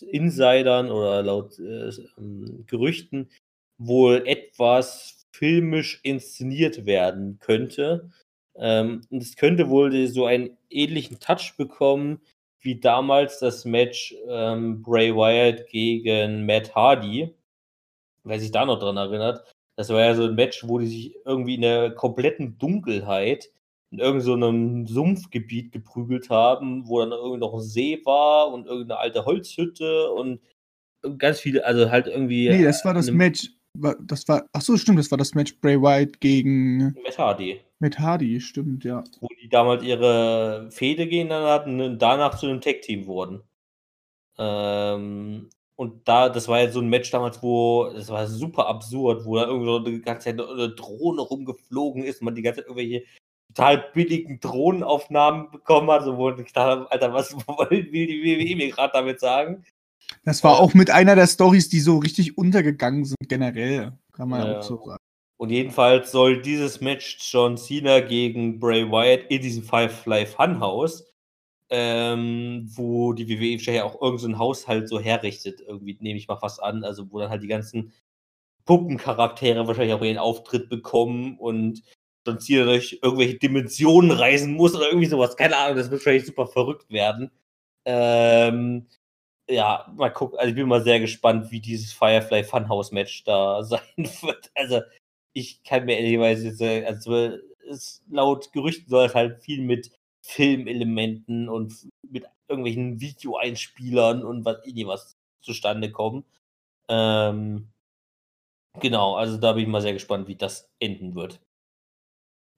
Insidern 0.00 0.90
oder 0.90 1.22
laut 1.22 1.58
äh, 1.58 1.90
ähm, 2.16 2.64
Gerüchten 2.66 3.30
wohl 3.76 4.26
etwas 4.26 5.17
filmisch 5.38 6.00
inszeniert 6.02 6.84
werden 6.84 7.38
könnte. 7.38 8.10
Ähm, 8.56 9.02
und 9.10 9.22
es 9.22 9.36
könnte 9.36 9.68
wohl 9.68 10.06
so 10.08 10.26
einen 10.26 10.56
ähnlichen 10.68 11.20
Touch 11.20 11.54
bekommen 11.56 12.20
wie 12.60 12.80
damals 12.80 13.38
das 13.38 13.64
Match 13.64 14.14
ähm, 14.28 14.82
Bray 14.82 15.14
Wyatt 15.14 15.68
gegen 15.68 16.44
Matt 16.44 16.74
Hardy. 16.74 17.32
Wer 18.24 18.40
sich 18.40 18.50
da 18.50 18.66
noch 18.66 18.80
dran 18.80 18.96
erinnert, 18.96 19.44
das 19.76 19.90
war 19.90 20.00
ja 20.00 20.14
so 20.16 20.24
ein 20.24 20.34
Match, 20.34 20.66
wo 20.66 20.80
die 20.80 20.88
sich 20.88 21.14
irgendwie 21.24 21.54
in 21.54 21.62
der 21.62 21.92
kompletten 21.92 22.58
Dunkelheit 22.58 23.50
in 23.90 24.00
irgendeinem 24.00 24.24
so 24.24 24.34
einem 24.34 24.86
Sumpfgebiet 24.86 25.70
geprügelt 25.70 26.28
haben, 26.28 26.88
wo 26.88 26.98
dann 26.98 27.12
irgendwie 27.12 27.38
noch 27.38 27.54
ein 27.54 27.60
See 27.60 28.00
war 28.04 28.52
und 28.52 28.66
irgendeine 28.66 28.98
alte 28.98 29.24
Holzhütte 29.24 30.10
und 30.10 30.40
ganz 31.16 31.40
viele, 31.40 31.64
also 31.64 31.90
halt 31.90 32.08
irgendwie. 32.08 32.48
Nee, 32.48 32.64
das 32.64 32.84
war 32.84 32.92
das 32.92 33.10
Match. 33.10 33.50
Das 33.74 34.26
war, 34.28 34.46
ach 34.52 34.60
so, 34.60 34.76
stimmt, 34.76 34.98
das 34.98 35.10
war 35.10 35.18
das 35.18 35.34
Match 35.34 35.60
Bray 35.60 35.80
Wyatt 35.80 36.20
gegen 36.20 36.94
Matt 37.02 37.18
Hardy, 37.18 37.60
Matt 37.78 37.98
Hardy, 37.98 38.40
stimmt, 38.40 38.84
ja. 38.84 39.04
wo 39.20 39.28
die 39.40 39.48
damals 39.48 39.84
ihre 39.84 40.68
Fehde 40.70 41.06
gegeneinander 41.06 41.52
hatten 41.52 41.80
und 41.80 41.98
danach 42.00 42.38
zu 42.38 42.46
einem 42.46 42.60
Tag-Team 42.60 43.06
wurden. 43.06 43.42
Ähm, 44.38 45.50
und 45.76 46.08
da, 46.08 46.28
das 46.28 46.48
war 46.48 46.60
ja 46.60 46.70
so 46.70 46.80
ein 46.80 46.88
Match 46.88 47.10
damals, 47.12 47.40
wo, 47.40 47.90
das 47.94 48.08
war 48.08 48.26
super 48.26 48.66
absurd, 48.66 49.24
wo 49.24 49.36
da 49.36 49.46
irgendwie 49.46 49.66
so 49.66 49.78
die 49.78 50.02
ganze 50.02 50.24
Zeit 50.24 50.40
eine 50.40 50.70
Drohne 50.70 51.20
rumgeflogen 51.20 52.02
ist 52.02 52.20
und 52.20 52.24
man 52.24 52.34
die 52.34 52.42
ganze 52.42 52.60
Zeit 52.60 52.66
irgendwelche 52.66 53.04
total 53.54 53.90
billigen 53.94 54.40
Drohnenaufnahmen 54.40 55.50
bekommen 55.50 55.90
hat, 55.90 56.04
so 56.04 56.16
wo 56.16 56.30
ich 56.30 56.36
gedacht 56.36 56.56
habe, 56.56 56.90
Alter, 56.90 57.12
was 57.12 57.32
will 57.70 57.90
die 57.90 58.22
WWE 58.22 58.56
mir 58.56 58.70
gerade 58.70 58.92
damit 58.92 59.20
sagen? 59.20 59.64
Das 60.24 60.44
war 60.44 60.58
auch 60.58 60.74
mit 60.74 60.90
einer 60.90 61.14
der 61.14 61.26
Stories, 61.26 61.68
die 61.68 61.80
so 61.80 61.98
richtig 61.98 62.36
untergegangen 62.38 63.04
sind, 63.04 63.28
generell, 63.28 63.92
kann 64.12 64.28
man 64.28 64.46
Ja. 64.46 64.58
auch 64.58 64.62
so 64.62 64.82
sagen. 64.84 64.98
Und 65.38 65.50
jedenfalls 65.50 66.10
soll 66.10 66.42
dieses 66.42 66.80
Match 66.80 67.18
John 67.32 67.56
Cena 67.56 68.00
gegen 68.00 68.58
Bray 68.58 68.90
Wyatt 68.90 69.30
in 69.30 69.40
diesem 69.40 69.62
Firefly 69.62 70.26
Funhouse, 70.26 71.04
ähm, 71.70 72.68
wo 72.74 73.12
die 73.12 73.28
WWE 73.28 73.52
wahrscheinlich 73.52 73.66
ja 73.78 73.84
auch 73.84 74.00
irgendein 74.02 74.32
so 74.32 74.38
Haushalt 74.38 74.88
so 74.88 74.98
herrichtet, 74.98 75.60
irgendwie 75.60 75.96
nehme 76.00 76.18
ich 76.18 76.26
mal 76.26 76.38
fast 76.38 76.60
an, 76.60 76.82
also 76.82 77.10
wo 77.12 77.20
dann 77.20 77.30
halt 77.30 77.42
die 77.42 77.48
ganzen 77.48 77.92
Puppencharaktere 78.64 79.66
wahrscheinlich 79.66 79.94
auch 79.94 80.02
ihren 80.02 80.18
Auftritt 80.18 80.68
bekommen 80.68 81.38
und 81.38 81.82
John 82.26 82.40
Cena 82.40 82.64
durch 82.64 82.98
irgendwelche 83.02 83.38
Dimensionen 83.38 84.10
reisen 84.10 84.54
muss 84.54 84.74
oder 84.74 84.88
irgendwie 84.88 85.06
sowas, 85.06 85.36
keine 85.36 85.56
Ahnung, 85.56 85.76
das 85.76 85.90
wird 85.90 86.00
wahrscheinlich 86.00 86.26
super 86.26 86.46
verrückt 86.48 86.90
werden. 86.90 87.30
Ähm, 87.84 88.86
ja, 89.48 89.90
mal 89.96 90.10
gucken, 90.10 90.38
also 90.38 90.50
ich 90.50 90.54
bin 90.54 90.68
mal 90.68 90.82
sehr 90.82 91.00
gespannt, 91.00 91.50
wie 91.50 91.60
dieses 91.60 91.92
Firefly 91.92 92.44
Funhouse 92.44 92.92
Match 92.92 93.24
da 93.24 93.62
sein 93.64 93.80
wird. 93.96 94.50
Also, 94.54 94.80
ich 95.32 95.62
kann 95.64 95.86
mir 95.86 95.98
ehrlicherweise 95.98 96.48
jetzt, 96.48 96.60
äh, 96.60 96.84
also 96.84 97.38
es, 97.70 98.02
laut 98.10 98.52
Gerüchten 98.52 98.88
soll 98.88 99.06
es 99.06 99.14
halt 99.14 99.42
viel 99.42 99.62
mit 99.62 99.90
Filmelementen 100.22 101.48
und 101.48 101.88
mit 102.02 102.26
irgendwelchen 102.48 103.00
Videoeinspielern 103.00 104.24
und 104.24 104.44
was 104.44 104.58
eh 104.66 104.86
was 104.86 105.16
zustande 105.42 105.92
kommen. 105.92 106.24
Ähm, 106.90 107.68
genau, 108.80 109.16
also 109.16 109.38
da 109.38 109.52
bin 109.52 109.64
ich 109.64 109.68
mal 109.68 109.82
sehr 109.82 109.92
gespannt, 109.94 110.28
wie 110.28 110.36
das 110.36 110.70
enden 110.80 111.14
wird. 111.14 111.40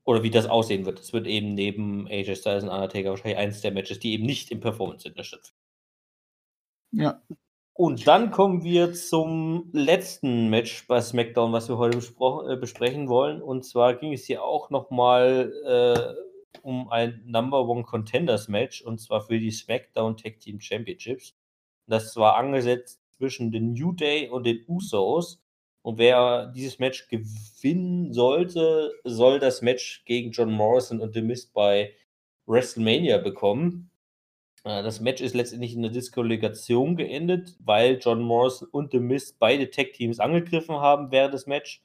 Oder 0.04 0.22
wie 0.22 0.30
das 0.30 0.46
aussehen 0.46 0.86
wird. 0.86 0.98
Es 1.00 1.12
wird 1.12 1.26
eben 1.26 1.54
neben 1.54 2.06
AJ 2.08 2.36
Styles 2.36 2.64
und 2.64 2.70
Undertaker 2.70 3.10
wahrscheinlich 3.10 3.38
eins 3.38 3.60
der 3.60 3.72
Matches, 3.72 4.00
die 4.00 4.12
eben 4.12 4.26
nicht 4.26 4.50
im 4.50 4.60
Performance 4.60 5.04
Center 5.04 5.24
stattfinden. 5.24 5.59
Ja. 6.92 7.22
Und 7.74 8.06
dann 8.06 8.30
kommen 8.30 8.62
wir 8.62 8.92
zum 8.92 9.70
letzten 9.72 10.50
Match 10.50 10.86
bei 10.86 11.00
SmackDown, 11.00 11.52
was 11.52 11.68
wir 11.68 11.78
heute 11.78 11.98
äh, 11.98 12.56
besprechen 12.56 13.08
wollen. 13.08 13.40
Und 13.40 13.64
zwar 13.64 13.94
ging 13.94 14.12
es 14.12 14.26
hier 14.26 14.44
auch 14.44 14.68
nochmal 14.68 15.52
äh, 15.64 16.58
um 16.62 16.90
ein 16.90 17.22
Number 17.24 17.66
One 17.66 17.84
Contenders 17.84 18.48
Match 18.48 18.82
und 18.82 19.00
zwar 19.00 19.22
für 19.22 19.38
die 19.38 19.50
SmackDown 19.50 20.16
Tag 20.16 20.40
Team 20.40 20.60
Championships. 20.60 21.34
Das 21.86 22.16
war 22.16 22.36
angesetzt 22.36 23.00
zwischen 23.16 23.50
den 23.50 23.72
New 23.72 23.92
Day 23.92 24.28
und 24.28 24.44
den 24.44 24.64
Usos. 24.68 25.40
Und 25.82 25.98
wer 25.98 26.46
dieses 26.54 26.78
Match 26.78 27.08
gewinnen 27.08 28.12
sollte, 28.12 28.92
soll 29.04 29.38
das 29.38 29.62
Match 29.62 30.04
gegen 30.04 30.30
John 30.32 30.52
Morrison 30.52 31.00
und 31.00 31.14
The 31.14 31.22
Mist 31.22 31.54
bei 31.54 31.94
WrestleMania 32.46 33.18
bekommen. 33.18 33.89
Äh, 34.64 34.82
das 34.82 35.00
Match 35.00 35.20
ist 35.20 35.34
letztendlich 35.34 35.74
in 35.74 35.82
der 35.82 35.90
Disqualifikation 35.90 36.96
geendet, 36.96 37.56
weil 37.60 37.98
John 38.00 38.22
Morrison 38.22 38.68
und 38.70 38.92
The 38.92 39.00
Mist 39.00 39.38
beide 39.38 39.70
Tech-Teams 39.70 40.20
angegriffen 40.20 40.76
haben 40.76 41.10
während 41.10 41.34
des 41.34 41.46
Matches. 41.46 41.82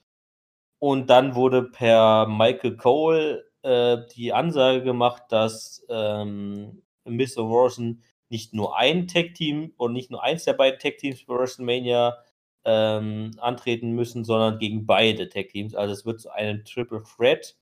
Und 0.79 1.09
dann 1.09 1.35
wurde 1.35 1.63
per 1.63 2.27
Michael 2.27 2.77
Cole 2.77 3.45
äh, 3.63 3.97
die 4.15 4.33
Ansage 4.33 4.83
gemacht, 4.83 5.23
dass 5.29 5.85
ähm, 5.89 6.83
Miss 7.05 7.37
und 7.37 7.47
Morrison 7.49 8.03
nicht 8.29 8.53
nur 8.53 8.77
ein 8.77 9.07
Tech-Team 9.07 9.73
und 9.77 9.93
nicht 9.93 10.11
nur 10.11 10.23
eins 10.23 10.45
der 10.45 10.53
beiden 10.53 10.79
Tech-Teams 10.79 11.21
für 11.21 11.39
WrestleMania 11.39 12.17
ähm, 12.65 13.31
antreten 13.39 13.91
müssen, 13.91 14.25
sondern 14.25 14.59
gegen 14.59 14.85
beide 14.85 15.29
Tech-Teams. 15.29 15.75
Also 15.75 15.93
es 15.93 16.05
wird 16.05 16.19
zu 16.21 16.31
einem 16.31 16.65
Triple 16.65 17.03
Threat 17.03 17.55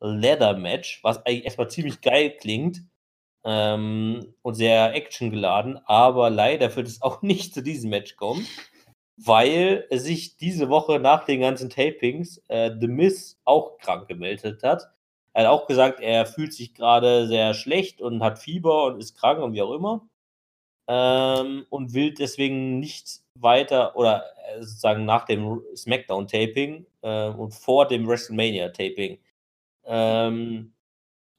Leather 0.00 0.56
Match, 0.56 1.02
was 1.04 1.24
eigentlich 1.26 1.44
erstmal 1.44 1.70
ziemlich 1.70 2.00
geil 2.00 2.36
klingt 2.38 2.82
ähm, 3.44 4.34
und 4.42 4.54
sehr 4.54 4.94
actiongeladen, 4.94 5.78
aber 5.86 6.30
leider 6.30 6.74
wird 6.76 6.88
es 6.88 7.02
auch 7.02 7.22
nicht 7.22 7.54
zu 7.54 7.62
diesem 7.62 7.90
Match 7.90 8.16
kommen, 8.16 8.46
weil 9.16 9.86
sich 9.90 10.36
diese 10.36 10.68
Woche 10.68 10.98
nach 11.00 11.24
den 11.24 11.40
ganzen 11.40 11.70
Tapings 11.70 12.42
äh, 12.48 12.70
The 12.78 12.88
Miz 12.88 13.38
auch 13.44 13.78
krank 13.78 14.08
gemeldet 14.08 14.62
hat. 14.62 14.90
Er 15.32 15.44
hat 15.44 15.50
auch 15.50 15.66
gesagt, 15.66 16.00
er 16.00 16.26
fühlt 16.26 16.52
sich 16.52 16.74
gerade 16.74 17.26
sehr 17.28 17.54
schlecht 17.54 18.00
und 18.00 18.22
hat 18.22 18.38
Fieber 18.38 18.84
und 18.86 19.00
ist 19.00 19.16
krank 19.16 19.40
und 19.40 19.52
wie 19.52 19.62
auch 19.62 19.72
immer. 19.72 20.08
Ähm, 20.88 21.66
und 21.70 21.94
will 21.94 22.14
deswegen 22.14 22.80
nicht 22.80 23.20
weiter 23.34 23.94
oder 23.96 24.24
äh, 24.48 24.60
sozusagen 24.60 25.04
nach 25.04 25.24
dem 25.24 25.62
SmackDown-Taping 25.76 26.86
äh, 27.02 27.28
und 27.28 27.52
vor 27.54 27.86
dem 27.86 28.08
WrestleMania-Taping 28.08 29.18
ähm, 29.84 30.72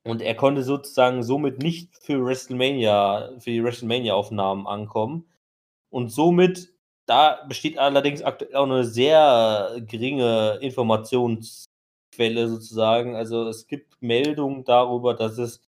und 0.04 0.22
er 0.22 0.36
konnte 0.36 0.64
sozusagen 0.64 1.24
somit 1.24 1.60
nicht 1.60 1.96
für 1.98 2.24
WrestleMania, 2.26 3.32
für 3.40 3.52
die 3.52 3.64
WrestleMania-Aufnahmen 3.64 4.68
ankommen. 4.68 5.28
Und 5.92 6.10
somit, 6.12 6.74
da 7.08 7.44
besteht 7.48 7.78
allerdings 7.80 8.24
aktuell 8.24 8.56
auch 8.56 8.66
eine 8.66 8.86
sehr 8.86 9.82
geringe 9.88 10.60
Informationsquelle 10.62 12.50
sozusagen. 12.50 13.16
Also 13.16 13.48
es 13.50 13.68
gibt 13.68 14.02
Meldungen 14.02 14.64
darüber, 14.66 15.14
dass 15.16 15.38
es 15.38 15.62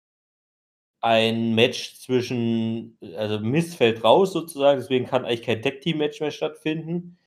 ein 1.02 1.54
Match 1.54 1.96
zwischen, 2.00 2.98
also 3.16 3.38
Mist 3.40 3.76
fällt 3.76 4.04
raus 4.04 4.32
sozusagen, 4.32 4.80
deswegen 4.80 5.06
kann 5.06 5.24
eigentlich 5.24 5.42
kein 5.42 5.62
Tag-Team-Match 5.62 6.20
mehr 6.20 6.30
stattfinden. 6.30 7.18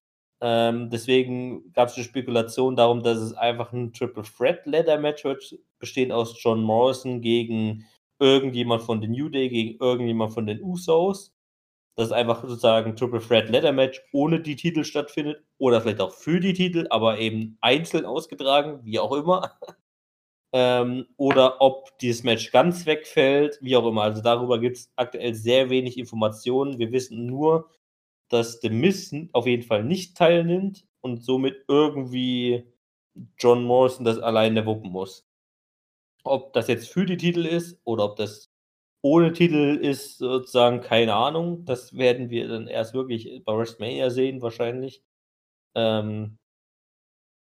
Ähm, 0.46 0.90
deswegen 0.90 1.72
gab 1.72 1.88
es 1.88 1.96
die 1.96 2.04
Spekulation 2.04 2.76
darum, 2.76 3.02
dass 3.02 3.18
es 3.18 3.34
einfach 3.34 3.72
ein 3.72 3.94
Triple 3.94 4.24
Threat 4.24 4.66
Ladder 4.66 5.00
Match 5.00 5.24
wird, 5.24 5.58
bestehend 5.80 6.12
aus 6.12 6.36
John 6.44 6.62
Morrison 6.62 7.22
gegen 7.22 7.86
irgendjemand 8.20 8.82
von 8.82 9.00
den 9.00 9.12
New 9.12 9.30
Day, 9.30 9.48
gegen 9.48 9.80
irgendjemand 9.82 10.34
von 10.34 10.46
den 10.46 10.62
Usos. 10.62 11.34
Das 11.96 12.08
ist 12.08 12.12
einfach 12.12 12.42
sozusagen 12.42 12.92
ein 12.92 12.96
Triple 12.98 13.22
Threat 13.22 13.50
Ladder 13.50 13.72
Match 13.72 14.02
ohne 14.12 14.42
die 14.42 14.58
Titel 14.58 14.84
stattfindet 14.84 15.42
oder 15.60 15.80
vielleicht 15.80 16.02
auch 16.02 16.12
für 16.12 16.42
die 16.42 16.54
Titel, 16.54 16.88
aber 16.90 17.20
eben 17.20 17.58
einzeln 17.62 18.06
ausgetragen, 18.06 18.82
wie 18.84 19.00
auch 19.00 19.14
immer. 19.14 19.58
ähm, 20.54 21.06
oder 21.16 21.62
ob 21.62 21.98
dieses 22.00 22.24
Match 22.24 22.52
ganz 22.52 22.86
wegfällt, 22.86 23.60
wie 23.62 23.78
auch 23.78 23.88
immer. 23.88 24.02
Also 24.04 24.22
darüber 24.22 24.60
gibt 24.60 24.76
es 24.76 24.92
aktuell 24.98 25.36
sehr 25.36 25.70
wenig 25.70 25.98
Informationen. 25.98 26.80
Wir 26.80 26.92
wissen 26.92 27.26
nur, 27.28 27.70
dass 28.30 28.62
The 28.62 28.70
Miz 28.70 29.14
auf 29.34 29.48
jeden 29.48 29.64
Fall 29.64 29.84
nicht 29.84 30.18
teilnimmt 30.18 30.86
und 31.02 31.24
somit 31.24 31.66
irgendwie 31.68 32.66
John 33.38 33.64
Morrison 33.64 34.06
das 34.06 34.20
alleine 34.20 34.66
wuppen 34.66 34.92
muss. 34.92 35.28
Ob 36.24 36.54
das 36.54 36.68
jetzt 36.68 36.90
für 36.90 37.06
die 37.06 37.18
Titel 37.18 37.46
ist 37.46 37.80
oder 37.84 38.06
ob 38.06 38.16
das 38.16 38.50
ohne 39.02 39.34
Titel 39.34 39.78
ist, 39.82 40.18
sozusagen 40.18 40.82
keine 40.82 41.14
Ahnung. 41.16 41.66
Das 41.66 41.98
werden 41.98 42.30
wir 42.30 42.48
dann 42.48 42.68
erst 42.68 42.94
wirklich 42.94 43.44
bei 43.44 43.58
WrestleMania 43.58 44.10
sehen, 44.10 44.42
wahrscheinlich. 44.42 45.04
Ähm, 45.76 46.38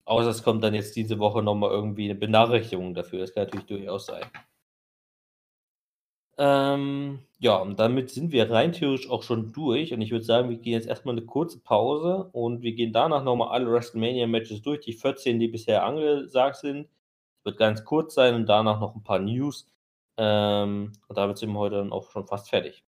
außer 0.06 0.30
es 0.30 0.44
kommt 0.44 0.64
dann 0.64 0.74
jetzt 0.74 0.96
diese 0.96 1.20
Woche 1.20 1.44
nochmal 1.44 1.72
irgendwie 1.72 2.06
eine 2.06 2.16
Benachrichtigung 2.16 2.94
dafür. 2.96 3.20
Das 3.20 3.34
kann 3.34 3.44
natürlich 3.46 3.68
durchaus 3.68 4.08
sein. 4.08 4.26
Ähm, 6.44 7.20
ja, 7.38 7.58
und 7.58 7.80
damit 7.80 8.10
sind 8.10 8.32
wir 8.32 8.50
rein 8.50 8.72
theoretisch 8.72 9.08
auch 9.12 9.22
schon 9.22 9.54
durch. 9.54 9.94
Und 9.94 10.02
ich 10.02 10.10
würde 10.10 10.26
sagen, 10.26 10.50
wir 10.50 10.58
gehen 10.58 10.74
jetzt 10.74 10.88
erstmal 10.88 11.16
eine 11.16 11.24
kurze 11.24 11.60
Pause 11.60 12.30
und 12.32 12.64
wir 12.64 12.74
gehen 12.74 12.92
danach 12.92 13.24
nochmal 13.24 13.50
alle 13.50 13.72
WrestleMania-Matches 13.72 14.64
durch, 14.64 14.80
die 14.80 14.94
14, 14.94 15.40
die 15.40 15.50
bisher 15.50 15.86
angesagt 15.86 16.56
sind. 16.56 16.90
Wird 17.44 17.60
ganz 17.60 17.86
kurz 17.86 18.16
sein 18.16 18.34
und 18.34 18.48
danach 18.48 18.80
noch 18.80 18.96
ein 18.96 19.04
paar 19.04 19.20
News. 19.20 19.68
Ähm, 20.18 20.94
und 21.08 21.16
damit 21.16 21.38
sind 21.38 21.52
wir 21.52 21.60
heute 21.60 21.76
dann 21.76 21.92
auch 21.92 22.10
schon 22.10 22.26
fast 22.26 22.50
fertig. 22.50 22.84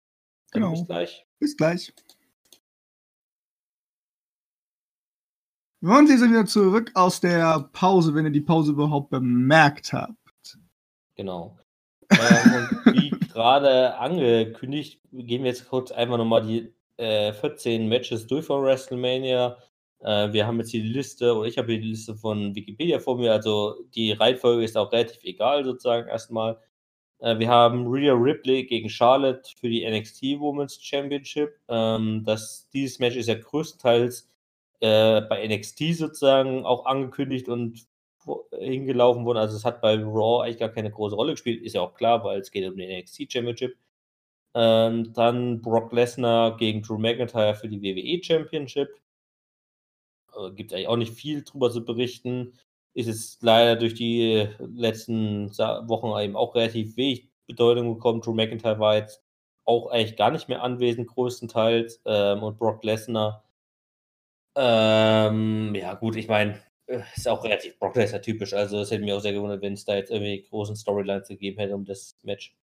Dann 0.52 0.62
genau. 0.62 0.72
Bis 0.72 0.86
gleich. 0.86 1.26
Bis 1.38 1.54
gleich. 1.54 1.92
Und 5.82 6.08
wir 6.08 6.18
sind 6.18 6.30
wieder 6.30 6.46
zurück 6.46 6.90
aus 6.94 7.20
der 7.20 7.68
Pause, 7.74 8.14
wenn 8.14 8.24
ihr 8.24 8.32
die 8.32 8.40
Pause 8.40 8.72
überhaupt 8.72 9.10
bemerkt 9.10 9.92
habt. 9.92 10.16
Genau. 11.16 11.58
Ähm, 12.30 12.54
und 12.54 12.94
wie 12.94 13.10
gerade 13.32 13.96
angekündigt, 13.98 15.00
gehen 15.12 15.42
wir 15.42 15.50
jetzt 15.50 15.68
kurz 15.68 15.90
einfach 15.90 16.18
nochmal 16.18 16.42
die 16.42 16.72
äh, 16.96 17.32
14 17.32 17.88
Matches 17.88 18.26
durch 18.26 18.46
von 18.46 18.62
WrestleMania. 18.62 19.58
Äh, 20.00 20.32
wir 20.32 20.46
haben 20.46 20.58
jetzt 20.58 20.70
hier 20.70 20.82
die 20.82 20.88
Liste, 20.88 21.34
oder 21.34 21.48
ich 21.48 21.58
habe 21.58 21.72
hier 21.72 21.80
die 21.80 21.88
Liste 21.88 22.14
von 22.14 22.54
Wikipedia 22.54 22.98
vor 22.98 23.18
mir, 23.18 23.32
also 23.32 23.76
die 23.94 24.12
Reihenfolge 24.12 24.64
ist 24.64 24.76
auch 24.76 24.92
relativ 24.92 25.22
egal 25.24 25.64
sozusagen 25.64 26.08
erstmal. 26.08 26.58
Äh, 27.20 27.38
wir 27.38 27.48
haben 27.48 27.86
Rhea 27.86 28.12
Ripley 28.14 28.64
gegen 28.64 28.88
Charlotte 28.88 29.48
für 29.58 29.68
die 29.68 29.88
NXT 29.88 30.40
Women's 30.40 30.78
Championship. 30.82 31.58
Ähm, 31.68 32.24
das, 32.24 32.68
dieses 32.72 32.98
Match 32.98 33.16
ist 33.16 33.28
ja 33.28 33.34
größtenteils 33.34 34.28
äh, 34.80 35.22
bei 35.22 35.46
NXT 35.46 35.94
sozusagen 35.94 36.66
auch 36.66 36.84
angekündigt 36.86 37.48
und 37.48 37.86
hingelaufen 38.58 39.24
worden. 39.24 39.38
Also 39.38 39.56
es 39.56 39.64
hat 39.64 39.80
bei 39.80 39.94
Raw 39.96 40.42
eigentlich 40.44 40.58
gar 40.58 40.68
keine 40.68 40.90
große 40.90 41.14
Rolle 41.14 41.32
gespielt. 41.32 41.62
Ist 41.62 41.74
ja 41.74 41.82
auch 41.82 41.94
klar, 41.94 42.24
weil 42.24 42.40
es 42.40 42.50
geht 42.50 42.68
um 42.68 42.76
den 42.76 42.98
NXT 43.00 43.32
Championship. 43.32 43.76
Ähm, 44.54 45.12
dann 45.14 45.62
Brock 45.62 45.92
Lesnar 45.92 46.56
gegen 46.56 46.82
Drew 46.82 46.98
McIntyre 46.98 47.54
für 47.54 47.68
die 47.68 47.82
WWE 47.82 48.22
Championship. 48.22 48.88
Äh, 50.36 50.50
Gibt 50.52 50.72
eigentlich 50.72 50.88
auch 50.88 50.96
nicht 50.96 51.12
viel 51.12 51.42
drüber 51.42 51.70
zu 51.70 51.84
berichten. 51.84 52.52
Ist 52.94 53.08
es 53.08 53.38
leider 53.40 53.76
durch 53.76 53.94
die 53.94 54.48
letzten 54.58 55.50
Wochen 55.58 56.18
eben 56.20 56.36
auch 56.36 56.54
relativ 56.54 56.96
wenig 56.96 57.28
Bedeutung 57.46 57.94
bekommen. 57.94 58.20
Drew 58.20 58.34
McIntyre 58.34 58.78
war 58.78 58.96
jetzt 58.96 59.22
auch 59.64 59.88
eigentlich 59.88 60.16
gar 60.16 60.30
nicht 60.30 60.48
mehr 60.48 60.62
anwesend, 60.62 61.08
größtenteils. 61.08 62.02
Ähm, 62.04 62.42
und 62.42 62.58
Brock 62.58 62.84
Lesnar. 62.84 63.44
Ähm, 64.54 65.74
ja, 65.74 65.94
gut, 65.94 66.16
ich 66.16 66.28
meine, 66.28 66.60
ist 66.86 67.28
auch 67.28 67.44
relativ 67.44 67.78
Brock 67.78 67.96
Lesnar 67.96 68.22
typisch. 68.22 68.52
Also 68.52 68.80
es 68.80 68.90
hätte 68.90 69.02
mich 69.02 69.12
auch 69.12 69.20
sehr 69.20 69.32
gewundert, 69.32 69.62
wenn 69.62 69.74
es 69.74 69.84
da 69.84 69.96
jetzt 69.96 70.10
irgendwie 70.10 70.42
großen 70.42 70.76
Storylines 70.76 71.28
gegeben 71.28 71.58
hätte 71.58 71.74
um 71.74 71.84
das 71.84 72.16
Match. 72.22 72.54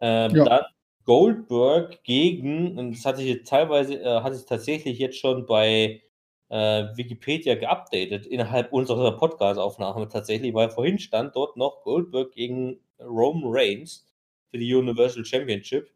Ähm, 0.00 0.34
ja. 0.34 0.44
Dann 0.44 0.64
Goldberg 1.04 2.02
gegen, 2.02 2.78
und 2.78 2.92
das 2.92 3.04
hat 3.04 3.18
sich 3.18 3.26
jetzt 3.26 3.48
teilweise, 3.48 4.00
äh, 4.00 4.20
hat 4.20 4.34
sich 4.34 4.46
tatsächlich 4.46 4.98
jetzt 4.98 5.18
schon 5.18 5.46
bei 5.46 6.02
äh, 6.48 6.84
Wikipedia 6.96 7.54
geupdatet 7.56 8.26
innerhalb 8.26 8.72
unserer 8.72 9.16
Podcast-Aufnahme 9.16 10.08
tatsächlich, 10.08 10.54
weil 10.54 10.70
vorhin 10.70 10.98
stand 10.98 11.36
dort 11.36 11.56
noch 11.56 11.82
Goldberg 11.82 12.32
gegen 12.32 12.80
Roman 13.00 13.50
Reigns 13.52 14.06
für 14.50 14.58
die 14.58 14.74
Universal 14.74 15.24
Championship. 15.24 15.90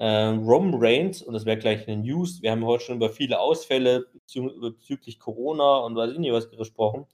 Ähm, 0.00 0.48
Roman 0.48 0.74
Reigns, 0.82 1.22
und 1.22 1.34
das 1.34 1.44
wäre 1.44 1.58
gleich 1.58 1.86
eine 1.86 1.98
News, 1.98 2.40
wir 2.42 2.50
haben 2.52 2.64
heute 2.64 2.84
schon 2.84 2.96
über 2.96 3.10
viele 3.10 3.38
Ausfälle 3.38 4.06
bezüglich 4.60 5.18
Corona 5.20 5.78
und 5.78 5.94
weiß 5.94 6.12
ich 6.12 6.18
nicht 6.18 6.32
was 6.32 6.50
gesprochen. 6.50 7.06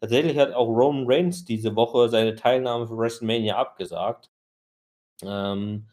Tatsächlich 0.00 0.38
hat 0.38 0.52
auch 0.52 0.66
Roman 0.68 1.06
Reigns 1.06 1.44
diese 1.44 1.76
Woche 1.76 2.08
seine 2.08 2.34
Teilnahme 2.34 2.88
für 2.88 2.96
WrestleMania 2.98 3.56
abgesagt. 3.56 4.30
Ähm, 5.22 5.88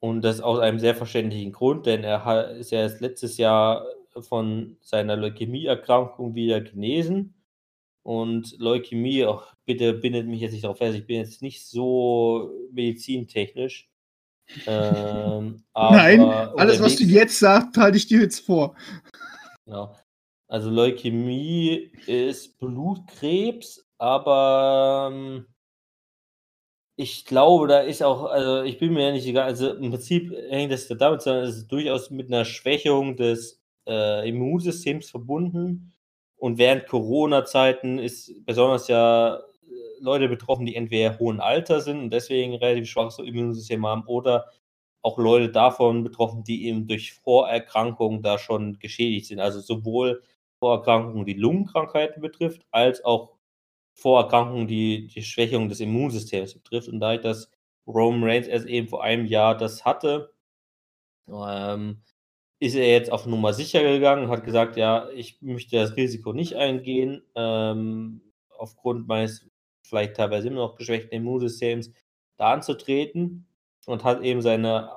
und 0.00 0.22
das 0.22 0.40
aus 0.40 0.60
einem 0.60 0.78
sehr 0.80 0.94
verständlichen 0.94 1.52
Grund, 1.52 1.86
denn 1.86 2.04
er 2.04 2.50
ist 2.52 2.70
ja 2.72 2.80
erst 2.80 3.00
letztes 3.00 3.36
Jahr 3.38 3.86
von 4.20 4.76
seiner 4.80 5.16
Leukämieerkrankung 5.16 6.34
wieder 6.34 6.60
genesen. 6.62 7.34
Und 8.02 8.58
Leukämie, 8.58 9.24
oh, 9.26 9.42
bitte 9.66 9.94
bindet 9.94 10.26
mich 10.26 10.40
jetzt 10.40 10.52
nicht 10.52 10.64
darauf 10.64 10.78
fest, 10.78 10.98
ich 10.98 11.06
bin 11.06 11.18
jetzt 11.18 11.42
nicht 11.42 11.66
so 11.66 12.50
medizintechnisch. 12.72 13.89
Ähm, 14.66 15.62
Nein, 15.74 16.20
alles, 16.20 16.80
was 16.80 16.96
du 16.96 17.04
jetzt 17.04 17.38
sagst, 17.38 17.76
halte 17.76 17.96
ich 17.96 18.06
dir 18.06 18.20
jetzt 18.20 18.40
vor. 18.40 18.74
Genau. 19.64 19.94
Also 20.48 20.68
Leukämie 20.68 21.92
ist 22.06 22.58
Blutkrebs, 22.58 23.86
aber 23.98 25.10
ähm, 25.12 25.46
ich 26.96 27.24
glaube, 27.24 27.68
da 27.68 27.78
ist 27.80 28.02
auch, 28.02 28.24
also 28.24 28.62
ich 28.62 28.78
bin 28.78 28.92
mir 28.92 29.06
ja 29.06 29.12
nicht 29.12 29.26
egal, 29.26 29.44
also 29.44 29.72
im 29.72 29.90
Prinzip 29.90 30.32
hängt 30.50 30.72
das 30.72 30.88
damit 30.88 31.22
zusammen, 31.22 31.44
es 31.44 31.56
ist 31.56 31.68
durchaus 31.68 32.10
mit 32.10 32.26
einer 32.26 32.44
Schwächung 32.44 33.16
des 33.16 33.62
äh, 33.86 34.28
Immunsystems 34.28 35.08
verbunden. 35.08 35.94
Und 36.36 36.58
während 36.58 36.86
Corona-Zeiten 36.86 37.98
ist 37.98 38.44
besonders 38.44 38.88
ja 38.88 39.40
Leute 40.00 40.28
betroffen, 40.28 40.66
die 40.66 40.76
entweder 40.76 41.18
hohen 41.18 41.40
Alter 41.40 41.80
sind 41.80 42.00
und 42.00 42.10
deswegen 42.12 42.54
relativ 42.54 42.88
schwaches 42.88 43.18
Immunsystem 43.18 43.86
haben 43.86 44.04
oder 44.06 44.50
auch 45.02 45.18
Leute 45.18 45.50
davon 45.50 46.04
betroffen, 46.04 46.44
die 46.44 46.66
eben 46.66 46.86
durch 46.86 47.12
Vorerkrankungen 47.14 48.22
da 48.22 48.38
schon 48.38 48.78
geschädigt 48.78 49.26
sind. 49.26 49.40
Also 49.40 49.60
sowohl 49.60 50.22
Vorerkrankungen, 50.58 51.24
die 51.24 51.34
Lungenkrankheiten 51.34 52.20
betrifft, 52.22 52.66
als 52.70 53.04
auch 53.04 53.36
Vorerkrankungen, 53.94 54.68
die 54.68 55.08
die 55.08 55.22
Schwächung 55.22 55.68
des 55.68 55.80
Immunsystems 55.80 56.54
betrifft. 56.54 56.88
Und 56.88 57.00
da 57.00 57.14
ich 57.14 57.20
das 57.20 57.50
Roman 57.86 58.24
Reigns 58.24 58.46
erst 58.46 58.66
eben 58.66 58.88
vor 58.88 59.02
einem 59.02 59.26
Jahr 59.26 59.56
das 59.56 59.84
hatte, 59.84 60.32
ähm, 61.28 62.02
ist 62.60 62.74
er 62.74 62.88
jetzt 62.90 63.12
auf 63.12 63.26
Nummer 63.26 63.52
sicher 63.54 63.82
gegangen, 63.82 64.28
hat 64.28 64.44
gesagt, 64.44 64.76
ja, 64.76 65.08
ich 65.10 65.40
möchte 65.42 65.76
das 65.76 65.96
Risiko 65.96 66.32
nicht 66.32 66.56
eingehen, 66.56 67.22
ähm, 67.34 68.22
aufgrund 68.58 69.08
meines 69.08 69.49
vielleicht 69.90 70.16
teilweise 70.16 70.48
immer 70.48 70.60
noch 70.60 70.76
geschwächten 70.76 71.12
Immunsystems 71.12 71.92
da 72.38 72.52
anzutreten 72.54 73.46
und 73.86 74.04
hat 74.04 74.22
eben 74.22 74.40
seine, 74.42 74.90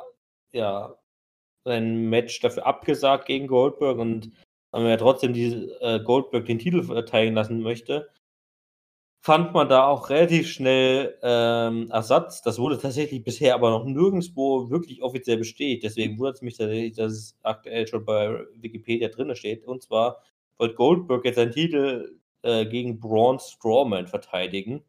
ja, 0.53 0.95
sein 1.65 2.09
Match 2.09 2.39
dafür 2.39 2.65
abgesagt 2.65 3.25
gegen 3.25 3.47
Goldberg 3.47 3.97
und 3.99 4.31
wenn 4.71 4.85
er 4.87 4.97
trotzdem 4.97 5.33
diese, 5.33 5.79
äh, 5.81 5.99
Goldberg 6.03 6.45
den 6.45 6.59
Titel 6.59 6.83
verteidigen 6.83 7.35
lassen 7.35 7.61
möchte, 7.61 8.09
fand 9.21 9.53
man 9.53 9.69
da 9.69 9.87
auch 9.87 10.09
relativ 10.09 10.49
schnell 10.49 11.17
ähm, 11.23 11.89
Ersatz. 11.91 12.41
Das 12.41 12.59
wurde 12.59 12.77
tatsächlich 12.77 13.23
bisher 13.23 13.55
aber 13.55 13.69
noch 13.69 13.85
nirgendwo 13.85 14.69
wirklich 14.69 15.01
offiziell 15.01 15.37
bestätigt. 15.37 15.83
Deswegen 15.83 16.17
wundert 16.19 16.35
es 16.35 16.41
mich 16.41 16.57
tatsächlich, 16.57 16.95
dass 16.95 17.13
es 17.13 17.37
aktuell 17.43 17.87
schon 17.87 18.03
bei 18.03 18.45
Wikipedia 18.55 19.07
drin 19.07 19.33
steht. 19.35 19.65
Und 19.65 19.83
zwar 19.83 20.21
wollte 20.57 20.75
Goldberg 20.75 21.23
jetzt 21.23 21.37
seinen 21.37 21.51
Titel 21.51 22.19
äh, 22.43 22.65
gegen 22.65 22.99
Braun 22.99 23.39
Strowman 23.39 24.07
verteidigen. 24.07 24.83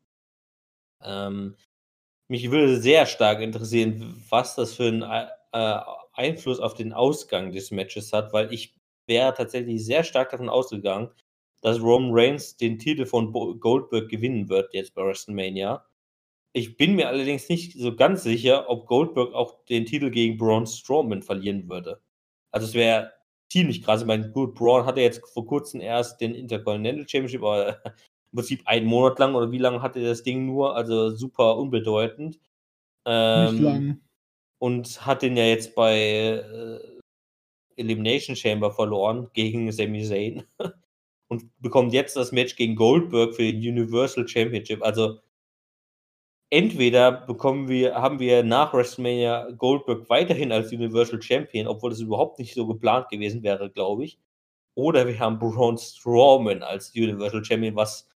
Ähm, 1.03 1.57
mich 2.29 2.51
würde 2.51 2.81
sehr 2.81 3.07
stark 3.07 3.41
interessieren, 3.41 4.23
was 4.29 4.55
das 4.57 4.75
für 4.75 4.89
einen 4.89 5.03
äh, 5.03 5.81
Einfluss 6.13 6.61
auf 6.61 6.75
den 6.75 6.93
Ausgang 6.93 7.53
des 7.53 7.71
Matches 7.71 8.13
hat, 8.13 8.33
weil 8.33 8.53
ich 8.53 8.75
wäre 9.07 9.35
tatsächlich 9.35 9.85
sehr 9.85 10.05
stark 10.05 10.31
davon 10.31 10.49
ausgegangen, 10.49 11.11
dass 11.61 11.81
Roman 11.81 12.11
Reigns 12.13 12.57
den 12.57 12.79
Titel 12.79 13.07
von 13.07 13.33
Goldberg 13.33 14.09
gewinnen 14.09 14.49
wird 14.49 14.73
jetzt 14.75 14.95
bei 14.95 15.03
WrestleMania. 15.03 15.85
Ich 16.53 16.77
bin 16.77 16.95
mir 16.95 17.09
allerdings 17.09 17.49
nicht 17.49 17.73
so 17.79 17.95
ganz 17.97 18.23
sicher, 18.23 18.69
ob 18.69 18.87
Goldberg 18.87 19.35
auch 19.35 19.65
den 19.65 19.87
Titel 19.87 20.11
gegen 20.11 20.39
Braun 20.39 20.67
Strowman 20.67 21.23
verlieren 21.23 21.69
würde. 21.69 22.01
Also 22.53 22.69
es 22.69 22.75
wäre 22.75 23.13
ziemlich 23.51 23.83
krass. 23.83 24.03
Ich 24.03 24.07
meine, 24.07 24.31
gut, 24.31 24.55
Braun 24.55 24.87
hatte 24.87 25.01
jetzt 25.01 25.27
vor 25.33 25.47
kurzem 25.47 25.81
erst 25.81 26.21
den 26.21 26.35
Intercontinental 26.35 27.09
Championship, 27.09 27.43
aber 27.43 27.69
im 28.33 28.37
Prinzip 28.37 28.63
einen 28.67 28.87
Monat 28.87 29.19
lang 29.19 29.35
oder 29.35 29.51
wie 29.53 29.59
lange 29.59 29.83
hatte 29.83 30.03
das 30.03 30.23
Ding 30.23 30.47
nur? 30.47 30.77
Also 30.77 31.11
super 31.11 31.57
unbedeutend. 31.57 32.37
Nicht 32.37 32.41
Ähm, 33.07 33.63
lang. 33.63 34.01
und 34.59 35.07
hat 35.07 35.23
den 35.23 35.37
ja 35.37 35.45
jetzt 35.45 35.75
bei 35.75 35.95
äh, 35.99 36.81
Elimination 37.77 38.37
Chamber 38.37 38.73
verloren 38.73 39.29
gegen 39.35 39.71
Sami 39.73 40.05
Zayn 40.05 40.45
und 41.29 41.45
bekommt 41.61 41.93
jetzt 41.93 42.17
das 42.17 42.33
Match 42.33 42.57
gegen 42.57 42.77
Goldberg 42.77 43.35
für 43.35 43.43
den 43.43 43.57
Universal 43.59 44.27
Championship. 44.29 44.83
Also 44.83 45.21
entweder 46.55 47.11
bekommen 47.11 47.69
wir, 47.69 47.97
haben 47.97 48.21
wir 48.21 48.45
nach 48.45 48.73
WrestleMania 48.73 49.51
Goldberg 49.59 50.09
weiterhin 50.09 50.53
als 50.53 50.73
Universal 50.73 51.21
Champion, 51.21 51.67
obwohl 51.67 51.91
das 51.91 52.01
überhaupt 52.01 52.39
nicht 52.39 52.55
so 52.55 52.65
geplant 52.67 53.09
gewesen 53.09 53.43
wäre, 53.43 53.71
glaube 53.71 54.05
ich. 54.05 54.21
Oder 54.77 55.07
wir 55.09 55.19
haben 55.19 55.41
Braun 55.41 55.79
Strowman 55.79 56.63
als 56.63 56.95
Universal 56.95 57.45
Champion, 57.45 57.75
was 57.75 58.09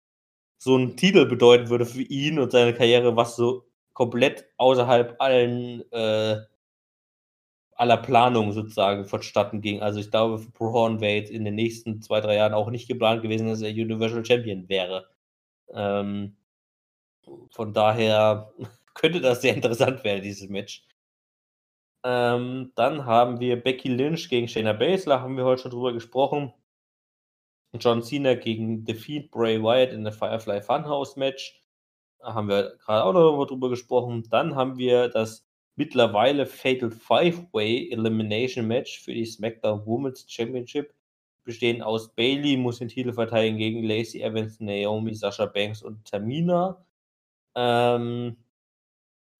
so 0.59 0.77
ein 0.77 0.95
Titel 0.97 1.25
bedeuten 1.25 1.69
würde 1.69 1.85
für 1.87 2.03
ihn 2.03 2.39
und 2.39 2.51
seine 2.51 2.75
Karriere, 2.75 3.15
was 3.15 3.35
so 3.35 3.65
komplett 3.93 4.45
außerhalb 4.57 5.15
allen 5.19 5.91
äh, 5.91 6.37
aller 7.73 7.97
Planung 7.97 8.51
sozusagen 8.51 9.05
vonstatten 9.05 9.61
ging. 9.61 9.81
Also 9.81 9.99
ich 9.99 10.11
glaube, 10.11 10.39
für 10.39 10.51
Braun 10.51 11.01
wäre 11.01 11.15
jetzt 11.15 11.31
in 11.31 11.43
den 11.45 11.55
nächsten 11.55 12.01
zwei, 12.03 12.21
drei 12.21 12.35
Jahren 12.35 12.53
auch 12.53 12.69
nicht 12.69 12.87
geplant 12.87 13.23
gewesen, 13.23 13.47
dass 13.47 13.61
er 13.61 13.71
Universal 13.71 14.25
Champion 14.25 14.69
wäre. 14.69 15.07
Ähm, 15.73 16.36
von 17.51 17.73
daher 17.73 18.51
könnte 18.93 19.21
das 19.21 19.41
sehr 19.41 19.55
interessant 19.55 20.03
werden, 20.03 20.23
dieses 20.23 20.49
Match. 20.49 20.85
Ähm, 22.03 22.71
dann 22.75 23.05
haben 23.05 23.39
wir 23.39 23.61
Becky 23.61 23.89
Lynch 23.89 24.29
gegen 24.29 24.47
Shayna 24.47 24.73
Baszler, 24.73 25.21
haben 25.21 25.37
wir 25.37 25.45
heute 25.45 25.63
schon 25.63 25.71
drüber 25.71 25.93
gesprochen. 25.93 26.53
John 27.79 28.01
Cena 28.01 28.35
gegen 28.35 28.85
Fiend 28.85 29.29
Bray 29.31 29.61
Wyatt 29.61 29.91
in 29.91 30.03
der 30.03 30.13
Firefly 30.13 30.61
Funhouse 30.61 31.15
Match. 31.15 31.61
Da 32.19 32.33
haben 32.33 32.47
wir 32.47 32.77
gerade 32.77 33.03
auch 33.03 33.13
noch 33.13 33.45
drüber 33.45 33.69
gesprochen. 33.69 34.23
Dann 34.29 34.55
haben 34.55 34.77
wir 34.77 35.09
das 35.09 35.45
mittlerweile 35.75 36.45
Fatal 36.45 36.91
Five-Way 36.91 37.91
Elimination 37.91 38.67
Match 38.67 38.99
für 38.99 39.13
die 39.13 39.25
SmackDown 39.25 39.85
Women's 39.85 40.25
Championship. 40.27 40.93
Bestehen 41.43 41.81
aus 41.81 42.13
Bailey, 42.13 42.57
muss 42.57 42.79
den 42.79 42.89
Titel 42.89 43.13
verteidigen 43.13 43.57
gegen 43.57 43.83
Lacey 43.83 44.21
Evans, 44.21 44.59
Naomi, 44.59 45.13
Sasha 45.13 45.45
Banks 45.45 45.83
und 45.83 46.03
Tamina. 46.05 46.83
Ähm, 47.57 48.37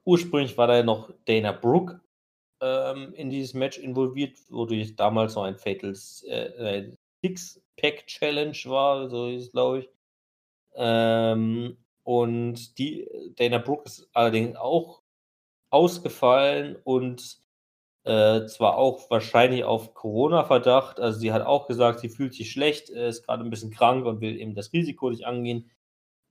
ursprünglich 0.05 0.57
war 0.57 0.65
da 0.65 0.82
noch 0.82 1.13
Dana 1.26 1.51
Brooke 1.51 2.01
ähm, 2.61 3.13
in 3.13 3.30
dieses 3.30 3.53
Match 3.53 3.78
involviert, 3.78 4.38
wodurch 4.49 4.95
damals 4.95 5.36
noch 5.36 5.43
ein 5.43 5.55
Fatal 5.55 5.91
äh, 6.26 6.91
Six-Pack 7.24 8.07
Challenge 8.07 8.57
war, 8.65 9.07
so 9.09 9.28
ist 9.28 9.43
es, 9.43 9.51
glaube 9.51 9.80
ich. 9.80 9.89
Ähm, 10.76 11.78
und 12.03 12.78
die 12.80 13.07
Dana 13.36 13.59
Brooke 13.59 13.84
ist 13.86 14.09
allerdings 14.13 14.55
auch 14.55 15.03
ausgefallen 15.70 16.78
und 16.84 17.38
äh, 18.03 18.45
zwar 18.47 18.78
auch 18.78 19.09
wahrscheinlich 19.11 19.63
auf 19.63 19.93
Corona-Verdacht. 19.93 20.99
Also 20.99 21.20
sie 21.20 21.34
hat 21.34 21.45
auch 21.45 21.68
gesagt, 21.68 21.99
sie 21.99 22.09
fühlt 22.09 22.34
sich 22.34 22.51
schlecht, 22.51 22.89
äh, 22.89 23.09
ist 23.09 23.26
gerade 23.26 23.43
ein 23.43 23.49
bisschen 23.51 23.72
krank 23.72 24.05
und 24.05 24.22
will 24.22 24.39
eben 24.39 24.55
das 24.55 24.74
Risiko 24.74 25.09
nicht 25.11 25.26
angehen, 25.26 25.70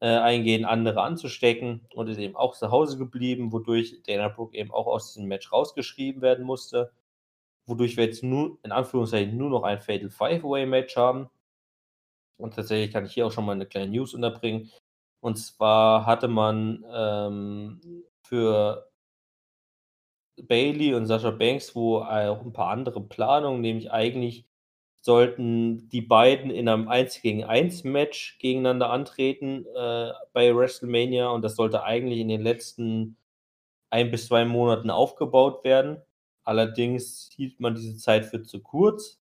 äh, 0.01 0.09
eingehen, 0.09 0.65
andere 0.65 1.03
anzustecken 1.03 1.87
und 1.95 2.09
ist 2.09 2.19
eben 2.19 2.37
auch 2.37 2.55
zu 2.55 2.71
Hause 2.71 2.99
geblieben, 2.99 3.53
wodurch 3.53 4.03
Dana 4.07 4.29
Brooke 4.29 4.57
eben 4.57 4.71
auch 4.73 4.87
aus 4.87 5.15
diesem 5.15 5.29
Match 5.29 5.53
rausgeschrieben 5.53 6.23
werden 6.23 6.45
musste. 6.45 6.93
Wodurch 7.67 7.97
wir 7.97 8.05
jetzt 8.05 8.23
nur, 8.23 8.59
in 8.63 8.73
Anführungszeichen, 8.73 9.37
nur 9.37 9.51
noch 9.51 9.63
ein 9.63 9.81
Fatal 9.81 10.11
Five-Way-Match 10.11 10.97
haben. 10.97 11.31
Und 12.37 12.55
tatsächlich 12.55 12.93
kann 12.93 13.07
ich 13.07 13.15
hier 13.15 13.27
auch 13.27 13.33
schon 13.33 13.47
mal 13.47 13.53
eine 13.53 13.67
kleine 13.67 13.91
News 13.91 14.15
unterbringen. 14.15 14.71
Und 15.21 15.37
zwar 15.37 16.07
hatte 16.07 16.29
man 16.29 16.85
ähm, 16.93 17.81
für 18.23 18.91
Bailey 20.43 20.95
und 20.95 21.07
Sascha 21.07 21.31
Banks, 21.31 21.75
wo 21.75 21.99
auch 21.99 22.43
ein 22.43 22.53
paar 22.53 22.69
andere 22.69 23.01
Planungen, 23.01 23.63
nämlich 23.63 23.91
eigentlich 23.91 24.47
sollten 25.07 25.89
die 25.89 26.03
beiden 26.03 26.51
in 26.51 26.69
einem 26.69 26.89
1 26.89 27.23
gegen 27.23 27.45
1 27.45 27.85
Match 27.85 28.39
gegeneinander 28.41 28.91
antreten 28.91 29.65
äh, 29.75 30.13
bei 30.33 30.55
WrestleMania 30.55 31.29
und 31.31 31.43
das 31.43 31.57
sollte 31.57 31.85
eigentlich 31.85 32.19
in 32.19 32.29
den 32.29 32.43
letzten 32.43 33.17
ein 33.91 34.11
bis 34.11 34.27
zwei 34.27 34.45
Monaten 34.45 34.91
aufgebaut 34.91 35.65
werden. 35.65 36.03
Allerdings 36.45 37.31
hielt 37.37 37.61
man 37.61 37.77
diese 37.77 37.97
Zeit 37.97 38.27
für 38.27 38.43
zu 38.43 38.61
kurz 38.61 39.21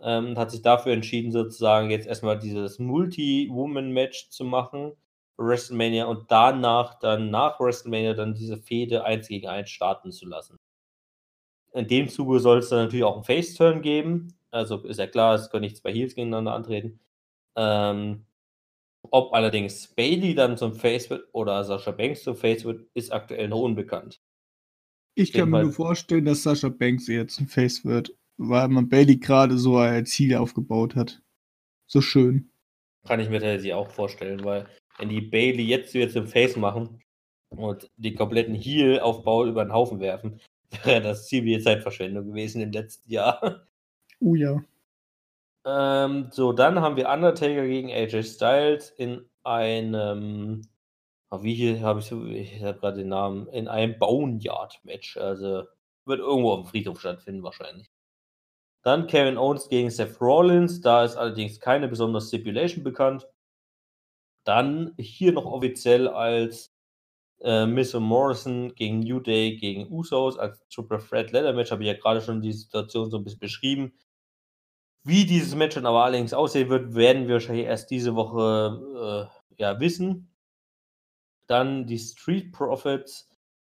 ähm, 0.00 0.28
und 0.28 0.38
hat 0.38 0.52
sich 0.52 0.62
dafür 0.62 0.92
entschieden, 0.92 1.32
sozusagen 1.32 1.90
jetzt 1.90 2.06
erstmal 2.06 2.38
dieses 2.38 2.78
Multi-Woman-Match 2.78 4.30
zu 4.30 4.44
machen, 4.44 4.92
WrestleMania 5.36 6.06
und 6.06 6.30
danach 6.30 6.98
dann 7.00 7.30
nach 7.30 7.58
WrestleMania 7.58 8.14
dann 8.14 8.34
diese 8.34 8.56
Fehde 8.56 9.04
1 9.04 9.26
gegen 9.28 9.48
1 9.48 9.68
starten 9.68 10.12
zu 10.12 10.26
lassen. 10.28 10.56
In 11.72 11.88
dem 11.88 12.08
Zuge 12.08 12.38
soll 12.38 12.58
es 12.58 12.68
dann 12.68 12.84
natürlich 12.84 13.04
auch 13.04 13.16
einen 13.16 13.24
Face-Turn 13.24 13.82
geben. 13.82 14.37
Also 14.50 14.84
ist 14.84 14.98
ja 14.98 15.06
klar, 15.06 15.34
es 15.34 15.50
können 15.50 15.62
nicht 15.62 15.76
zwei 15.76 15.92
Heels 15.92 16.14
gegeneinander 16.14 16.54
antreten. 16.54 17.00
Ähm, 17.56 18.24
ob 19.10 19.32
allerdings 19.32 19.88
Bailey 19.94 20.34
dann 20.34 20.56
zum 20.56 20.74
Face 20.74 21.08
wird 21.10 21.28
oder 21.32 21.64
Sascha 21.64 21.90
Banks 21.90 22.22
zum 22.22 22.36
Face 22.36 22.64
wird, 22.64 22.86
ist 22.94 23.12
aktuell 23.12 23.48
noch 23.48 23.60
unbekannt. 23.60 24.20
Ich 25.14 25.32
kann 25.32 25.50
mir 25.50 25.62
nur 25.62 25.72
vorstellen, 25.72 26.24
dass 26.24 26.42
Sascha 26.42 26.68
Banks 26.68 27.08
jetzt 27.08 27.40
ein 27.40 27.48
Face 27.48 27.84
wird, 27.84 28.14
weil 28.36 28.68
man 28.68 28.88
Bailey 28.88 29.16
gerade 29.16 29.58
so 29.58 29.76
als 29.76 30.10
Ziel 30.10 30.34
aufgebaut 30.36 30.94
hat. 30.94 31.20
So 31.86 32.00
schön. 32.00 32.50
Kann 33.06 33.20
ich 33.20 33.28
mir 33.28 33.40
tatsächlich 33.40 33.72
auch 33.72 33.90
vorstellen, 33.90 34.44
weil 34.44 34.68
wenn 34.98 35.08
die 35.08 35.20
Bailey 35.20 35.64
jetzt 35.64 35.94
wieder 35.94 36.10
zum 36.10 36.26
Face 36.26 36.56
machen 36.56 37.00
und 37.48 37.90
den 37.96 38.14
kompletten 38.14 38.54
Heel-Aufbau 38.54 39.46
über 39.46 39.64
den 39.64 39.72
Haufen 39.72 40.00
werfen, 40.00 40.40
wäre 40.84 41.00
das 41.00 41.26
ziemliche 41.26 41.60
Zeitverschwendung 41.60 42.26
gewesen 42.26 42.60
im 42.60 42.72
letzten 42.72 43.10
Jahr. 43.10 43.66
Oh 44.20 44.34
ja. 44.34 44.62
Ähm, 45.64 46.28
so, 46.30 46.52
dann 46.52 46.80
haben 46.80 46.96
wir 46.96 47.08
Undertaker 47.08 47.66
gegen 47.66 47.90
AJ 47.90 48.22
Styles 48.24 48.90
in 48.90 49.28
einem, 49.44 50.62
ah, 51.30 51.42
wie 51.42 51.54
hier 51.54 51.80
habe 51.82 52.00
ich 52.00 52.06
so, 52.06 52.24
ich 52.26 52.62
habe 52.62 52.78
gerade 52.78 52.98
den 52.98 53.08
Namen, 53.08 53.48
in 53.48 53.68
einem 53.68 53.98
Boneyard-Match. 53.98 55.16
Also 55.18 55.64
wird 56.06 56.20
irgendwo 56.20 56.52
auf 56.52 56.62
dem 56.62 56.68
Friedhof 56.70 57.00
stattfinden 57.00 57.42
wahrscheinlich. 57.42 57.90
Dann 58.82 59.06
Kevin 59.06 59.38
Owens 59.38 59.68
gegen 59.68 59.90
Seth 59.90 60.20
Rollins, 60.20 60.80
da 60.80 61.04
ist 61.04 61.16
allerdings 61.16 61.60
keine 61.60 61.88
besondere 61.88 62.22
Stipulation 62.22 62.84
bekannt. 62.84 63.28
Dann 64.44 64.94
hier 64.98 65.32
noch 65.32 65.44
offiziell 65.44 66.08
als 66.08 66.72
äh, 67.40 67.66
Miss 67.66 67.94
Morrison 67.94 68.74
gegen 68.74 69.00
New 69.00 69.20
Day 69.20 69.56
gegen 69.56 69.92
Usos 69.92 70.38
als 70.38 70.66
Triple 70.68 70.98
Threat 70.98 71.32
Leather 71.32 71.52
Match, 71.52 71.70
habe 71.70 71.82
ich 71.82 71.88
ja 71.88 71.94
gerade 71.94 72.20
schon 72.22 72.40
die 72.40 72.52
Situation 72.52 73.10
so 73.10 73.18
ein 73.18 73.24
bisschen 73.24 73.40
beschrieben. 73.40 73.92
Wie 75.08 75.24
dieses 75.24 75.54
Match 75.54 75.74
dann 75.74 75.86
aber 75.86 76.04
allerdings 76.04 76.34
aussehen 76.34 76.68
wird, 76.68 76.94
werden 76.94 77.28
wir 77.28 77.36
wahrscheinlich 77.36 77.64
erst 77.64 77.90
diese 77.90 78.14
Woche 78.14 79.30
äh, 79.56 79.62
ja, 79.62 79.80
wissen. 79.80 80.28
Dann 81.46 81.86
die 81.86 81.98
Street 81.98 82.52
Profits 82.52 83.26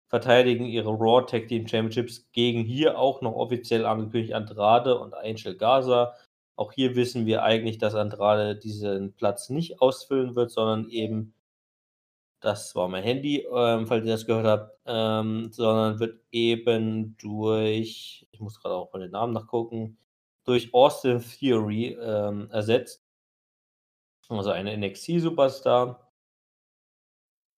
verteidigen 0.10 0.66
ihre 0.66 0.90
Raw 0.90 1.26
Tag 1.26 1.48
Team 1.48 1.66
Championships 1.66 2.30
gegen 2.34 2.66
hier 2.66 3.00
auch 3.00 3.22
noch 3.22 3.36
offiziell 3.36 3.86
angekündigt 3.86 4.34
Andrade 4.34 5.00
und 5.00 5.14
Angel 5.14 5.56
Gaza. 5.56 6.14
Auch 6.58 6.74
hier 6.74 6.98
wissen 6.98 7.26
wir 7.26 7.42
eigentlich, 7.42 7.78
dass 7.78 7.96
Andrade 7.96 8.58
diesen 8.58 9.14
Platz 9.14 9.50
nicht 9.50 9.80
ausfüllen 9.80 10.36
wird, 10.36 10.52
sondern 10.52 10.90
eben, 10.90 11.34
das 12.42 12.76
war 12.76 12.90
mein 12.90 13.04
Handy, 13.04 13.48
ähm, 13.56 13.88
falls 13.88 14.06
ihr 14.06 14.12
das 14.12 14.26
gehört 14.26 14.46
habt, 14.46 14.78
ähm, 14.86 15.54
sondern 15.54 16.02
wird 16.02 16.20
eben 16.34 17.16
durch, 17.18 18.28
ich 18.32 18.42
muss 18.42 18.60
gerade 18.60 18.76
auch 18.76 18.92
mal 18.92 19.00
den 19.00 19.12
Namen 19.12 19.32
nachgucken, 19.32 19.98
durch 20.46 20.74
Austin 20.74 21.22
Theory 21.22 21.98
ähm, 22.02 22.50
ersetzt. 22.52 23.04
Also 24.30 24.52
eine 24.52 24.76
NXT-Superstar. 24.78 26.12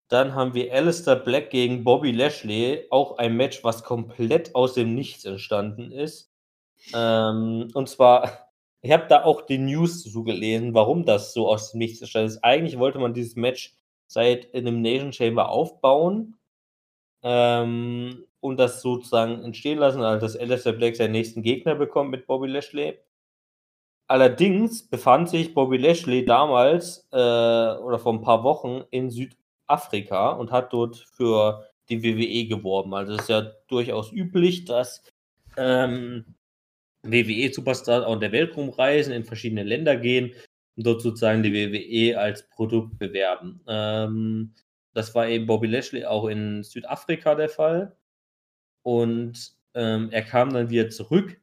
Dann 0.07 0.35
haben 0.35 0.53
wir 0.53 0.73
Alistair 0.73 1.15
Black 1.15 1.49
gegen 1.49 1.83
Bobby 1.83 2.11
Lashley. 2.11 2.87
Auch 2.89 3.17
ein 3.17 3.35
Match, 3.35 3.63
was 3.63 3.83
komplett 3.83 4.55
aus 4.55 4.73
dem 4.73 4.93
Nichts 4.95 5.25
entstanden 5.25 5.91
ist. 5.91 6.31
Ähm, 6.93 7.69
und 7.73 7.89
zwar, 7.89 8.49
ich 8.81 8.91
habe 8.91 9.07
da 9.07 9.23
auch 9.23 9.41
die 9.41 9.57
News 9.57 10.03
zu 10.03 10.23
gelesen, 10.23 10.73
warum 10.73 11.05
das 11.05 11.33
so 11.33 11.49
aus 11.49 11.71
dem 11.71 11.79
Nichts 11.79 12.01
entstanden 12.01 12.29
ist. 12.29 12.43
Eigentlich 12.43 12.79
wollte 12.79 12.99
man 12.99 13.13
dieses 13.13 13.35
Match 13.35 13.75
seit 14.07 14.53
Elimination 14.53 15.13
Chamber 15.13 15.49
aufbauen 15.49 16.37
ähm, 17.23 18.25
und 18.41 18.57
das 18.59 18.81
sozusagen 18.81 19.43
entstehen 19.43 19.77
lassen, 19.79 20.01
also 20.01 20.25
dass 20.25 20.35
Alistair 20.35 20.73
Black 20.73 20.95
seinen 20.95 21.13
nächsten 21.13 21.41
Gegner 21.43 21.75
bekommt 21.75 22.11
mit 22.11 22.27
Bobby 22.27 22.47
Lashley. 22.47 22.99
Allerdings 24.07 24.89
befand 24.89 25.29
sich 25.29 25.53
Bobby 25.53 25.77
Lashley 25.77 26.25
damals 26.25 27.07
äh, 27.13 27.15
oder 27.15 27.97
vor 27.97 28.13
ein 28.13 28.21
paar 28.21 28.43
Wochen 28.43 28.83
in 28.91 29.09
Süd 29.09 29.37
Afrika 29.67 30.31
und 30.31 30.51
hat 30.51 30.73
dort 30.73 30.97
für 30.97 31.65
die 31.89 32.03
WWE 32.03 32.47
geworben. 32.47 32.93
Also 32.93 33.13
es 33.13 33.21
ist 33.21 33.29
ja 33.29 33.51
durchaus 33.67 34.11
üblich, 34.11 34.65
dass 34.65 35.03
ähm, 35.57 36.25
WWE-Superstars 37.03 38.05
auch 38.05 38.13
in 38.13 38.19
der 38.19 38.31
Welt 38.31 38.55
rumreisen, 38.55 39.13
in 39.13 39.23
verschiedene 39.23 39.63
Länder 39.63 39.95
gehen 39.95 40.33
und 40.75 40.85
dort 40.85 41.01
sozusagen 41.01 41.43
die 41.43 41.53
WWE 41.53 42.19
als 42.19 42.47
Produkt 42.49 42.97
bewerben. 42.99 43.61
Ähm, 43.67 44.53
das 44.93 45.15
war 45.15 45.27
eben 45.27 45.45
Bobby 45.45 45.67
Lashley 45.67 46.05
auch 46.05 46.27
in 46.27 46.63
Südafrika 46.63 47.35
der 47.35 47.49
Fall. 47.49 47.95
Und 48.83 49.53
ähm, 49.73 50.09
er 50.11 50.23
kam 50.23 50.53
dann 50.53 50.69
wieder 50.69 50.89
zurück. 50.89 51.39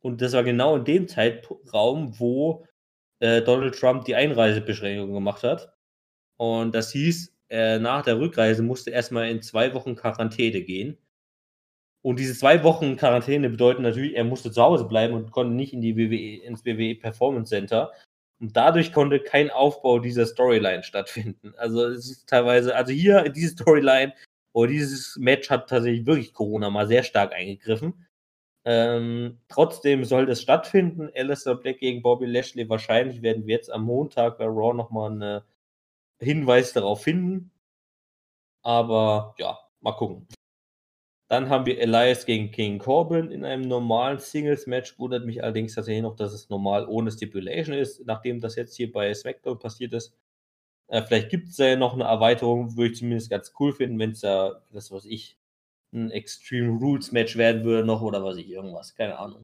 Und 0.00 0.20
das 0.20 0.32
war 0.32 0.42
genau 0.42 0.76
in 0.76 0.84
dem 0.84 1.08
Zeitraum, 1.08 2.18
wo 2.18 2.66
äh, 3.20 3.42
Donald 3.42 3.78
Trump 3.78 4.04
die 4.04 4.16
Einreisebeschränkung 4.16 5.12
gemacht 5.12 5.44
hat. 5.44 5.72
Und 6.36 6.74
das 6.74 6.90
hieß, 6.92 7.32
äh, 7.50 7.78
nach 7.78 8.02
der 8.02 8.18
Rückreise 8.18 8.62
musste 8.62 8.90
erstmal 8.90 9.28
in 9.30 9.42
zwei 9.42 9.74
Wochen 9.74 9.94
Quarantäne 9.94 10.62
gehen. 10.62 10.98
Und 12.02 12.18
diese 12.18 12.36
zwei 12.36 12.64
Wochen 12.64 12.96
Quarantäne 12.96 13.48
bedeuten 13.48 13.82
natürlich, 13.82 14.16
er 14.16 14.24
musste 14.24 14.50
zu 14.50 14.60
Hause 14.60 14.84
bleiben 14.86 15.14
und 15.14 15.30
konnte 15.30 15.54
nicht 15.54 15.72
in 15.72 15.80
die 15.80 15.96
WWE, 15.96 16.44
ins 16.44 16.64
WWE 16.64 16.96
Performance 16.96 17.50
Center. 17.50 17.92
Und 18.40 18.56
dadurch 18.56 18.92
konnte 18.92 19.20
kein 19.20 19.50
Aufbau 19.50 20.00
dieser 20.00 20.26
Storyline 20.26 20.82
stattfinden. 20.82 21.54
Also 21.58 21.86
es 21.86 22.10
ist 22.10 22.28
teilweise, 22.28 22.74
also 22.74 22.92
hier 22.92 23.28
diese 23.28 23.50
Storyline 23.50 24.14
oder 24.52 24.70
dieses 24.70 25.16
Match 25.16 25.50
hat 25.50 25.68
tatsächlich 25.68 26.06
wirklich 26.06 26.34
Corona 26.34 26.70
mal 26.70 26.86
sehr 26.86 27.02
stark 27.02 27.32
eingegriffen. 27.32 28.06
Ähm, 28.64 29.40
trotzdem 29.48 30.04
soll 30.04 30.26
das 30.26 30.42
stattfinden. 30.42 31.10
Alistair 31.14 31.56
Black 31.56 31.78
gegen 31.78 32.02
Bobby 32.02 32.26
Lashley. 32.26 32.68
Wahrscheinlich 32.68 33.22
werden 33.22 33.46
wir 33.46 33.56
jetzt 33.56 33.70
am 33.72 33.84
Montag 33.84 34.38
bei 34.38 34.44
Raw 34.46 34.74
nochmal 34.74 35.10
eine 35.12 35.44
Hinweis 36.20 36.72
darauf 36.72 37.02
finden. 37.02 37.50
Aber 38.62 39.34
ja, 39.38 39.58
mal 39.80 39.92
gucken. 39.92 40.28
Dann 41.28 41.48
haben 41.48 41.66
wir 41.66 41.80
Elias 41.80 42.26
gegen 42.26 42.50
King 42.50 42.78
Corbin 42.78 43.30
in 43.30 43.44
einem 43.44 43.62
normalen 43.62 44.18
Singles-Match. 44.18 44.98
Wundert 44.98 45.24
mich 45.24 45.42
allerdings 45.42 45.74
tatsächlich 45.74 46.02
noch, 46.02 46.14
dass 46.14 46.32
es 46.32 46.50
normal 46.50 46.86
ohne 46.86 47.10
Stipulation 47.10 47.74
ist, 47.74 48.04
nachdem 48.06 48.40
das 48.40 48.54
jetzt 48.56 48.76
hier 48.76 48.92
bei 48.92 49.12
SmackDown 49.14 49.58
passiert 49.58 49.94
ist. 49.94 50.14
Äh, 50.92 51.02
vielleicht 51.02 51.30
gibt 51.30 51.48
es 51.48 51.56
ja 51.56 51.74
noch 51.74 51.94
eine 51.94 52.04
Erweiterung, 52.04 52.76
würde 52.76 52.92
ich 52.92 52.98
zumindest 52.98 53.30
ganz 53.30 53.52
cool 53.58 53.72
finden, 53.72 53.98
wenn 53.98 54.10
es 54.10 54.20
da, 54.20 54.62
das 54.72 54.92
was 54.92 55.06
ich, 55.06 55.38
ein 55.94 56.10
Extreme 56.10 56.78
Rules 56.78 57.12
Match 57.12 57.36
werden 57.36 57.64
würde 57.64 57.86
noch 57.86 58.02
oder 58.02 58.22
was 58.22 58.36
ich, 58.36 58.48
irgendwas, 58.50 58.94
keine 58.94 59.18
Ahnung. 59.18 59.42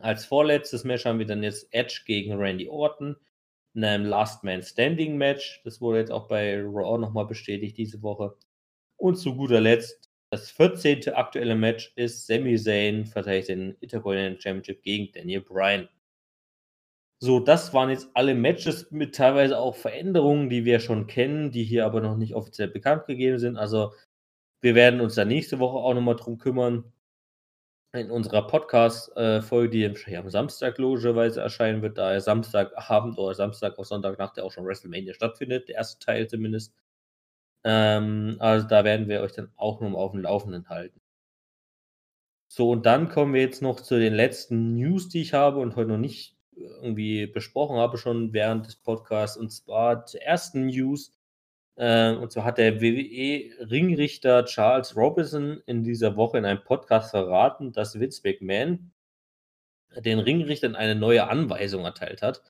Als 0.00 0.24
vorletztes 0.24 0.84
Match 0.84 1.04
haben 1.04 1.18
wir 1.18 1.26
dann 1.26 1.42
jetzt 1.42 1.66
Edge 1.72 2.02
gegen 2.06 2.34
Randy 2.34 2.68
Orton 2.68 3.16
in 3.74 3.84
einem 3.84 4.06
Last 4.06 4.44
Man 4.44 4.62
Standing 4.62 5.16
Match. 5.16 5.60
Das 5.64 5.80
wurde 5.80 5.98
jetzt 5.98 6.12
auch 6.12 6.28
bei 6.28 6.60
Raw 6.62 6.98
nochmal 6.98 7.26
bestätigt 7.26 7.76
diese 7.76 8.02
Woche. 8.02 8.36
Und 8.96 9.16
zu 9.16 9.34
guter 9.36 9.60
Letzt, 9.60 10.10
das 10.30 10.50
14. 10.52 11.08
aktuelle 11.14 11.56
Match 11.56 11.92
ist 11.96 12.26
Sami 12.26 12.56
Zayn 12.56 13.06
verteidigt 13.06 13.48
den 13.48 13.76
Intercontinental 13.80 14.40
Championship 14.40 14.82
gegen 14.82 15.12
Daniel 15.12 15.40
Bryan. 15.40 15.88
So, 17.24 17.40
das 17.40 17.72
waren 17.72 17.88
jetzt 17.88 18.10
alle 18.12 18.34
Matches 18.34 18.90
mit 18.90 19.14
teilweise 19.14 19.58
auch 19.58 19.76
Veränderungen, 19.76 20.50
die 20.50 20.66
wir 20.66 20.78
schon 20.78 21.06
kennen, 21.06 21.50
die 21.50 21.64
hier 21.64 21.86
aber 21.86 22.02
noch 22.02 22.18
nicht 22.18 22.34
offiziell 22.34 22.68
bekannt 22.68 23.06
gegeben 23.06 23.38
sind. 23.38 23.56
Also, 23.56 23.94
wir 24.60 24.74
werden 24.74 25.00
uns 25.00 25.14
da 25.14 25.24
nächste 25.24 25.58
Woche 25.58 25.78
auch 25.78 25.94
nochmal 25.94 26.16
drum 26.16 26.36
kümmern, 26.36 26.92
in 27.94 28.10
unserer 28.10 28.46
Podcast-Folge, 28.46 29.70
die 29.70 30.16
am 30.16 30.28
Samstag 30.28 30.76
logischerweise 30.76 31.40
erscheinen 31.40 31.80
wird, 31.80 31.96
da 31.96 32.12
er 32.12 32.20
Samstagabend 32.20 33.18
oder 33.18 33.34
Samstag 33.34 33.78
auf 33.78 33.86
Sonntagnacht 33.86 34.36
ja 34.36 34.42
auch 34.44 34.52
schon 34.52 34.66
WrestleMania 34.66 35.14
stattfindet, 35.14 35.68
der 35.68 35.76
erste 35.76 36.04
Teil 36.04 36.28
zumindest. 36.28 36.74
Ähm, 37.64 38.36
also 38.40 38.68
da 38.68 38.84
werden 38.84 39.08
wir 39.08 39.22
euch 39.22 39.32
dann 39.32 39.50
auch 39.56 39.80
noch 39.80 39.94
auf 39.94 40.12
dem 40.12 40.20
Laufenden 40.20 40.68
halten. 40.68 41.00
So, 42.48 42.70
und 42.70 42.86
dann 42.86 43.08
kommen 43.08 43.34
wir 43.34 43.40
jetzt 43.40 43.62
noch 43.62 43.80
zu 43.80 43.98
den 43.98 44.14
letzten 44.14 44.74
News, 44.76 45.08
die 45.08 45.22
ich 45.22 45.32
habe 45.32 45.60
und 45.60 45.76
heute 45.76 45.88
noch 45.88 45.98
nicht 45.98 46.33
irgendwie 46.56 47.26
besprochen 47.26 47.76
habe, 47.76 47.98
schon 47.98 48.32
während 48.32 48.66
des 48.66 48.76
Podcasts. 48.76 49.36
Und 49.36 49.50
zwar 49.50 50.06
zur 50.06 50.22
ersten 50.22 50.66
News. 50.66 51.12
Äh, 51.76 52.12
und 52.14 52.32
zwar 52.32 52.44
hat 52.44 52.58
der 52.58 52.80
WWE-Ringrichter 52.80 54.44
Charles 54.44 54.96
Robinson 54.96 55.62
in 55.66 55.82
dieser 55.82 56.16
Woche 56.16 56.38
in 56.38 56.44
einem 56.44 56.62
Podcast 56.64 57.10
verraten, 57.10 57.72
dass 57.72 57.98
Vince 57.98 58.22
McMahon 58.24 58.92
den 60.00 60.18
Ringrichtern 60.18 60.74
eine 60.74 60.94
neue 60.94 61.28
Anweisung 61.28 61.84
erteilt 61.84 62.22
hat. 62.22 62.42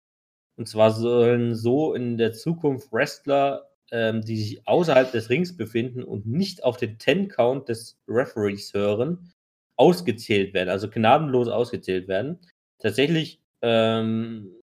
Und 0.57 0.69
zwar 0.69 0.93
sollen 0.93 1.55
so 1.55 1.95
in 1.95 2.17
der 2.17 2.33
Zukunft 2.33 2.93
Wrestler, 2.93 3.71
ähm, 3.91 4.23
die 4.23 4.37
sich 4.37 4.67
außerhalb 4.67 5.11
des 5.13 5.31
Rings 5.31 5.57
befinden 5.57 6.03
und 6.03 6.27
nicht 6.27 6.65
auf 6.65 6.77
den 6.77 6.99
Ten-Count 6.99 7.69
des 7.69 7.99
Referees 8.09 8.73
hören, 8.73 9.33
ausgezählt 9.77 10.55
werden, 10.55 10.69
also 10.69 10.89
gnadenlos 10.89 11.49
ausgezählt 11.49 12.09
werden. 12.09 12.39
Tatsächlich 12.79 13.41
ähm, 13.65 14.61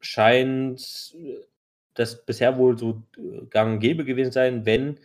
scheint 0.00 1.14
das 1.94 2.24
bisher 2.24 2.56
wohl 2.56 2.78
so 2.78 3.02
äh, 3.18 3.44
gang 3.46 3.74
und 3.74 3.80
gäbe 3.80 4.04
gewesen 4.04 4.32
sein, 4.32 4.64
wenn 4.64 5.00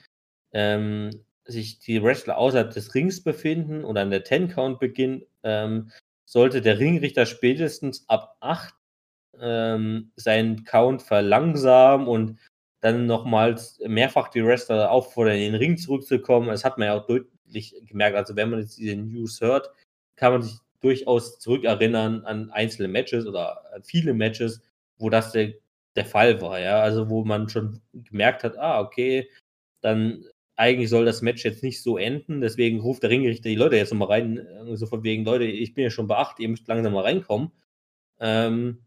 ähm, 0.53 1.09
sich 1.45 1.79
die 1.79 2.01
Wrestler 2.01 2.37
außerhalb 2.37 2.71
des 2.71 2.93
Rings 2.93 3.23
befinden 3.23 3.83
und 3.83 3.97
an 3.97 4.11
der 4.11 4.23
Ten-Count 4.23 4.79
beginnt, 4.79 5.25
ähm, 5.43 5.91
sollte 6.25 6.61
der 6.61 6.79
Ringrichter 6.79 7.25
spätestens 7.25 8.07
ab 8.07 8.37
8 8.39 8.73
ähm, 9.39 10.11
seinen 10.15 10.63
Count 10.63 11.01
verlangsamen 11.01 12.07
und 12.07 12.39
dann 12.81 13.07
nochmals 13.07 13.79
mehrfach 13.85 14.29
die 14.29 14.45
Wrestler 14.45 14.91
auffordern, 14.91 15.35
in 15.35 15.53
den 15.53 15.55
Ring 15.55 15.77
zurückzukommen. 15.77 16.49
Das 16.49 16.63
hat 16.63 16.77
man 16.77 16.87
ja 16.87 16.93
auch 16.93 17.07
deutlich 17.07 17.75
gemerkt. 17.87 18.15
Also, 18.15 18.35
wenn 18.35 18.51
man 18.51 18.59
jetzt 18.59 18.77
diese 18.77 18.95
News 18.95 19.41
hört, 19.41 19.71
kann 20.15 20.33
man 20.33 20.43
sich 20.43 20.59
durchaus 20.81 21.39
zurückerinnern 21.39 22.25
an 22.25 22.51
einzelne 22.51 22.87
Matches 22.87 23.25
oder 23.27 23.73
an 23.73 23.83
viele 23.83 24.13
Matches, 24.13 24.61
wo 24.97 25.09
das 25.09 25.31
der 25.31 25.53
der 25.95 26.05
Fall 26.05 26.41
war, 26.41 26.59
ja. 26.59 26.81
Also 26.81 27.09
wo 27.09 27.23
man 27.25 27.49
schon 27.49 27.81
gemerkt 27.93 28.43
hat, 28.43 28.57
ah, 28.57 28.81
okay, 28.81 29.29
dann 29.81 30.25
eigentlich 30.55 30.89
soll 30.89 31.05
das 31.05 31.21
Match 31.21 31.43
jetzt 31.45 31.63
nicht 31.63 31.81
so 31.81 31.97
enden, 31.97 32.41
deswegen 32.41 32.79
ruft 32.81 33.03
der 33.03 33.09
Ringrichter 33.09 33.49
die 33.49 33.55
Leute 33.55 33.75
jetzt 33.77 33.91
nochmal 33.91 34.09
rein, 34.09 34.47
so 34.73 34.85
von 34.87 35.03
wegen, 35.03 35.25
Leute, 35.25 35.45
ich 35.45 35.73
bin 35.73 35.83
ja 35.83 35.89
schon 35.89 36.07
bei 36.07 36.17
8, 36.17 36.39
ihr 36.39 36.49
müsst 36.49 36.67
langsam 36.67 36.93
mal 36.93 37.03
reinkommen. 37.03 37.51
Ähm, 38.19 38.85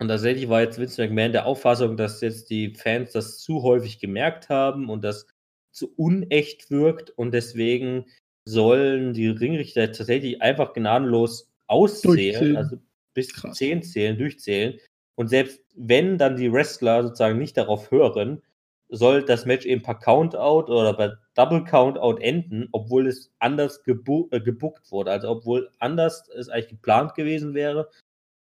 und 0.00 0.08
tatsächlich 0.08 0.48
war 0.48 0.60
jetzt 0.62 0.78
Vince 0.78 1.02
McMahon 1.02 1.32
der 1.32 1.46
Auffassung, 1.46 1.96
dass 1.96 2.20
jetzt 2.20 2.50
die 2.50 2.74
Fans 2.74 3.12
das 3.12 3.40
zu 3.40 3.62
häufig 3.62 3.98
gemerkt 4.00 4.48
haben 4.48 4.90
und 4.90 5.02
das 5.04 5.26
zu 5.72 5.92
unecht 5.96 6.70
wirkt 6.70 7.10
und 7.10 7.32
deswegen 7.32 8.06
sollen 8.48 9.12
die 9.12 9.28
Ringrichter 9.28 9.92
tatsächlich 9.92 10.40
einfach 10.40 10.72
gnadenlos 10.72 11.50
auszählen, 11.66 12.56
also 12.56 12.76
bis 13.14 13.32
Krass. 13.32 13.56
10 13.56 13.82
zählen, 13.82 14.16
durchzählen. 14.18 14.78
Und 15.16 15.28
selbst 15.28 15.60
wenn 15.74 16.16
dann 16.18 16.36
die 16.36 16.52
Wrestler 16.52 17.02
sozusagen 17.02 17.38
nicht 17.38 17.56
darauf 17.56 17.90
hören, 17.90 18.42
soll 18.88 19.22
das 19.22 19.44
Match 19.44 19.66
eben 19.66 19.82
per 19.82 19.96
Countout 19.96 20.72
oder 20.72 20.94
bei 20.94 21.12
Double 21.34 21.62
Countout 21.64 22.18
enden, 22.20 22.68
obwohl 22.72 23.06
es 23.06 23.30
anders 23.38 23.82
gebu 23.82 24.28
äh, 24.30 24.40
gebuckt 24.40 24.90
wurde. 24.90 25.10
Also 25.10 25.28
obwohl 25.28 25.70
anders 25.78 26.26
es 26.30 26.48
eigentlich 26.48 26.68
geplant 26.68 27.14
gewesen 27.14 27.52
wäre, 27.52 27.90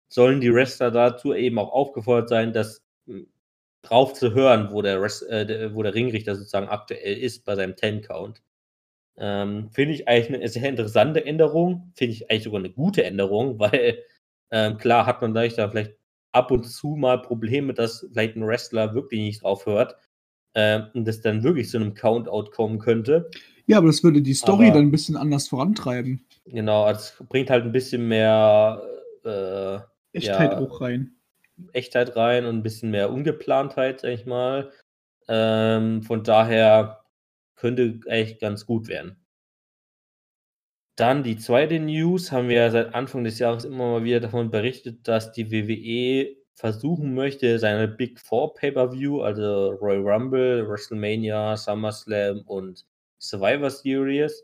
sollen 0.10 0.42
die 0.42 0.52
Wrestler 0.54 0.90
dazu 0.90 1.34
eben 1.34 1.60
auch 1.60 1.72
aufgefordert 1.72 2.30
sein, 2.30 2.54
das 2.54 2.82
mh, 3.06 3.26
drauf 3.84 4.14
zu 4.14 4.34
hören, 4.34 4.72
wo 4.72 4.82
der, 4.82 5.00
Rest, 5.00 5.30
äh, 5.30 5.74
wo 5.76 5.84
der 5.84 5.94
Ringrichter 5.94 6.36
sozusagen 6.36 6.70
aktuell 6.70 7.18
ist 7.18 7.46
bei 7.46 7.56
seinem 7.56 7.74
10-Count. 7.74 8.42
Ähm, 9.18 9.70
Finde 9.72 9.94
ich 9.94 10.08
eigentlich 10.08 10.40
eine 10.40 10.48
sehr 10.48 10.70
interessante 10.70 11.26
Änderung. 11.26 11.92
Finde 11.96 12.14
ich 12.14 12.30
eigentlich 12.32 12.44
sogar 12.44 12.60
eine 12.60 12.72
gute 12.72 13.04
Änderung, 13.04 13.60
weil 13.60 14.04
ähm, 14.52 14.78
klar 14.78 15.06
hat 15.06 15.22
man 15.22 15.34
da 15.34 15.42
vielleicht 15.50 15.96
ab 16.34 16.52
und 16.52 16.64
zu 16.64 16.96
mal 16.96 17.22
Probleme, 17.22 17.74
dass 17.74 18.06
vielleicht 18.12 18.36
ein 18.36 18.46
Wrestler 18.48 18.94
wirklich 18.94 19.20
nicht 19.22 19.44
drauf 19.44 19.66
hört 19.66 19.98
ähm, 20.56 20.88
und 20.94 21.06
das 21.08 21.22
dann 21.22 21.44
wirklich 21.44 21.70
zu 21.70 21.78
einem 21.78 21.94
Countout 21.94 22.52
kommen 22.52 22.80
könnte. 22.80 23.30
Ja, 23.68 23.78
aber 23.78 23.88
das 23.88 24.04
würde 24.04 24.22
die 24.22 24.34
Story 24.34 24.66
Aber- 24.68 24.76
dann 24.76 24.88
ein 24.88 24.92
bisschen 24.92 25.18
anders 25.18 25.48
vorantreiben. 25.50 26.26
Genau, 26.46 26.90
es 26.90 27.16
bringt 27.30 27.50
halt 27.50 27.64
ein 27.66 27.72
bisschen 27.72 28.08
mehr 28.08 28.82
äh, 29.24 29.78
Echtheit 30.18 30.54
Ja. 30.54 30.60
auch 30.60 30.82
rein. 30.82 31.12
Echtheit 31.74 32.16
rein 32.16 32.46
und 32.46 32.58
ein 32.58 32.64
bisschen 32.64 32.90
mehr 32.92 33.12
Ungeplantheit, 33.12 34.02
sag 34.02 34.10
ich 34.12 34.26
mal. 34.26 34.72
Ähm, 35.28 36.02
von 36.02 36.24
daher 36.24 37.01
könnte 37.62 38.00
eigentlich 38.10 38.40
ganz 38.40 38.66
gut 38.66 38.88
werden. 38.88 39.18
Dann 40.98 41.24
die 41.24 41.38
zweite 41.38 41.80
News, 41.80 42.32
haben 42.32 42.50
wir 42.50 42.58
ja 42.58 42.72
seit 42.72 42.96
Anfang 42.96 43.24
des 43.24 43.38
Jahres 43.38 43.66
immer 43.66 43.92
mal 43.92 44.04
wieder 44.04 44.20
davon 44.20 44.50
berichtet, 44.50 45.08
dass 45.08 45.32
die 45.32 45.52
WWE 45.52 46.36
versuchen 46.56 47.14
möchte, 47.14 47.60
seine 47.60 47.88
Big 47.88 48.20
Four 48.20 48.56
Pay-Per-View, 48.56 49.22
also 49.22 49.70
Royal 49.74 50.02
Rumble, 50.02 50.68
WrestleMania, 50.68 51.56
SummerSlam 51.56 52.42
und 52.42 52.86
Survivor 53.20 53.70
Series, 53.70 54.44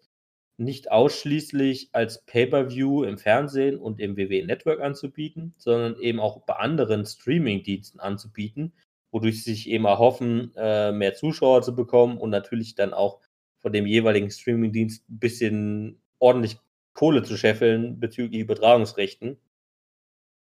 nicht 0.57 0.91
ausschließlich 0.91 1.89
als 1.93 2.23
Pay-Per-View 2.25 3.03
im 3.03 3.17
Fernsehen 3.17 3.77
und 3.77 3.99
im 3.99 4.15
WWE 4.15 4.45
Network 4.45 4.79
anzubieten, 4.79 5.55
sondern 5.57 5.99
eben 5.99 6.19
auch 6.19 6.45
bei 6.45 6.55
anderen 6.55 7.05
Streaming-Diensten 7.05 7.99
anzubieten, 7.99 8.73
wodurch 9.17 9.43
sie 9.43 9.51
sich 9.51 9.69
eben 9.69 9.85
erhoffen, 9.85 10.51
äh, 10.55 10.91
mehr 10.91 11.15
Zuschauer 11.15 11.61
zu 11.63 11.75
bekommen 11.75 12.17
und 12.17 12.29
natürlich 12.29 12.75
dann 12.75 12.93
auch 12.93 13.19
von 13.59 13.73
dem 13.73 13.87
jeweiligen 13.87 14.29
Streaming-Dienst 14.29 15.09
ein 15.09 15.19
bisschen 15.19 16.01
ordentlich 16.19 16.57
Kohle 16.93 17.23
zu 17.23 17.37
scheffeln 17.37 17.99
bezüglich 17.99 18.41
Übertragungsrechten. 18.41 19.37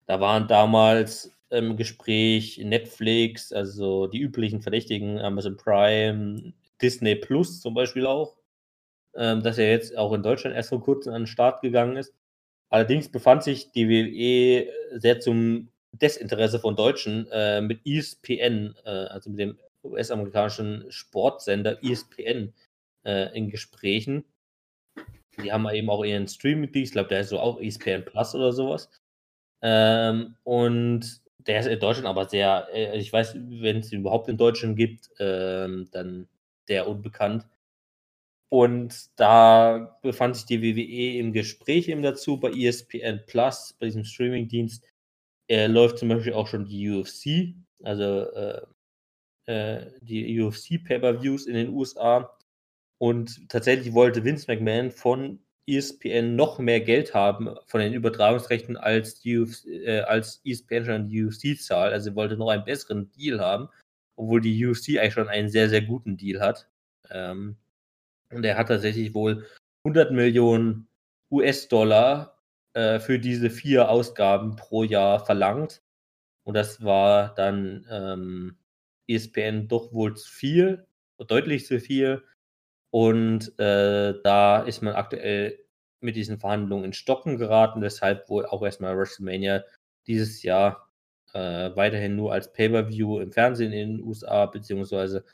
Da 0.06 0.19
waren 0.19 0.48
damals 0.48 1.31
im 1.49 1.77
Gespräch 1.77 2.60
Netflix, 2.64 3.52
also 3.53 4.07
die 4.07 4.19
üblichen 4.19 4.61
Verdächtigen, 4.61 5.19
Amazon 5.19 5.57
Prime, 5.57 6.53
Disney 6.81 7.15
Plus 7.15 7.61
zum 7.61 7.73
Beispiel 7.73 8.06
auch, 8.06 8.38
ähm, 9.15 9.44
dass 9.44 9.57
er 9.57 9.69
jetzt 9.69 9.98
auch 9.98 10.14
in 10.14 10.23
Deutschland 10.23 10.56
erst 10.56 10.69
vor 10.69 10.81
kurzem 10.81 11.14
an 11.14 11.23
den 11.23 11.27
Start 11.27 11.61
gegangen 11.61 11.98
ist. 11.98 12.14
Allerdings 12.69 13.10
befand 13.10 13.44
sich 13.44 13.72
die 13.72 13.88
WWE 13.88 14.99
sehr 14.99 15.19
zum 15.19 15.69
Desinteresse 15.94 16.60
von 16.60 16.76
Deutschen 16.76 17.28
äh, 17.32 17.61
mit 17.61 17.82
ESPN, 17.86 18.76
äh, 18.86 18.90
also 18.90 19.30
mit 19.30 19.40
dem 19.40 19.57
US-amerikanischen 19.84 20.86
Sportsender 20.90 21.84
ESPN, 21.84 22.53
äh, 23.06 23.36
in 23.38 23.49
Gesprächen. 23.49 24.26
Die 25.41 25.52
haben 25.52 25.68
eben 25.70 25.90
auch 25.90 26.03
ihren 26.03 26.28
Streaming-Dienst, 26.28 26.91
ich 26.91 26.94
glaube, 26.94 27.10
der 27.10 27.22
ist 27.22 27.30
so 27.30 27.40
auch 27.40 27.60
ESPN 27.60 28.06
Plus 28.06 28.36
oder 28.36 28.53
sowas. 28.53 28.90
Ähm, 29.61 30.36
und 30.44 31.22
der 31.40 31.60
ist 31.60 31.68
in 31.68 31.80
Deutschland 31.80 32.07
aber 32.07 32.30
sehr, 32.30 32.68
äh, 32.74 32.98
ich 32.98 33.11
weiß, 33.11 33.36
wenn 33.36 33.80
es 33.80 33.91
überhaupt 33.91 34.28
in 34.30 34.38
Deutschland 34.38 34.78
gibt, 34.78 35.10
ähm, 35.20 35.90
dann 35.91 36.28
sehr 36.68 36.88
unbekannt. 36.88 37.45
Und 38.49 39.10
da 39.20 39.98
befand 40.03 40.36
sich 40.36 40.45
die 40.45 40.61
WWE 40.61 41.18
im 41.18 41.34
Gespräch 41.34 41.88
eben 41.88 42.03
dazu 42.03 42.40
bei 42.40 42.52
ESPN 42.52 43.22
Plus, 43.26 43.76
bei 43.80 43.88
diesem 43.88 44.03
Streaming-Dienst. 44.03 44.86
Äh, 45.53 45.67
läuft 45.67 45.99
zum 45.99 46.09
Beispiel 46.09 46.34
auch 46.34 46.47
schon 46.47 46.65
die 46.65 46.89
UFC, 46.89 47.53
also 47.84 48.25
äh, 48.31 48.61
äh, 49.45 49.91
die 50.01 50.41
UFC 50.41 50.84
Pay-Per-Views 50.84 51.45
in 51.45 51.53
den 51.53 51.69
USA. 51.69 52.35
Und 52.97 53.47
tatsächlich 53.49 53.93
wollte 53.93 54.23
Vince 54.23 54.51
McMahon 54.51 54.89
von 54.89 55.39
ESPN 55.67 56.35
noch 56.35 56.57
mehr 56.57 56.81
Geld 56.81 57.13
haben 57.13 57.55
von 57.67 57.81
den 57.81 57.93
Übertragungsrechten 57.93 58.77
als, 58.77 59.19
die 59.19 59.38
UFC, 59.38 59.67
äh, 59.67 59.99
als 59.99 60.41
ESPN 60.43 60.85
schon 60.85 61.07
die 61.09 61.23
UFC 61.23 61.55
zahlt. 61.61 61.93
Also 61.93 62.15
wollte 62.15 62.35
noch 62.35 62.49
einen 62.49 62.65
besseren 62.65 63.11
Deal 63.11 63.39
haben, 63.39 63.69
obwohl 64.15 64.41
die 64.41 64.65
UFC 64.65 64.97
eigentlich 64.97 65.13
schon 65.13 65.27
einen 65.27 65.49
sehr, 65.49 65.69
sehr 65.69 65.84
guten 65.84 66.17
Deal 66.17 66.41
hat. 66.41 66.67
Ähm, 67.11 67.57
und 68.31 68.43
er 68.43 68.57
hat 68.57 68.69
tatsächlich 68.69 69.13
wohl 69.13 69.45
100 69.84 70.11
Millionen 70.13 70.88
US-Dollar 71.30 72.32
äh, 72.73 72.99
für 72.99 73.19
diese 73.19 73.49
vier 73.49 73.89
Ausgaben 73.89 74.55
pro 74.55 74.83
Jahr 74.83 75.25
verlangt. 75.25 75.81
Und 76.43 76.55
das 76.55 76.83
war 76.83 77.33
dann 77.35 77.85
ähm, 77.89 78.57
ESPN 79.07 79.67
doch 79.67 79.93
wohl 79.93 80.15
zu 80.17 80.29
viel, 80.31 80.87
deutlich 81.27 81.65
zu 81.67 81.79
viel. 81.79 82.23
Und 82.91 83.57
äh, 83.59 84.15
da 84.23 84.61
ist 84.63 84.81
man 84.81 84.93
aktuell 84.95 85.59
mit 86.01 86.15
diesen 86.15 86.39
Verhandlungen 86.39 86.85
in 86.85 86.93
Stocken 86.93 87.37
geraten, 87.37 87.81
weshalb 87.81 88.29
wohl 88.29 88.45
auch 88.45 88.61
erstmal 88.63 88.97
WrestleMania 88.97 89.63
dieses 90.07 90.43
Jahr 90.43 90.89
äh, 91.33 91.75
weiterhin 91.75 92.15
nur 92.15 92.33
als 92.33 92.51
Pay-Per-View 92.53 93.19
im 93.19 93.31
Fernsehen 93.31 93.73
in 93.73 93.97
den 93.97 94.07
USA, 94.07 94.45
beziehungsweise 94.47 95.25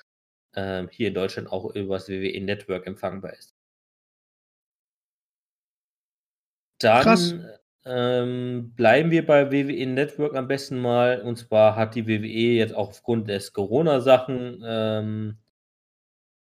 ähm, 0.55 0.89
hier 0.91 1.09
in 1.09 1.13
Deutschland 1.15 1.51
auch 1.51 1.73
über 1.75 1.95
das 1.95 2.09
WWE 2.09 2.41
Network 2.41 2.87
empfangbar 2.87 3.33
ist. 3.33 3.53
Krass. 6.68 6.68
Dann 6.79 7.45
ähm, 7.85 8.73
bleiben 8.75 9.11
wir 9.11 9.25
bei 9.25 9.51
WWE 9.51 9.85
Network 9.87 10.35
am 10.35 10.47
besten 10.47 10.79
mal. 10.79 11.21
Und 11.21 11.37
zwar 11.37 11.75
hat 11.75 11.95
die 11.95 12.07
WWE 12.07 12.55
jetzt 12.57 12.73
auch 12.73 12.89
aufgrund 12.89 13.27
des 13.27 13.53
Corona-Sachen 13.53 14.63
ähm, 14.65 15.37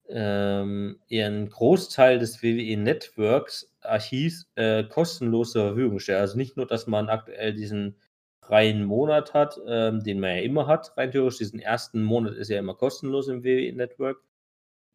ähm, 0.08 1.00
ihren 1.08 1.48
Großteil 1.48 2.18
des 2.18 2.42
WWE 2.42 2.76
Networks 2.76 3.72
Archivs 3.80 4.48
äh, 4.54 4.84
kostenlos 4.84 5.52
zur 5.52 5.68
Verfügung 5.68 5.94
gestellt. 5.94 6.20
Also 6.20 6.36
nicht 6.36 6.56
nur, 6.56 6.66
dass 6.66 6.86
man 6.86 7.08
aktuell 7.08 7.54
diesen 7.54 7.96
freien 8.40 8.84
Monat 8.84 9.34
hat, 9.34 9.60
ähm, 9.66 10.04
den 10.04 10.20
man 10.20 10.30
ja 10.36 10.42
immer 10.42 10.66
hat, 10.66 10.96
rein 10.96 11.10
theoretisch. 11.10 11.38
Diesen 11.38 11.60
ersten 11.60 12.02
Monat 12.02 12.34
ist 12.34 12.48
ja 12.48 12.58
immer 12.58 12.74
kostenlos 12.74 13.28
im 13.28 13.42
WWE 13.42 13.72
Network. 13.72 14.22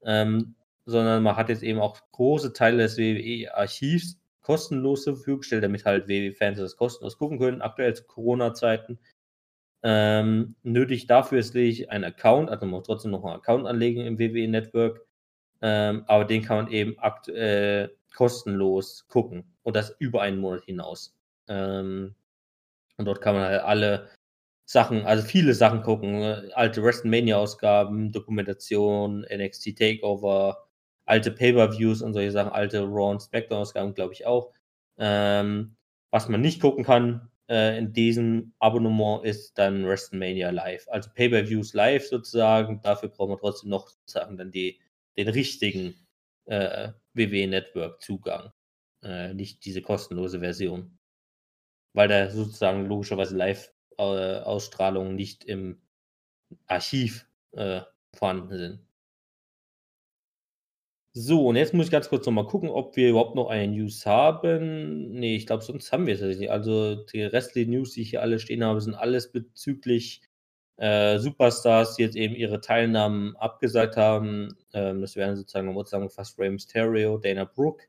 Ähm, 0.04 0.56
sondern 0.86 1.24
man 1.24 1.36
hat 1.36 1.50
jetzt 1.50 1.64
eben 1.64 1.80
auch 1.80 2.00
große 2.12 2.54
Teile 2.54 2.78
des 2.78 2.98
WWE-Archivs 2.98 4.21
kostenlos 4.42 5.04
zur 5.04 5.16
Verfügung 5.16 5.40
gestellt, 5.40 5.64
damit 5.64 5.86
halt 5.86 6.08
WWE-Fans 6.08 6.60
das 6.60 6.78
kostenlos 6.78 7.18
gucken 7.18 7.40
können, 7.40 7.62
aktuell 7.62 7.94
zu 7.96 8.04
Corona-Zeiten. 8.06 9.00
Ähm, 9.84 10.56
nötig 10.64 11.08
dafür 11.08 11.40
ist 11.40 11.54
lediglich 11.54 11.90
ein 11.90 12.04
Account, 12.04 12.50
also 12.50 12.66
man 12.66 12.72
muss 12.76 12.88
trotzdem 12.88 13.12
noch 13.12 13.24
einen 13.24 13.36
Account 13.36 13.66
anlegen 13.68 14.06
im 14.06 14.20
WWE 14.20 14.48
Network, 14.48 15.06
ähm, 15.62 16.04
aber 16.08 16.26
den 16.26 16.44
kann 16.44 16.66
man 16.66 16.72
eben 16.72 17.00
aktuell 17.00 17.98
kostenlos 18.16 19.08
gucken 19.08 19.56
und 19.64 19.76
das 19.76 19.96
über 20.00 20.22
einen 20.22 20.40
Monat 20.40 20.66
hinaus. 20.66 21.16
Ähm, 21.48 22.16
und 22.98 23.06
dort 23.06 23.22
kann 23.22 23.36
man 23.36 23.46
halt 23.46 23.64
alle 23.64 24.10
Sachen, 24.66 25.06
also 25.06 25.24
viele 25.24 25.54
Sachen 25.54 25.82
gucken, 25.82 26.20
ne? 26.20 26.52
alte 26.54 26.84
WrestleMania-Ausgaben, 26.84 28.12
Dokumentation, 28.12 29.26
NXT 29.30 29.78
Takeover, 29.78 30.68
alte 31.06 31.32
Pay-Per-Views 31.32 32.02
und 32.02 32.14
solche 32.14 32.32
Sachen, 32.32 32.52
alte 32.52 32.82
Raw 32.82 33.12
und 33.12 33.22
SmackDown-Ausgaben, 33.22 33.94
glaube 33.94 34.14
ich 34.14 34.26
auch. 34.26 34.54
Ähm, 34.98 35.76
was 36.12 36.30
man 36.30 36.42
nicht 36.42 36.62
gucken 36.62 36.84
kann 36.84 37.32
äh, 37.52 37.78
in 37.78 37.92
diesem 37.92 38.54
Abonnement 38.60 39.26
ist 39.26 39.58
dann 39.58 39.86
WrestleMania 39.86 40.52
Live. 40.52 40.88
Also 40.88 41.10
Pay-Per-Views 41.14 41.74
live 41.74 42.08
sozusagen. 42.08 42.82
Dafür 42.82 43.10
braucht 43.10 43.28
man 43.28 43.38
trotzdem 43.40 43.70
noch 43.70 43.90
sozusagen 43.90 44.38
dann 44.38 44.52
die, 44.52 44.80
den 45.18 45.28
richtigen 45.28 45.96
äh, 46.46 46.94
WWE 47.14 47.48
Network 47.48 48.02
Zugang. 48.02 48.52
Äh, 49.04 49.34
nicht 49.34 49.66
diese 49.66 49.82
kostenlose 49.82 50.40
Version. 50.40 50.98
Weil 51.94 52.08
da 52.08 52.30
sozusagen 52.30 52.86
logischerweise 52.86 53.36
Live-Ausstrahlungen 53.36 55.16
nicht 55.16 55.44
im 55.44 55.82
Archiv 56.68 57.28
äh, 57.52 57.82
vorhanden 58.14 58.58
sind. 58.58 58.80
So, 61.16 61.46
und 61.48 61.58
jetzt 61.58 61.74
muss 61.74 61.88
ich 61.88 61.92
ganz 61.92 62.08
kurz 62.08 62.26
noch 62.26 62.32
mal 62.32 62.48
gucken, 62.48 62.70
ob 62.70 62.96
wir 62.96 63.10
überhaupt 63.10 63.36
noch 63.36 63.50
eine 63.50 63.68
News 63.74 64.06
haben. 64.06 65.12
Ne, 65.12 65.36
ich 65.36 65.46
glaube, 65.46 65.62
sonst 65.64 65.92
haben 65.92 66.08
wir 66.08 66.16
es 66.16 66.22
nicht. 66.38 66.50
Also, 66.50 66.96
die 66.96 67.22
restlichen 67.24 67.72
News, 67.72 67.92
die 67.94 68.02
ich 68.04 68.12
hier 68.12 68.22
alle 68.22 68.40
stehen 68.40 68.64
habe, 68.64 68.80
sind 68.80 68.96
alles 68.96 69.30
bezüglich, 69.32 70.22
äh, 70.78 71.20
Superstars, 71.20 71.96
die 71.96 72.04
jetzt 72.04 72.16
eben 72.16 72.34
ihre 72.36 72.62
Teilnahmen 72.62 73.36
abgesagt 73.36 73.98
haben. 73.98 74.56
Ähm, 74.74 75.02
das 75.02 75.18
wären 75.18 75.36
sozusagen 75.36 75.68
nochmal 75.68 75.84
zusammengefasst 75.86 76.40
Rey 76.40 76.50
Mysterio, 76.50 77.18
Dana 77.18 77.44
Brooke, 77.44 77.84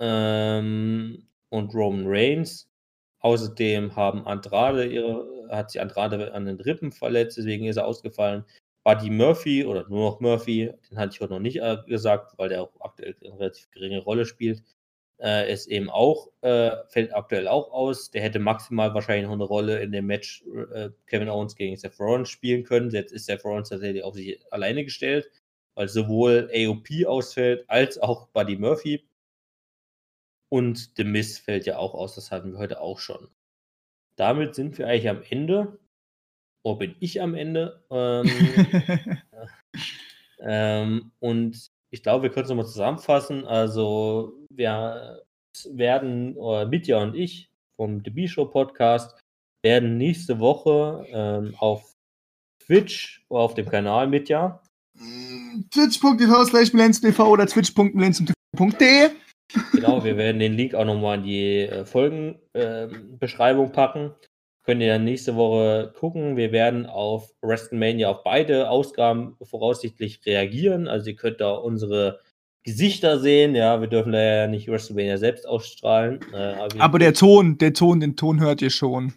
ähm, 0.00 1.28
und 1.50 1.74
Roman 1.74 2.04
Reigns. 2.06 2.68
Außerdem 3.20 3.96
haben 3.96 4.26
Andrade 4.26 4.86
ihre 4.86 5.32
hat 5.50 5.70
sich 5.70 5.80
Andrade 5.80 6.32
an 6.34 6.46
den 6.46 6.58
Rippen 6.60 6.90
verletzt, 6.92 7.36
deswegen 7.38 7.66
ist 7.66 7.76
er 7.76 7.86
ausgefallen. 7.86 8.44
Buddy 8.84 9.10
Murphy 9.10 9.64
oder 9.64 9.88
nur 9.88 10.10
noch 10.10 10.20
Murphy, 10.20 10.72
den 10.90 10.98
hatte 10.98 11.14
ich 11.14 11.20
heute 11.20 11.32
noch 11.32 11.40
nicht 11.40 11.56
äh, 11.56 11.78
gesagt, 11.86 12.36
weil 12.38 12.50
der 12.50 12.62
auch 12.62 12.72
aktuell 12.80 13.16
eine 13.24 13.38
relativ 13.38 13.70
geringe 13.70 14.00
Rolle 14.00 14.26
spielt, 14.26 14.62
äh, 15.20 15.50
ist 15.52 15.68
eben 15.68 15.88
auch, 15.90 16.28
äh, 16.42 16.72
fällt 16.88 17.14
aktuell 17.14 17.48
auch 17.48 17.72
aus. 17.72 18.10
Der 18.10 18.22
hätte 18.22 18.38
maximal 18.38 18.92
wahrscheinlich 18.94 19.26
noch 19.26 19.32
eine 19.32 19.44
Rolle 19.44 19.80
in 19.80 19.92
dem 19.92 20.06
Match 20.06 20.44
äh, 20.74 20.90
Kevin 21.06 21.30
Owens 21.30 21.56
gegen 21.56 21.76
Seth 21.76 21.98
Rollins 21.98 22.28
spielen 22.28 22.64
können. 22.64 22.90
Jetzt 22.90 23.12
ist 23.12 23.26
Seth 23.26 23.44
Rollins 23.44 23.70
tatsächlich 23.70 24.02
auf 24.04 24.14
sich 24.14 24.40
alleine 24.52 24.84
gestellt, 24.84 25.30
weil 25.74 25.88
sowohl 25.88 26.50
AOP 26.54 27.06
ausfällt 27.06 27.64
als 27.68 27.98
auch 27.98 28.28
Buddy 28.28 28.56
Murphy. 28.56 29.04
Und 30.48 30.92
The 30.96 31.04
Miz 31.04 31.38
fällt 31.38 31.66
ja 31.66 31.78
auch 31.78 31.94
aus, 31.94 32.14
das 32.14 32.30
hatten 32.30 32.52
wir 32.52 32.58
heute 32.58 32.80
auch 32.80 32.98
schon. 32.98 33.28
Damit 34.16 34.54
sind 34.54 34.78
wir 34.78 34.86
eigentlich 34.86 35.08
am 35.08 35.22
Ende. 35.28 35.78
Wo 36.64 36.76
bin 36.76 36.96
ich 37.00 37.20
am 37.20 37.34
Ende? 37.34 37.82
Ähm, 37.90 38.30
ähm, 40.40 41.12
und 41.20 41.70
ich 41.90 42.02
glaube, 42.02 42.24
wir 42.24 42.30
können 42.30 42.44
es 42.44 42.48
nochmal 42.48 42.66
zusammenfassen. 42.66 43.44
Also, 43.46 44.32
wir 44.50 45.22
werden, 45.70 46.36
oder 46.36 46.66
Mitya 46.66 47.02
und 47.02 47.14
ich 47.14 47.50
vom 47.76 48.02
The 48.02 48.10
B-Show 48.10 48.46
Podcast 48.46 49.20
werden 49.62 49.98
nächste 49.98 50.40
Woche 50.40 51.06
ähm, 51.10 51.54
auf 51.58 51.94
Twitch 52.64 53.24
oder 53.28 53.42
auf 53.42 53.54
dem 53.54 53.68
Kanal 53.68 54.06
Mitya. 54.06 54.62
Twitch.tv 55.70 56.44
slash 56.44 56.70
TV 56.70 57.28
oder 57.28 57.46
twitch.milenzum.de 57.46 59.10
Genau, 59.72 60.02
wir 60.02 60.16
werden 60.16 60.38
den 60.38 60.54
Link 60.54 60.74
auch 60.74 60.84
nochmal 60.84 61.18
in 61.18 61.24
die 61.24 61.60
äh, 61.60 61.84
Folgenbeschreibung 61.84 63.66
ähm, 63.66 63.72
packen. 63.72 64.14
Könnt 64.64 64.80
ihr 64.80 64.88
dann 64.88 65.04
nächste 65.04 65.36
Woche 65.36 65.92
gucken. 65.98 66.36
Wir 66.36 66.50
werden 66.50 66.86
auf 66.86 67.30
WrestleMania 67.42 68.08
auf 68.08 68.22
beide 68.24 68.70
Ausgaben 68.70 69.36
voraussichtlich 69.42 70.24
reagieren. 70.24 70.88
Also 70.88 71.10
ihr 71.10 71.16
könnt 71.16 71.40
da 71.40 71.52
unsere 71.52 72.20
Gesichter 72.62 73.18
sehen. 73.18 73.54
Ja, 73.54 73.82
wir 73.82 73.88
dürfen 73.88 74.12
da 74.12 74.22
ja 74.22 74.46
nicht 74.46 74.66
WrestleMania 74.66 75.18
selbst 75.18 75.46
ausstrahlen. 75.46 76.20
Äh, 76.32 76.54
aber, 76.54 76.80
aber 76.80 76.98
der 76.98 77.12
Ton, 77.12 77.58
der 77.58 77.74
Ton, 77.74 78.00
den 78.00 78.16
Ton 78.16 78.40
hört 78.40 78.62
ihr 78.62 78.70
schon. 78.70 79.12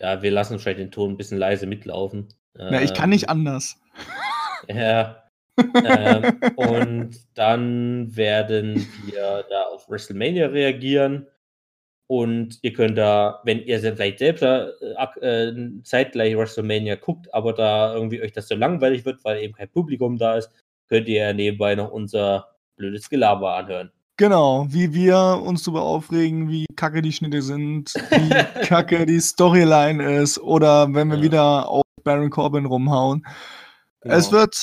Ja, 0.00 0.22
wir 0.22 0.30
lassen 0.30 0.58
vielleicht 0.58 0.80
den 0.80 0.90
Ton 0.90 1.10
ein 1.10 1.16
bisschen 1.18 1.38
leise 1.38 1.66
mitlaufen. 1.66 2.28
Ja, 2.58 2.80
ich 2.80 2.94
kann 2.94 3.10
nicht 3.10 3.24
ähm, 3.24 3.30
anders. 3.30 3.76
Ja, 4.68 5.24
ähm, 5.84 6.40
und 6.54 7.16
dann 7.34 8.16
werden 8.16 8.86
wir 9.04 9.44
da 9.50 9.64
auf 9.64 9.88
WrestleMania 9.88 10.46
reagieren. 10.46 11.26
Und 12.12 12.58
ihr 12.60 12.74
könnt 12.74 12.98
da, 12.98 13.40
wenn 13.44 13.62
ihr 13.62 13.80
vielleicht 13.80 14.18
selbst 14.18 14.42
äh, 14.42 14.66
äh, 15.22 15.54
zeitgleich 15.82 16.36
WrestleMania 16.36 16.96
guckt, 16.96 17.32
aber 17.32 17.54
da 17.54 17.94
irgendwie 17.94 18.20
euch 18.20 18.32
das 18.32 18.48
so 18.48 18.54
langweilig 18.54 19.06
wird, 19.06 19.24
weil 19.24 19.42
eben 19.42 19.54
kein 19.54 19.70
Publikum 19.70 20.18
da 20.18 20.36
ist, 20.36 20.50
könnt 20.90 21.08
ihr 21.08 21.32
nebenbei 21.32 21.74
noch 21.74 21.90
unser 21.90 22.48
blödes 22.76 23.08
Gelaber 23.08 23.56
anhören. 23.56 23.92
Genau, 24.18 24.66
wie 24.68 24.92
wir 24.92 25.40
uns 25.42 25.62
darüber 25.62 25.84
aufregen, 25.84 26.50
wie 26.50 26.66
kacke 26.76 27.00
die 27.00 27.12
Schnitte 27.12 27.40
sind, 27.40 27.94
wie 27.94 28.60
kacke 28.66 29.06
die 29.06 29.18
Storyline 29.18 30.20
ist 30.20 30.38
oder 30.38 30.92
wenn 30.92 31.08
wir 31.08 31.16
ja. 31.16 31.22
wieder 31.22 31.66
auf 31.70 31.82
Baron 32.04 32.28
Corbin 32.28 32.66
rumhauen. 32.66 33.24
Genau. 34.02 34.16
Es 34.16 34.32
wird 34.32 34.56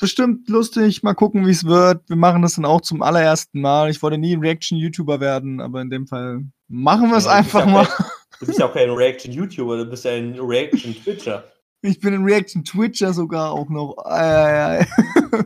bestimmt 0.00 0.48
lustig. 0.48 1.02
Mal 1.02 1.14
gucken, 1.14 1.46
wie 1.46 1.52
es 1.52 1.64
wird. 1.64 2.08
Wir 2.08 2.16
machen 2.16 2.42
das 2.42 2.56
dann 2.56 2.64
auch 2.64 2.80
zum 2.80 3.02
allerersten 3.02 3.60
Mal. 3.60 3.90
Ich 3.90 4.02
wollte 4.02 4.18
nie 4.18 4.34
ein 4.34 4.40
Reaction-YouTuber 4.40 5.20
werden, 5.20 5.60
aber 5.60 5.80
in 5.80 5.90
dem 5.90 6.08
Fall 6.08 6.44
machen 6.68 7.10
wir 7.10 7.16
es 7.16 7.26
ja, 7.26 7.32
einfach 7.32 7.66
mal. 7.66 7.86
Kein, 7.86 8.06
du 8.40 8.46
bist 8.46 8.58
ja 8.58 8.66
auch 8.66 8.74
kein 8.74 8.90
Reaction-YouTuber, 8.90 9.76
du 9.76 9.86
bist 9.86 10.04
ja 10.04 10.12
ein 10.12 10.38
Reaction-Twitcher. 10.38 11.44
Ich 11.82 12.00
bin 12.00 12.14
ein 12.14 12.24
Reaction-Twitcher 12.24 13.12
sogar 13.12 13.52
auch 13.52 13.68
noch. 13.68 13.96
Äh, 14.06 14.84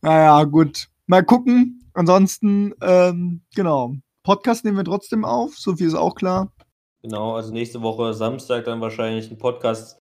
naja, 0.00 0.44
gut. 0.44 0.88
Mal 1.06 1.22
gucken. 1.24 1.84
Ansonsten, 1.92 2.72
ähm, 2.80 3.42
genau. 3.54 3.94
Podcast 4.22 4.64
nehmen 4.64 4.76
wir 4.76 4.84
trotzdem 4.84 5.24
auf, 5.24 5.58
so 5.58 5.76
viel 5.76 5.88
ist 5.88 5.94
auch 5.94 6.14
klar. 6.14 6.52
Genau, 7.02 7.34
also 7.34 7.52
nächste 7.52 7.82
Woche 7.82 8.14
Samstag 8.14 8.64
dann 8.64 8.80
wahrscheinlich 8.80 9.30
ein 9.30 9.38
Podcast 9.38 9.99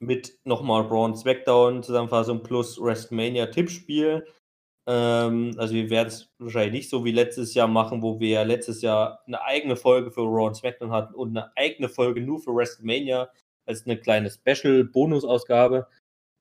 mit 0.00 0.38
nochmal 0.44 0.84
Braun 0.84 1.14
Smackdown 1.14 1.82
Zusammenfassung 1.82 2.42
plus 2.42 2.80
WrestleMania 2.80 3.46
Tippspiel. 3.46 4.26
Ähm, 4.88 5.54
also 5.58 5.74
wir 5.74 5.90
werden 5.90 6.08
es 6.08 6.30
wahrscheinlich 6.38 6.72
nicht 6.72 6.90
so 6.90 7.04
wie 7.04 7.12
letztes 7.12 7.54
Jahr 7.54 7.68
machen, 7.68 8.02
wo 8.02 8.18
wir 8.18 8.44
letztes 8.44 8.82
Jahr 8.82 9.22
eine 9.26 9.42
eigene 9.42 9.76
Folge 9.76 10.10
für 10.10 10.22
Raw 10.22 10.46
und 10.46 10.56
SmackDown 10.56 10.90
hatten 10.90 11.14
und 11.14 11.36
eine 11.36 11.54
eigene 11.56 11.88
Folge 11.88 12.20
nur 12.22 12.40
für 12.40 12.54
WrestleMania 12.54 13.30
als 13.66 13.86
eine 13.86 13.98
kleine 13.98 14.30
Special-Bonusausgabe. 14.30 15.86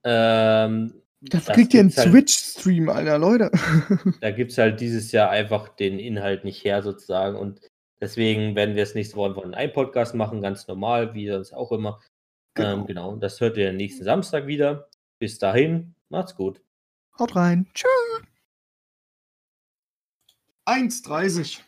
Ähm, 0.05 0.93
Dafür 1.21 1.53
kriegt 1.53 1.73
ihr 1.73 1.81
einen 1.81 1.95
halt, 1.95 2.09
Twitch-Stream, 2.09 2.87
Alter, 2.87 3.17
Leute. 3.19 3.51
da 4.21 4.31
gibt 4.31 4.51
es 4.51 4.57
halt 4.57 4.79
dieses 4.79 5.11
Jahr 5.11 5.29
einfach 5.29 5.67
den 5.69 5.99
Inhalt 5.99 6.45
nicht 6.45 6.63
her, 6.63 6.81
sozusagen. 6.81 7.37
Und 7.37 7.59
deswegen 8.01 8.55
werden 8.55 8.75
wir 8.75 8.83
es 8.83 8.95
nächste 8.95 9.17
Woche 9.17 9.33
von 9.35 9.53
einem 9.53 9.73
Podcast 9.73 10.15
machen, 10.15 10.41
ganz 10.41 10.67
normal, 10.67 11.13
wie 11.13 11.27
sonst 11.27 11.53
auch 11.53 11.73
immer. 11.73 11.99
Genau. 12.53 12.73
Ähm, 12.79 12.85
genau. 12.85 13.15
Das 13.15 13.39
hört 13.41 13.57
ihr 13.57 13.71
nächsten 13.71 14.03
Samstag 14.03 14.47
wieder. 14.47 14.89
Bis 15.19 15.37
dahin, 15.37 15.95
macht's 16.09 16.35
gut. 16.35 16.61
Haut 17.17 17.35
rein. 17.35 17.69
Tschüss. 17.73 17.89
1,30. 20.65 21.61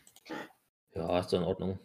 Ja, 0.93 1.19
ist 1.19 1.33
in 1.33 1.43
Ordnung. 1.43 1.79